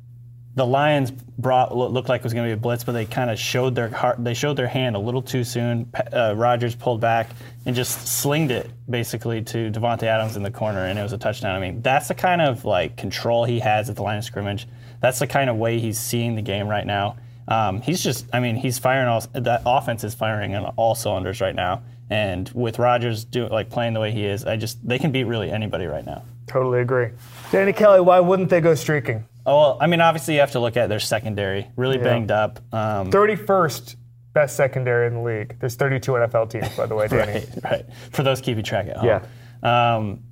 the 0.56 0.66
Lions 0.66 1.12
brought 1.12 1.76
looked 1.76 2.10
like 2.10 2.22
it 2.22 2.24
was 2.24 2.34
going 2.34 2.48
to 2.48 2.56
be 2.56 2.60
a 2.60 2.62
blitz, 2.62 2.84
but 2.84 2.92
they 2.92 3.06
kind 3.06 3.32
of 3.32 3.40
showed 3.40 3.74
their 3.74 3.90
heart, 3.90 4.24
they 4.24 4.36
showed 4.36 4.56
their 4.56 4.68
hand 4.68 4.96
a 4.96 5.00
little 5.00 5.22
too 5.22 5.44
soon. 5.44 5.92
Uh, 6.12 6.36
Rodgers 6.38 6.76
pulled 6.76 7.02
back 7.02 7.30
and 7.66 7.76
just 7.76 8.08
slinged 8.08 8.52
it 8.52 8.70
basically 8.90 9.42
to 9.42 9.72
Davante 9.72 10.04
Adams 10.04 10.36
in 10.36 10.44
the 10.44 10.52
corner, 10.52 10.86
and 10.86 11.00
it 11.00 11.02
was 11.02 11.14
a 11.14 11.18
touchdown. 11.18 11.56
I 11.56 11.60
mean, 11.60 11.82
that's 11.82 12.08
the 12.08 12.14
kind 12.14 12.42
of 12.42 12.66
like 12.66 12.98
control 12.98 13.46
he 13.46 13.60
has 13.60 13.90
at 13.90 13.96
the 13.96 14.04
line 14.04 14.18
of 14.20 14.24
scrimmage. 14.24 14.68
That's 15.02 15.20
the 15.20 15.28
kind 15.28 15.50
of 15.50 15.58
way 15.58 15.80
he's 15.80 16.00
seeing 16.00 16.36
the 16.36 16.42
game 16.42 16.68
right 16.68 16.86
now. 16.86 17.18
Um, 17.48 17.82
he's 17.82 18.02
just, 18.02 18.26
I 18.32 18.40
mean, 18.40 18.56
he's 18.56 18.78
firing 18.78 19.08
all 19.08 19.22
that 19.34 19.64
offense 19.66 20.04
is 20.04 20.14
firing 20.14 20.56
on 20.56 20.66
all 20.78 20.96
cylinders 20.96 21.42
right 21.42 21.56
now. 21.56 21.82
And 22.10 22.50
with 22.54 22.80
Rodgers 22.80 23.26
doing 23.26 23.50
like 23.50 23.70
playing 23.70 23.94
the 23.94 24.00
way 24.00 24.12
he 24.12 24.26
is, 24.26 24.46
I 24.46 24.56
just 24.56 24.88
they 24.88 25.00
can 25.00 25.12
beat 25.12 25.24
really 25.24 25.52
anybody 25.52 25.86
right 25.86 26.06
now. 26.06 26.24
Totally 26.48 26.80
agree. 26.82 27.10
Danny 27.52 27.74
Kelly, 27.74 28.02
why 28.02 28.20
wouldn't 28.20 28.50
they 28.50 28.62
go 28.62 28.76
streaking? 28.76 29.26
Oh, 29.46 29.60
well, 29.60 29.78
I 29.82 29.88
mean, 29.88 30.00
obviously 30.00 30.36
you 30.36 30.40
have 30.40 30.52
to 30.52 30.60
look 30.60 30.78
at 30.78 30.88
their 30.88 31.00
secondary, 31.00 31.70
really 31.76 31.98
banged 31.98 32.32
up. 32.32 32.60
Um, 32.72 33.12
31st 33.12 33.96
best 34.34 34.56
secondary 34.56 35.08
in 35.08 35.16
the 35.16 35.22
league. 35.22 35.58
There's 35.60 35.76
32 35.76 36.12
NFL 36.12 36.50
teams, 36.50 36.76
by 36.76 36.86
the 36.86 36.96
way, 36.96 37.08
Danny. 37.08 37.34
right, 37.64 37.64
right. 37.64 37.86
For 38.12 38.24
those 38.24 38.42
keeping 38.42 38.64
track 38.64 38.88
at 38.88 38.98
home. 38.98 39.06
Yeah. 39.06 39.96
Um, 39.96 40.24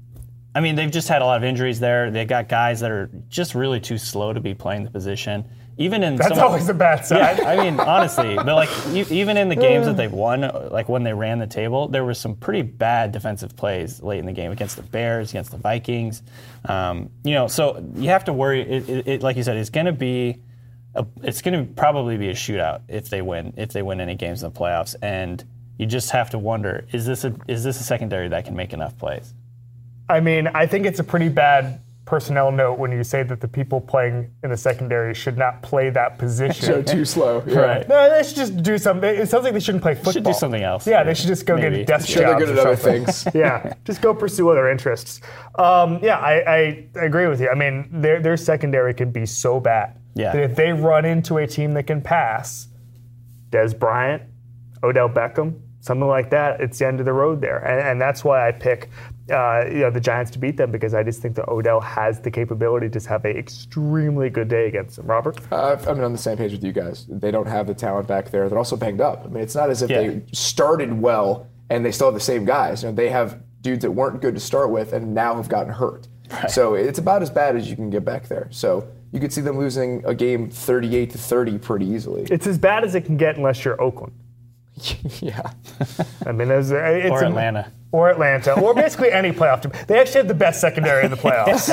I 0.53 0.59
mean, 0.59 0.75
they've 0.75 0.91
just 0.91 1.07
had 1.07 1.21
a 1.21 1.25
lot 1.25 1.37
of 1.37 1.43
injuries 1.43 1.79
there. 1.79 2.11
They've 2.11 2.27
got 2.27 2.49
guys 2.49 2.81
that 2.81 2.91
are 2.91 3.09
just 3.29 3.55
really 3.55 3.79
too 3.79 3.97
slow 3.97 4.33
to 4.33 4.41
be 4.41 4.53
playing 4.53 4.83
the 4.83 4.91
position. 4.91 5.49
Even 5.81 6.03
in 6.03 6.15
That's 6.15 6.37
always 6.37 6.69
a 6.69 6.73
bad 6.73 6.99
Yeah, 7.11 7.35
sign. 7.35 7.45
I 7.45 7.63
mean, 7.63 7.79
honestly, 7.79 8.35
but 8.35 8.55
like 8.55 8.69
even 9.11 9.37
in 9.37 9.49
the 9.49 9.55
games 9.55 9.85
that 9.87 9.97
they've 9.97 10.11
won, 10.11 10.41
like 10.71 10.87
when 10.89 11.03
they 11.03 11.13
ran 11.13 11.39
the 11.39 11.47
table, 11.47 11.87
there 11.87 12.05
were 12.05 12.13
some 12.13 12.35
pretty 12.35 12.61
bad 12.61 13.11
defensive 13.11 13.55
plays 13.55 14.01
late 14.01 14.19
in 14.19 14.25
the 14.25 14.31
game 14.31 14.51
against 14.51 14.75
the 14.75 14.83
Bears, 14.83 15.31
against 15.31 15.51
the 15.51 15.57
Vikings. 15.57 16.21
Um, 16.65 17.09
you 17.23 17.33
know, 17.33 17.47
so 17.47 17.83
you 17.95 18.09
have 18.09 18.25
to 18.25 18.33
worry. 18.33 18.61
It, 18.61 18.89
it, 18.89 19.07
it, 19.07 19.23
like 19.23 19.37
you 19.37 19.43
said, 19.43 19.57
it's 19.57 19.69
going 19.69 19.87
to 19.87 19.91
be, 19.91 20.37
a, 20.95 21.05
it's 21.23 21.41
going 21.41 21.67
to 21.67 21.73
probably 21.73 22.17
be 22.17 22.29
a 22.29 22.35
shootout 22.35 22.81
if 22.87 23.09
they 23.09 23.21
win, 23.21 23.53
if 23.57 23.73
they 23.73 23.81
win 23.81 23.99
any 23.99 24.15
games 24.15 24.43
in 24.43 24.51
the 24.53 24.59
playoffs, 24.59 24.95
and 25.01 25.43
you 25.77 25.85
just 25.85 26.11
have 26.11 26.29
to 26.31 26.39
wonder: 26.39 26.85
is 26.91 27.05
this 27.05 27.23
a 27.23 27.33
is 27.47 27.63
this 27.63 27.79
a 27.79 27.83
secondary 27.83 28.27
that 28.29 28.45
can 28.45 28.55
make 28.55 28.73
enough 28.73 28.97
plays? 28.97 29.33
I 30.09 30.19
mean, 30.19 30.47
I 30.47 30.67
think 30.67 30.85
it's 30.85 30.99
a 30.99 31.03
pretty 31.03 31.29
bad 31.29 31.79
personnel 32.05 32.51
note 32.51 32.79
when 32.79 32.91
you 32.91 33.03
say 33.03 33.23
that 33.23 33.39
the 33.39 33.47
people 33.47 33.79
playing 33.79 34.31
in 34.43 34.49
the 34.49 34.57
secondary 34.57 35.13
should 35.13 35.37
not 35.37 35.61
play 35.61 35.89
that 35.91 36.17
position. 36.17 36.65
So 36.65 36.81
too 36.81 37.05
slow. 37.05 37.43
Yeah. 37.45 37.59
Right. 37.59 37.87
No, 37.87 38.09
they 38.09 38.23
should 38.23 38.35
just 38.35 38.63
do 38.63 38.77
something. 38.77 39.09
It 39.09 39.29
sounds 39.29 39.43
like 39.43 39.53
they 39.53 39.59
shouldn't 39.59 39.83
play 39.83 39.95
football. 39.95 40.13
Should 40.13 40.23
do 40.23 40.33
something 40.33 40.63
else. 40.63 40.87
Yeah, 40.87 41.03
they 41.03 41.13
should 41.13 41.27
just 41.27 41.45
go 41.45 41.55
Maybe. 41.55 41.77
get 41.77 41.87
desk 41.87 42.07
Sure, 42.07 42.23
they're 42.23 42.33
jobs 42.33 42.45
good 42.45 42.57
or 42.57 42.61
at 42.61 42.67
other 42.67 42.75
things. 42.75 43.27
yeah, 43.33 43.73
just 43.85 44.01
go 44.01 44.13
pursue 44.13 44.49
other 44.49 44.69
interests. 44.69 45.21
Um, 45.55 45.99
yeah, 46.01 46.17
I, 46.17 46.33
I 46.95 47.05
agree 47.05 47.27
with 47.27 47.39
you. 47.39 47.49
I 47.49 47.55
mean, 47.55 47.87
their, 47.91 48.19
their 48.19 48.37
secondary 48.37 48.93
can 48.93 49.11
be 49.11 49.25
so 49.25 49.59
bad. 49.59 49.97
Yeah. 50.13 50.33
that 50.33 50.43
if 50.43 50.55
they 50.57 50.73
run 50.73 51.05
into 51.05 51.37
a 51.37 51.47
team 51.47 51.73
that 51.73 51.87
can 51.87 52.01
pass, 52.01 52.67
Dez 53.49 53.77
Bryant, 53.77 54.23
Odell 54.83 55.07
Beckham, 55.07 55.61
something 55.81 56.07
like 56.07 56.29
that, 56.31 56.61
it's 56.61 56.79
the 56.79 56.87
end 56.87 56.99
of 56.99 57.05
the 57.05 57.13
road 57.13 57.41
there. 57.41 57.59
And, 57.59 57.79
and 57.87 58.01
that's 58.01 58.23
why 58.23 58.47
I 58.47 58.51
pick 58.51 58.89
uh, 59.31 59.65
you 59.67 59.79
know, 59.79 59.89
the 59.89 59.99
Giants 59.99 60.31
to 60.31 60.39
beat 60.39 60.57
them 60.57 60.71
because 60.71 60.93
I 60.93 61.03
just 61.03 61.21
think 61.21 61.35
that 61.35 61.47
Odell 61.47 61.79
has 61.81 62.19
the 62.19 62.29
capability 62.31 62.87
to 62.87 62.93
just 62.93 63.07
have 63.07 63.25
an 63.25 63.35
extremely 63.37 64.29
good 64.29 64.47
day 64.47 64.67
against 64.67 64.97
them. 64.97 65.07
Robert? 65.07 65.39
Uh, 65.51 65.77
I'm 65.87 65.99
on 66.03 66.11
the 66.11 66.17
same 66.17 66.37
page 66.37 66.51
with 66.51 66.63
you 66.63 66.71
guys. 66.71 67.05
They 67.09 67.31
don't 67.31 67.47
have 67.47 67.67
the 67.67 67.73
talent 67.73 68.07
back 68.07 68.29
there. 68.31 68.47
They're 68.49 68.57
also 68.57 68.75
banged 68.77 69.01
up. 69.01 69.23
I 69.25 69.29
mean, 69.29 69.43
it's 69.43 69.55
not 69.55 69.69
as 69.69 69.81
if 69.81 69.89
Yeah. 69.89 70.01
they 70.01 70.21
started 70.33 70.93
well 71.01 71.47
and 71.69 71.85
they 71.85 71.91
still 71.91 72.07
have 72.07 72.13
the 72.13 72.19
same 72.19 72.45
guys. 72.45 72.83
You 72.83 72.89
know, 72.89 72.95
they 72.95 73.09
have 73.09 73.41
dudes 73.61 73.81
that 73.83 73.91
weren't 73.91 74.21
good 74.21 74.33
to 74.35 74.39
start 74.41 74.69
with 74.71 74.93
and 74.93 75.13
now 75.13 75.35
have 75.35 75.47
gotten 75.49 75.71
hurt. 75.73 76.07
So 76.49 76.75
it's 76.75 76.97
about 76.99 77.21
as 77.21 77.29
bad 77.29 77.55
as 77.57 77.69
you 77.69 77.75
can 77.75 77.89
get 77.89 78.05
back 78.05 78.27
there. 78.29 78.47
So 78.51 78.87
you 79.11 79.19
could 79.19 79.33
see 79.33 79.41
them 79.41 79.57
losing 79.57 80.01
a 80.05 80.15
game 80.15 80.49
38 80.49 81.09
to 81.11 81.17
30 81.17 81.57
pretty 81.57 81.85
easily. 81.85 82.23
It's 82.31 82.47
as 82.47 82.57
bad 82.57 82.83
as 82.85 82.95
it 82.95 83.01
can 83.05 83.17
get 83.17 83.35
unless 83.35 83.65
you're 83.65 83.79
Oakland. 83.81 84.13
yeah. 85.19 85.51
I 86.25 86.31
mean, 86.31 86.47
there's, 86.47 86.71
it's 86.71 87.11
Or 87.11 87.23
a- 87.23 87.27
Atlanta. 87.27 87.71
Or 87.91 88.09
Atlanta, 88.09 88.57
or 88.59 88.73
basically 88.73 89.11
any 89.11 89.31
playoff 89.31 89.61
team. 89.61 89.73
They 89.87 89.99
actually 89.99 90.19
have 90.19 90.27
the 90.29 90.33
best 90.33 90.61
secondary 90.61 91.03
in 91.03 91.11
the 91.11 91.17
playoffs. 91.17 91.69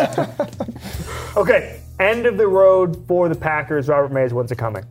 okay, 1.37 1.81
end 2.01 2.27
of 2.27 2.37
the 2.37 2.49
road 2.49 3.05
for 3.07 3.29
the 3.29 3.37
Packers. 3.37 3.89
Robert 3.89 4.12
Mays, 4.12 4.33
when's 4.33 4.51
it 4.51 4.59
coming? 4.59 4.85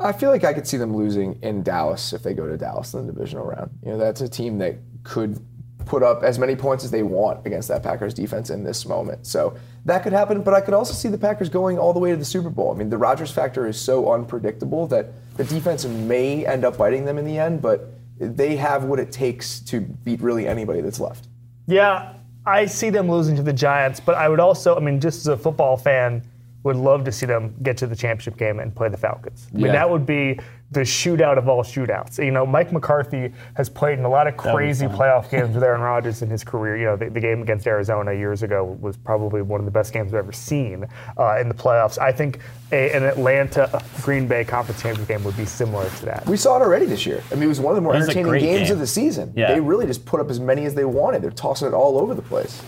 I 0.00 0.12
feel 0.12 0.30
like 0.30 0.44
I 0.44 0.52
could 0.52 0.66
see 0.66 0.76
them 0.76 0.96
losing 0.96 1.38
in 1.42 1.62
Dallas 1.62 2.12
if 2.12 2.22
they 2.22 2.34
go 2.34 2.48
to 2.48 2.56
Dallas 2.56 2.94
in 2.94 3.06
the 3.06 3.12
divisional 3.12 3.44
round. 3.44 3.70
You 3.84 3.92
know, 3.92 3.98
that's 3.98 4.22
a 4.22 4.28
team 4.28 4.58
that 4.58 4.76
could 5.04 5.38
put 5.84 6.02
up 6.02 6.22
as 6.22 6.38
many 6.38 6.54
points 6.56 6.84
as 6.84 6.90
they 6.90 7.02
want 7.02 7.44
against 7.46 7.68
that 7.68 7.82
Packers 7.82 8.14
defense 8.14 8.48
in 8.48 8.64
this 8.64 8.86
moment. 8.86 9.26
So 9.26 9.56
that 9.84 10.02
could 10.02 10.12
happen, 10.12 10.42
but 10.42 10.54
I 10.54 10.60
could 10.60 10.74
also 10.74 10.94
see 10.94 11.08
the 11.08 11.18
Packers 11.18 11.48
going 11.48 11.78
all 11.78 11.92
the 11.92 11.98
way 11.98 12.10
to 12.10 12.16
the 12.16 12.24
Super 12.24 12.48
Bowl. 12.48 12.72
I 12.72 12.76
mean, 12.76 12.90
the 12.90 12.98
Rodgers 12.98 13.30
factor 13.30 13.66
is 13.66 13.78
so 13.78 14.12
unpredictable 14.12 14.86
that 14.88 15.12
the 15.36 15.44
defense 15.44 15.84
may 15.84 16.46
end 16.46 16.64
up 16.64 16.78
biting 16.78 17.04
them 17.04 17.18
in 17.18 17.24
the 17.24 17.38
end, 17.38 17.60
but 17.60 17.92
they 18.20 18.56
have 18.56 18.84
what 18.84 19.00
it 19.00 19.10
takes 19.10 19.60
to 19.60 19.80
beat 19.80 20.20
really 20.20 20.46
anybody 20.46 20.82
that's 20.82 21.00
left. 21.00 21.28
Yeah, 21.66 22.14
I 22.46 22.66
see 22.66 22.90
them 22.90 23.10
losing 23.10 23.34
to 23.36 23.42
the 23.42 23.52
Giants, 23.52 23.98
but 23.98 24.14
I 24.14 24.28
would 24.28 24.40
also, 24.40 24.76
I 24.76 24.80
mean, 24.80 25.00
just 25.00 25.20
as 25.20 25.28
a 25.28 25.36
football 25.36 25.76
fan, 25.76 26.22
would 26.62 26.76
love 26.76 27.04
to 27.04 27.12
see 27.12 27.24
them 27.26 27.54
get 27.62 27.76
to 27.78 27.86
the 27.86 27.96
championship 27.96 28.36
game 28.36 28.60
and 28.60 28.74
play 28.74 28.88
the 28.88 28.96
Falcons. 28.96 29.48
I 29.52 29.56
mean, 29.56 29.66
Yeah. 29.66 29.72
that 29.72 29.88
would 29.90 30.04
be 30.04 30.38
the 30.72 30.80
shootout 30.80 31.36
of 31.36 31.48
all 31.48 31.64
shootouts. 31.64 32.22
You 32.24 32.30
know, 32.30 32.46
Mike 32.46 32.70
McCarthy 32.70 33.32
has 33.54 33.68
played 33.68 33.98
in 33.98 34.04
a 34.04 34.08
lot 34.08 34.28
of 34.28 34.36
crazy 34.36 34.86
playoff 34.86 35.28
games 35.30 35.54
with 35.54 35.64
Aaron 35.64 35.80
Rodgers 35.80 36.22
in 36.22 36.30
his 36.30 36.44
career. 36.44 36.76
You 36.76 36.84
know, 36.84 36.96
the, 36.96 37.08
the 37.10 37.18
game 37.18 37.42
against 37.42 37.66
Arizona 37.66 38.12
years 38.12 38.42
ago 38.44 38.76
was 38.80 38.96
probably 38.96 39.42
one 39.42 39.58
of 39.58 39.64
the 39.64 39.72
best 39.72 39.92
games 39.92 40.12
I've 40.14 40.18
ever 40.20 40.32
seen 40.32 40.86
uh, 41.18 41.38
in 41.40 41.48
the 41.48 41.54
playoffs. 41.54 41.98
I 41.98 42.12
think 42.12 42.38
a, 42.72 42.92
an 42.92 43.02
Atlanta 43.04 43.82
Green 44.02 44.28
Bay 44.28 44.44
conference 44.44 44.80
championship 44.82 45.08
game 45.16 45.24
would 45.24 45.36
be 45.36 45.46
similar 45.46 45.88
to 45.88 46.04
that. 46.04 46.26
We 46.26 46.36
saw 46.36 46.56
it 46.58 46.60
already 46.62 46.86
this 46.86 47.04
year. 47.04 47.22
I 47.32 47.34
mean, 47.34 47.44
it 47.44 47.48
was 47.48 47.58
one 47.60 47.72
of 47.72 47.76
the 47.76 47.80
more 47.82 47.94
It 47.94 48.00
was 48.00 48.08
a 48.08 48.10
entertaining 48.18 48.40
games 48.40 48.68
game. 48.68 48.72
of 48.74 48.78
the 48.80 48.86
season. 48.86 49.32
Yeah. 49.34 49.52
They 49.54 49.60
really 49.60 49.86
just 49.86 50.04
put 50.04 50.20
up 50.20 50.30
as 50.30 50.38
many 50.38 50.66
as 50.66 50.74
they 50.74 50.84
wanted. 50.84 51.22
They're 51.22 51.30
tossing 51.32 51.66
it 51.68 51.74
all 51.74 51.98
over 51.98 52.14
the 52.14 52.22
place. 52.22 52.62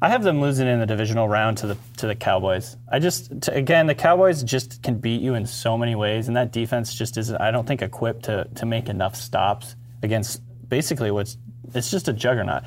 I 0.00 0.08
have 0.08 0.22
them 0.22 0.40
losing 0.40 0.66
in 0.66 0.80
the 0.80 0.86
divisional 0.86 1.28
round 1.28 1.58
to 1.58 1.66
the 1.68 1.76
to 1.98 2.06
the 2.06 2.14
Cowboys. 2.14 2.76
I 2.90 2.98
just 2.98 3.42
to, 3.42 3.54
again 3.54 3.86
the 3.86 3.94
Cowboys 3.94 4.42
just 4.42 4.82
can 4.82 4.98
beat 4.98 5.20
you 5.20 5.34
in 5.34 5.46
so 5.46 5.78
many 5.78 5.94
ways, 5.94 6.28
and 6.28 6.36
that 6.36 6.52
defense 6.52 6.94
just 6.94 7.16
isn't. 7.16 7.40
I 7.40 7.50
don't 7.50 7.66
think 7.66 7.82
equipped 7.82 8.24
to 8.24 8.48
to 8.56 8.66
make 8.66 8.88
enough 8.88 9.16
stops 9.16 9.76
against 10.02 10.42
basically 10.68 11.10
what's 11.10 11.36
it's 11.74 11.90
just 11.90 12.08
a 12.08 12.12
juggernaut. 12.12 12.64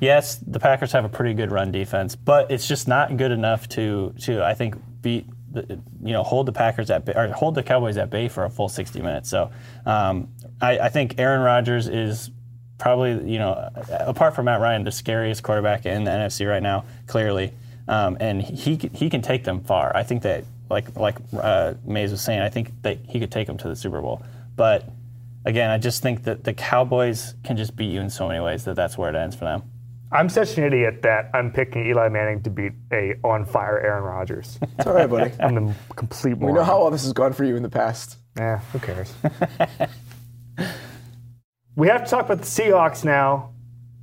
Yes, 0.00 0.36
the 0.36 0.60
Packers 0.60 0.92
have 0.92 1.04
a 1.04 1.08
pretty 1.08 1.34
good 1.34 1.50
run 1.50 1.72
defense, 1.72 2.14
but 2.14 2.50
it's 2.50 2.68
just 2.68 2.88
not 2.88 3.16
good 3.16 3.32
enough 3.32 3.68
to 3.70 4.14
to 4.20 4.44
I 4.44 4.54
think 4.54 4.76
beat 5.02 5.26
the, 5.50 5.80
you 6.02 6.12
know 6.12 6.22
hold 6.22 6.46
the 6.46 6.52
Packers 6.52 6.90
at 6.90 7.04
bay, 7.04 7.12
or 7.14 7.28
hold 7.28 7.54
the 7.54 7.62
Cowboys 7.62 7.96
at 7.96 8.10
bay 8.10 8.28
for 8.28 8.44
a 8.44 8.50
full 8.50 8.68
60 8.68 9.00
minutes. 9.00 9.30
So 9.30 9.50
um, 9.86 10.28
I, 10.60 10.78
I 10.78 10.88
think 10.88 11.18
Aaron 11.18 11.40
Rodgers 11.40 11.88
is 11.88 12.30
probably, 12.78 13.30
you 13.30 13.38
know, 13.38 13.70
apart 13.90 14.34
from 14.34 14.46
Matt 14.46 14.60
Ryan, 14.60 14.84
the 14.84 14.92
scariest 14.92 15.42
quarterback 15.42 15.84
in 15.86 16.04
the 16.04 16.10
NFC 16.10 16.48
right 16.48 16.62
now, 16.62 16.84
clearly. 17.06 17.52
Um, 17.88 18.16
and 18.20 18.42
he 18.42 18.76
he 18.94 19.08
can 19.10 19.22
take 19.22 19.44
them 19.44 19.62
far. 19.62 19.96
I 19.96 20.02
think 20.02 20.22
that, 20.22 20.44
like 20.70 20.94
like 20.96 21.16
uh, 21.38 21.74
Mays 21.84 22.10
was 22.10 22.20
saying, 22.20 22.40
I 22.40 22.48
think 22.50 22.70
that 22.82 22.98
he 23.08 23.18
could 23.18 23.32
take 23.32 23.46
them 23.46 23.56
to 23.58 23.68
the 23.68 23.76
Super 23.76 24.00
Bowl. 24.00 24.22
But 24.56 24.84
again, 25.44 25.70
I 25.70 25.78
just 25.78 26.02
think 26.02 26.24
that 26.24 26.44
the 26.44 26.52
Cowboys 26.52 27.34
can 27.44 27.56
just 27.56 27.74
beat 27.76 27.90
you 27.92 28.00
in 28.00 28.10
so 28.10 28.28
many 28.28 28.40
ways 28.40 28.64
that 28.64 28.76
that's 28.76 28.98
where 28.98 29.08
it 29.08 29.16
ends 29.16 29.34
for 29.36 29.44
them. 29.46 29.62
I'm 30.10 30.28
such 30.30 30.56
an 30.56 30.64
idiot 30.64 31.02
that 31.02 31.30
I'm 31.34 31.50
picking 31.52 31.86
Eli 31.86 32.08
Manning 32.08 32.42
to 32.42 32.50
beat 32.50 32.72
a 32.92 33.14
on 33.24 33.44
fire 33.44 33.78
Aaron 33.78 34.04
Rodgers. 34.04 34.58
It's 34.78 34.86
all 34.86 34.94
right, 34.94 35.08
buddy. 35.08 35.32
I'm 35.40 35.54
the 35.54 35.74
complete 35.96 36.34
we 36.34 36.40
moron. 36.40 36.56
know 36.56 36.64
how 36.64 36.78
all 36.78 36.90
this 36.90 37.04
has 37.04 37.12
gone 37.12 37.32
for 37.32 37.44
you 37.44 37.56
in 37.56 37.62
the 37.62 37.68
past. 37.68 38.16
Yeah, 38.36 38.58
who 38.72 38.78
cares? 38.78 39.12
we 41.78 41.86
have 41.86 42.02
to 42.04 42.10
talk 42.10 42.24
about 42.26 42.38
the 42.38 42.44
Seahawks 42.44 43.04
now. 43.04 43.50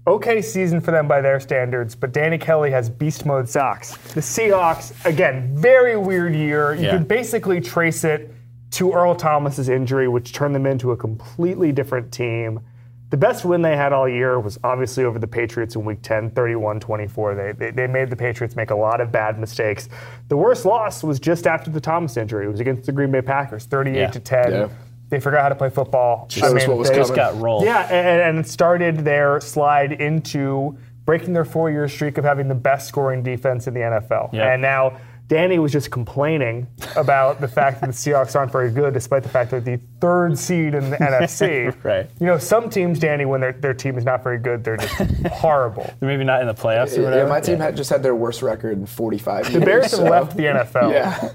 Okay 0.08 0.42
season 0.42 0.80
for 0.80 0.92
them 0.92 1.08
by 1.08 1.20
their 1.20 1.40
standards, 1.42 1.94
but 1.96 2.14
Danny 2.14 2.38
Kelly 2.38 2.72
has 2.72 2.90
beast 2.90 3.26
mode 3.26 3.50
socks. 3.50 3.98
The 4.14 4.22
Seahawks, 4.22 4.94
again, 5.06 5.52
very 5.56 5.98
weird 5.98 6.34
year. 6.36 6.74
You 6.76 6.84
Yeah. 6.86 6.92
can 6.92 7.04
basically 7.04 7.60
trace 7.60 8.04
it 8.06 8.32
to 8.72 8.94
Earl 8.94 9.16
Thomas's 9.16 9.68
injury, 9.68 10.08
which 10.08 10.32
turned 10.32 10.56
them 10.56 10.66
into 10.66 10.92
a 10.92 10.98
completely 10.98 11.72
different 11.72 12.12
team. 12.12 12.62
The 13.10 13.18
best 13.18 13.44
win 13.46 13.62
they 13.62 13.76
had 13.76 13.94
all 13.94 14.08
year 14.08 14.40
was 14.40 14.58
obviously 14.64 15.04
over 15.04 15.20
the 15.20 15.28
Patriots 15.28 15.76
in 15.76 15.84
week 15.86 16.02
10, 16.02 16.30
31 16.32 16.80
24. 16.80 17.36
They, 17.36 17.52
they, 17.52 17.72
they 17.72 17.88
made 17.88 18.10
the 18.10 18.16
Patriots 18.16 18.56
make 18.56 18.70
a 18.72 18.76
lot 18.76 19.02
of 19.02 19.12
bad 19.12 19.38
mistakes. 19.40 19.90
The 20.30 20.38
worst 20.38 20.66
loss 20.66 21.04
was 21.04 21.20
just 21.20 21.46
after 21.46 21.70
the 21.72 21.82
Thomas 21.82 22.16
injury. 22.16 22.46
It 22.46 22.50
was 22.50 22.60
against 22.62 22.86
the 22.86 22.92
Green 22.92 23.12
Bay 23.12 23.22
Packers, 23.22 23.66
38 23.66 23.96
Yeah. 23.98 24.08
to 24.12 24.20
10. 24.20 24.52
Yeah. 24.52 24.68
They 25.16 25.22
forgot 25.22 25.44
how 25.44 25.48
to 25.50 25.56
play 25.56 25.70
football. 25.70 26.28
Showed 26.30 26.58
us 26.58 26.68
what 26.68 26.78
was 26.78 26.90
they- 26.90 26.96
Just 26.98 27.16
coming. 27.16 27.36
got 27.36 27.42
rolled. 27.42 27.64
yeah, 27.64 27.84
and, 27.90 28.22
and 28.22 28.38
it 28.46 28.50
started 28.50 28.98
their 29.06 29.40
slide 29.40 29.94
into 29.94 30.78
breaking 31.06 31.32
their 31.32 31.46
four-year 31.46 31.88
streak 31.88 32.18
of 32.18 32.26
having 32.26 32.50
the 32.50 32.56
best 32.56 32.90
scoring 32.90 33.24
defense 33.24 33.66
in 33.66 33.74
the 33.74 33.80
NFL. 33.80 34.34
Yeah. 34.34 34.52
And 34.52 34.62
now 34.62 34.98
Danny 35.28 35.58
was 35.58 35.72
just 35.72 35.90
complaining 35.90 36.68
about 36.96 37.42
the 37.42 37.48
fact 37.48 37.82
that 37.82 37.88
the 37.88 37.94
Seahawks 37.94 38.36
aren't 38.36 38.52
very 38.52 38.70
good, 38.72 38.94
despite 38.94 39.24
the 39.24 39.30
fact 39.30 39.50
that 39.52 39.66
they're 39.66 39.78
the 39.78 39.84
third 40.00 40.38
seed 40.38 40.76
in 40.76 40.92
the 40.92 40.98
NFC. 41.02 41.76
Right. 41.84 42.08
You 42.20 42.28
know, 42.28 42.38
some 42.38 42.70
teams, 42.70 43.00
Danny, 43.00 43.26
when 43.26 43.42
their, 43.42 43.54
their 43.54 43.74
team 43.74 43.98
is 43.98 44.04
not 44.06 44.24
very 44.24 44.38
good, 44.38 44.64
they're 44.64 44.78
just 44.78 44.94
horrible. 45.32 45.92
They're 46.00 46.10
maybe 46.10 46.24
not 46.26 46.42
in 46.42 46.48
the 46.48 46.54
playoffs 46.54 46.96
or 46.98 47.04
whatever. 47.04 47.24
Yeah, 47.24 47.28
my 47.30 47.42
team 47.42 47.58
had 47.58 47.76
just 47.76 47.90
had 47.90 48.04
their 48.04 48.14
worst 48.16 48.44
record 48.44 48.78
in 48.78 48.86
45 48.86 49.46
years. 49.50 49.54
The 49.54 49.60
Bears 49.66 49.92
have 49.98 50.02
left 50.08 50.38
the 50.38 50.44
NFL. 50.44 50.92
Yeah. 50.92 51.32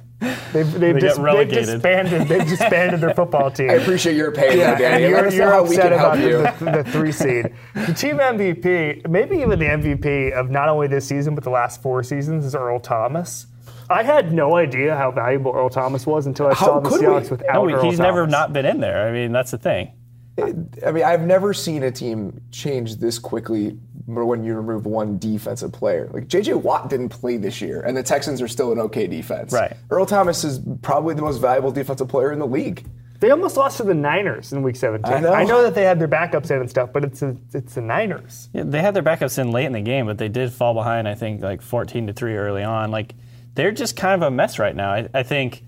They've, 0.52 0.70
they've, 0.70 0.94
They 0.94 1.00
got 1.00 1.00
dis- 1.00 1.16
they've 1.18 1.48
disbanded. 1.48 2.28
They've 2.28 2.46
disbanded 2.46 3.00
their 3.00 3.14
football 3.14 3.50
team. 3.52 3.70
I 3.70 3.74
appreciate 3.74 4.16
your 4.16 4.30
pain, 4.30 4.58
Yeah, 4.58 4.74
though, 4.74 4.78
Danny. 4.80 5.04
and 5.04 5.14
Let 5.14 5.18
you're, 5.20 5.26
us 5.26 5.32
know 5.32 5.38
you're 5.38 5.50
how 5.50 5.62
we 5.62 5.76
upset 5.76 5.90
can 5.90 5.98
help 5.98 6.14
about 6.14 6.24
you. 6.24 6.38
the, 6.42 6.64
the, 6.78 6.82
the 6.82 6.90
three 6.92 7.10
seed. 7.12 7.54
The 7.74 7.94
team 7.94 8.18
MVP, 8.18 9.08
maybe 9.08 9.38
even 9.38 9.58
the 9.58 9.64
MVP 9.64 10.32
of 10.32 10.50
not 10.50 10.68
only 10.68 10.88
this 10.88 11.06
season 11.06 11.34
but 11.34 11.42
the 11.42 11.50
last 11.50 11.80
four 11.82 12.02
seasons, 12.02 12.44
is 12.44 12.54
Earl 12.54 12.78
Thomas. 12.80 13.46
I 13.90 14.04
had 14.04 14.32
no 14.32 14.56
idea 14.56 14.96
how 14.96 15.10
valuable 15.10 15.52
Earl 15.52 15.68
Thomas 15.68 16.06
was 16.06 16.26
until 16.26 16.46
I 16.46 16.54
How 16.54 16.66
saw 16.66 16.80
the 16.80 16.88
could 16.88 17.00
we? 17.00 17.06
Seahawks 17.06 17.30
without 17.30 17.54
no, 17.54 17.68
Earl 17.68 17.82
he's 17.82 17.98
never 17.98 18.26
not 18.26 18.52
been 18.52 18.64
in 18.64 18.80
there. 18.80 19.08
I 19.08 19.12
mean, 19.12 19.32
that's 19.32 19.50
the 19.50 19.58
thing. 19.58 19.92
I 20.38 20.92
mean, 20.92 21.04
I've 21.04 21.22
never 21.22 21.52
seen 21.52 21.82
a 21.82 21.90
team 21.90 22.40
change 22.50 22.96
this 22.96 23.18
quickly 23.18 23.76
when 24.06 24.42
you 24.44 24.54
remove 24.54 24.86
one 24.86 25.18
defensive 25.18 25.72
player. 25.72 26.08
Like 26.12 26.28
J.J. 26.28 26.54
Watt 26.54 26.88
didn't 26.88 27.10
play 27.10 27.36
this 27.36 27.60
year, 27.60 27.82
and 27.82 27.96
the 27.96 28.02
Texans 28.02 28.40
are 28.40 28.48
still 28.48 28.72
an 28.72 28.78
okay 28.78 29.06
defense. 29.06 29.52
Right. 29.52 29.76
Earl 29.90 30.06
Thomas 30.06 30.44
is 30.44 30.60
probably 30.82 31.14
the 31.14 31.22
most 31.22 31.38
valuable 31.38 31.72
defensive 31.72 32.08
player 32.08 32.32
in 32.32 32.38
the 32.38 32.46
league. 32.46 32.86
They 33.20 33.30
almost 33.30 33.58
lost 33.58 33.76
to 33.76 33.82
the 33.82 33.92
Niners 33.92 34.52
in 34.52 34.62
Week 34.62 34.76
17. 34.76 35.12
I 35.12 35.44
know. 35.44 35.62
that 35.62 35.74
they 35.74 35.84
had 35.84 35.98
their 35.98 36.08
backups 36.08 36.50
in 36.50 36.58
and 36.60 36.70
stuff, 36.70 36.90
but 36.90 37.04
it's 37.04 37.20
a, 37.20 37.36
it's 37.52 37.74
the 37.74 37.82
Niners. 37.82 38.48
Yeah, 38.54 38.62
they 38.64 38.80
had 38.80 38.94
their 38.94 39.02
backups 39.02 39.38
in 39.38 39.50
late 39.50 39.66
in 39.66 39.72
the 39.72 39.82
game, 39.82 40.06
but 40.06 40.16
they 40.16 40.28
did 40.28 40.50
fall 40.52 40.72
behind. 40.72 41.06
I 41.06 41.14
think 41.14 41.42
like 41.42 41.60
14 41.60 42.06
to 42.06 42.12
three 42.14 42.36
early 42.36 42.62
on. 42.62 42.90
Like 42.90 43.14
they're 43.54 43.72
just 43.72 43.96
kind 43.96 44.22
of 44.22 44.26
a 44.26 44.30
mess 44.30 44.58
right 44.58 44.74
now. 44.74 44.92
I, 44.92 45.08
I 45.14 45.22
think 45.22 45.64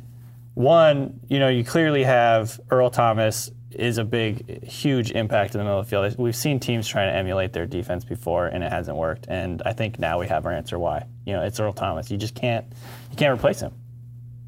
one, 0.55 1.21
you 1.29 1.39
know, 1.39 1.49
you 1.49 1.65
clearly 1.65 2.05
have 2.05 2.61
Earl 2.71 2.91
Thomas 2.91 3.51
is 3.71 3.97
a 3.97 4.05
big, 4.05 4.65
huge 4.65 5.11
impact 5.13 5.55
in 5.55 5.59
the 5.59 5.65
middle 5.65 5.79
of 5.81 5.87
the 5.87 5.91
field. 5.91 6.15
We've 6.19 6.37
seen 6.37 6.61
teams 6.61 6.87
trying 6.87 7.11
to 7.11 7.17
emulate 7.17 7.55
their 7.55 7.67
defense 7.67 8.05
before, 8.05 8.47
and 8.49 8.63
it 8.63 8.71
hasn't 8.71 8.97
worked. 8.99 9.27
And 9.29 9.63
I 9.65 9.73
think 9.73 9.99
now 9.99 10.21
we 10.21 10.27
have 10.29 10.45
our 10.45 10.53
answer 10.53 10.79
why. 10.79 11.07
You 11.25 11.33
know, 11.33 11.43
it's 11.43 11.59
Earl 11.59 11.73
Thomas. 11.73 12.11
You 12.11 12.19
just 12.19 12.35
can't, 12.35 12.67
you 13.11 13.17
can't 13.17 13.33
replace 13.39 13.61
him. 13.61 13.73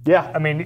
Yeah, 0.06 0.30
I 0.34 0.38
mean, 0.38 0.58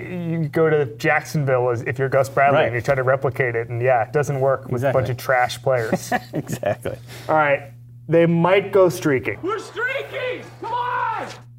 you 0.43 0.49
go 0.49 0.69
to 0.69 0.87
Jacksonville 0.97 1.71
as 1.71 1.83
if 1.83 1.97
you're 2.01 2.09
Gus 2.09 2.29
Bradley 2.29 2.57
Right. 2.59 2.67
and 2.67 2.75
you 2.75 2.81
try 2.81 2.97
to 2.97 3.05
replicate 3.05 3.55
it, 3.55 3.69
and 3.69 3.81
yeah, 3.81 4.03
it 4.03 4.13
doesn't 4.13 4.41
work 4.41 4.65
with 4.65 4.83
Exactly. 4.83 4.89
a 4.99 5.03
bunch 5.03 5.11
of 5.11 5.17
trash 5.17 5.63
players. 5.63 6.13
exactly. 6.33 6.99
All 7.29 7.37
right, 7.37 7.71
they 8.09 8.27
might 8.27 8.73
go 8.73 8.89
streaking. 8.89 9.39
We're 9.41 9.61
streaking! 9.61 10.43
Come 10.61 10.73
on! 10.73 10.98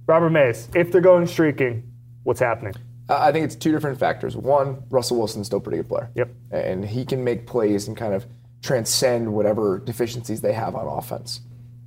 Robert 0.09 0.31
Mays, 0.31 0.67
if 0.73 0.91
they're 0.91 1.01
going 1.01 1.27
streaking, 1.27 1.83
what's 2.23 2.39
happening? 2.39 2.73
Uh, 3.07 3.19
I 3.19 3.31
think 3.31 3.45
it's 3.45 3.55
two 3.55 3.71
different 3.71 3.99
factors. 3.99 4.35
One, 4.35 4.81
Russell 4.89 5.17
Wilson's 5.17 5.45
still 5.45 5.59
a 5.59 5.61
pretty 5.61 5.77
good 5.77 5.87
player. 5.87 6.09
Yep. 6.15 6.29
And 6.49 6.83
he 6.83 7.05
can 7.05 7.23
make 7.23 7.45
plays 7.45 7.87
and 7.87 7.95
kind 7.95 8.15
of 8.15 8.25
transcend 8.63 9.31
whatever 9.31 9.77
deficiencies 9.77 10.41
they 10.41 10.53
have 10.53 10.73
on 10.73 10.87
offense. 10.87 11.41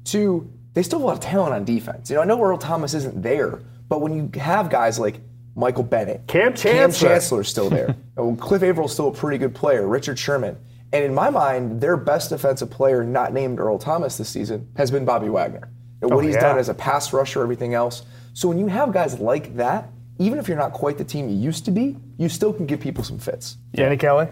Two, 0.04 0.48
they 0.74 0.84
still 0.84 1.00
have 1.00 1.04
a 1.04 1.06
lot 1.08 1.14
of 1.14 1.20
talent 1.20 1.52
on 1.52 1.64
defense. 1.64 2.10
You 2.10 2.16
know, 2.16 2.22
I 2.22 2.24
know 2.24 2.40
Earl 2.40 2.58
Thomas 2.58 2.94
isn't 2.94 3.22
there, 3.22 3.60
but 3.88 4.00
when 4.00 4.14
you 4.14 4.40
have 4.40 4.70
guys 4.70 5.00
like 5.00 5.18
Michael 5.56 5.82
Bennett. 5.82 6.22
Kam 6.28 6.52
Kam 6.52 6.54
Chancellor. 6.54 7.08
Chancellor's 7.08 7.48
still 7.48 7.70
there. 7.70 7.96
Oh, 8.14 8.36
Cliff 8.36 8.62
Avril's 8.62 8.92
still 8.92 9.08
a 9.08 9.12
pretty 9.12 9.38
good 9.38 9.54
player. 9.54 9.88
Richard 9.88 10.18
Sherman. 10.18 10.58
And 10.92 11.02
in 11.02 11.14
my 11.14 11.30
mind, 11.30 11.80
their 11.80 11.96
best 11.96 12.28
defensive 12.28 12.70
player, 12.70 13.02
not 13.02 13.32
named 13.32 13.58
Earl 13.58 13.78
Thomas 13.78 14.18
this 14.18 14.28
season, 14.28 14.70
has 14.76 14.90
been 14.90 15.06
Bobby 15.06 15.30
Wagner. 15.30 15.70
And 16.02 16.10
what 16.10 16.18
Oh, 16.24 16.26
he's 16.26 16.34
yeah. 16.34 16.40
done 16.42 16.58
as 16.58 16.68
a 16.68 16.74
pass 16.74 17.12
rusher, 17.12 17.42
everything 17.42 17.74
else. 17.74 18.02
So 18.34 18.48
when 18.48 18.58
you 18.58 18.66
have 18.66 18.92
guys 18.92 19.18
like 19.18 19.56
that, 19.56 19.88
even 20.18 20.38
if 20.38 20.48
you're 20.48 20.58
not 20.58 20.72
quite 20.72 20.98
the 20.98 21.04
team 21.04 21.28
you 21.28 21.36
used 21.36 21.64
to 21.64 21.70
be, 21.70 21.96
you 22.18 22.28
still 22.28 22.52
can 22.52 22.66
give 22.66 22.80
people 22.80 23.02
some 23.04 23.18
fits. 23.18 23.56
Yeah. 23.72 23.84
Danny 23.84 23.96
Kelly. 23.96 24.28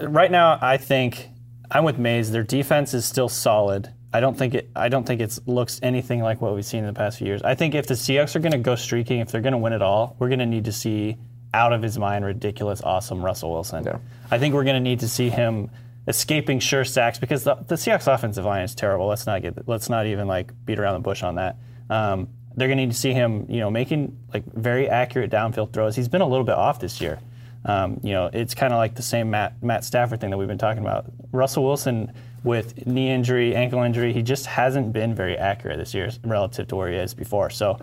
right 0.00 0.30
now, 0.30 0.58
I 0.60 0.76
think 0.76 1.28
I'm 1.70 1.84
with 1.84 1.98
Mays. 1.98 2.30
Their 2.30 2.42
defense 2.42 2.94
is 2.94 3.04
still 3.04 3.28
solid. 3.28 3.92
I 4.12 4.20
don't 4.20 4.36
think 4.36 4.54
it. 4.54 4.70
I 4.76 4.88
don't 4.90 5.06
think 5.06 5.20
it 5.22 5.38
looks 5.46 5.80
anything 5.82 6.20
like 6.22 6.40
what 6.42 6.54
we've 6.54 6.66
seen 6.66 6.80
in 6.80 6.86
the 6.86 6.92
past 6.92 7.18
few 7.18 7.26
years. 7.26 7.42
I 7.42 7.54
think 7.54 7.74
if 7.74 7.86
the 7.86 7.94
Seahawks 7.94 8.36
are 8.36 8.40
going 8.40 8.52
to 8.52 8.58
go 8.58 8.74
streaking, 8.76 9.20
if 9.20 9.30
they're 9.32 9.40
going 9.40 9.52
to 9.52 9.58
win 9.58 9.72
it 9.72 9.80
all, 9.80 10.16
we're 10.18 10.28
going 10.28 10.40
to 10.40 10.46
need 10.46 10.66
to 10.66 10.72
see 10.72 11.16
out 11.54 11.72
of 11.72 11.82
his 11.82 11.98
mind, 11.98 12.24
ridiculous, 12.24 12.82
awesome 12.82 13.24
Russell 13.24 13.52
Wilson. 13.52 13.84
Yeah. 13.84 13.98
I 14.30 14.38
think 14.38 14.54
we're 14.54 14.64
going 14.64 14.76
to 14.76 14.80
need 14.80 15.00
to 15.00 15.08
see 15.08 15.30
him 15.30 15.70
escaping 16.08 16.58
sure 16.58 16.84
sacks 16.84 17.18
because 17.18 17.44
the, 17.44 17.54
the 17.54 17.76
Seahawks 17.76 18.12
offensive 18.12 18.44
line 18.44 18.62
is 18.62 18.74
terrible. 18.74 19.06
Let's 19.06 19.26
not 19.26 19.42
get. 19.42 19.68
Let's 19.68 19.88
not 19.88 20.06
even 20.06 20.26
like 20.28 20.52
beat 20.64 20.78
around 20.78 20.94
the 20.94 21.00
bush 21.00 21.22
on 21.22 21.36
that. 21.36 21.56
Um, 21.90 22.28
they're 22.54 22.68
going 22.68 22.78
to 22.78 22.84
need 22.86 22.92
to 22.92 22.98
see 22.98 23.12
him, 23.12 23.46
you 23.48 23.60
know, 23.60 23.70
making 23.70 24.16
like 24.34 24.44
very 24.52 24.88
accurate 24.88 25.30
downfield 25.30 25.72
throws. 25.72 25.96
He's 25.96 26.08
been 26.08 26.20
a 26.20 26.28
little 26.28 26.44
bit 26.44 26.54
off 26.54 26.80
this 26.80 27.00
year. 27.00 27.18
Um, 27.64 28.00
you 28.02 28.12
know, 28.12 28.28
it's 28.32 28.54
kind 28.54 28.72
of 28.72 28.78
like 28.78 28.94
the 28.96 29.02
same 29.02 29.30
Matt 29.30 29.62
Matt 29.62 29.84
Stafford 29.84 30.20
thing 30.20 30.30
that 30.30 30.36
we've 30.36 30.48
been 30.48 30.58
talking 30.58 30.82
about. 30.82 31.06
Russell 31.30 31.64
Wilson 31.64 32.12
with 32.44 32.86
knee 32.86 33.08
injury, 33.08 33.54
ankle 33.54 33.82
injury, 33.82 34.12
he 34.12 34.20
just 34.20 34.46
hasn't 34.46 34.92
been 34.92 35.14
very 35.14 35.38
accurate 35.38 35.78
this 35.78 35.94
year 35.94 36.10
relative 36.24 36.66
to 36.68 36.76
where 36.76 36.90
he 36.90 36.96
is 36.96 37.14
before. 37.14 37.50
So, 37.50 37.78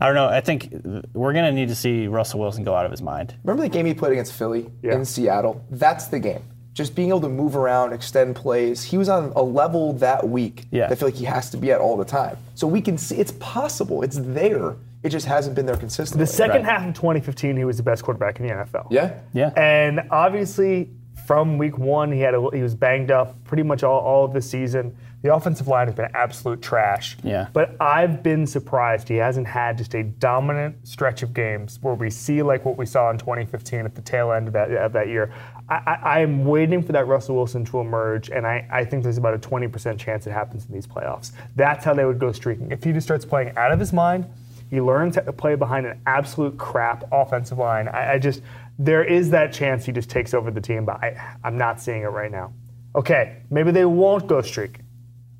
I 0.00 0.06
don't 0.06 0.16
know. 0.16 0.26
I 0.26 0.40
think 0.40 0.72
we're 1.12 1.32
going 1.32 1.44
to 1.44 1.52
need 1.52 1.68
to 1.68 1.76
see 1.76 2.08
Russell 2.08 2.40
Wilson 2.40 2.64
go 2.64 2.74
out 2.74 2.84
of 2.84 2.90
his 2.90 3.00
mind. 3.02 3.36
Remember 3.44 3.62
the 3.62 3.68
game 3.68 3.86
he 3.86 3.94
played 3.94 4.12
against 4.12 4.32
Philly 4.32 4.68
Yeah. 4.82 4.94
in 4.96 5.04
Seattle? 5.04 5.64
That's 5.70 6.08
the 6.08 6.18
game. 6.18 6.42
Just 6.72 6.94
being 6.94 7.08
able 7.08 7.20
to 7.22 7.28
move 7.28 7.56
around, 7.56 7.92
extend 7.92 8.36
plays. 8.36 8.82
He 8.84 8.96
was 8.96 9.08
on 9.08 9.32
a 9.34 9.42
level 9.42 9.92
that 9.94 10.28
week 10.28 10.66
Yeah. 10.70 10.86
that 10.86 10.92
I 10.92 10.94
feel 10.94 11.08
like 11.08 11.16
he 11.16 11.24
has 11.24 11.50
to 11.50 11.56
be 11.56 11.72
at 11.72 11.80
all 11.80 11.96
the 11.96 12.04
time. 12.04 12.36
So 12.54 12.66
we 12.66 12.80
can 12.80 12.96
see 12.96 13.16
it's 13.16 13.32
possible. 13.32 14.02
It's 14.02 14.18
there. 14.20 14.76
It 15.02 15.08
just 15.08 15.26
hasn't 15.26 15.56
been 15.56 15.66
there 15.66 15.76
consistently. 15.76 16.24
The 16.24 16.30
second 16.30 16.62
Right. 16.64 16.72
half 16.78 16.86
of 16.88 16.94
2015, 16.94 17.56
he 17.56 17.64
was 17.64 17.76
the 17.78 17.82
best 17.82 18.04
quarterback 18.04 18.38
in 18.38 18.46
the 18.46 18.52
NFL. 18.52 18.86
Yeah. 18.90 19.12
Yeah. 19.32 19.50
And 19.56 20.02
obviously, 20.10 20.90
from 21.26 21.58
week 21.58 21.76
one, 21.78 22.12
he 22.12 22.20
had 22.20 22.34
a, 22.34 22.48
he 22.52 22.62
was 22.62 22.74
banged 22.74 23.10
up 23.10 23.34
pretty 23.44 23.62
much 23.62 23.82
all, 23.82 23.98
all 24.00 24.24
of 24.24 24.32
the 24.32 24.42
season. 24.42 24.94
The 25.22 25.34
offensive 25.34 25.68
line 25.68 25.86
has 25.86 25.94
been 25.94 26.08
absolute 26.14 26.62
trash. 26.62 27.18
Yeah. 27.22 27.48
But 27.52 27.76
I've 27.78 28.22
been 28.22 28.46
surprised 28.46 29.06
he 29.08 29.16
hasn't 29.16 29.46
had 29.46 29.76
just 29.76 29.94
a 29.94 30.02
dominant 30.02 30.76
stretch 30.88 31.22
of 31.22 31.34
games 31.34 31.78
where 31.82 31.92
we 31.94 32.08
see 32.08 32.42
like 32.42 32.64
what 32.64 32.78
we 32.78 32.86
saw 32.86 33.10
in 33.10 33.18
2015 33.18 33.80
at 33.84 33.94
the 33.94 34.00
tail 34.00 34.32
end 34.32 34.46
of 34.48 34.54
that 34.54 34.70
of 34.70 34.92
that 34.94 35.08
year. 35.08 35.30
I, 35.70 36.20
am 36.20 36.44
waiting 36.44 36.82
for 36.82 36.90
that 36.92 37.06
Russell 37.06 37.36
Wilson 37.36 37.64
to 37.66 37.78
emerge, 37.78 38.28
and 38.28 38.44
I, 38.44 38.66
I 38.72 38.84
think 38.84 39.04
there's 39.04 39.18
about 39.18 39.34
a 39.34 39.38
20% 39.38 39.98
chance 39.98 40.26
it 40.26 40.32
happens 40.32 40.66
in 40.66 40.72
these 40.74 40.86
playoffs. 40.86 41.30
That's 41.54 41.84
how 41.84 41.94
they 41.94 42.04
would 42.04 42.18
go 42.18 42.32
streaking. 42.32 42.72
If 42.72 42.82
he 42.82 42.92
just 42.92 43.06
starts 43.06 43.24
playing 43.24 43.56
out 43.56 43.70
of 43.70 43.78
his 43.78 43.92
mind, 43.92 44.26
he 44.68 44.80
learns 44.80 45.14
how 45.14 45.22
to 45.22 45.32
play 45.32 45.54
behind 45.54 45.86
an 45.86 46.00
absolute 46.06 46.58
crap 46.58 47.04
offensive 47.12 47.58
line. 47.58 47.88
I, 47.88 48.14
I 48.14 48.18
just 48.18 48.42
there 48.78 49.04
is 49.04 49.30
that 49.30 49.52
chance 49.52 49.84
he 49.84 49.92
just 49.92 50.08
takes 50.10 50.32
over 50.32 50.50
the 50.50 50.60
team, 50.60 50.84
but 50.84 50.96
I, 50.96 51.36
I'm 51.44 51.58
not 51.58 51.80
seeing 51.80 52.02
it 52.02 52.06
right 52.06 52.30
now. 52.30 52.52
Okay, 52.96 53.42
maybe 53.50 53.70
they 53.70 53.84
won't 53.84 54.26
go 54.26 54.40
streak. 54.40 54.80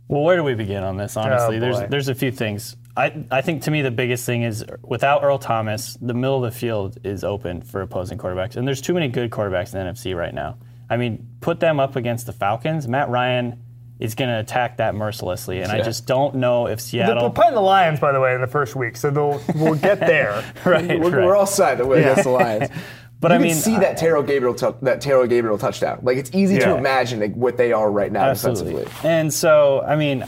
Well, 0.09 0.23
where 0.23 0.37
do 0.37 0.45
we 0.45 0.55
begin 0.55 0.83
on 0.85 0.97
this? 0.97 1.17
Honestly, 1.17 1.57
Oh, 1.57 1.61
there's 1.61 1.89
there's 1.89 2.09
a 2.09 2.15
few 2.15 2.31
things. 2.31 2.77
I 3.01 3.25
I 3.31 3.41
think 3.41 3.63
to 3.63 3.71
me 3.71 3.83
the 3.83 3.91
biggest 3.91 4.25
thing 4.27 4.43
is 4.43 4.65
without 4.83 5.23
Earl 5.25 5.39
Thomas, 5.39 5.97
the 6.01 6.15
middle 6.15 6.45
of 6.45 6.53
the 6.53 6.59
field 6.59 6.99
is 7.05 7.25
open 7.25 7.63
for 7.63 7.83
opposing 7.83 8.19
quarterbacks, 8.19 8.57
and 8.57 8.67
there's 8.67 8.81
too 8.81 8.95
many 8.95 9.09
good 9.09 9.31
quarterbacks 9.31 9.75
in 9.75 9.85
the 9.85 9.93
NFC 9.93 10.15
right 10.17 10.35
now. 10.35 10.59
I 10.89 10.97
mean, 10.97 11.27
put 11.41 11.61
them 11.61 11.79
up 11.81 11.97
against 11.97 12.27
the 12.27 12.33
Falcons. 12.33 12.89
Matt 12.89 13.09
Ryan 13.09 13.63
is 14.01 14.15
going 14.15 14.31
to 14.31 14.39
attack 14.41 14.79
that 14.79 14.95
mercilessly, 14.95 15.61
and 15.61 15.71
I 15.71 15.83
just 15.83 16.07
don't 16.07 16.37
know 16.37 16.67
if 16.67 16.81
Seattle. 16.81 17.07
They're 17.15 17.21
Seattle. 17.21 17.31
playing 17.31 17.55
the 17.55 17.61
Lions, 17.61 18.01
by 18.01 18.13
the 18.13 18.21
way, 18.21 18.35
in 18.35 18.41
the 18.41 18.47
first 18.47 18.75
week, 18.75 18.97
so 18.97 19.11
they'll 19.11 19.41
we'll 19.55 19.75
get 19.75 20.01
there. 20.13 20.43
right, 20.65 20.99
We're, 20.99 21.11
right. 21.11 21.25
we're 21.27 21.37
all 21.37 21.47
side 21.47 21.79
to 21.79 21.87
win 21.87 22.01
Yeah. 22.03 22.11
against 22.13 22.25
the 22.25 22.31
Lions. 22.31 22.69
But 23.21 23.33
you 23.33 23.35
I 23.35 23.39
can 23.41 23.47
mean, 23.49 23.55
see 23.57 23.77
that 23.77 23.99
Taylor 23.99 24.23
Gabriel 24.23 24.55
tou- 24.55 24.77
that 24.81 25.03
Taylor 25.03 25.27
Gabriel 25.27 25.59
touchdown. 25.59 25.99
Like 26.01 26.17
it's 26.17 26.31
easy 26.33 26.59
to 26.59 26.75
imagine 26.75 27.21
like, 27.21 27.35
what 27.35 27.59
they 27.59 27.71
are 27.71 27.91
right 27.93 28.11
now 28.11 28.25
Absolutely. 28.31 28.73
defensively. 28.77 29.11
And 29.11 29.31
so, 29.31 29.83
I 29.87 29.97
mean, 29.97 30.25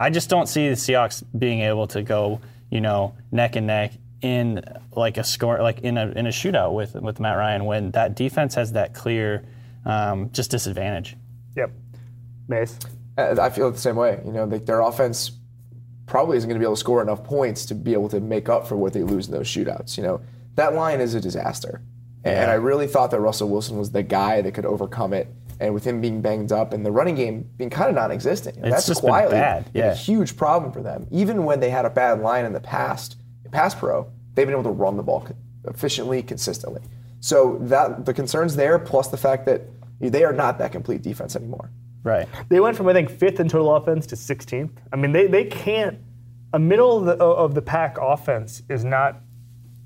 I 0.00 0.10
just 0.10 0.28
don't 0.28 0.46
see 0.48 0.68
the 0.68 0.74
Seahawks 0.74 1.22
being 1.38 1.60
able 1.60 1.86
to 1.88 2.02
go, 2.02 2.40
you 2.70 2.80
know, 2.80 3.14
neck 3.30 3.56
and 3.56 3.66
neck 3.66 3.92
in 4.20 4.64
like 4.92 5.16
a 5.16 5.24
score, 5.24 5.60
like 5.60 5.80
in 5.80 5.98
a 5.98 6.08
in 6.10 6.26
a 6.26 6.30
shootout 6.30 6.74
with 6.74 6.94
with 6.94 7.20
Matt 7.20 7.36
Ryan 7.36 7.64
when 7.64 7.90
that 7.92 8.14
defense 8.16 8.54
has 8.54 8.72
that 8.72 8.94
clear 8.94 9.44
um, 9.84 10.30
just 10.32 10.50
disadvantage. 10.50 11.16
Yep. 11.56 11.70
Mays. 12.48 12.78
Uh, 13.18 13.36
I 13.40 13.50
feel 13.50 13.70
the 13.70 13.78
same 13.78 13.96
way. 13.96 14.20
You 14.24 14.32
know, 14.32 14.44
like 14.44 14.66
their 14.66 14.80
offense 14.80 15.32
probably 16.06 16.36
isn't 16.36 16.48
going 16.48 16.58
to 16.58 16.60
be 16.60 16.66
able 16.66 16.74
to 16.74 16.80
score 16.80 17.02
enough 17.02 17.24
points 17.24 17.66
to 17.66 17.74
be 17.74 17.92
able 17.92 18.08
to 18.08 18.20
make 18.20 18.48
up 18.48 18.66
for 18.66 18.76
what 18.76 18.92
they 18.92 19.02
lose 19.02 19.28
in 19.28 19.32
those 19.32 19.46
shootouts. 19.46 19.96
You 19.96 20.02
know, 20.02 20.20
that 20.56 20.74
line 20.74 21.00
is 21.00 21.14
a 21.14 21.20
disaster. 21.20 21.82
And 22.24 22.50
I 22.50 22.54
really 22.54 22.86
thought 22.86 23.10
that 23.10 23.20
Russell 23.20 23.48
Wilson 23.48 23.78
was 23.78 23.90
the 23.90 24.04
guy 24.04 24.42
that 24.42 24.52
could 24.52 24.64
overcome 24.64 25.12
it. 25.12 25.26
And 25.62 25.72
with 25.74 25.84
him 25.84 26.00
being 26.00 26.20
banged 26.20 26.50
up 26.50 26.72
and 26.72 26.84
the 26.84 26.90
running 26.90 27.14
game 27.14 27.48
being 27.56 27.70
kind 27.70 27.88
of 27.88 27.94
non-existent, 27.94 28.56
you 28.56 28.62
know, 28.62 28.66
It's 28.68 28.78
that's 28.78 28.86
just 28.88 29.00
been 29.02 29.10
quietly 29.10 29.36
bad, 29.36 29.72
been 29.72 29.84
a 29.84 29.86
yeah. 29.86 29.94
huge 29.94 30.36
problem 30.36 30.72
for 30.72 30.82
them. 30.82 31.06
Even 31.12 31.44
when 31.44 31.60
they 31.60 31.70
had 31.70 31.84
a 31.84 31.90
bad 31.90 32.20
line 32.20 32.44
in 32.44 32.52
the 32.52 32.58
past, 32.60 33.16
pass 33.52 33.72
pro, 33.72 34.10
they've 34.34 34.44
been 34.44 34.54
able 34.54 34.64
to 34.64 34.70
run 34.70 34.96
the 34.96 35.04
ball 35.04 35.24
efficiently, 35.68 36.20
consistently. 36.20 36.82
So 37.20 37.58
that 37.60 38.04
the 38.06 38.12
concerns 38.12 38.56
there, 38.56 38.76
plus 38.80 39.06
the 39.06 39.16
fact 39.16 39.46
that 39.46 39.62
they 40.00 40.24
are 40.24 40.32
not 40.32 40.58
that 40.58 40.72
complete 40.72 41.00
defense 41.02 41.36
anymore. 41.36 41.70
Right. 42.02 42.28
They 42.48 42.58
went 42.58 42.76
from 42.76 42.88
I 42.88 42.92
think 42.92 43.08
fifth 43.08 43.38
in 43.38 43.48
total 43.48 43.76
offense 43.76 44.04
to 44.08 44.16
16th. 44.16 44.70
I 44.92 44.96
mean, 44.96 45.12
they, 45.12 45.28
they 45.28 45.44
can't. 45.44 45.96
A 46.52 46.58
middle 46.58 46.98
of 46.98 47.04
the, 47.18 47.24
of 47.24 47.54
the 47.54 47.62
pack 47.62 47.98
offense 48.00 48.64
is 48.68 48.84
not. 48.84 49.20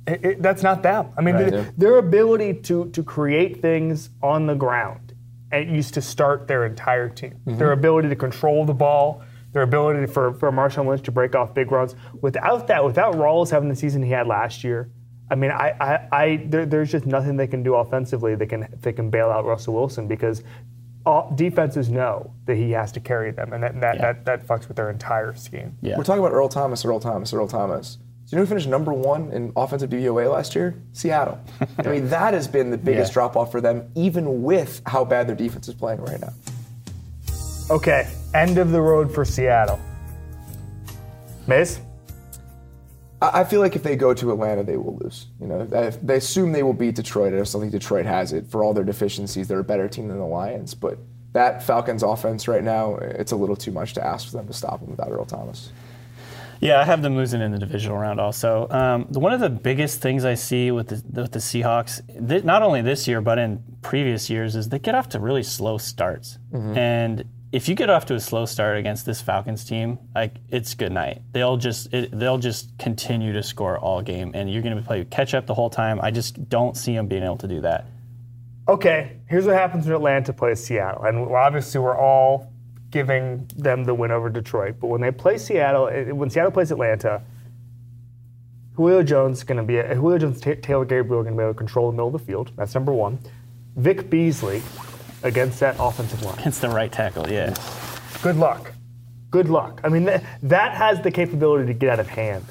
It, 0.06 0.24
it- 0.24 0.42
that's 0.42 0.62
not 0.62 0.82
them. 0.82 1.08
I 1.18 1.20
mean, 1.20 1.34
Right. 1.34 1.50
they- 1.52 1.66
their 1.76 1.98
ability 1.98 2.54
to 2.62 2.88
to 2.92 3.02
create 3.02 3.60
things 3.60 4.08
on 4.22 4.46
the 4.46 4.54
ground 4.54 5.05
it 5.52 5.68
used 5.68 5.94
to 5.94 6.00
start 6.02 6.48
their 6.48 6.66
entire 6.66 7.08
team. 7.08 7.34
Mm-hmm. 7.46 7.58
Their 7.58 7.72
ability 7.72 8.08
to 8.08 8.16
control 8.16 8.64
the 8.64 8.74
ball, 8.74 9.22
their 9.52 9.62
ability 9.62 10.06
for 10.06 10.34
for 10.34 10.50
Marshawn 10.50 10.86
Lynch 10.86 11.02
to 11.02 11.12
break 11.12 11.34
off 11.34 11.54
big 11.54 11.70
runs. 11.70 11.94
Without 12.20 12.66
that, 12.66 12.84
without 12.84 13.14
Rawls 13.14 13.50
having 13.50 13.68
the 13.68 13.76
season 13.76 14.02
he 14.02 14.10
had 14.10 14.26
last 14.26 14.64
year. 14.64 14.90
I 15.28 15.34
mean, 15.34 15.50
I, 15.50 15.74
I, 15.80 16.08
I 16.12 16.36
there, 16.46 16.66
there's 16.66 16.92
just 16.92 17.04
nothing 17.04 17.36
they 17.36 17.48
can 17.48 17.62
do 17.64 17.74
offensively. 17.74 18.34
They 18.36 18.46
can 18.46 18.68
they 18.80 18.92
can 18.92 19.10
bail 19.10 19.28
out 19.28 19.44
Russell 19.44 19.74
Wilson 19.74 20.06
because 20.06 20.42
all, 21.04 21.32
defenses 21.34 21.88
know 21.88 22.32
that 22.46 22.56
he 22.56 22.70
has 22.72 22.92
to 22.92 23.00
carry 23.00 23.30
them, 23.32 23.52
and 23.52 23.62
that 23.62 23.80
that, 23.80 23.96
Yeah. 23.96 24.12
that, 24.12 24.24
that 24.24 24.46
fucks 24.46 24.68
with 24.68 24.76
their 24.76 24.90
entire 24.90 25.34
scheme. 25.34 25.76
Yeah. 25.82 25.96
We're 25.96 26.04
talking 26.04 26.20
about 26.24 26.32
Earl 26.32 26.48
Thomas, 26.48 26.84
Earl 26.84 27.00
Thomas, 27.00 27.32
Earl 27.32 27.48
Thomas. 27.48 27.98
Do 28.28 28.34
you 28.34 28.38
know 28.38 28.44
who 28.44 28.48
finished 28.48 28.68
number 28.68 28.92
one 28.92 29.30
in 29.30 29.52
offensive 29.54 29.88
DVOA 29.88 30.30
last 30.32 30.56
year? 30.56 30.82
Seattle. 30.92 31.38
I 31.78 31.82
mean, 31.88 32.08
that 32.08 32.34
has 32.34 32.48
been 32.48 32.70
the 32.70 32.78
biggest 32.78 33.10
Yeah. 33.12 33.14
drop 33.14 33.36
off 33.36 33.52
for 33.52 33.60
them, 33.60 33.88
even 33.94 34.42
with 34.42 34.82
how 34.84 35.04
bad 35.04 35.28
their 35.28 35.36
defense 35.36 35.68
is 35.68 35.74
playing 35.74 36.00
right 36.02 36.20
now. 36.20 36.32
Okay, 37.70 38.08
end 38.34 38.58
of 38.58 38.70
the 38.72 38.80
road 38.80 39.12
for 39.14 39.24
Seattle. 39.24 39.78
Mays? 41.46 41.80
I 43.22 43.40
I 43.40 43.44
feel 43.44 43.60
like 43.60 43.76
if 43.76 43.82
they 43.84 43.94
go 43.96 44.12
to 44.14 44.32
Atlanta, 44.32 44.62
they 44.64 44.76
will 44.76 44.96
lose. 44.96 45.26
You 45.40 45.46
know, 45.46 45.64
they- 45.64 45.90
they 46.02 46.16
assume 46.16 46.50
they 46.52 46.62
will 46.64 46.72
beat 46.74 46.96
Detroit. 46.96 47.32
I 47.32 47.38
just 47.38 47.52
don't 47.52 47.60
think 47.62 47.72
Detroit 47.72 48.06
has 48.06 48.32
it 48.32 48.46
for 48.48 48.62
all 48.64 48.74
their 48.74 48.84
deficiencies. 48.84 49.46
They're 49.48 49.60
a 49.60 49.64
better 49.64 49.88
team 49.88 50.08
than 50.08 50.18
the 50.18 50.26
Lions, 50.26 50.74
but 50.74 50.98
that 51.32 51.62
Falcons 51.62 52.02
offense 52.02 52.48
right 52.48 52.64
now, 52.64 52.96
it's 52.96 53.30
a 53.32 53.36
little 53.36 53.56
too 53.56 53.70
much 53.72 53.94
to 53.94 54.04
ask 54.04 54.26
for 54.30 54.36
them 54.36 54.46
to 54.48 54.52
stop 54.52 54.80
them 54.80 54.90
without 54.90 55.10
Earl 55.10 55.24
Thomas. 55.26 55.70
Yeah, 56.60 56.80
I 56.80 56.84
have 56.84 57.02
them 57.02 57.16
losing 57.16 57.40
in 57.42 57.52
the 57.52 57.58
divisional 57.58 57.98
round 57.98 58.18
also. 58.20 58.66
Um, 58.70 59.06
the- 59.10 59.20
one 59.20 59.32
of 59.32 59.40
the 59.40 59.50
biggest 59.50 60.00
things 60.00 60.24
I 60.24 60.34
see 60.34 60.70
with 60.70 60.88
the, 60.88 61.20
with 61.22 61.32
the 61.32 61.38
Seahawks, 61.38 62.00
th- 62.28 62.44
not 62.44 62.62
only 62.62 62.82
this 62.82 63.06
year 63.06 63.20
but 63.20 63.38
in 63.38 63.62
previous 63.82 64.30
years, 64.30 64.56
is 64.56 64.68
they 64.70 64.78
get 64.78 64.94
off 64.94 65.08
to 65.10 65.20
really 65.20 65.42
slow 65.42 65.78
starts. 65.78 66.38
And 66.52 67.24
if 67.52 67.68
you 67.68 67.74
get 67.74 67.88
off 67.90 68.06
to 68.06 68.14
a 68.14 68.20
slow 68.20 68.44
start 68.46 68.76
against 68.76 69.06
this 69.06 69.20
Falcons 69.20 69.64
team, 69.64 69.98
like 70.14 70.32
it's 70.48 70.74
good 70.74 70.92
night. 70.92 71.22
They'll 71.32 71.56
just 71.56 71.92
it, 71.94 72.10
they'll 72.18 72.38
just 72.38 72.76
continue 72.78 73.32
to 73.34 73.42
score 73.42 73.78
all 73.78 74.02
game, 74.02 74.32
and 74.34 74.50
you're 74.52 74.62
going 74.62 74.76
to 74.76 74.82
play 74.82 75.04
catch 75.04 75.32
up 75.34 75.46
the 75.46 75.54
whole 75.54 75.70
time. 75.70 76.00
I 76.02 76.10
just 76.10 76.48
don't 76.48 76.76
see 76.76 76.94
them 76.94 77.06
being 77.06 77.22
able 77.22 77.36
to 77.38 77.48
do 77.48 77.60
that. 77.60 77.86
Okay, 78.68 79.18
here's 79.28 79.46
what 79.46 79.54
happens 79.54 79.86
when 79.86 79.94
Atlanta 79.94 80.32
plays 80.32 80.64
Seattle. 80.64 81.04
And 81.04 81.18
obviously, 81.34 81.80
we're 81.80 81.96
all 81.96 82.52
giving 82.90 83.48
them 83.56 83.84
the 83.84 83.94
win 83.94 84.10
over 84.10 84.30
Detroit. 84.30 84.76
But 84.80 84.88
when 84.88 85.00
they 85.00 85.10
play 85.10 85.38
Seattle, 85.38 85.88
eh, 85.88 86.10
when 86.12 86.30
Seattle 86.30 86.52
plays 86.52 86.70
Atlanta, 86.70 87.22
Julio 88.74 89.02
Jones 89.02 89.38
is 89.38 89.44
going 89.44 89.56
to 89.58 89.62
be 89.64 89.76
Julio 89.94 90.18
Jones, 90.18 90.40
Ta- 90.40 90.54
Taylor 90.60 90.84
Gabriel 90.84 91.20
are 91.20 91.24
going 91.24 91.34
to 91.34 91.38
be 91.38 91.42
able 91.44 91.54
to 91.54 91.58
control 91.58 91.90
the 91.90 91.92
middle 91.96 92.08
of 92.08 92.12
the 92.12 92.18
field. 92.18 92.52
That's 92.56 92.74
number 92.74 92.92
one. 92.92 93.18
Vic 93.76 94.08
Beasley 94.10 94.62
against 95.22 95.60
that 95.60 95.76
offensive 95.78 96.22
line. 96.22 96.38
Against 96.38 96.60
the 96.60 96.68
right 96.68 96.92
tackle, 96.92 97.28
yeah. 97.30 97.54
Good 98.22 98.36
luck. 98.36 98.72
Good 99.30 99.48
luck. 99.48 99.80
I 99.82 99.88
mean, 99.88 100.06
th- 100.06 100.20
that 100.44 100.74
has 100.74 101.00
the 101.00 101.10
capability 101.10 101.66
to 101.66 101.74
get 101.74 101.90
out 101.90 102.00
of 102.00 102.08
hand. 102.08 102.44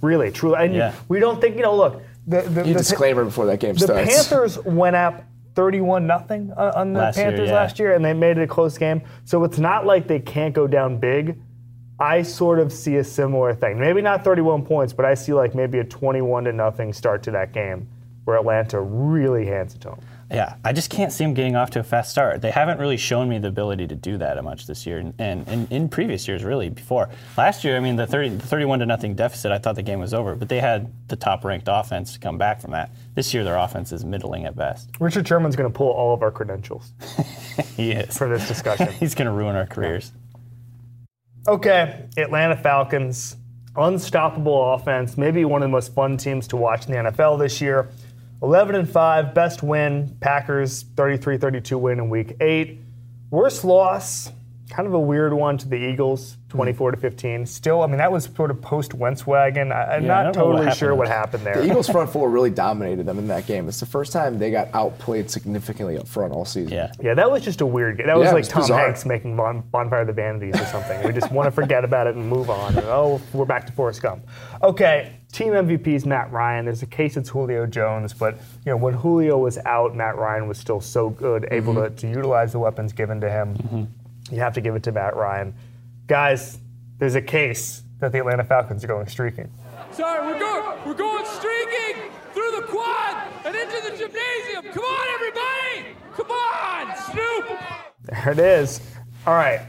Really, 0.00 0.30
truly. 0.30 0.56
And 0.64 0.74
Yeah. 0.74 0.94
we 1.08 1.18
don't 1.18 1.40
think, 1.40 1.56
you 1.56 1.62
know, 1.62 1.76
look, 1.76 2.02
the, 2.26 2.42
the, 2.42 2.66
You 2.66 2.72
the- 2.74 2.78
disclaimer 2.80 3.24
before 3.24 3.46
that 3.46 3.58
game 3.60 3.74
the 3.74 3.80
starts. 3.80 4.06
The 4.06 4.12
Panthers 4.36 4.58
went 4.64 4.96
up 4.96 5.24
31 5.60 6.06
nothing 6.06 6.50
uh, 6.56 6.72
on 6.74 6.94
the 6.94 7.00
Last 7.00 7.18
year, 7.18 7.26
Panthers 7.26 7.48
yeah. 7.50 7.54
last 7.54 7.78
year, 7.78 7.92
and 7.94 8.02
they 8.02 8.14
made 8.14 8.38
it 8.38 8.42
a 8.42 8.46
close 8.46 8.78
game. 8.78 9.02
So 9.26 9.44
it's 9.44 9.58
not 9.58 9.84
like 9.84 10.08
they 10.08 10.18
can't 10.18 10.54
go 10.54 10.66
down 10.66 10.96
big. 10.96 11.38
I 11.98 12.22
sort 12.22 12.60
of 12.60 12.72
see 12.72 12.96
a 12.96 13.04
similar 13.04 13.54
thing. 13.54 13.78
Maybe 13.78 14.00
not 14.00 14.24
31 14.24 14.64
points, 14.64 14.94
but 14.94 15.04
I 15.04 15.12
see 15.12 15.34
like 15.34 15.54
maybe 15.54 15.78
a 15.78 15.84
21 15.84 16.44
to 16.44 16.52
nothing 16.54 16.94
start 16.94 17.22
to 17.24 17.30
that 17.32 17.52
game 17.52 17.86
where 18.24 18.38
Atlanta 18.38 18.80
really 18.80 19.44
hands 19.44 19.74
it 19.74 19.82
to 19.82 19.88
them. 19.88 20.00
Yeah, 20.30 20.54
I 20.64 20.72
just 20.72 20.90
can't 20.90 21.12
see 21.12 21.24
them 21.24 21.34
getting 21.34 21.56
off 21.56 21.70
to 21.70 21.80
a 21.80 21.82
fast 21.82 22.12
start. 22.12 22.40
They 22.40 22.52
haven't 22.52 22.78
really 22.78 22.96
shown 22.96 23.28
me 23.28 23.38
the 23.38 23.48
ability 23.48 23.88
to 23.88 23.96
do 23.96 24.16
that 24.18 24.42
much 24.44 24.68
this 24.68 24.86
year, 24.86 24.98
and, 24.98 25.12
and, 25.18 25.46
and 25.48 25.72
in 25.72 25.88
previous 25.88 26.28
years, 26.28 26.44
really 26.44 26.68
before 26.68 27.08
last 27.36 27.64
year. 27.64 27.76
I 27.76 27.80
mean, 27.80 27.96
the 27.96 28.06
30, 28.06 28.36
the 28.36 28.46
31 28.46 28.78
to 28.78 28.86
nothing 28.86 29.16
deficit, 29.16 29.50
I 29.50 29.58
thought 29.58 29.74
the 29.74 29.82
game 29.82 29.98
was 29.98 30.14
over, 30.14 30.36
but 30.36 30.48
they 30.48 30.60
had 30.60 30.92
the 31.08 31.16
top 31.16 31.44
ranked 31.44 31.66
offense 31.68 32.12
to 32.12 32.20
come 32.20 32.38
back 32.38 32.60
from 32.60 32.70
that. 32.70 32.90
This 33.16 33.34
year, 33.34 33.42
their 33.42 33.56
offense 33.56 33.90
is 33.90 34.04
middling 34.04 34.44
at 34.44 34.54
best. 34.54 34.90
Richard 35.00 35.26
Sherman's 35.26 35.56
going 35.56 35.70
to 35.70 35.76
pull 35.76 35.90
all 35.90 36.14
of 36.14 36.22
our 36.22 36.30
credentials 36.30 36.92
He 37.76 37.90
is. 37.90 38.16
for 38.16 38.28
this 38.28 38.46
discussion. 38.46 38.92
He's 39.00 39.16
going 39.16 39.26
to 39.26 39.32
ruin 39.32 39.56
our 39.56 39.66
careers. 39.66 40.12
Okay, 41.48 42.04
Atlanta 42.16 42.56
Falcons, 42.56 43.36
unstoppable 43.76 44.74
offense, 44.74 45.16
maybe 45.16 45.44
one 45.44 45.62
of 45.62 45.66
the 45.66 45.72
most 45.72 45.92
fun 45.92 46.16
teams 46.16 46.46
to 46.48 46.56
watch 46.56 46.86
in 46.86 46.92
the 46.92 47.10
NFL 47.10 47.38
this 47.40 47.60
year. 47.60 47.88
11 48.42 48.74
and 48.74 48.88
5, 48.88 49.34
best 49.34 49.62
win, 49.62 50.16
Packers 50.20 50.84
33-32 50.84 51.78
win 51.78 51.98
in 51.98 52.08
week 52.10 52.36
8. 52.40 52.78
Worst 53.30 53.64
loss, 53.64 54.32
kind 54.70 54.86
of 54.88 54.94
a 54.94 54.98
weird 55.00 55.32
one 55.34 55.58
to 55.58 55.68
the 55.68 55.76
Eagles, 55.76 56.36
hmm. 56.50 56.56
24 56.56 56.92
to 56.92 56.96
15. 56.96 57.44
Still, 57.46 57.82
I 57.82 57.86
mean 57.86 57.98
that 57.98 58.10
was 58.10 58.24
sort 58.34 58.50
of 58.50 58.60
post 58.62 58.92
Wentzwagen. 58.92 59.70
I, 59.72 59.96
I'm 59.96 60.02
Yeah, 60.02 60.08
not 60.08 60.32
don't 60.34 60.46
what 60.48 60.56
totally 60.56 60.74
sure 60.76 60.94
what 60.94 61.06
happened 61.06 61.44
there. 61.44 61.56
The 61.56 61.66
Eagles 61.66 61.88
front 61.88 62.10
four 62.12 62.30
really 62.30 62.50
dominated 62.50 63.04
them 63.04 63.18
in 63.18 63.28
that 63.28 63.46
game. 63.46 63.68
It's 63.68 63.78
the 63.78 63.86
first 63.86 64.10
time 64.12 64.38
they 64.38 64.50
got 64.50 64.68
outplayed 64.74 65.30
significantly 65.30 65.98
up 65.98 66.08
front 66.08 66.32
all 66.32 66.44
season. 66.46 66.72
Yeah. 66.72 66.92
Yeah, 67.00 67.14
that 67.14 67.30
was 67.30 67.44
just 67.44 67.60
a 67.60 67.66
weird 67.66 67.98
game. 67.98 68.06
That 68.06 68.16
was 68.16 68.24
Yeah, 68.24 68.30
it 68.30 68.34
like 68.34 68.40
was 68.42 68.48
Tom 68.48 68.62
bizarre. 68.62 68.80
Hanks 68.86 69.04
making 69.04 69.36
bon- 69.36 69.60
Bonfire 69.70 70.00
of 70.00 70.06
the 70.06 70.12
Vanities 70.14 70.58
or 70.60 70.64
something. 70.66 71.02
we 71.06 71.12
just 71.12 71.30
want 71.30 71.46
to 71.46 71.50
forget 71.52 71.84
about 71.84 72.06
it 72.06 72.16
and 72.16 72.26
move 72.28 72.48
on. 72.48 72.74
And, 72.76 72.86
oh, 72.86 73.20
we're 73.34 73.44
back 73.44 73.66
to 73.66 73.72
Forrest 73.72 74.00
Gump. 74.02 74.26
Okay, 74.62 75.19
team 75.32 75.52
MVP 75.52 75.88
is 75.88 76.06
Matt 76.06 76.32
Ryan. 76.32 76.64
There's 76.64 76.82
a 76.82 76.86
case 76.86 77.16
it's 77.16 77.28
Julio 77.28 77.66
Jones, 77.66 78.12
but 78.12 78.34
you 78.64 78.70
know 78.70 78.76
when 78.76 78.94
Julio 78.94 79.38
was 79.38 79.58
out, 79.58 79.94
Matt 79.94 80.16
Ryan 80.16 80.48
was 80.48 80.58
still 80.58 80.80
so 80.80 81.10
good, 81.10 81.48
able 81.50 81.74
mm-hmm. 81.74 81.94
to, 81.94 82.00
to 82.02 82.08
utilize 82.08 82.52
the 82.52 82.58
weapons 82.58 82.92
given 82.92 83.20
to 83.20 83.30
him. 83.30 83.54
Mm-hmm. 83.54 84.34
You 84.34 84.40
have 84.40 84.54
to 84.54 84.60
give 84.60 84.74
it 84.74 84.82
to 84.84 84.92
Matt 84.92 85.16
Ryan. 85.16 85.54
Guys, 86.06 86.58
there's 86.98 87.14
a 87.14 87.22
case 87.22 87.82
that 87.98 88.12
the 88.12 88.18
Atlanta 88.18 88.44
Falcons 88.44 88.84
are 88.84 88.88
going 88.88 89.06
streaking. 89.08 89.50
Sorry, 89.92 90.26
we're 90.26 90.38
going, 90.38 90.78
we're 90.86 90.94
going 90.94 91.24
streaking 91.26 92.10
through 92.32 92.50
the 92.52 92.62
quad 92.62 93.26
and 93.44 93.56
into 93.56 93.90
the 93.90 93.96
gymnasium. 93.96 94.72
Come 94.72 94.84
on, 94.84 95.08
everybody! 95.14 95.96
Come 96.12 96.30
on, 96.30 96.96
Snoop! 96.96 97.58
There 98.02 98.32
it 98.32 98.38
is. 98.38 98.80
All 99.26 99.34
right, 99.34 99.60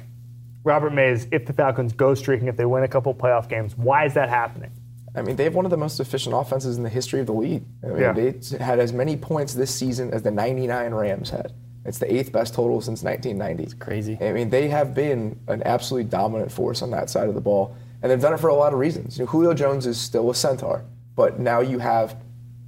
Robert 0.63 0.93
Mays. 0.93 1.27
If 1.31 1.45
the 1.45 1.53
Falcons 1.53 1.93
go 1.93 2.13
streaking, 2.13 2.47
if 2.47 2.57
they 2.57 2.65
win 2.65 2.83
a 2.83 2.87
couple 2.87 3.13
playoff 3.13 3.49
games, 3.49 3.77
why 3.77 4.05
is 4.05 4.13
that 4.13 4.29
happening? 4.29 4.71
I 5.15 5.21
mean, 5.21 5.35
they 5.35 5.43
have 5.43 5.55
one 5.55 5.65
of 5.65 5.71
the 5.71 5.77
most 5.77 5.99
efficient 5.99 6.33
offenses 6.35 6.77
in 6.77 6.83
the 6.83 6.89
history 6.89 7.19
of 7.19 7.25
the 7.25 7.33
league. 7.33 7.63
I 7.83 7.87
mean, 7.87 7.97
Yeah. 7.99 8.13
they 8.13 8.33
had 8.59 8.79
as 8.79 8.93
many 8.93 9.17
points 9.17 9.53
this 9.53 9.69
season 9.73 10.11
as 10.11 10.21
the 10.21 10.31
99 10.31 10.93
Rams 10.93 11.29
had. 11.29 11.51
It's 11.83 11.97
the 11.97 12.13
eighth 12.13 12.31
best 12.31 12.53
total 12.53 12.79
since 12.79 13.03
1990. 13.03 13.63
It's 13.63 13.73
crazy. 13.73 14.17
I 14.21 14.31
mean, 14.31 14.49
they 14.49 14.67
have 14.69 14.93
been 14.93 15.37
an 15.47 15.63
absolutely 15.65 16.09
dominant 16.09 16.51
force 16.51 16.81
on 16.81 16.91
that 16.91 17.09
side 17.09 17.27
of 17.27 17.33
the 17.35 17.41
ball, 17.41 17.75
and 18.01 18.11
they've 18.11 18.21
done 18.21 18.33
it 18.33 18.39
for 18.39 18.49
a 18.49 18.55
lot 18.55 18.71
of 18.71 18.79
reasons. 18.79 19.17
You 19.17 19.25
know, 19.25 19.31
Julio 19.31 19.53
Jones 19.53 19.85
is 19.87 19.99
still 19.99 20.29
a 20.29 20.35
centaur, 20.35 20.83
but 21.15 21.39
now 21.39 21.59
you 21.59 21.79
have 21.79 22.15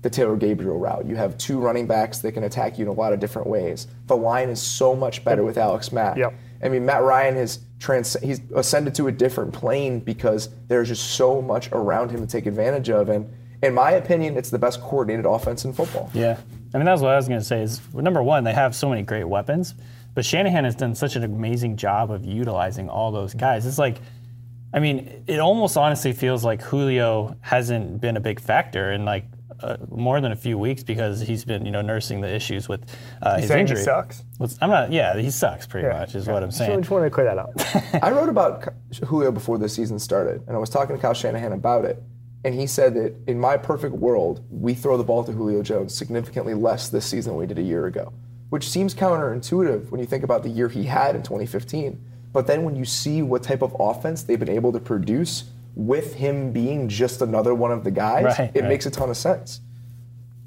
the 0.02 0.10
Taylor 0.10 0.36
Gabriel 0.36 0.78
route. 0.78 1.06
You 1.06 1.16
have 1.16 1.38
two 1.38 1.60
running 1.60 1.88
backs 1.88 2.20
that 2.20 2.34
can 2.34 2.44
attack 2.44 2.78
you 2.78 2.84
in 2.84 2.90
a 2.90 2.94
lot 2.94 3.14
of 3.14 3.20
different 3.22 3.48
ways. 3.48 3.88
The 4.08 4.18
line 4.18 4.50
is 4.50 4.60
so 4.62 4.96
much 4.96 5.24
better 5.24 5.44
with 5.44 5.58
Alex 5.58 5.94
Mack. 5.94 6.18
Yep. 6.18 6.34
I 6.64 6.70
mean, 6.70 6.86
Matt 6.86 7.04
Ryan 7.04 7.36
has 7.36 7.60
trans- 7.80 8.18
he's 8.22 8.40
ascended 8.56 8.96
to 8.96 9.08
a 9.08 9.12
different 9.12 9.54
plane 9.54 10.00
because 10.00 10.50
there's 10.68 10.88
just 10.88 11.12
so 11.12 11.42
much 11.42 11.70
around 11.72 12.10
him 12.10 12.22
to 12.22 12.28
take 12.28 12.46
advantage 12.46 12.90
of. 12.90 13.10
And 13.10 13.32
in 13.62 13.74
my 13.74 13.92
opinion, 13.92 14.38
it's 14.38 14.50
the 14.50 14.60
best 14.60 14.82
coordinated 14.82 15.26
offense 15.26 15.66
in 15.66 15.74
football. 15.74 16.10
Yeah. 16.14 16.38
I 16.74 16.78
mean, 16.78 16.86
that's 16.86 17.02
what 17.02 17.12
I 17.12 17.18
was 17.18 17.28
going 17.28 17.40
to 17.40 17.46
say 17.46 17.62
is 17.62 17.82
number 17.94 18.24
one, 18.24 18.44
they 18.46 18.54
have 18.54 18.76
so 18.76 18.90
many 18.90 19.04
great 19.04 19.26
weapons, 19.26 19.76
but 20.16 20.26
Shanahan 20.26 20.64
has 20.64 20.76
done 20.76 20.96
such 20.96 21.16
an 21.16 21.24
amazing 21.24 21.78
job 21.78 22.12
of 22.12 22.26
utilizing 22.26 22.90
all 22.90 23.12
those 23.12 23.34
guys. 23.34 23.66
It's 23.66 23.78
like, 23.78 23.98
I 24.74 24.80
mean, 24.80 25.24
it 25.28 25.40
almost 25.40 25.78
honestly 25.78 26.14
feels 26.14 26.44
like 26.44 26.62
Julio 26.62 27.36
hasn't 27.42 28.02
been 28.02 28.18
a 28.18 28.20
big 28.20 28.40
factor 28.40 28.92
in 28.92 29.06
like 29.06 29.26
uh, 29.62 29.78
more 29.90 30.20
than 30.22 30.32
a 30.32 30.36
few 30.36 30.58
weeks 30.58 30.84
because 30.84 31.22
he's 31.22 31.46
been, 31.46 31.66
you 31.66 31.72
know, 31.72 31.82
nursing 31.82 32.22
the 32.22 32.34
issues 32.34 32.68
with 32.70 32.82
uh, 33.22 33.38
his 33.38 33.48
saying 33.48 33.68
he 33.68 33.72
injury. 33.72 33.84
sucks? 33.86 34.24
What's- 34.38 34.58
I'm 34.62 34.70
not. 34.70 34.92
Yeah, 34.92 35.18
he 35.18 35.30
sucks 35.30 35.68
pretty 35.68 35.88
Yeah, 35.88 36.00
much, 36.00 36.16
is 36.16 36.28
yeah. 36.28 36.34
what 36.34 36.44
I'm 36.44 36.50
Just- 36.50 36.58
saying. 36.60 36.80
Just 36.80 36.92
wanted 36.92 37.06
to 37.06 37.12
clear 37.12 37.26
that 37.26 37.38
up. 37.38 37.52
I 38.04 38.12
wrote 38.12 38.30
about 38.30 38.68
Julio 39.06 39.32
before 39.32 39.58
the 39.58 39.70
season 39.70 40.00
started, 40.00 40.42
and 40.48 40.56
I 40.56 40.60
was 40.60 40.70
talking 40.70 40.96
to 40.96 41.02
Kyle 41.02 41.14
Shanahan 41.14 41.52
about 41.54 41.86
it. 41.86 42.02
And 42.46 42.54
he 42.54 42.68
said 42.68 42.94
that 42.96 43.16
in 43.28 43.40
my 43.40 43.56
perfect 43.56 43.96
world, 43.96 44.44
we 44.52 44.74
throw 44.74 44.98
the 44.98 45.04
ball 45.04 45.24
to 45.24 45.32
Julio 45.32 45.62
Jones 45.64 45.96
significantly 45.96 46.54
less 46.54 46.90
this 46.90 47.06
season 47.06 47.32
than 47.32 47.40
we 47.40 47.46
did 47.46 47.58
a 47.58 47.62
year 47.62 47.86
ago, 47.86 48.12
which 48.50 48.70
seems 48.70 48.94
counterintuitive 48.94 49.90
when 49.92 50.02
you 50.02 50.06
think 50.06 50.24
about 50.26 50.44
the 50.44 50.50
year 50.50 50.68
he 50.68 50.84
had 50.84 51.16
in 51.16 51.24
2015. 51.24 52.04
But 52.34 52.48
then 52.48 52.64
when 52.64 52.76
you 52.76 52.84
see 52.84 53.22
what 53.22 53.44
type 53.44 53.62
of 53.62 53.74
offense 53.80 54.24
they've 54.24 54.40
been 54.40 54.50
able 54.50 54.74
to 54.74 54.80
produce 54.82 55.46
with 55.76 56.16
him 56.16 56.52
being 56.52 56.88
just 56.90 57.22
another 57.22 57.54
one 57.56 57.72
of 57.72 57.84
the 57.84 57.92
guys, 57.92 58.26
Right, 58.38 58.52
it 58.54 58.62
right. 58.62 58.70
makes 58.70 58.86
a 58.86 58.92
ton 58.92 59.10
of 59.10 59.18
sense. 59.18 59.62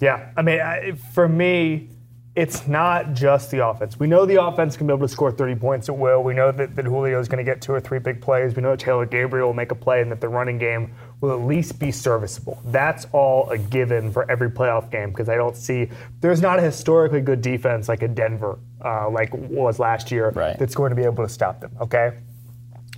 Yeah, 0.00 0.30
I 0.36 0.42
mean, 0.42 0.60
I, 0.60 0.92
for 0.92 1.28
me, 1.28 1.88
it's 2.34 2.68
not 2.68 3.14
just 3.14 3.50
the 3.50 3.66
offense. 3.66 3.98
We 3.98 4.06
know 4.06 4.26
the 4.26 4.42
offense 4.42 4.76
can 4.76 4.86
be 4.86 4.92
able 4.92 5.08
to 5.08 5.12
score 5.12 5.32
30 5.32 5.54
points 5.54 5.88
at 5.88 5.96
will. 5.96 6.22
We 6.22 6.34
know 6.34 6.52
that, 6.52 6.76
that 6.76 6.84
Julio 6.84 7.18
is 7.18 7.28
going 7.28 7.42
to 7.42 7.50
get 7.50 7.62
two 7.62 7.72
or 7.72 7.80
three 7.80 7.98
big 7.98 8.20
plays. 8.20 8.54
We 8.54 8.60
know 8.62 8.72
that 8.72 8.78
Taylor 8.80 9.06
Gabriel 9.06 9.46
will 9.48 9.54
make 9.54 9.70
a 9.72 9.74
play 9.74 10.02
and 10.02 10.12
that 10.12 10.20
the 10.20 10.28
running 10.28 10.58
game 10.58 10.92
will 11.22 11.32
at 11.32 11.46
least 11.46 11.78
be 11.78 11.90
serviceable. 11.90 12.60
That's 12.66 13.06
all 13.12 13.48
a 13.48 13.56
given 13.56 14.12
for 14.12 14.30
every 14.30 14.50
playoff 14.50 14.90
game 14.90 15.08
because 15.12 15.30
I 15.30 15.36
don't 15.36 15.56
see 15.56 15.88
there's 16.20 16.42
not 16.42 16.58
a 16.58 16.62
historically 16.62 17.22
good 17.22 17.40
defense 17.40 17.88
like 17.88 18.02
a 18.02 18.08
Denver, 18.08 18.58
uh, 18.84 19.08
like 19.08 19.32
was 19.32 19.78
last 19.78 20.12
year, 20.12 20.28
Right. 20.28 20.58
that's 20.58 20.74
going 20.74 20.90
to 20.90 20.96
be 20.96 21.04
able 21.04 21.24
to 21.24 21.30
stop 21.30 21.60
them. 21.60 21.70
Okay. 21.80 22.18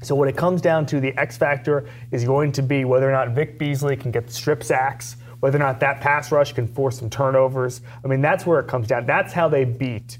So 0.03 0.15
what 0.15 0.29
it 0.29 0.37
comes 0.37 0.61
down 0.61 0.87
to, 0.87 1.01
the 1.01 1.17
X 1.19 1.37
factor 1.37 1.89
is 2.11 2.25
going 2.25 2.53
to 2.53 2.63
be 2.63 2.85
whether 2.85 3.09
or 3.09 3.13
not 3.13 3.31
Vic 3.31 3.59
Beasley 3.59 3.97
can 3.97 4.11
get 4.11 4.27
the 4.27 4.33
strip 4.33 4.63
sacks, 4.63 5.17
whether 5.41 5.57
or 5.57 5.61
not 5.61 5.81
that 5.81 6.01
pass 6.01 6.31
rush 6.33 6.53
can 6.53 6.67
force 6.67 6.99
some 6.99 7.11
turnovers. 7.11 7.81
I 8.05 8.09
mean, 8.09 8.21
that's 8.21 8.47
where 8.47 8.61
it 8.61 8.69
comes 8.69 8.89
down. 8.89 9.07
That's 9.07 9.33
how 9.33 9.49
they 9.49 9.65
beat 9.65 10.19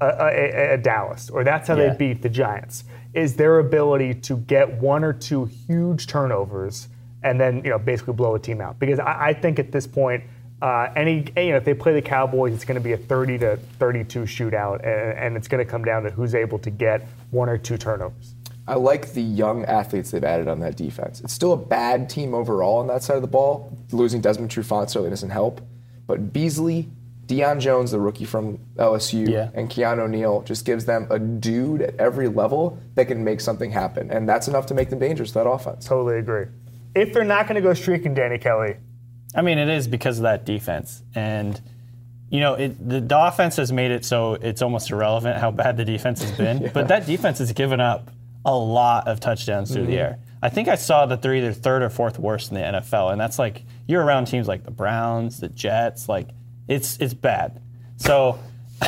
a, 0.00 0.06
a, 0.06 0.72
a 0.74 0.78
Dallas, 0.78 1.30
or 1.30 1.44
that's 1.44 1.68
how 1.68 1.76
Yeah. 1.76 1.90
they 1.90 1.96
beat 1.96 2.22
the 2.22 2.28
Giants. 2.28 2.84
Is 3.12 3.36
their 3.36 3.60
ability 3.60 4.14
to 4.14 4.36
get 4.38 4.80
one 4.80 5.04
or 5.04 5.12
two 5.12 5.44
huge 5.44 6.06
turnovers 6.06 6.88
and 7.22 7.40
then 7.40 7.62
you 7.64 7.70
know 7.70 7.78
basically 7.78 8.12
blow 8.12 8.34
a 8.34 8.38
team 8.38 8.60
out. 8.60 8.78
Because 8.78 8.98
I, 8.98 9.28
I 9.28 9.32
think 9.34 9.58
at 9.58 9.72
this 9.72 9.86
point. 9.86 10.24
Uh, 10.62 10.90
any 10.96 11.26
you 11.36 11.50
know, 11.50 11.56
if 11.56 11.64
they 11.64 11.74
play 11.74 11.92
the 11.92 12.00
Cowboys, 12.00 12.54
it's 12.54 12.64
going 12.64 12.76
to 12.76 12.80
be 12.80 12.92
a 12.92 12.96
30 12.96 13.38
to 13.38 13.56
32 13.78 14.20
shootout, 14.22 14.76
and, 14.76 15.18
and 15.18 15.36
it's 15.36 15.46
going 15.48 15.62
to 15.62 15.70
come 15.70 15.84
down 15.84 16.04
to 16.04 16.10
who's 16.10 16.34
able 16.34 16.58
to 16.60 16.70
get 16.70 17.06
one 17.32 17.50
or 17.50 17.58
two 17.58 17.76
turnovers. 17.76 18.33
I 18.66 18.74
like 18.76 19.12
the 19.12 19.22
young 19.22 19.64
athletes 19.66 20.10
they've 20.10 20.24
added 20.24 20.48
on 20.48 20.60
that 20.60 20.76
defense. 20.76 21.20
It's 21.20 21.32
still 21.34 21.52
a 21.52 21.56
bad 21.56 22.08
team 22.08 22.34
overall 22.34 22.78
on 22.78 22.86
that 22.86 23.02
side 23.02 23.16
of 23.16 23.22
the 23.22 23.28
ball. 23.28 23.76
Losing 23.92 24.20
Desmond 24.20 24.50
Trufant 24.50 24.88
certainly 24.88 25.10
doesn't 25.10 25.30
help. 25.30 25.60
But 26.06 26.32
Beasley, 26.32 26.88
Deion 27.26 27.60
Jones, 27.60 27.90
the 27.90 28.00
rookie 28.00 28.24
from 28.24 28.58
LSU, 28.76 29.28
Yeah. 29.28 29.50
and 29.54 29.68
Keanu 29.68 30.00
O'Neal 30.00 30.42
just 30.42 30.64
gives 30.64 30.84
them 30.86 31.06
a 31.10 31.18
dude 31.18 31.82
at 31.82 31.96
every 31.96 32.28
level 32.28 32.78
that 32.94 33.06
can 33.06 33.22
make 33.22 33.40
something 33.40 33.70
happen. 33.70 34.10
And 34.10 34.26
that's 34.28 34.48
enough 34.48 34.66
to 34.66 34.74
make 34.74 34.88
them 34.90 34.98
dangerous 34.98 35.30
to 35.32 35.34
that 35.40 35.46
offense. 35.48 35.86
Totally 35.86 36.18
agree. 36.18 36.46
If 36.94 37.12
they're 37.12 37.24
not 37.24 37.46
going 37.46 37.56
to 37.56 37.60
go 37.66 37.74
streaking, 37.74 38.14
Danny 38.14 38.38
Kelly, 38.38 38.76
I 39.34 39.42
mean, 39.42 39.58
it 39.58 39.68
is 39.68 39.88
because 39.88 40.18
of 40.18 40.22
that 40.22 40.44
defense, 40.44 41.02
and 41.14 41.60
you 42.30 42.38
know, 42.40 42.54
it, 42.54 42.88
the, 42.88 43.00
the 43.00 43.18
offense 43.26 43.56
has 43.56 43.72
made 43.72 43.90
it 43.90 44.04
so 44.04 44.34
it's 44.34 44.62
almost 44.62 44.90
irrelevant 44.90 45.38
how 45.38 45.50
bad 45.50 45.76
the 45.76 45.84
defense 45.84 46.22
has 46.22 46.30
been. 46.32 46.70
But 46.74 46.88
that 46.88 47.04
defense 47.06 47.38
has 47.38 47.52
given 47.52 47.80
up 47.80 48.10
a 48.44 48.56
lot 48.56 49.08
of 49.08 49.20
touchdowns 49.20 49.72
through 49.72 49.86
the 49.86 49.92
mm-hmm. 49.92 49.98
air. 49.98 50.18
I 50.42 50.50
think 50.50 50.68
I 50.68 50.74
saw 50.74 51.06
that 51.06 51.22
they're 51.22 51.34
either 51.34 51.52
third 51.52 51.82
or 51.82 51.88
fourth 51.88 52.18
worst 52.18 52.50
in 52.50 52.56
the 52.56 52.60
NFL, 52.60 53.12
and 53.12 53.20
that's 53.20 53.38
like 53.38 53.64
you're 53.86 54.02
around 54.04 54.26
teams 54.26 54.46
like 54.46 54.64
the 54.64 54.70
Browns, 54.70 55.40
the 55.40 55.48
Jets, 55.48 56.08
like 56.08 56.28
it's 56.68 56.98
it's 57.00 57.14
bad. 57.14 57.60
So. 57.96 58.38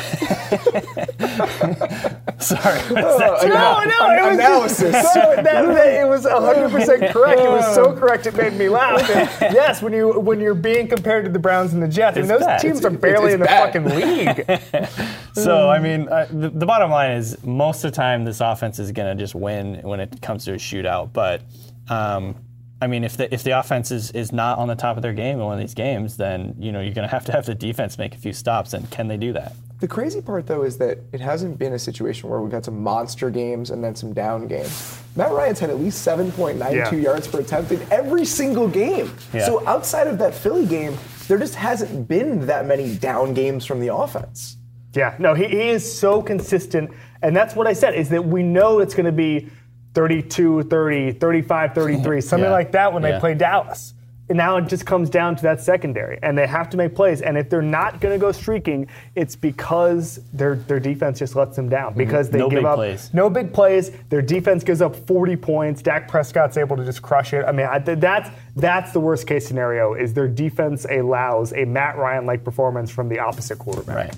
Sorry, 2.39 2.79
that? 2.93 3.41
No, 3.43 3.83
no, 3.83 4.11
it 4.11 4.23
was 4.23 4.33
Analysis. 4.33 5.13
So 5.13 5.19
that, 5.35 5.43
that- 5.43 5.93
it 5.93 6.07
was 6.07 6.23
100 6.25 6.69
percent 6.71 7.11
correct. 7.13 7.39
It 7.39 7.49
was 7.49 7.73
so 7.73 7.93
correct 7.95 8.25
it 8.27 8.35
made 8.35 8.53
me 8.53 8.69
laugh. 8.69 9.09
And 9.09 9.29
yes, 9.53 9.81
when 9.81 9.93
you 9.93 10.19
when 10.19 10.39
you're 10.39 10.53
being 10.53 10.87
compared 10.87 11.25
to 11.25 11.31
the 11.31 11.39
Browns 11.39 11.73
and 11.73 11.81
the 11.81 11.87
Jets, 11.87 12.17
I 12.17 12.21
mean 12.21 12.27
those 12.29 12.41
bad. 12.41 12.59
teams 12.61 12.77
It's- 12.79 12.93
are 12.93 12.97
barely 12.97 13.33
in 13.33 13.39
the 13.39 13.45
bad. 13.45 13.73
fucking 13.73 13.85
league. 13.95 14.89
So 15.33 15.69
I 15.69 15.77
mean, 15.77 16.09
uh, 16.09 16.25
the, 16.31 16.49
the 16.49 16.65
bottom 16.65 16.89
line 16.89 17.11
is 17.11 17.37
most 17.43 17.83
of 17.83 17.91
the 17.91 17.95
time 17.95 18.25
this 18.25 18.41
offense 18.41 18.79
is 18.79 18.91
going 18.91 19.15
to 19.15 19.21
just 19.23 19.35
win 19.35 19.75
when 19.83 19.99
it 19.99 20.19
comes 20.19 20.45
to 20.45 20.53
a 20.53 20.55
shootout. 20.55 21.13
But 21.13 21.43
um, 21.89 22.33
I 22.81 22.87
mean, 22.87 23.03
if 23.03 23.17
the 23.17 23.31
if 23.31 23.43
the 23.43 23.51
offense 23.51 23.91
is, 23.91 24.09
is 24.11 24.31
not 24.31 24.57
on 24.57 24.67
the 24.67 24.73
top 24.73 24.97
of 24.97 25.03
their 25.03 25.13
game 25.13 25.37
in 25.37 25.45
one 25.45 25.53
of 25.53 25.59
these 25.59 25.75
games, 25.75 26.17
then 26.17 26.55
you 26.57 26.71
know 26.71 26.81
you're 26.81 26.95
going 26.95 27.07
to 27.07 27.11
have 27.13 27.23
to 27.25 27.31
have 27.33 27.45
the 27.45 27.53
defense 27.53 27.99
make 27.99 28.15
a 28.15 28.17
few 28.17 28.33
stops. 28.33 28.73
And 28.73 28.89
can 28.89 29.07
they 29.07 29.17
do 29.17 29.31
that? 29.33 29.53
The 29.79 29.87
crazy 29.87 30.21
part, 30.21 30.47
though, 30.47 30.63
is 30.63 30.77
that 30.79 30.97
it 31.13 31.21
hasn't 31.21 31.59
been 31.59 31.73
a 31.73 31.79
situation 31.79 32.29
where 32.29 32.41
we've 32.41 32.51
had 32.51 32.65
some 32.65 32.81
monster 32.81 33.29
games 33.29 33.69
and 33.69 33.83
then 33.83 33.93
some 33.93 34.11
down 34.11 34.47
games. 34.47 34.99
Matt 35.15 35.31
Ryan's 35.31 35.59
had 35.59 35.69
at 35.69 35.79
least 35.79 36.03
7.92 36.05 36.73
Yeah. 36.73 36.91
yards 36.95 37.27
per 37.27 37.39
attempt 37.41 37.71
in 37.71 37.81
every 37.91 38.25
single 38.25 38.67
game. 38.67 39.11
Yeah. 39.33 39.45
So 39.45 39.65
outside 39.67 40.07
of 40.07 40.17
that 40.17 40.33
Philly 40.33 40.65
game, 40.65 40.97
there 41.27 41.37
just 41.37 41.53
hasn't 41.55 42.07
been 42.07 42.47
that 42.47 42.65
many 42.65 42.95
down 42.95 43.35
games 43.35 43.65
from 43.65 43.79
the 43.79 43.93
offense. 43.93 44.57
Yeah, 44.93 45.13
no, 45.19 45.35
he, 45.35 45.45
he 45.47 45.69
is 45.69 45.99
so 45.99 46.23
consistent. 46.23 46.89
And 47.21 47.35
that's 47.35 47.55
what 47.55 47.67
I 47.67 47.73
said, 47.73 47.93
is 47.93 48.09
that 48.09 48.25
we 48.25 48.41
know 48.41 48.79
it's 48.79 48.95
going 48.95 49.05
to 49.05 49.11
be 49.11 49.47
32, 49.93 50.63
30, 50.63 51.11
35, 51.13 51.73
33, 51.75 52.21
something 52.21 52.45
Yeah. 52.45 52.51
like 52.51 52.71
that 52.71 52.93
when 52.93 53.03
they 53.03 53.19
play 53.19 53.35
Dallas. 53.35 53.93
And 54.29 54.37
now 54.37 54.57
it 54.57 54.67
just 54.67 54.85
comes 54.85 55.09
down 55.09 55.37
to 55.37 55.43
that 55.43 55.61
secondary, 55.61 56.19
and 56.21 56.37
they 56.37 56.45
have 56.47 56.69
to 56.71 56.77
make 56.77 56.93
plays. 56.95 57.21
And 57.21 57.37
if 57.37 57.49
they're 57.49 57.61
not 57.61 58.01
going 58.01 58.13
to 58.13 58.19
go 58.19 58.33
streaking, 58.33 58.87
it's 59.15 59.37
because 59.37 60.19
their 60.33 60.55
their 60.55 60.81
defense 60.81 61.19
just 61.19 61.35
lets 61.37 61.55
them 61.55 61.69
down 61.69 61.93
because 61.93 62.29
they 62.29 62.39
No 62.39 62.49
give 62.49 62.57
big 62.57 62.65
up 62.65 62.75
plays. 62.75 63.09
no 63.13 63.29
big 63.29 63.53
plays. 63.53 63.89
Their 64.09 64.21
defense 64.21 64.65
gives 64.65 64.81
up 64.81 64.95
40 65.07 65.37
points. 65.37 65.81
Dak 65.81 66.09
Prescott's 66.09 66.57
able 66.57 66.75
to 66.75 66.83
just 66.83 67.01
crush 67.01 67.31
it. 67.33 67.45
I 67.45 67.53
mean, 67.53 67.67
I, 67.67 67.79
that's 67.79 68.29
that's 68.57 68.91
the 68.91 68.99
worst 68.99 69.27
case 69.27 69.47
scenario. 69.47 69.93
Is 69.93 70.13
their 70.13 70.27
defense 70.27 70.85
allows 70.89 71.53
a 71.53 71.63
Matt 71.63 71.95
Ryan 71.97 72.25
like 72.25 72.43
performance 72.43 72.91
from 72.91 73.07
the 73.07 73.19
opposite 73.19 73.59
quarterback. 73.59 73.95
Right. 73.95 74.15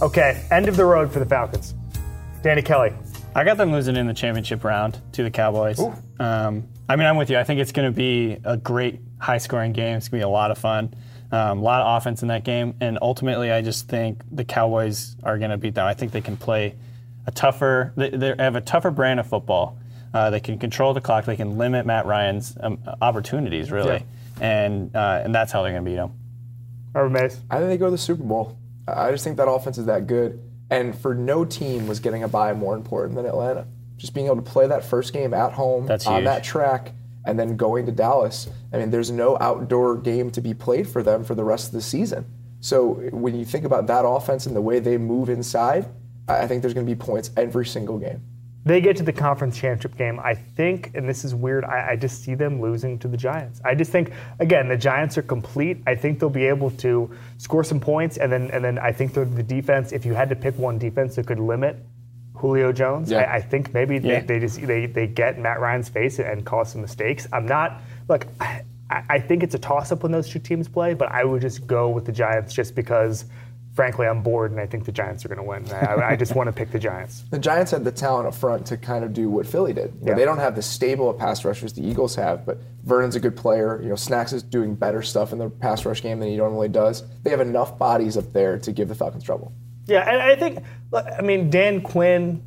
Okay, 0.00 0.42
end 0.50 0.68
of 0.68 0.76
the 0.76 0.84
road 0.86 1.12
for 1.12 1.18
the 1.18 1.26
Falcons. 1.26 1.74
Danny 2.42 2.62
Kelly. 2.62 2.92
I 3.34 3.44
got 3.44 3.56
them 3.58 3.72
losing 3.72 3.96
in 3.96 4.06
the 4.06 4.14
championship 4.14 4.64
round 4.64 5.00
to 5.12 5.22
the 5.22 5.30
Cowboys. 5.30 5.78
Um, 6.18 6.66
I 6.88 6.96
mean, 6.96 7.06
I'm 7.06 7.16
with 7.16 7.30
you. 7.30 7.38
I 7.38 7.44
think 7.44 7.60
it's 7.60 7.72
going 7.72 7.92
to 7.92 7.96
be 7.96 8.38
a 8.44 8.56
great 8.56 9.00
high 9.18 9.38
scoring 9.38 9.72
game. 9.72 9.96
It's 9.96 10.08
going 10.08 10.20
to 10.20 10.26
be 10.26 10.28
a 10.28 10.32
lot 10.32 10.50
of 10.50 10.58
fun. 10.58 10.94
Um, 11.30 11.58
a 11.58 11.62
lot 11.62 11.82
of 11.82 11.96
offense 11.98 12.22
in 12.22 12.28
that 12.28 12.44
game. 12.44 12.74
And 12.80 12.98
ultimately, 13.02 13.52
I 13.52 13.60
just 13.60 13.88
think 13.88 14.22
the 14.30 14.44
Cowboys 14.44 15.16
are 15.22 15.36
going 15.38 15.50
to 15.50 15.58
beat 15.58 15.74
them. 15.74 15.86
I 15.86 15.92
think 15.92 16.12
they 16.12 16.22
can 16.22 16.36
play 16.36 16.76
a 17.26 17.30
tougher, 17.30 17.92
they, 17.96 18.08
they 18.08 18.34
have 18.38 18.56
a 18.56 18.62
tougher 18.62 18.90
brand 18.90 19.20
of 19.20 19.26
football. 19.26 19.78
Uh, 20.14 20.30
they 20.30 20.40
can 20.40 20.58
control 20.58 20.94
the 20.94 21.02
clock. 21.02 21.26
They 21.26 21.36
can 21.36 21.58
limit 21.58 21.84
Matt 21.84 22.06
Ryan's 22.06 22.56
um, 22.60 22.78
opportunities, 23.02 23.70
really. 23.70 24.02
Yeah. 24.40 24.64
And, 24.64 24.96
uh, 24.96 25.20
and 25.22 25.34
that's 25.34 25.52
how 25.52 25.62
they're 25.62 25.72
going 25.72 25.84
to 25.84 25.90
beat 25.90 25.98
him. 25.98 26.12
Robert 26.94 27.10
Mays. 27.10 27.40
I 27.50 27.58
think 27.58 27.68
they 27.68 27.76
go 27.76 27.86
to 27.86 27.90
the 27.90 27.98
Super 27.98 28.22
Bowl. 28.22 28.56
I 28.86 29.08
I 29.08 29.10
just 29.10 29.22
think 29.22 29.36
that 29.36 29.48
offense 29.48 29.76
is 29.76 29.84
that 29.86 30.06
good. 30.06 30.42
And 30.70 30.96
for 30.96 31.14
no 31.14 31.44
team 31.44 31.86
was 31.86 32.00
getting 32.00 32.22
a 32.22 32.28
bye 32.28 32.54
more 32.54 32.74
important 32.74 33.16
than 33.16 33.26
Atlanta. 33.26 33.66
Just 33.98 34.14
being 34.14 34.26
able 34.26 34.36
to 34.36 34.42
play 34.42 34.66
that 34.66 34.84
first 34.84 35.12
game 35.12 35.34
at 35.34 35.52
home 35.52 35.86
That's 35.86 36.06
on 36.06 36.22
huge. 36.22 36.24
that 36.24 36.44
track 36.44 36.92
and 37.26 37.38
then 37.38 37.56
going 37.56 37.84
to 37.86 37.92
Dallas. 37.92 38.48
I 38.72 38.78
mean, 38.78 38.90
there's 38.90 39.10
no 39.10 39.36
outdoor 39.40 39.96
game 39.96 40.30
to 40.30 40.40
be 40.40 40.54
played 40.54 40.88
for 40.88 41.02
them 41.02 41.24
for 41.24 41.34
the 41.34 41.44
rest 41.44 41.66
of 41.66 41.72
the 41.72 41.82
season. 41.82 42.24
So 42.60 42.94
when 43.12 43.34
you 43.34 43.44
think 43.44 43.64
about 43.64 43.86
that 43.88 44.06
offense 44.06 44.46
and 44.46 44.56
the 44.56 44.62
way 44.62 44.78
they 44.80 44.96
move 44.96 45.28
inside, 45.28 45.86
I 46.26 46.40
I 46.40 46.46
think 46.46 46.62
there's 46.62 46.74
going 46.74 46.86
to 46.86 46.94
be 46.94 46.98
points 46.98 47.30
every 47.36 47.66
single 47.66 47.98
game. 47.98 48.22
They 48.64 48.80
get 48.80 48.96
to 48.98 49.02
the 49.02 49.12
conference 49.12 49.56
championship 49.56 49.96
game. 49.96 50.20
I 50.20 50.34
think, 50.34 50.90
and 50.94 51.08
this 51.08 51.24
is 51.24 51.34
weird, 51.34 51.64
I, 51.64 51.92
I 51.92 51.96
just 51.96 52.22
see 52.22 52.34
them 52.34 52.60
losing 52.60 52.98
to 52.98 53.08
the 53.08 53.16
Giants. 53.16 53.62
I 53.64 53.74
just 53.74 53.90
think, 53.90 54.12
again, 54.40 54.68
the 54.68 54.76
Giants 54.76 55.16
are 55.16 55.22
complete. 55.22 55.78
I 55.86 55.94
think 55.94 56.18
they'll 56.18 56.28
be 56.28 56.44
able 56.44 56.70
to 56.72 57.10
score 57.38 57.64
some 57.64 57.80
points, 57.80 58.18
and 58.18 58.30
then 58.30 58.50
and 58.50 58.62
then 58.62 58.78
I 58.78 58.92
think 58.92 59.14
they're 59.14 59.24
the 59.24 59.42
defense. 59.42 59.92
If 59.92 60.04
you 60.04 60.12
had 60.14 60.28
to 60.28 60.36
pick 60.36 60.58
one 60.58 60.78
defense 60.78 61.16
that 61.16 61.26
could 61.26 61.40
limit 61.40 61.76
Julio 62.38 62.72
Jones, 62.72 63.10
Yeah. 63.10 63.18
I, 63.30 63.36
I 63.36 63.40
think 63.40 63.74
maybe 63.74 63.96
Yeah. 63.96 64.20
they, 64.20 64.26
they 64.26 64.38
just 64.40 64.60
they, 64.66 64.86
they 64.86 65.06
get 65.06 65.38
Matt 65.38 65.60
Ryan's 65.60 65.88
face 65.88 66.18
and 66.18 66.44
cause 66.44 66.72
some 66.72 66.80
mistakes. 66.80 67.26
I'm 67.32 67.46
not 67.46 67.80
look. 68.08 68.26
I, 68.40 68.62
I 68.90 69.18
think 69.20 69.42
it's 69.42 69.54
a 69.54 69.58
toss 69.58 69.92
up 69.92 70.02
when 70.02 70.12
those 70.12 70.28
two 70.30 70.38
teams 70.38 70.66
play, 70.68 70.94
but 70.94 71.10
I 71.12 71.22
would 71.24 71.42
just 71.42 71.66
go 71.66 71.90
with 71.90 72.04
the 72.06 72.12
Giants 72.12 72.54
just 72.54 72.74
because. 72.74 73.24
Frankly, 73.74 74.08
I'm 74.08 74.22
bored, 74.24 74.50
and 74.50 74.58
I 74.60 74.66
think 74.66 74.86
the 74.86 74.90
Giants 74.90 75.24
are 75.24 75.28
going 75.28 75.36
to 75.38 75.44
win. 75.44 75.64
I, 75.70 76.08
I 76.12 76.16
just 76.16 76.34
want 76.34 76.48
to 76.48 76.52
pick 76.52 76.72
the 76.72 76.80
Giants. 76.80 77.22
The 77.30 77.38
Giants 77.38 77.70
had 77.70 77.84
the 77.84 77.92
talent 77.92 78.26
up 78.26 78.34
front 78.34 78.66
to 78.66 78.76
kind 78.76 79.04
of 79.04 79.12
do 79.12 79.30
what 79.30 79.46
Philly 79.46 79.72
did. 79.72 79.92
You 80.00 80.06
know, 80.06 80.10
Yeah. 80.12 80.14
They 80.16 80.24
don't 80.24 80.38
have 80.38 80.56
the 80.56 80.62
stable 80.62 81.08
of 81.08 81.16
pass 81.16 81.44
rushers 81.44 81.74
the 81.74 81.86
Eagles 81.86 82.16
have, 82.16 82.44
but 82.44 82.58
Vernon's 82.82 83.14
a 83.14 83.20
good 83.20 83.36
player. 83.36 83.80
You 83.80 83.90
know, 83.90 83.94
Snacks 83.94 84.32
is 84.32 84.42
doing 84.42 84.74
better 84.74 85.00
stuff 85.00 85.30
in 85.32 85.38
the 85.38 85.48
pass 85.48 85.84
rush 85.84 86.02
game 86.02 86.18
than 86.18 86.28
he 86.28 86.36
normally 86.36 86.66
does. 86.68 87.04
They 87.22 87.30
have 87.30 87.38
enough 87.40 87.78
bodies 87.78 88.16
up 88.16 88.32
there 88.32 88.58
to 88.58 88.72
give 88.72 88.88
the 88.88 88.96
Falcons 88.96 89.22
trouble. 89.22 89.52
Yeah, 89.88 90.08
and 90.08 90.20
I 90.20 90.36
think, 90.36 90.62
I 90.92 91.22
mean, 91.22 91.50
Dan 91.50 91.80
Quinn, 91.80 92.42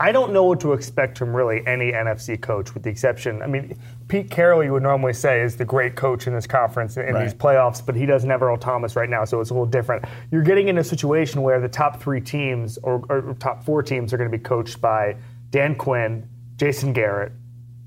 I 0.00 0.12
don't 0.12 0.32
know 0.32 0.44
what 0.44 0.60
to 0.60 0.72
expect 0.74 1.18
from 1.18 1.34
really 1.34 1.66
any 1.66 1.92
NFC 1.92 2.40
coach, 2.40 2.74
with 2.74 2.82
the 2.82 2.90
exception, 2.90 3.42
I 3.42 3.46
mean, 3.46 3.76
Pete 4.08 4.30
Carroll, 4.30 4.62
you 4.64 4.72
would 4.72 4.82
normally 4.82 5.12
say, 5.12 5.40
is 5.40 5.56
the 5.56 5.64
great 5.64 5.96
coach 5.96 6.26
in 6.26 6.34
this 6.34 6.46
conference 6.46 6.96
in 6.96 7.14
Right. 7.14 7.24
these 7.24 7.34
playoffs, 7.34 7.84
but 7.84 7.94
he 7.94 8.06
doesn't 8.06 8.28
have 8.30 8.42
Earl 8.42 8.56
Thomas 8.56 8.96
right 8.96 9.08
now, 9.08 9.24
so 9.24 9.40
it's 9.40 9.50
a 9.50 9.54
little 9.54 9.66
different. 9.66 10.04
You're 10.30 10.42
getting 10.42 10.68
in 10.68 10.78
a 10.78 10.84
situation 10.84 11.42
where 11.42 11.60
the 11.60 11.68
top 11.68 12.00
three 12.00 12.20
teams 12.20 12.78
or, 12.78 13.02
or 13.08 13.34
top 13.40 13.64
four 13.64 13.82
teams 13.82 14.12
are 14.12 14.16
going 14.18 14.30
to 14.30 14.36
be 14.36 14.42
coached 14.42 14.80
by 14.80 15.16
Dan 15.50 15.74
Quinn, 15.74 16.28
Jason 16.56 16.92
Garrett, 16.92 17.32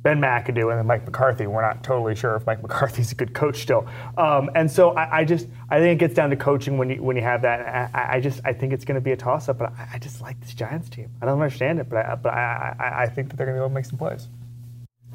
Ben 0.04 0.20
McAdoo 0.20 0.72
and 0.72 0.80
then 0.80 0.88
Mike 0.88 1.06
McCarthy. 1.06 1.46
We're 1.46 1.62
not 1.62 1.84
totally 1.84 2.16
sure 2.16 2.36
if 2.36 2.46
Mike 2.48 2.62
McCarthy's 2.62 3.12
a 3.12 3.16
good 3.16 3.34
coach 3.34 3.62
still. 3.62 3.88
Um, 4.18 4.50
and 4.56 4.70
so 4.70 4.92
I, 4.92 5.20
I 5.20 5.26
just 5.26 5.48
I 5.70 5.80
think 5.80 5.98
it 5.98 6.00
gets 6.00 6.16
down 6.16 6.32
to 6.32 6.36
coaching 6.36 6.78
when 6.78 6.90
you 6.90 7.04
when 7.04 7.16
you 7.16 7.22
have 7.22 7.44
that. 7.44 7.62
I, 7.94 8.16
I 8.16 8.20
just 8.20 8.42
I 8.44 8.54
think 8.54 8.74
it's 8.74 8.86
going 8.86 8.96
to 8.96 9.02
be 9.02 9.12
a 9.12 9.18
toss 9.18 9.48
up. 9.48 9.60
But 9.60 9.74
I, 9.78 9.90
I 9.94 10.00
just 10.00 10.22
like 10.22 10.40
this 10.42 10.54
Giants 10.54 10.90
team. 10.90 11.10
I 11.22 11.26
don't 11.26 11.40
understand 11.40 11.80
it, 11.80 11.90
but 11.90 12.06
I, 12.06 12.16
but 12.16 12.34
I, 12.34 12.76
I, 12.80 13.04
I 13.04 13.08
think 13.08 13.30
that 13.30 13.38
they're 13.38 13.46
going 13.46 13.56
to 13.56 13.60
be 13.60 13.64
able 13.64 13.70
to 13.70 13.76
make 13.76 13.86
some 13.86 14.00
plays. 14.00 14.28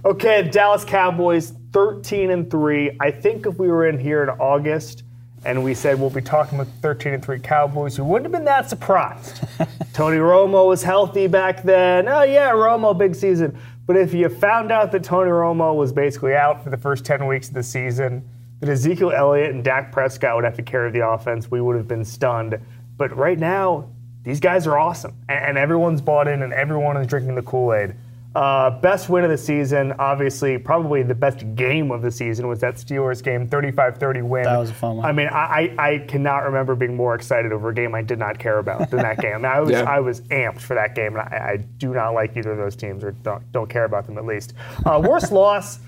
Okay, 0.04 0.42
the 0.42 0.50
Dallas 0.50 0.84
Cowboys, 0.84 1.52
13 1.72 2.30
and 2.30 2.48
three. 2.48 2.96
I 3.00 3.10
think 3.10 3.44
if 3.46 3.58
we 3.58 3.66
were 3.68 3.88
in 3.88 3.98
here 3.98 4.22
in 4.22 4.28
August 4.28 5.02
and 5.44 5.64
we 5.64 5.74
said 5.74 5.98
we'll 5.98 6.10
be 6.10 6.20
talking 6.20 6.58
with 6.58 6.68
13 6.80 7.14
and 7.14 7.24
three 7.24 7.40
Cowboys, 7.40 7.98
we 7.98 8.04
wouldn't 8.04 8.26
have 8.26 8.32
been 8.32 8.44
that 8.44 8.68
surprised. 8.68 9.42
Tony 9.92 10.18
Romo 10.18 10.68
was 10.68 10.82
healthy 10.82 11.26
back 11.26 11.64
then. 11.64 12.08
Oh 12.08 12.22
yeah, 12.22 12.50
Romo 12.50 12.96
big 12.96 13.16
season. 13.16 13.58
But 13.86 13.96
if 13.96 14.12
you 14.12 14.28
found 14.28 14.72
out 14.72 14.90
that 14.92 15.04
Tony 15.04 15.30
Romo 15.30 15.74
was 15.76 15.92
basically 15.92 16.34
out 16.34 16.62
for 16.62 16.70
the 16.70 16.76
first 16.76 17.04
10 17.04 17.26
weeks 17.26 17.48
of 17.48 17.54
the 17.54 17.62
season, 17.62 18.28
that 18.60 18.68
Ezekiel 18.68 19.12
Elliott 19.12 19.52
and 19.52 19.62
Dak 19.62 19.92
Prescott 19.92 20.34
would 20.34 20.44
have 20.44 20.56
to 20.56 20.62
carry 20.62 20.90
the 20.90 21.06
offense, 21.06 21.50
we 21.50 21.60
would 21.60 21.76
have 21.76 21.86
been 21.86 22.04
stunned. 22.04 22.58
But 22.96 23.16
right 23.16 23.38
now, 23.38 23.88
these 24.24 24.40
guys 24.40 24.66
are 24.66 24.76
awesome, 24.76 25.14
and, 25.28 25.56
everyone's 25.56 26.00
bought 26.00 26.26
in, 26.26 26.42
and 26.42 26.52
everyone 26.52 26.96
is 26.96 27.06
drinking 27.06 27.36
the 27.36 27.42
Kool 27.42 27.72
Aid. 27.72 27.94
Uh, 28.36 28.68
best 28.80 29.08
win 29.08 29.24
of 29.24 29.30
the 29.30 29.38
season, 29.38 29.92
obviously, 29.98 30.58
probably 30.58 31.02
the 31.02 31.14
best 31.14 31.42
game 31.54 31.90
of 31.90 32.02
the 32.02 32.10
season 32.10 32.46
was 32.48 32.60
that 32.60 32.74
Steelers 32.74 33.22
game, 33.22 33.48
35-30 33.48 34.22
win. 34.22 34.44
That 34.44 34.58
was 34.58 34.68
a 34.68 34.74
fun 34.74 34.98
one. 34.98 35.06
I 35.06 35.12
mean, 35.12 35.28
I, 35.28 35.74
I, 35.78 35.88
I 35.92 35.98
cannot 36.00 36.40
remember 36.44 36.74
being 36.74 36.94
more 36.94 37.14
excited 37.14 37.50
over 37.50 37.70
a 37.70 37.74
game 37.74 37.94
I 37.94 38.02
did 38.02 38.18
not 38.18 38.38
care 38.38 38.58
about 38.58 38.90
than 38.90 39.00
that 39.00 39.18
game. 39.22 39.46
I 39.46 39.60
was 39.60 39.70
Yeah. 39.70 39.84
I 39.84 40.00
was 40.00 40.20
amped 40.22 40.60
for 40.60 40.74
that 40.74 40.94
game, 40.94 41.16
and 41.16 41.20
I, 41.22 41.52
I 41.52 41.56
do 41.78 41.94
not 41.94 42.10
like 42.10 42.36
either 42.36 42.52
of 42.52 42.58
those 42.58 42.76
teams, 42.76 43.02
or 43.04 43.12
don't, 43.12 43.50
don't 43.52 43.70
care 43.70 43.84
about 43.84 44.04
them 44.04 44.18
at 44.18 44.26
least. 44.26 44.52
Uh, 44.84 45.02
worst 45.02 45.32
loss, 45.42 45.78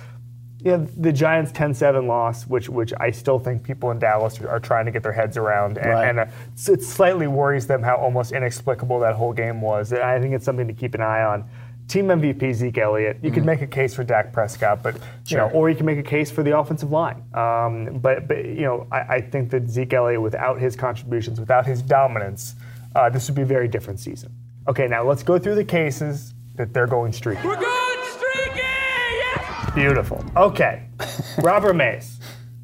yeah, 0.60 0.84
the 0.96 1.12
Giants 1.12 1.52
10-7 1.52 2.06
loss, 2.06 2.46
which 2.46 2.68
which 2.70 2.92
I 2.98 3.10
still 3.10 3.38
think 3.38 3.62
people 3.62 3.90
in 3.90 3.98
Dallas 3.98 4.40
are, 4.40 4.48
are 4.48 4.58
trying 4.60 4.86
to 4.86 4.90
get 4.90 5.02
their 5.02 5.12
heads 5.12 5.36
around, 5.36 5.76
and, 5.76 5.90
Right. 5.90 6.08
and 6.08 6.20
uh, 6.20 6.26
it 6.66 6.82
slightly 6.82 7.26
worries 7.26 7.66
them 7.66 7.82
how 7.82 7.96
almost 7.96 8.32
inexplicable 8.32 9.00
that 9.00 9.14
whole 9.16 9.34
game 9.34 9.60
was. 9.60 9.92
And 9.92 10.00
I 10.02 10.18
think 10.18 10.34
it's 10.34 10.46
something 10.46 10.66
to 10.66 10.72
keep 10.72 10.94
an 10.94 11.02
eye 11.02 11.22
on. 11.22 11.44
Team 11.89 12.09
MVP 12.09 12.52
Zeke 12.52 12.78
Elliott. 12.78 13.19
You 13.23 13.31
could 13.31 13.47
make 13.47 13.62
a 13.62 13.66
case 13.66 13.94
for 13.94 14.05
Dak 14.05 14.31
Prescott, 14.31 14.82
but 14.82 14.97
you 15.27 15.39
know, 15.39 15.48
or 15.51 15.70
you 15.70 15.77
can 15.77 15.86
make 15.86 15.98
a 15.98 16.02
case 16.02 16.31
for 16.31 16.43
the 16.43 16.56
offensive 16.56 16.90
line. 16.90 17.24
Um, 17.32 17.98
but 18.01 18.28
but 18.28 18.44
you 18.44 18.62
know, 18.62 18.86
I, 18.93 18.98
I 18.98 19.20
think 19.23 19.51
that 19.51 19.69
Zeke 19.70 19.94
Elliott, 19.94 20.20
without 20.20 20.60
his 20.60 20.77
contributions, 20.77 21.40
without 21.40 21.65
his 21.66 21.81
dominance, 21.81 22.55
uh, 22.94 23.09
this 23.09 23.27
would 23.28 23.35
be 23.36 23.43
a 23.43 23.47
very 23.47 23.69
different 23.69 24.01
season. 24.01 24.31
Okay, 24.69 24.86
now 24.86 25.02
let's 25.02 25.23
go 25.23 25.39
through 25.39 25.55
the 25.55 25.65
cases 25.65 26.35
that 26.56 26.74
they're 26.74 26.86
going 26.86 27.10
streaky. 27.10 27.40
We're 27.43 27.56
going 27.59 27.98
streaky! 28.05 28.60
Yes! 28.60 29.74
Beautiful. 29.74 30.23
Okay, 30.36 30.82
Robert 31.39 31.73
Mays, 31.73 32.20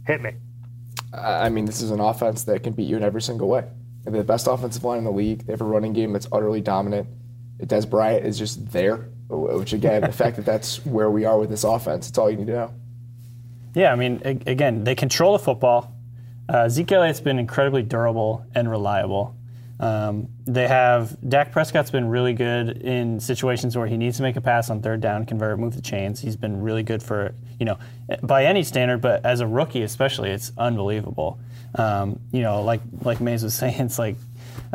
hit 0.07 0.21
me. 0.21 0.33
I 1.15 1.47
I 1.47 1.49
mean, 1.49 1.65
this 1.65 1.81
is 1.81 1.91
an 1.91 2.01
offense 2.01 2.45
that 2.45 2.63
can 2.63 2.75
beat 2.75 2.89
you 2.89 2.99
in 2.99 3.03
every 3.03 3.23
single 3.23 3.49
way. 3.49 3.65
They 4.05 4.11
have 4.11 4.19
the 4.19 4.25
best 4.25 4.47
offensive 4.47 4.85
line 4.85 4.99
in 4.99 5.05
the 5.05 5.13
league. 5.13 5.47
They 5.47 5.53
have 5.55 5.63
a 5.63 5.65
running 5.65 5.95
game 5.95 6.13
that's 6.13 6.29
utterly 6.31 6.61
dominant. 6.61 7.09
Dez 7.63 7.89
Bryant 7.89 8.27
is 8.27 8.39
just 8.39 8.71
there, 8.73 9.09
which 9.29 9.73
again, 9.73 10.03
the 10.03 10.13
fact 10.13 10.37
that 10.37 10.45
that's 10.45 10.85
where 10.85 11.11
we 11.11 11.25
are 11.25 11.39
with 11.39 11.51
this 11.51 11.65
offense, 11.65 12.09
it's 12.09 12.19
all 12.19 12.31
you 12.31 12.37
need 12.37 12.47
to 12.49 12.53
know. 12.53 12.75
Yeah, 13.75 13.93
I 13.93 13.97
mean, 13.97 14.21
again, 14.25 14.85
they 14.85 14.95
control 14.95 15.33
the 15.33 15.43
football. 15.43 15.93
Uh, 16.49 16.69
Zeke 16.69 16.93
Elliott's 16.93 17.21
been 17.21 17.39
incredibly 17.39 17.83
durable 17.83 18.45
and 18.55 18.71
reliable. 18.71 19.35
Um, 19.81 20.29
they 20.47 20.69
have 20.69 21.17
Dak 21.29 21.51
Prescott's 21.51 21.91
been 21.91 22.09
really 22.09 22.33
good 22.33 22.83
in 22.83 23.19
situations 23.19 23.77
where 23.77 23.89
he 23.89 23.97
needs 23.97 24.17
to 24.19 24.23
make 24.23 24.37
a 24.37 24.41
pass 24.41 24.71
on 24.71 24.81
third 24.81 25.01
down, 25.01 25.27
convert, 25.27 25.59
move 25.59 25.75
the 25.75 25.83
chains. 25.83 26.21
He's 26.21 26.37
been 26.37 26.63
really 26.63 26.85
good 26.85 27.03
for 27.03 27.35
you 27.59 27.67
know 27.67 27.79
by 28.23 28.45
any 28.45 28.63
standard, 28.63 29.01
but 29.01 29.25
as 29.27 29.41
a 29.41 29.47
rookie 29.47 29.83
especially, 29.83 30.31
it's 30.31 30.53
unbelievable. 30.57 31.41
Um, 31.75 32.21
you 32.31 32.43
know, 32.43 32.63
like 32.63 32.83
like 33.03 33.21
Mays 33.21 33.43
was 33.43 33.55
saying, 33.59 33.81
it's 33.81 33.99
like 33.99 34.17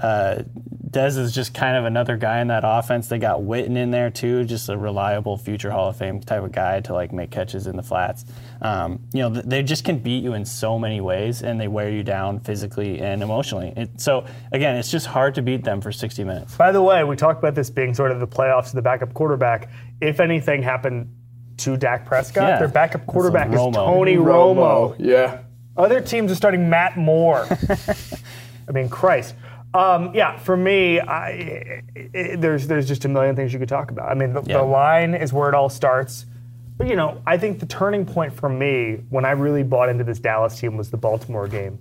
uh, 0.01 0.43
Dez 0.91 1.17
is 1.17 1.33
just 1.33 1.53
kind 1.53 1.77
of 1.77 1.85
another 1.85 2.17
guy 2.17 2.39
in 2.41 2.47
that 2.47 2.63
offense. 2.65 3.07
They 3.07 3.19
got 3.19 3.41
Witten 3.41 3.77
in 3.77 3.91
there 3.91 4.09
too, 4.09 4.43
just 4.45 4.69
a 4.69 4.77
reliable 4.77 5.37
future 5.37 5.69
Hall 5.69 5.89
of 5.89 5.97
Fame 5.97 6.19
type 6.19 6.43
of 6.43 6.51
guy 6.51 6.79
to 6.81 6.93
like 6.93 7.13
make 7.13 7.29
catches 7.31 7.67
in 7.67 7.75
the 7.75 7.83
flats. 7.83 8.25
Um, 8.61 8.99
you 9.13 9.21
know, 9.21 9.29
they 9.29 9.61
just 9.61 9.85
can 9.85 9.99
beat 9.99 10.23
you 10.23 10.33
in 10.33 10.45
so 10.45 10.79
many 10.79 10.99
ways, 10.99 11.43
and 11.43 11.59
they 11.61 11.67
wear 11.67 11.89
you 11.89 12.01
down 12.03 12.39
physically 12.39 12.99
and 12.99 13.21
emotionally. 13.21 13.73
It, 13.77 14.01
so 14.01 14.25
again, 14.51 14.75
it's 14.77 14.89
just 14.89 15.05
hard 15.05 15.35
to 15.35 15.41
beat 15.41 15.63
them 15.63 15.79
for 15.81 15.91
60 15.91 16.23
minutes. 16.23 16.55
By 16.55 16.71
the 16.71 16.81
way, 16.81 17.03
we 17.03 17.15
talked 17.15 17.39
about 17.39 17.55
this 17.55 17.69
being 17.69 17.93
sort 17.93 18.11
of 18.11 18.19
the 18.19 18.27
playoffs 18.27 18.67
of 18.67 18.73
the 18.73 18.81
backup 18.81 19.13
quarterback. 19.13 19.69
If 20.01 20.19
anything 20.19 20.63
happened 20.63 21.13
to 21.57 21.77
Dak 21.77 22.05
Prescott, 22.05 22.47
Yeah. 22.49 22.59
their 22.59 22.67
backup 22.67 23.05
quarterback 23.05 23.49
is 23.49 23.55
Romo. 23.55 23.73
Tony 23.73 24.15
Romo. 24.15 24.95
Yeah. 24.97 25.39
Other 25.77 26.01
teams 26.01 26.31
are 26.31 26.35
starting 26.35 26.69
Matt 26.69 26.97
Moore. 26.97 27.47
I 28.67 28.71
mean, 28.71 28.89
Christ. 28.89 29.35
Um, 29.73 30.13
yeah, 30.15 30.37
for 30.37 30.57
me, 30.57 30.99
I, 30.99 31.83
i 32.15 32.35
there's 32.35 32.67
there's 32.67 32.87
just 32.87 33.05
a 33.05 33.07
million 33.07 33.35
things 33.35 33.53
you 33.53 33.59
could 33.59 33.69
talk 33.69 33.91
about. 33.91 34.09
I 34.09 34.15
mean, 34.15 34.33
the, 34.33 34.41
Yeah. 34.41 34.57
the 34.57 34.63
line 34.63 35.13
is 35.13 35.31
where 35.31 35.47
it 35.49 35.55
all 35.55 35.69
starts. 35.69 36.25
But 36.77 36.87
you 36.87 36.95
know, 36.95 37.21
I 37.27 37.37
think 37.37 37.59
the 37.59 37.65
turning 37.65 38.05
point 38.05 38.33
for 38.33 38.49
me 38.49 39.01
when 39.09 39.25
I 39.25 39.31
really 39.31 39.63
bought 39.63 39.89
into 39.89 40.03
this 40.03 40.19
Dallas 40.19 40.57
team 40.59 40.77
was 40.77 40.89
the 40.89 40.97
Baltimore 40.97 41.47
game, 41.47 41.77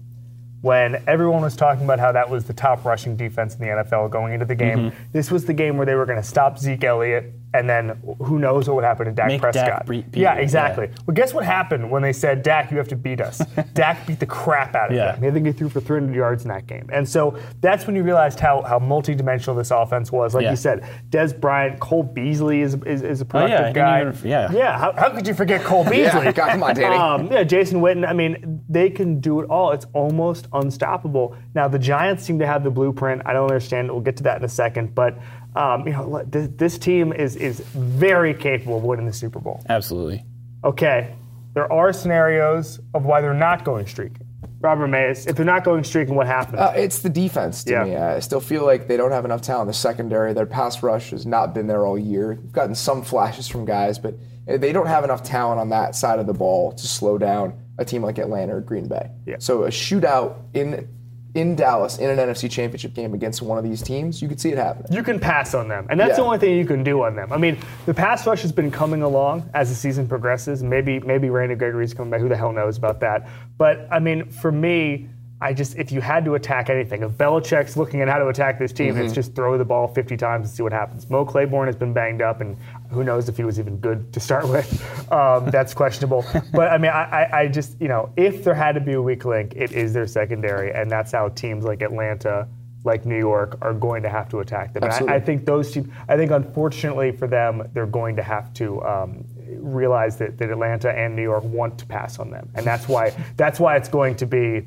when 0.61 1.03
everyone 1.07 1.41
was 1.43 1.57
talking 1.57 1.85
about 1.85 2.01
how 2.01 2.13
that 2.13 2.29
was 2.29 2.45
the 2.45 2.53
top 2.53 2.85
rushing 2.85 3.17
defense 3.17 3.55
in 3.55 3.61
the 3.61 3.69
NFL 3.69 4.11
going 4.11 4.35
into 4.35 4.45
the 4.45 4.57
game. 4.57 4.79
Mm-hmm. 4.91 5.03
This 5.13 5.31
was 5.31 5.45
the 5.47 5.55
game 5.55 5.77
where 5.77 5.87
they 5.87 5.95
were 5.95 6.05
going 6.07 6.21
to 6.21 6.29
stop 6.29 6.59
Zeke 6.59 6.83
Elliott, 6.85 7.33
and 7.55 7.69
then 7.69 7.99
who 8.21 8.39
knows 8.39 8.69
what 8.69 8.75
would 8.77 8.85
happen 8.85 9.07
to 9.07 9.13
Dak 9.13 9.27
Make 9.29 9.41
Dak 9.41 9.53
Prescott? 9.53 9.87
beat- 9.87 10.11
beat 10.11 10.21
yeah, 10.21 10.35
exactly. 10.35 10.87
yeah. 10.89 10.95
Well, 11.07 11.15
guess 11.15 11.33
what 11.33 11.45
happened 11.45 11.91
when 11.91 12.03
they 12.03 12.13
said, 12.13 12.43
Dak, 12.43 12.71
you 12.71 12.77
have 12.77 12.89
to 12.89 12.97
beat 12.97 13.21
us? 13.21 13.39
Dak 13.75 14.07
beat 14.07 14.21
the 14.21 14.27
crap 14.27 14.75
out 14.75 14.91
of 14.91 14.97
Yeah. 14.97 15.13
them. 15.13 15.25
I 15.25 15.31
think 15.33 15.47
he 15.47 15.53
threw 15.53 15.69
for 15.69 15.81
300 15.81 16.15
yards 16.15 16.43
in 16.45 16.49
that 16.49 16.67
game. 16.67 16.89
And 16.93 17.09
so 17.09 17.39
that's 17.61 17.87
when 17.87 17.97
you 17.97 18.03
realized 18.03 18.39
how, 18.39 18.63
how 18.63 18.79
multidimensional 18.79 19.57
this 19.57 19.71
offense 19.71 20.13
was. 20.13 20.35
Like 20.35 20.45
Yeah. 20.45 20.51
you 20.51 20.57
said, 20.57 20.85
Dez 21.11 21.39
Bryant, 21.39 21.81
Cole 21.81 22.03
Beasley 22.03 22.61
is, 22.61 22.75
is, 22.87 23.03
is 23.03 23.21
a 23.21 23.25
productive 23.25 23.59
Oh, 23.59 23.63
I 23.63 23.73
didn't 23.73 23.75
guy. 23.75 24.01
even- 24.09 24.29
yeah. 24.29 24.53
Yeah, 24.53 24.79
how, 24.79 24.93
how 24.93 25.11
could 25.11 25.27
you 25.27 25.35
forget 25.35 25.63
Cole 25.63 25.85
Beasley? 25.91 26.25
Yeah, 26.27 26.33
God, 26.33 26.51
come 26.51 26.63
on, 26.63 26.75
Danny. 26.75 26.97
Um, 27.09 27.33
yeah, 27.33 27.45
Jason 27.45 27.81
Witten. 27.81 28.07
I 28.07 28.13
mean, 28.13 28.63
they 28.69 28.91
can 28.91 29.21
do 29.21 29.41
it 29.41 29.49
all. 29.49 29.73
It's 29.73 29.87
almost 29.95 30.49
unstoppable. 30.53 31.37
Now 31.55 31.69
the 31.69 31.79
Giants 31.79 32.25
seem 32.25 32.39
to 32.41 32.47
have 32.47 32.63
the 32.65 32.71
blueprint. 32.71 33.23
I 33.25 33.33
don't 33.33 33.45
understand. 33.49 33.91
We'll 33.91 34.01
get 34.01 34.17
to 34.19 34.23
that 34.25 34.39
in 34.39 34.45
a 34.45 34.49
second. 34.49 34.95
But 34.95 35.17
um, 35.57 35.87
you 35.87 35.93
know, 35.93 36.07
let- 36.07 36.31
this, 36.33 36.49
this 36.57 36.79
team 36.79 37.13
is 37.13 37.37
is 37.37 37.61
very 37.61 38.35
capable 38.35 38.77
of 38.79 38.85
winning 38.85 39.07
the 39.07 39.13
Super 39.13 39.39
Bowl. 39.41 39.63
Absolutely. 39.69 40.25
Okay, 40.65 41.15
there 41.55 41.73
are 41.73 41.93
scenarios 41.93 42.81
of 42.95 43.05
why 43.05 43.21
they're 43.21 43.35
not 43.35 43.65
going 43.65 43.87
streaking. 43.87 44.27
Robert 44.61 44.89
Mays, 44.89 45.27
if 45.27 45.37
they're 45.37 45.45
not 45.47 45.63
going 45.63 45.85
streaking, 45.85 46.17
what 46.17 46.27
happens? 46.27 46.59
Uh, 46.59 46.73
it's 46.77 46.99
the 47.01 47.09
defense 47.09 47.63
to 47.65 47.71
Yeah. 47.73 47.85
me. 47.85 47.97
I 47.97 48.19
still 48.19 48.41
feel 48.41 48.65
like 48.67 48.89
they 48.89 48.97
don't 48.97 49.13
have 49.13 49.25
enough 49.25 49.41
talent 49.41 49.63
in 49.63 49.69
the 49.69 49.75
secondary. 49.75 50.33
Their 50.33 50.47
pass 50.47 50.83
rush 50.83 51.11
has 51.11 51.25
not 51.27 51.55
been 51.55 51.69
there 51.69 51.87
all 51.87 51.97
year. 51.97 52.39
We've 52.43 52.53
gotten 52.53 52.75
some 52.75 53.03
flashes 53.03 53.47
from 53.47 53.65
guys, 53.65 54.01
but 54.01 54.15
they 54.47 54.73
don't 54.73 54.87
have 54.89 55.05
enough 55.05 55.23
talent 55.23 55.61
on 55.61 55.69
that 55.69 55.95
side 55.95 56.19
of 56.19 56.27
the 56.27 56.33
ball 56.33 56.73
to 56.73 56.87
slow 56.89 57.19
down 57.19 57.53
a 57.79 57.85
team 57.85 58.03
like 58.03 58.19
Atlanta 58.19 58.57
or 58.57 58.61
Green 58.61 58.89
Bay. 58.89 59.11
Yeah. 59.27 59.37
So 59.39 59.63
a 59.63 59.69
shootout 59.69 60.35
in 60.55 60.89
in 61.35 61.55
Dallas 61.55 61.99
in 61.99 62.11
an 62.11 62.19
NFC 62.19 62.51
Championship 62.51 62.95
game 62.95 63.15
against 63.15 63.43
one 63.43 63.59
of 63.59 63.65
these 63.65 63.83
teams, 63.83 64.21
you 64.23 64.29
could 64.29 64.41
see 64.41 64.51
it 64.51 64.59
happening. 64.59 64.93
you 64.93 65.03
can 65.03 65.21
pass 65.21 65.55
on 65.55 65.69
them, 65.69 65.87
and 65.91 66.01
that's 66.01 66.17
the 66.17 66.23
only 66.23 66.39
thing 66.39 66.57
you 66.57 66.65
can 66.65 66.83
do 66.83 67.03
on 67.03 67.15
them. 67.15 67.33
I 67.33 67.37
mean, 67.37 67.59
the 67.87 67.95
pass 67.95 68.27
rush 68.27 68.43
has 68.43 68.53
been 68.53 68.71
coming 68.71 69.03
along 69.03 69.49
as 69.55 69.69
the 69.69 69.75
season 69.75 70.09
progresses. 70.09 70.63
Maybe 70.63 71.01
maybe 71.01 71.31
Randy 71.31 71.55
Gregory's 71.55 71.95
coming 71.95 72.11
back. 72.11 72.21
Who 72.21 72.29
the 72.29 72.37
hell 72.37 72.53
knows 72.53 72.77
about 72.79 73.01
that? 73.01 73.29
But 73.57 73.87
I 73.91 73.99
mean, 73.99 74.31
for 74.31 74.53
me. 74.53 75.09
I 75.41 75.53
just, 75.53 75.77
if 75.77 75.93
you 75.93 76.01
had 76.01 76.25
to 76.25 76.35
attack 76.35 76.69
anything, 76.69 77.03
if 77.05 77.13
Belichick's 77.13 77.77
looking 77.77 78.01
at 78.01 78.09
how 78.09 78.19
to 78.19 78.27
attack 78.27 78.59
this 78.59 78.73
team, 78.73 78.95
Mm-hmm. 78.95 79.05
it's 79.05 79.15
just 79.15 79.35
throw 79.37 79.57
the 79.57 79.65
ball 79.65 79.87
50 79.87 80.17
times 80.17 80.49
and 80.49 80.57
see 80.57 80.63
what 80.65 80.73
happens. 80.73 81.09
Mo 81.09 81.25
Claiborne 81.25 81.67
has 81.69 81.77
been 81.77 81.93
banged 81.93 82.23
up, 82.23 82.41
and 82.41 82.57
who 82.91 83.05
knows 83.05 83.29
if 83.29 83.37
he 83.37 83.45
was 83.45 83.61
even 83.61 83.77
good 83.79 84.13
to 84.13 84.19
start 84.19 84.49
with. 84.55 85.13
Um, 85.13 85.51
that's 85.51 85.75
questionable. 85.75 86.25
But 86.53 86.73
I 86.73 86.79
mean, 86.79 86.91
I, 86.91 87.05
I, 87.05 87.41
I 87.43 87.49
just, 87.49 87.81
you 87.81 87.87
know, 87.87 88.11
if 88.17 88.43
there 88.43 88.55
had 88.55 88.73
to 88.73 88.81
be 88.81 88.95
a 88.95 89.03
weak 89.03 89.25
link, 89.25 89.53
it 89.55 89.71
is 89.73 89.93
their 89.93 90.09
secondary, 90.09 90.73
and 90.73 90.91
that's 90.91 91.13
how 91.13 91.29
teams 91.29 91.65
like 91.65 91.83
Atlanta, 91.83 92.49
like 92.83 93.07
New 93.07 93.19
York, 93.19 93.59
are 93.61 93.75
going 93.75 94.03
to 94.03 94.09
have 94.09 94.29
to 94.31 94.41
attack 94.41 94.73
them. 94.73 94.83
And 94.83 94.91
I, 94.93 94.95
Absolutely. 94.97 95.17
I 95.17 95.21
think 95.21 95.45
those 95.47 95.71
teams, 95.71 95.89
I 96.09 96.17
think 96.17 96.33
unfortunately 96.33 97.13
for 97.13 97.29
them, 97.29 97.69
they're 97.75 97.87
going 97.87 98.17
to 98.17 98.23
have 98.23 98.53
to 98.55 98.83
um, 98.85 99.25
realize 99.61 100.17
that, 100.17 100.37
that 100.39 100.51
Atlanta 100.51 100.91
and 100.91 101.15
New 101.15 101.23
York 101.23 101.45
want 101.45 101.79
to 101.79 101.87
pass 101.87 102.19
on 102.19 102.31
them, 102.31 102.49
and 102.57 102.67
that's 102.67 102.89
why 102.89 103.15
that's 103.37 103.61
why 103.61 103.77
it's 103.77 103.89
going 103.89 104.17
to 104.17 104.27
be 104.27 104.67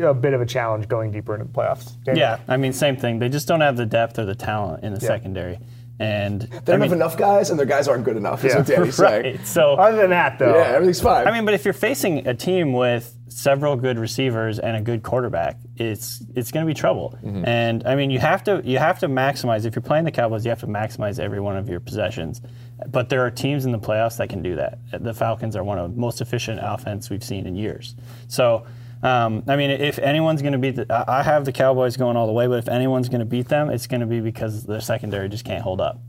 a 0.00 0.14
bit 0.14 0.32
of 0.34 0.40
a 0.40 0.46
challenge 0.46 0.88
going 0.88 1.10
deeper 1.10 1.34
into 1.34 1.46
the 1.46 1.52
playoffs. 1.52 1.92
Danny? 2.04 2.20
Yeah, 2.20 2.38
I 2.48 2.56
mean, 2.56 2.72
same 2.72 2.96
thing. 2.96 3.18
They 3.18 3.28
just 3.28 3.46
don't 3.48 3.60
have 3.60 3.76
the 3.76 3.86
depth 3.86 4.18
or 4.18 4.24
the 4.24 4.34
talent 4.34 4.84
in 4.84 4.94
the 4.94 5.00
secondary. 5.00 5.58
And 5.98 6.40
They 6.40 6.48
don't 6.72 6.80
mean, 6.80 6.88
have 6.88 6.92
enough 6.92 7.16
guys, 7.16 7.50
and 7.50 7.58
their 7.58 7.66
guys 7.66 7.86
aren't 7.86 8.04
good 8.04 8.16
enough. 8.16 8.44
Is 8.44 8.52
Yeah. 8.52 8.58
what 8.58 8.66
Danny's 8.66 8.94
saying. 8.96 9.22
right. 9.36 9.46
So 9.46 9.74
Other 9.74 9.98
than 9.98 10.10
that, 10.10 10.38
though, 10.38 10.56
Yeah, 10.56 10.72
everything's 10.74 11.00
fine. 11.00 11.28
I 11.28 11.30
mean, 11.32 11.44
but 11.44 11.54
if 11.54 11.64
you're 11.64 11.74
facing 11.74 12.26
a 12.26 12.34
team 12.34 12.72
with 12.72 13.14
several 13.28 13.76
good 13.76 13.98
receivers 13.98 14.58
and 14.58 14.76
a 14.76 14.80
good 14.80 15.02
quarterback, 15.02 15.58
it's 15.76 16.22
it's 16.34 16.50
going 16.50 16.66
to 16.66 16.70
be 16.70 16.74
trouble. 16.74 17.16
Mm-hmm. 17.22 17.44
And 17.46 17.86
I 17.86 17.94
mean, 17.94 18.10
you 18.10 18.18
have 18.18 18.42
to 18.44 18.62
you 18.64 18.78
have 18.78 18.98
to 19.00 19.08
maximize. 19.08 19.64
If 19.64 19.76
you're 19.76 19.82
playing 19.82 20.04
the 20.04 20.10
Cowboys, 20.10 20.44
you 20.44 20.48
have 20.50 20.60
to 20.60 20.66
maximize 20.66 21.20
every 21.20 21.40
one 21.40 21.56
of 21.56 21.68
your 21.68 21.78
possessions. 21.78 22.40
But 22.88 23.08
there 23.08 23.24
are 23.24 23.30
teams 23.30 23.64
in 23.64 23.70
the 23.70 23.78
playoffs 23.78 24.16
that 24.16 24.28
can 24.28 24.42
do 24.42 24.56
that. 24.56 24.78
The 24.98 25.14
Falcons 25.14 25.54
are 25.54 25.62
one 25.62 25.78
of 25.78 25.94
the 25.94 26.00
most 26.00 26.20
efficient 26.20 26.58
offense 26.62 27.10
we've 27.10 27.22
seen 27.24 27.46
in 27.46 27.54
years. 27.54 27.94
So. 28.28 28.64
Um, 29.02 29.42
I 29.48 29.56
mean, 29.56 29.70
if 29.70 29.98
anyone's 29.98 30.42
going 30.42 30.52
to 30.52 30.58
beat, 30.58 30.76
the, 30.76 31.04
I 31.08 31.22
have 31.22 31.44
the 31.44 31.52
Cowboys 31.52 31.96
going 31.96 32.16
all 32.16 32.26
the 32.26 32.32
way, 32.32 32.46
but 32.46 32.58
if 32.58 32.68
anyone's 32.68 33.08
going 33.08 33.20
to 33.20 33.26
beat 33.26 33.48
them, 33.48 33.68
it's 33.68 33.86
going 33.86 34.00
to 34.00 34.06
be 34.06 34.20
because 34.20 34.62
their 34.64 34.80
secondary 34.80 35.28
just 35.28 35.44
can't 35.44 35.62
hold 35.62 35.80
up. 35.80 36.00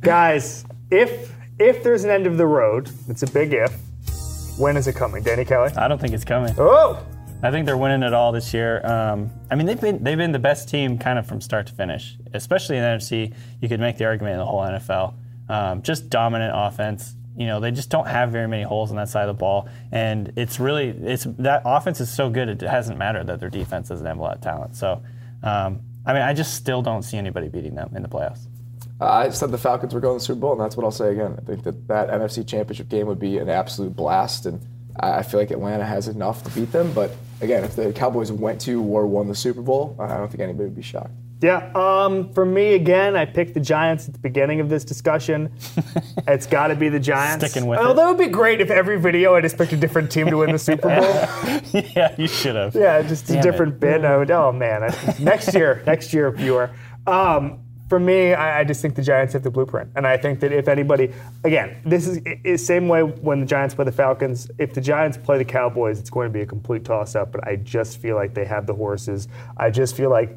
guys, 0.00 0.64
if 0.90 1.34
if 1.58 1.82
there's 1.82 2.04
an 2.04 2.10
end 2.10 2.26
of 2.26 2.38
the 2.38 2.46
road, 2.46 2.90
it's 3.08 3.22
a 3.22 3.30
big 3.30 3.52
if. 3.52 3.72
When 4.58 4.76
is 4.76 4.86
it 4.88 4.94
coming, 4.94 5.22
Danny 5.22 5.44
Kelly? 5.44 5.70
I 5.76 5.88
don't 5.88 6.00
think 6.00 6.14
it's 6.14 6.24
coming. 6.24 6.54
Oh, 6.58 7.04
I 7.42 7.50
think 7.50 7.64
they're 7.66 7.76
winning 7.76 8.02
it 8.02 8.12
all 8.12 8.32
this 8.32 8.52
year. 8.52 8.84
Um, 8.86 9.30
I 9.50 9.54
mean, 9.54 9.66
they've 9.66 9.80
been 9.80 10.02
they've 10.02 10.18
been 10.18 10.32
the 10.32 10.38
best 10.38 10.68
team 10.68 10.98
kind 10.98 11.18
of 11.18 11.26
from 11.26 11.40
start 11.40 11.66
to 11.68 11.74
finish, 11.74 12.16
especially 12.32 12.76
in 12.76 12.82
the 12.82 12.88
NFC. 12.88 13.34
You 13.60 13.68
could 13.68 13.80
make 13.80 13.98
the 13.98 14.04
argument 14.06 14.32
in 14.34 14.38
the 14.38 14.46
whole 14.46 14.60
NFL. 14.60 15.14
Um, 15.48 15.82
just 15.82 16.08
dominant 16.10 16.52
offense. 16.54 17.16
You 17.36 17.46
know, 17.46 17.60
they 17.60 17.70
just 17.70 17.90
don't 17.90 18.06
have 18.06 18.30
very 18.30 18.48
many 18.48 18.64
holes 18.64 18.90
on 18.90 18.96
that 18.96 19.08
side 19.08 19.28
of 19.28 19.36
the 19.36 19.40
ball, 19.40 19.68
and 19.92 20.32
it's 20.36 20.58
really 20.60 20.88
it's 20.88 21.24
that 21.38 21.62
offense 21.64 22.00
is 22.00 22.12
so 22.12 22.28
good 22.28 22.48
it 22.48 22.60
hasn't 22.60 22.98
mattered 22.98 23.28
that 23.28 23.40
their 23.40 23.50
defense 23.50 23.88
doesn't 23.88 24.04
have 24.04 24.18
a 24.18 24.20
lot 24.20 24.36
of 24.36 24.40
talent. 24.42 24.76
So, 24.76 25.02
um, 25.42 25.80
I 26.04 26.12
mean, 26.12 26.22
I 26.22 26.34
just 26.34 26.54
still 26.54 26.82
don't 26.82 27.02
see 27.02 27.16
anybody 27.16 27.48
beating 27.48 27.74
them 27.74 27.92
in 27.94 28.02
the 28.02 28.08
playoffs. 28.08 28.46
I 29.00 29.30
said 29.30 29.50
the 29.50 29.58
Falcons 29.58 29.94
were 29.94 30.00
going 30.00 30.18
to 30.18 30.20
the 30.20 30.26
Super 30.26 30.40
Bowl, 30.40 30.52
and 30.52 30.60
that's 30.60 30.76
what 30.76 30.84
I'll 30.84 30.90
say 30.90 31.12
again. 31.12 31.34
I 31.38 31.40
think 31.42 31.62
that 31.64 31.88
that 31.88 32.08
NFC 32.08 32.46
Championship 32.46 32.88
game 32.88 33.06
would 33.06 33.18
be 33.18 33.38
an 33.38 33.48
absolute 33.48 33.96
blast, 33.96 34.44
and 34.44 34.60
I 34.98 35.22
feel 35.22 35.40
like 35.40 35.50
Atlanta 35.50 35.86
has 35.86 36.08
enough 36.08 36.44
to 36.44 36.50
beat 36.50 36.70
them. 36.72 36.92
But 36.92 37.12
again, 37.40 37.64
if 37.64 37.76
the 37.76 37.92
Cowboys 37.92 38.30
went 38.30 38.60
to 38.62 38.82
or 38.82 39.06
won 39.06 39.28
the 39.28 39.34
Super 39.34 39.62
Bowl, 39.62 39.96
I 39.98 40.18
don't 40.18 40.28
think 40.28 40.40
anybody 40.40 40.64
would 40.64 40.76
be 40.76 40.82
shocked. 40.82 41.12
Yeah. 41.40 41.70
Um, 41.74 42.32
for 42.32 42.44
me 42.44 42.74
again, 42.74 43.16
I 43.16 43.24
picked 43.24 43.54
the 43.54 43.60
Giants 43.60 44.06
at 44.08 44.14
the 44.14 44.20
beginning 44.20 44.60
of 44.60 44.68
this 44.68 44.84
discussion. 44.84 45.52
it's 46.28 46.46
got 46.46 46.68
to 46.68 46.74
be 46.74 46.88
the 46.88 47.00
Giants. 47.00 47.44
Sticking 47.44 47.68
with 47.68 47.78
Although 47.78 48.04
it. 48.10 48.16
would 48.16 48.18
be 48.18 48.28
great 48.28 48.60
if 48.60 48.70
every 48.70 49.00
video 49.00 49.34
I 49.34 49.40
just 49.40 49.56
picked 49.56 49.72
a 49.72 49.76
different 49.76 50.10
team 50.10 50.26
to 50.28 50.36
win 50.38 50.52
the 50.52 50.58
Super 50.58 50.88
Bowl. 50.88 51.82
yeah, 51.94 52.14
you 52.18 52.28
should 52.28 52.56
have. 52.56 52.74
Yeah, 52.74 53.02
just 53.02 53.30
a 53.30 53.40
different 53.40 53.74
it. 53.74 53.80
bit. 53.80 54.04
I 54.04 54.16
would, 54.16 54.30
oh 54.30 54.52
man, 54.52 54.82
I- 54.84 55.16
next 55.18 55.54
year, 55.54 55.82
next 55.86 56.12
year, 56.12 56.30
viewer. 56.30 56.70
Um, 57.06 57.60
for 57.88 57.98
me, 57.98 58.34
I, 58.34 58.60
I 58.60 58.64
just 58.64 58.80
think 58.82 58.94
the 58.94 59.02
Giants 59.02 59.32
have 59.32 59.42
the 59.42 59.50
blueprint, 59.50 59.90
and 59.96 60.06
I 60.06 60.16
think 60.16 60.38
that 60.40 60.52
if 60.52 60.68
anybody, 60.68 61.12
again, 61.42 61.76
this 61.84 62.06
is 62.06 62.20
the 62.44 62.56
same 62.56 62.86
way 62.86 63.02
when 63.02 63.40
the 63.40 63.46
Giants 63.46 63.74
play 63.74 63.84
the 63.84 63.90
Falcons. 63.90 64.48
If 64.58 64.74
the 64.74 64.80
Giants 64.80 65.16
play 65.16 65.38
the 65.38 65.44
Cowboys, 65.44 65.98
it's 65.98 66.08
going 66.10 66.28
to 66.28 66.32
be 66.32 66.42
a 66.42 66.46
complete 66.46 66.84
toss-up. 66.84 67.32
But 67.32 67.48
I 67.48 67.56
just 67.56 67.98
feel 67.98 68.14
like 68.14 68.32
they 68.32 68.44
have 68.44 68.66
the 68.66 68.74
horses. 68.74 69.26
I 69.56 69.70
just 69.70 69.96
feel 69.96 70.08
like, 70.08 70.30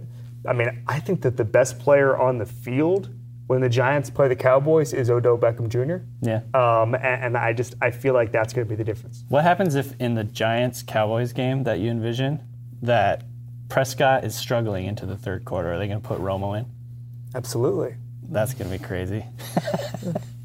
I 0.48 0.54
mean, 0.54 0.84
I 0.88 1.00
think 1.00 1.22
that 1.22 1.38
the 1.38 1.46
best 1.46 1.80
player 1.80 2.18
on 2.18 2.38
the 2.38 2.46
field 2.46 3.10
when 3.48 3.62
the 3.62 3.70
Giants 3.70 4.10
play 4.10 4.28
the 4.28 4.36
Cowboys 4.36 4.94
is 4.94 5.10
Odell 5.10 5.38
Beckham 5.38 5.70
Jr. 5.70 6.06
Yeah. 6.22 6.42
Um, 6.54 6.96
and, 6.96 7.24
and 7.24 7.38
I 7.38 7.54
just 7.54 7.76
I 7.82 7.92
feel 7.92 8.14
like 8.14 8.32
that's 8.32 8.54
going 8.54 8.66
to 8.68 8.70
be 8.70 8.76
the 8.76 8.84
difference. 8.84 9.24
What 9.30 9.44
happens 9.44 9.76
if 9.76 10.00
in 10.00 10.16
the 10.16 10.24
Giants 10.24 10.84
Cowboys 10.84 11.34
game 11.34 11.64
that 11.64 11.80
you 11.80 11.90
envision 11.90 12.42
that 12.82 13.24
Prescott 13.70 14.24
is 14.24 14.36
struggling 14.36 14.86
into 14.86 15.06
the 15.06 15.18
third 15.18 15.46
quarter? 15.46 15.74
Are 15.74 15.80
they 15.80 15.88
going 15.88 16.02
to 16.02 16.08
put 16.08 16.20
Romo 16.20 16.58
in? 16.58 16.66
Absolutely. 17.36 17.96
That's 18.30 18.54
going 18.54 18.72
to 18.72 18.78
be 18.78 18.84
crazy. 18.84 19.26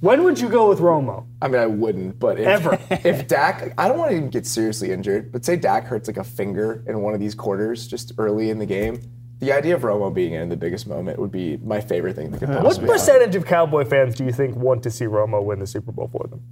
When 0.01 0.23
would 0.23 0.39
you 0.39 0.49
go 0.49 0.69
with 0.69 0.79
Romo? 0.79 1.27
I 1.43 1.49
mean, 1.49 1.61
I 1.61 1.67
wouldn't, 1.67 2.21
but 2.21 2.39
if, 2.39 2.47
Ever. 2.47 2.79
if 2.91 3.27
Dak, 3.27 3.75
I 3.77 3.89
don't 3.89 3.99
want 3.99 4.13
to 4.13 4.17
even 4.17 4.31
get 4.31 4.47
seriously 4.47 4.93
injured, 4.93 5.33
but 5.33 5.45
say 5.45 5.57
Dak 5.57 5.87
hurts 5.87 6.07
like 6.07 6.19
a 6.19 6.25
finger 6.25 6.85
in 6.87 7.01
one 7.01 7.15
of 7.15 7.21
these 7.21 7.35
quarters 7.35 7.89
just 7.89 8.13
early 8.17 8.51
in 8.51 8.59
the 8.61 8.67
game, 8.67 9.01
the 9.41 9.53
idea 9.53 9.75
of 9.75 9.83
Romo 9.83 10.13
being 10.13 10.35
in 10.35 10.49
the 10.49 10.57
biggest 10.57 10.87
moment 10.87 11.19
would 11.19 11.31
be 11.33 11.57
my 11.59 11.81
favorite 11.81 12.17
thing 12.17 12.31
that 12.33 12.41
could 12.41 12.51
uh, 12.51 12.55
What 12.55 12.65
possibly 12.65 12.89
happen. 12.89 13.01
percentage 13.01 13.37
of 13.37 13.47
Cowboy 13.47 13.85
fans 13.85 14.15
do 14.17 14.25
you 14.25 14.33
think 14.33 14.57
want 14.57 14.83
to 14.83 14.91
see 14.91 15.05
Romo 15.05 15.43
win 15.43 15.59
the 15.61 15.67
Super 15.67 15.93
Bowl 15.93 16.09
for 16.13 16.27
them? 16.29 16.43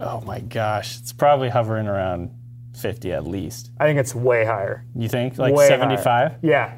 Oh 0.00 0.20
my 0.22 0.40
gosh, 0.40 0.98
it's 0.98 1.12
probably 1.12 1.48
hovering 1.50 1.86
around 1.86 2.30
50 2.76 3.12
at 3.12 3.26
least. 3.26 3.70
I 3.78 3.84
think 3.86 3.98
it's 3.98 4.14
way 4.14 4.44
higher. 4.46 4.84
You 4.96 5.08
think 5.08 5.36
like 5.38 5.54
Way 5.54 5.68
higher. 5.68 5.78
75? 5.78 6.32
Yeah. 6.42 6.72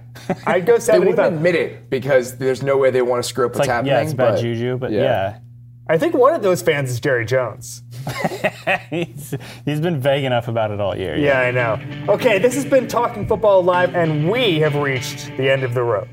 I'd 0.46 0.66
go 0.66 0.78
seventy-five. 0.78 0.86
They 0.86 0.98
wouldn't 0.98 1.16
75. 1.16 1.32
admit 1.34 1.54
it 1.54 1.88
because 1.90 2.36
there's 2.36 2.62
no 2.62 2.76
way 2.76 2.90
they 2.90 3.02
want 3.02 3.22
to 3.22 3.28
screw 3.28 3.46
up 3.46 3.52
what's 3.52 3.60
Like 3.60 3.68
happening. 3.68 3.92
yeah, 3.92 4.00
it's 4.02 4.12
bad 4.12 4.32
but- 4.34 4.40
juju, 4.40 4.76
but 4.76 4.90
yeah. 4.90 5.00
yeah. 5.02 5.38
I 5.86 5.98
think 5.98 6.14
one 6.14 6.32
of 6.32 6.42
those 6.42 6.62
fans 6.62 6.90
is 6.90 6.98
Jerry 6.98 7.26
Jones. 7.26 7.82
he's, 8.90 9.34
he's 9.66 9.80
been 9.80 10.00
vague 10.00 10.24
enough 10.24 10.48
about 10.48 10.70
it 10.70 10.80
all 10.80 10.96
year. 10.96 11.14
Yeah, 11.16 11.40
I 11.40 11.50
know. 11.50 11.78
Okay, 12.08 12.38
this 12.38 12.54
has 12.54 12.64
been 12.64 12.88
Talking 12.88 13.26
Football 13.26 13.62
Live, 13.62 13.94
and 13.94 14.30
we 14.30 14.60
have 14.60 14.76
reached 14.76 15.26
the 15.36 15.50
end 15.50 15.62
of 15.62 15.74
the 15.74 15.82
road. 15.82 16.08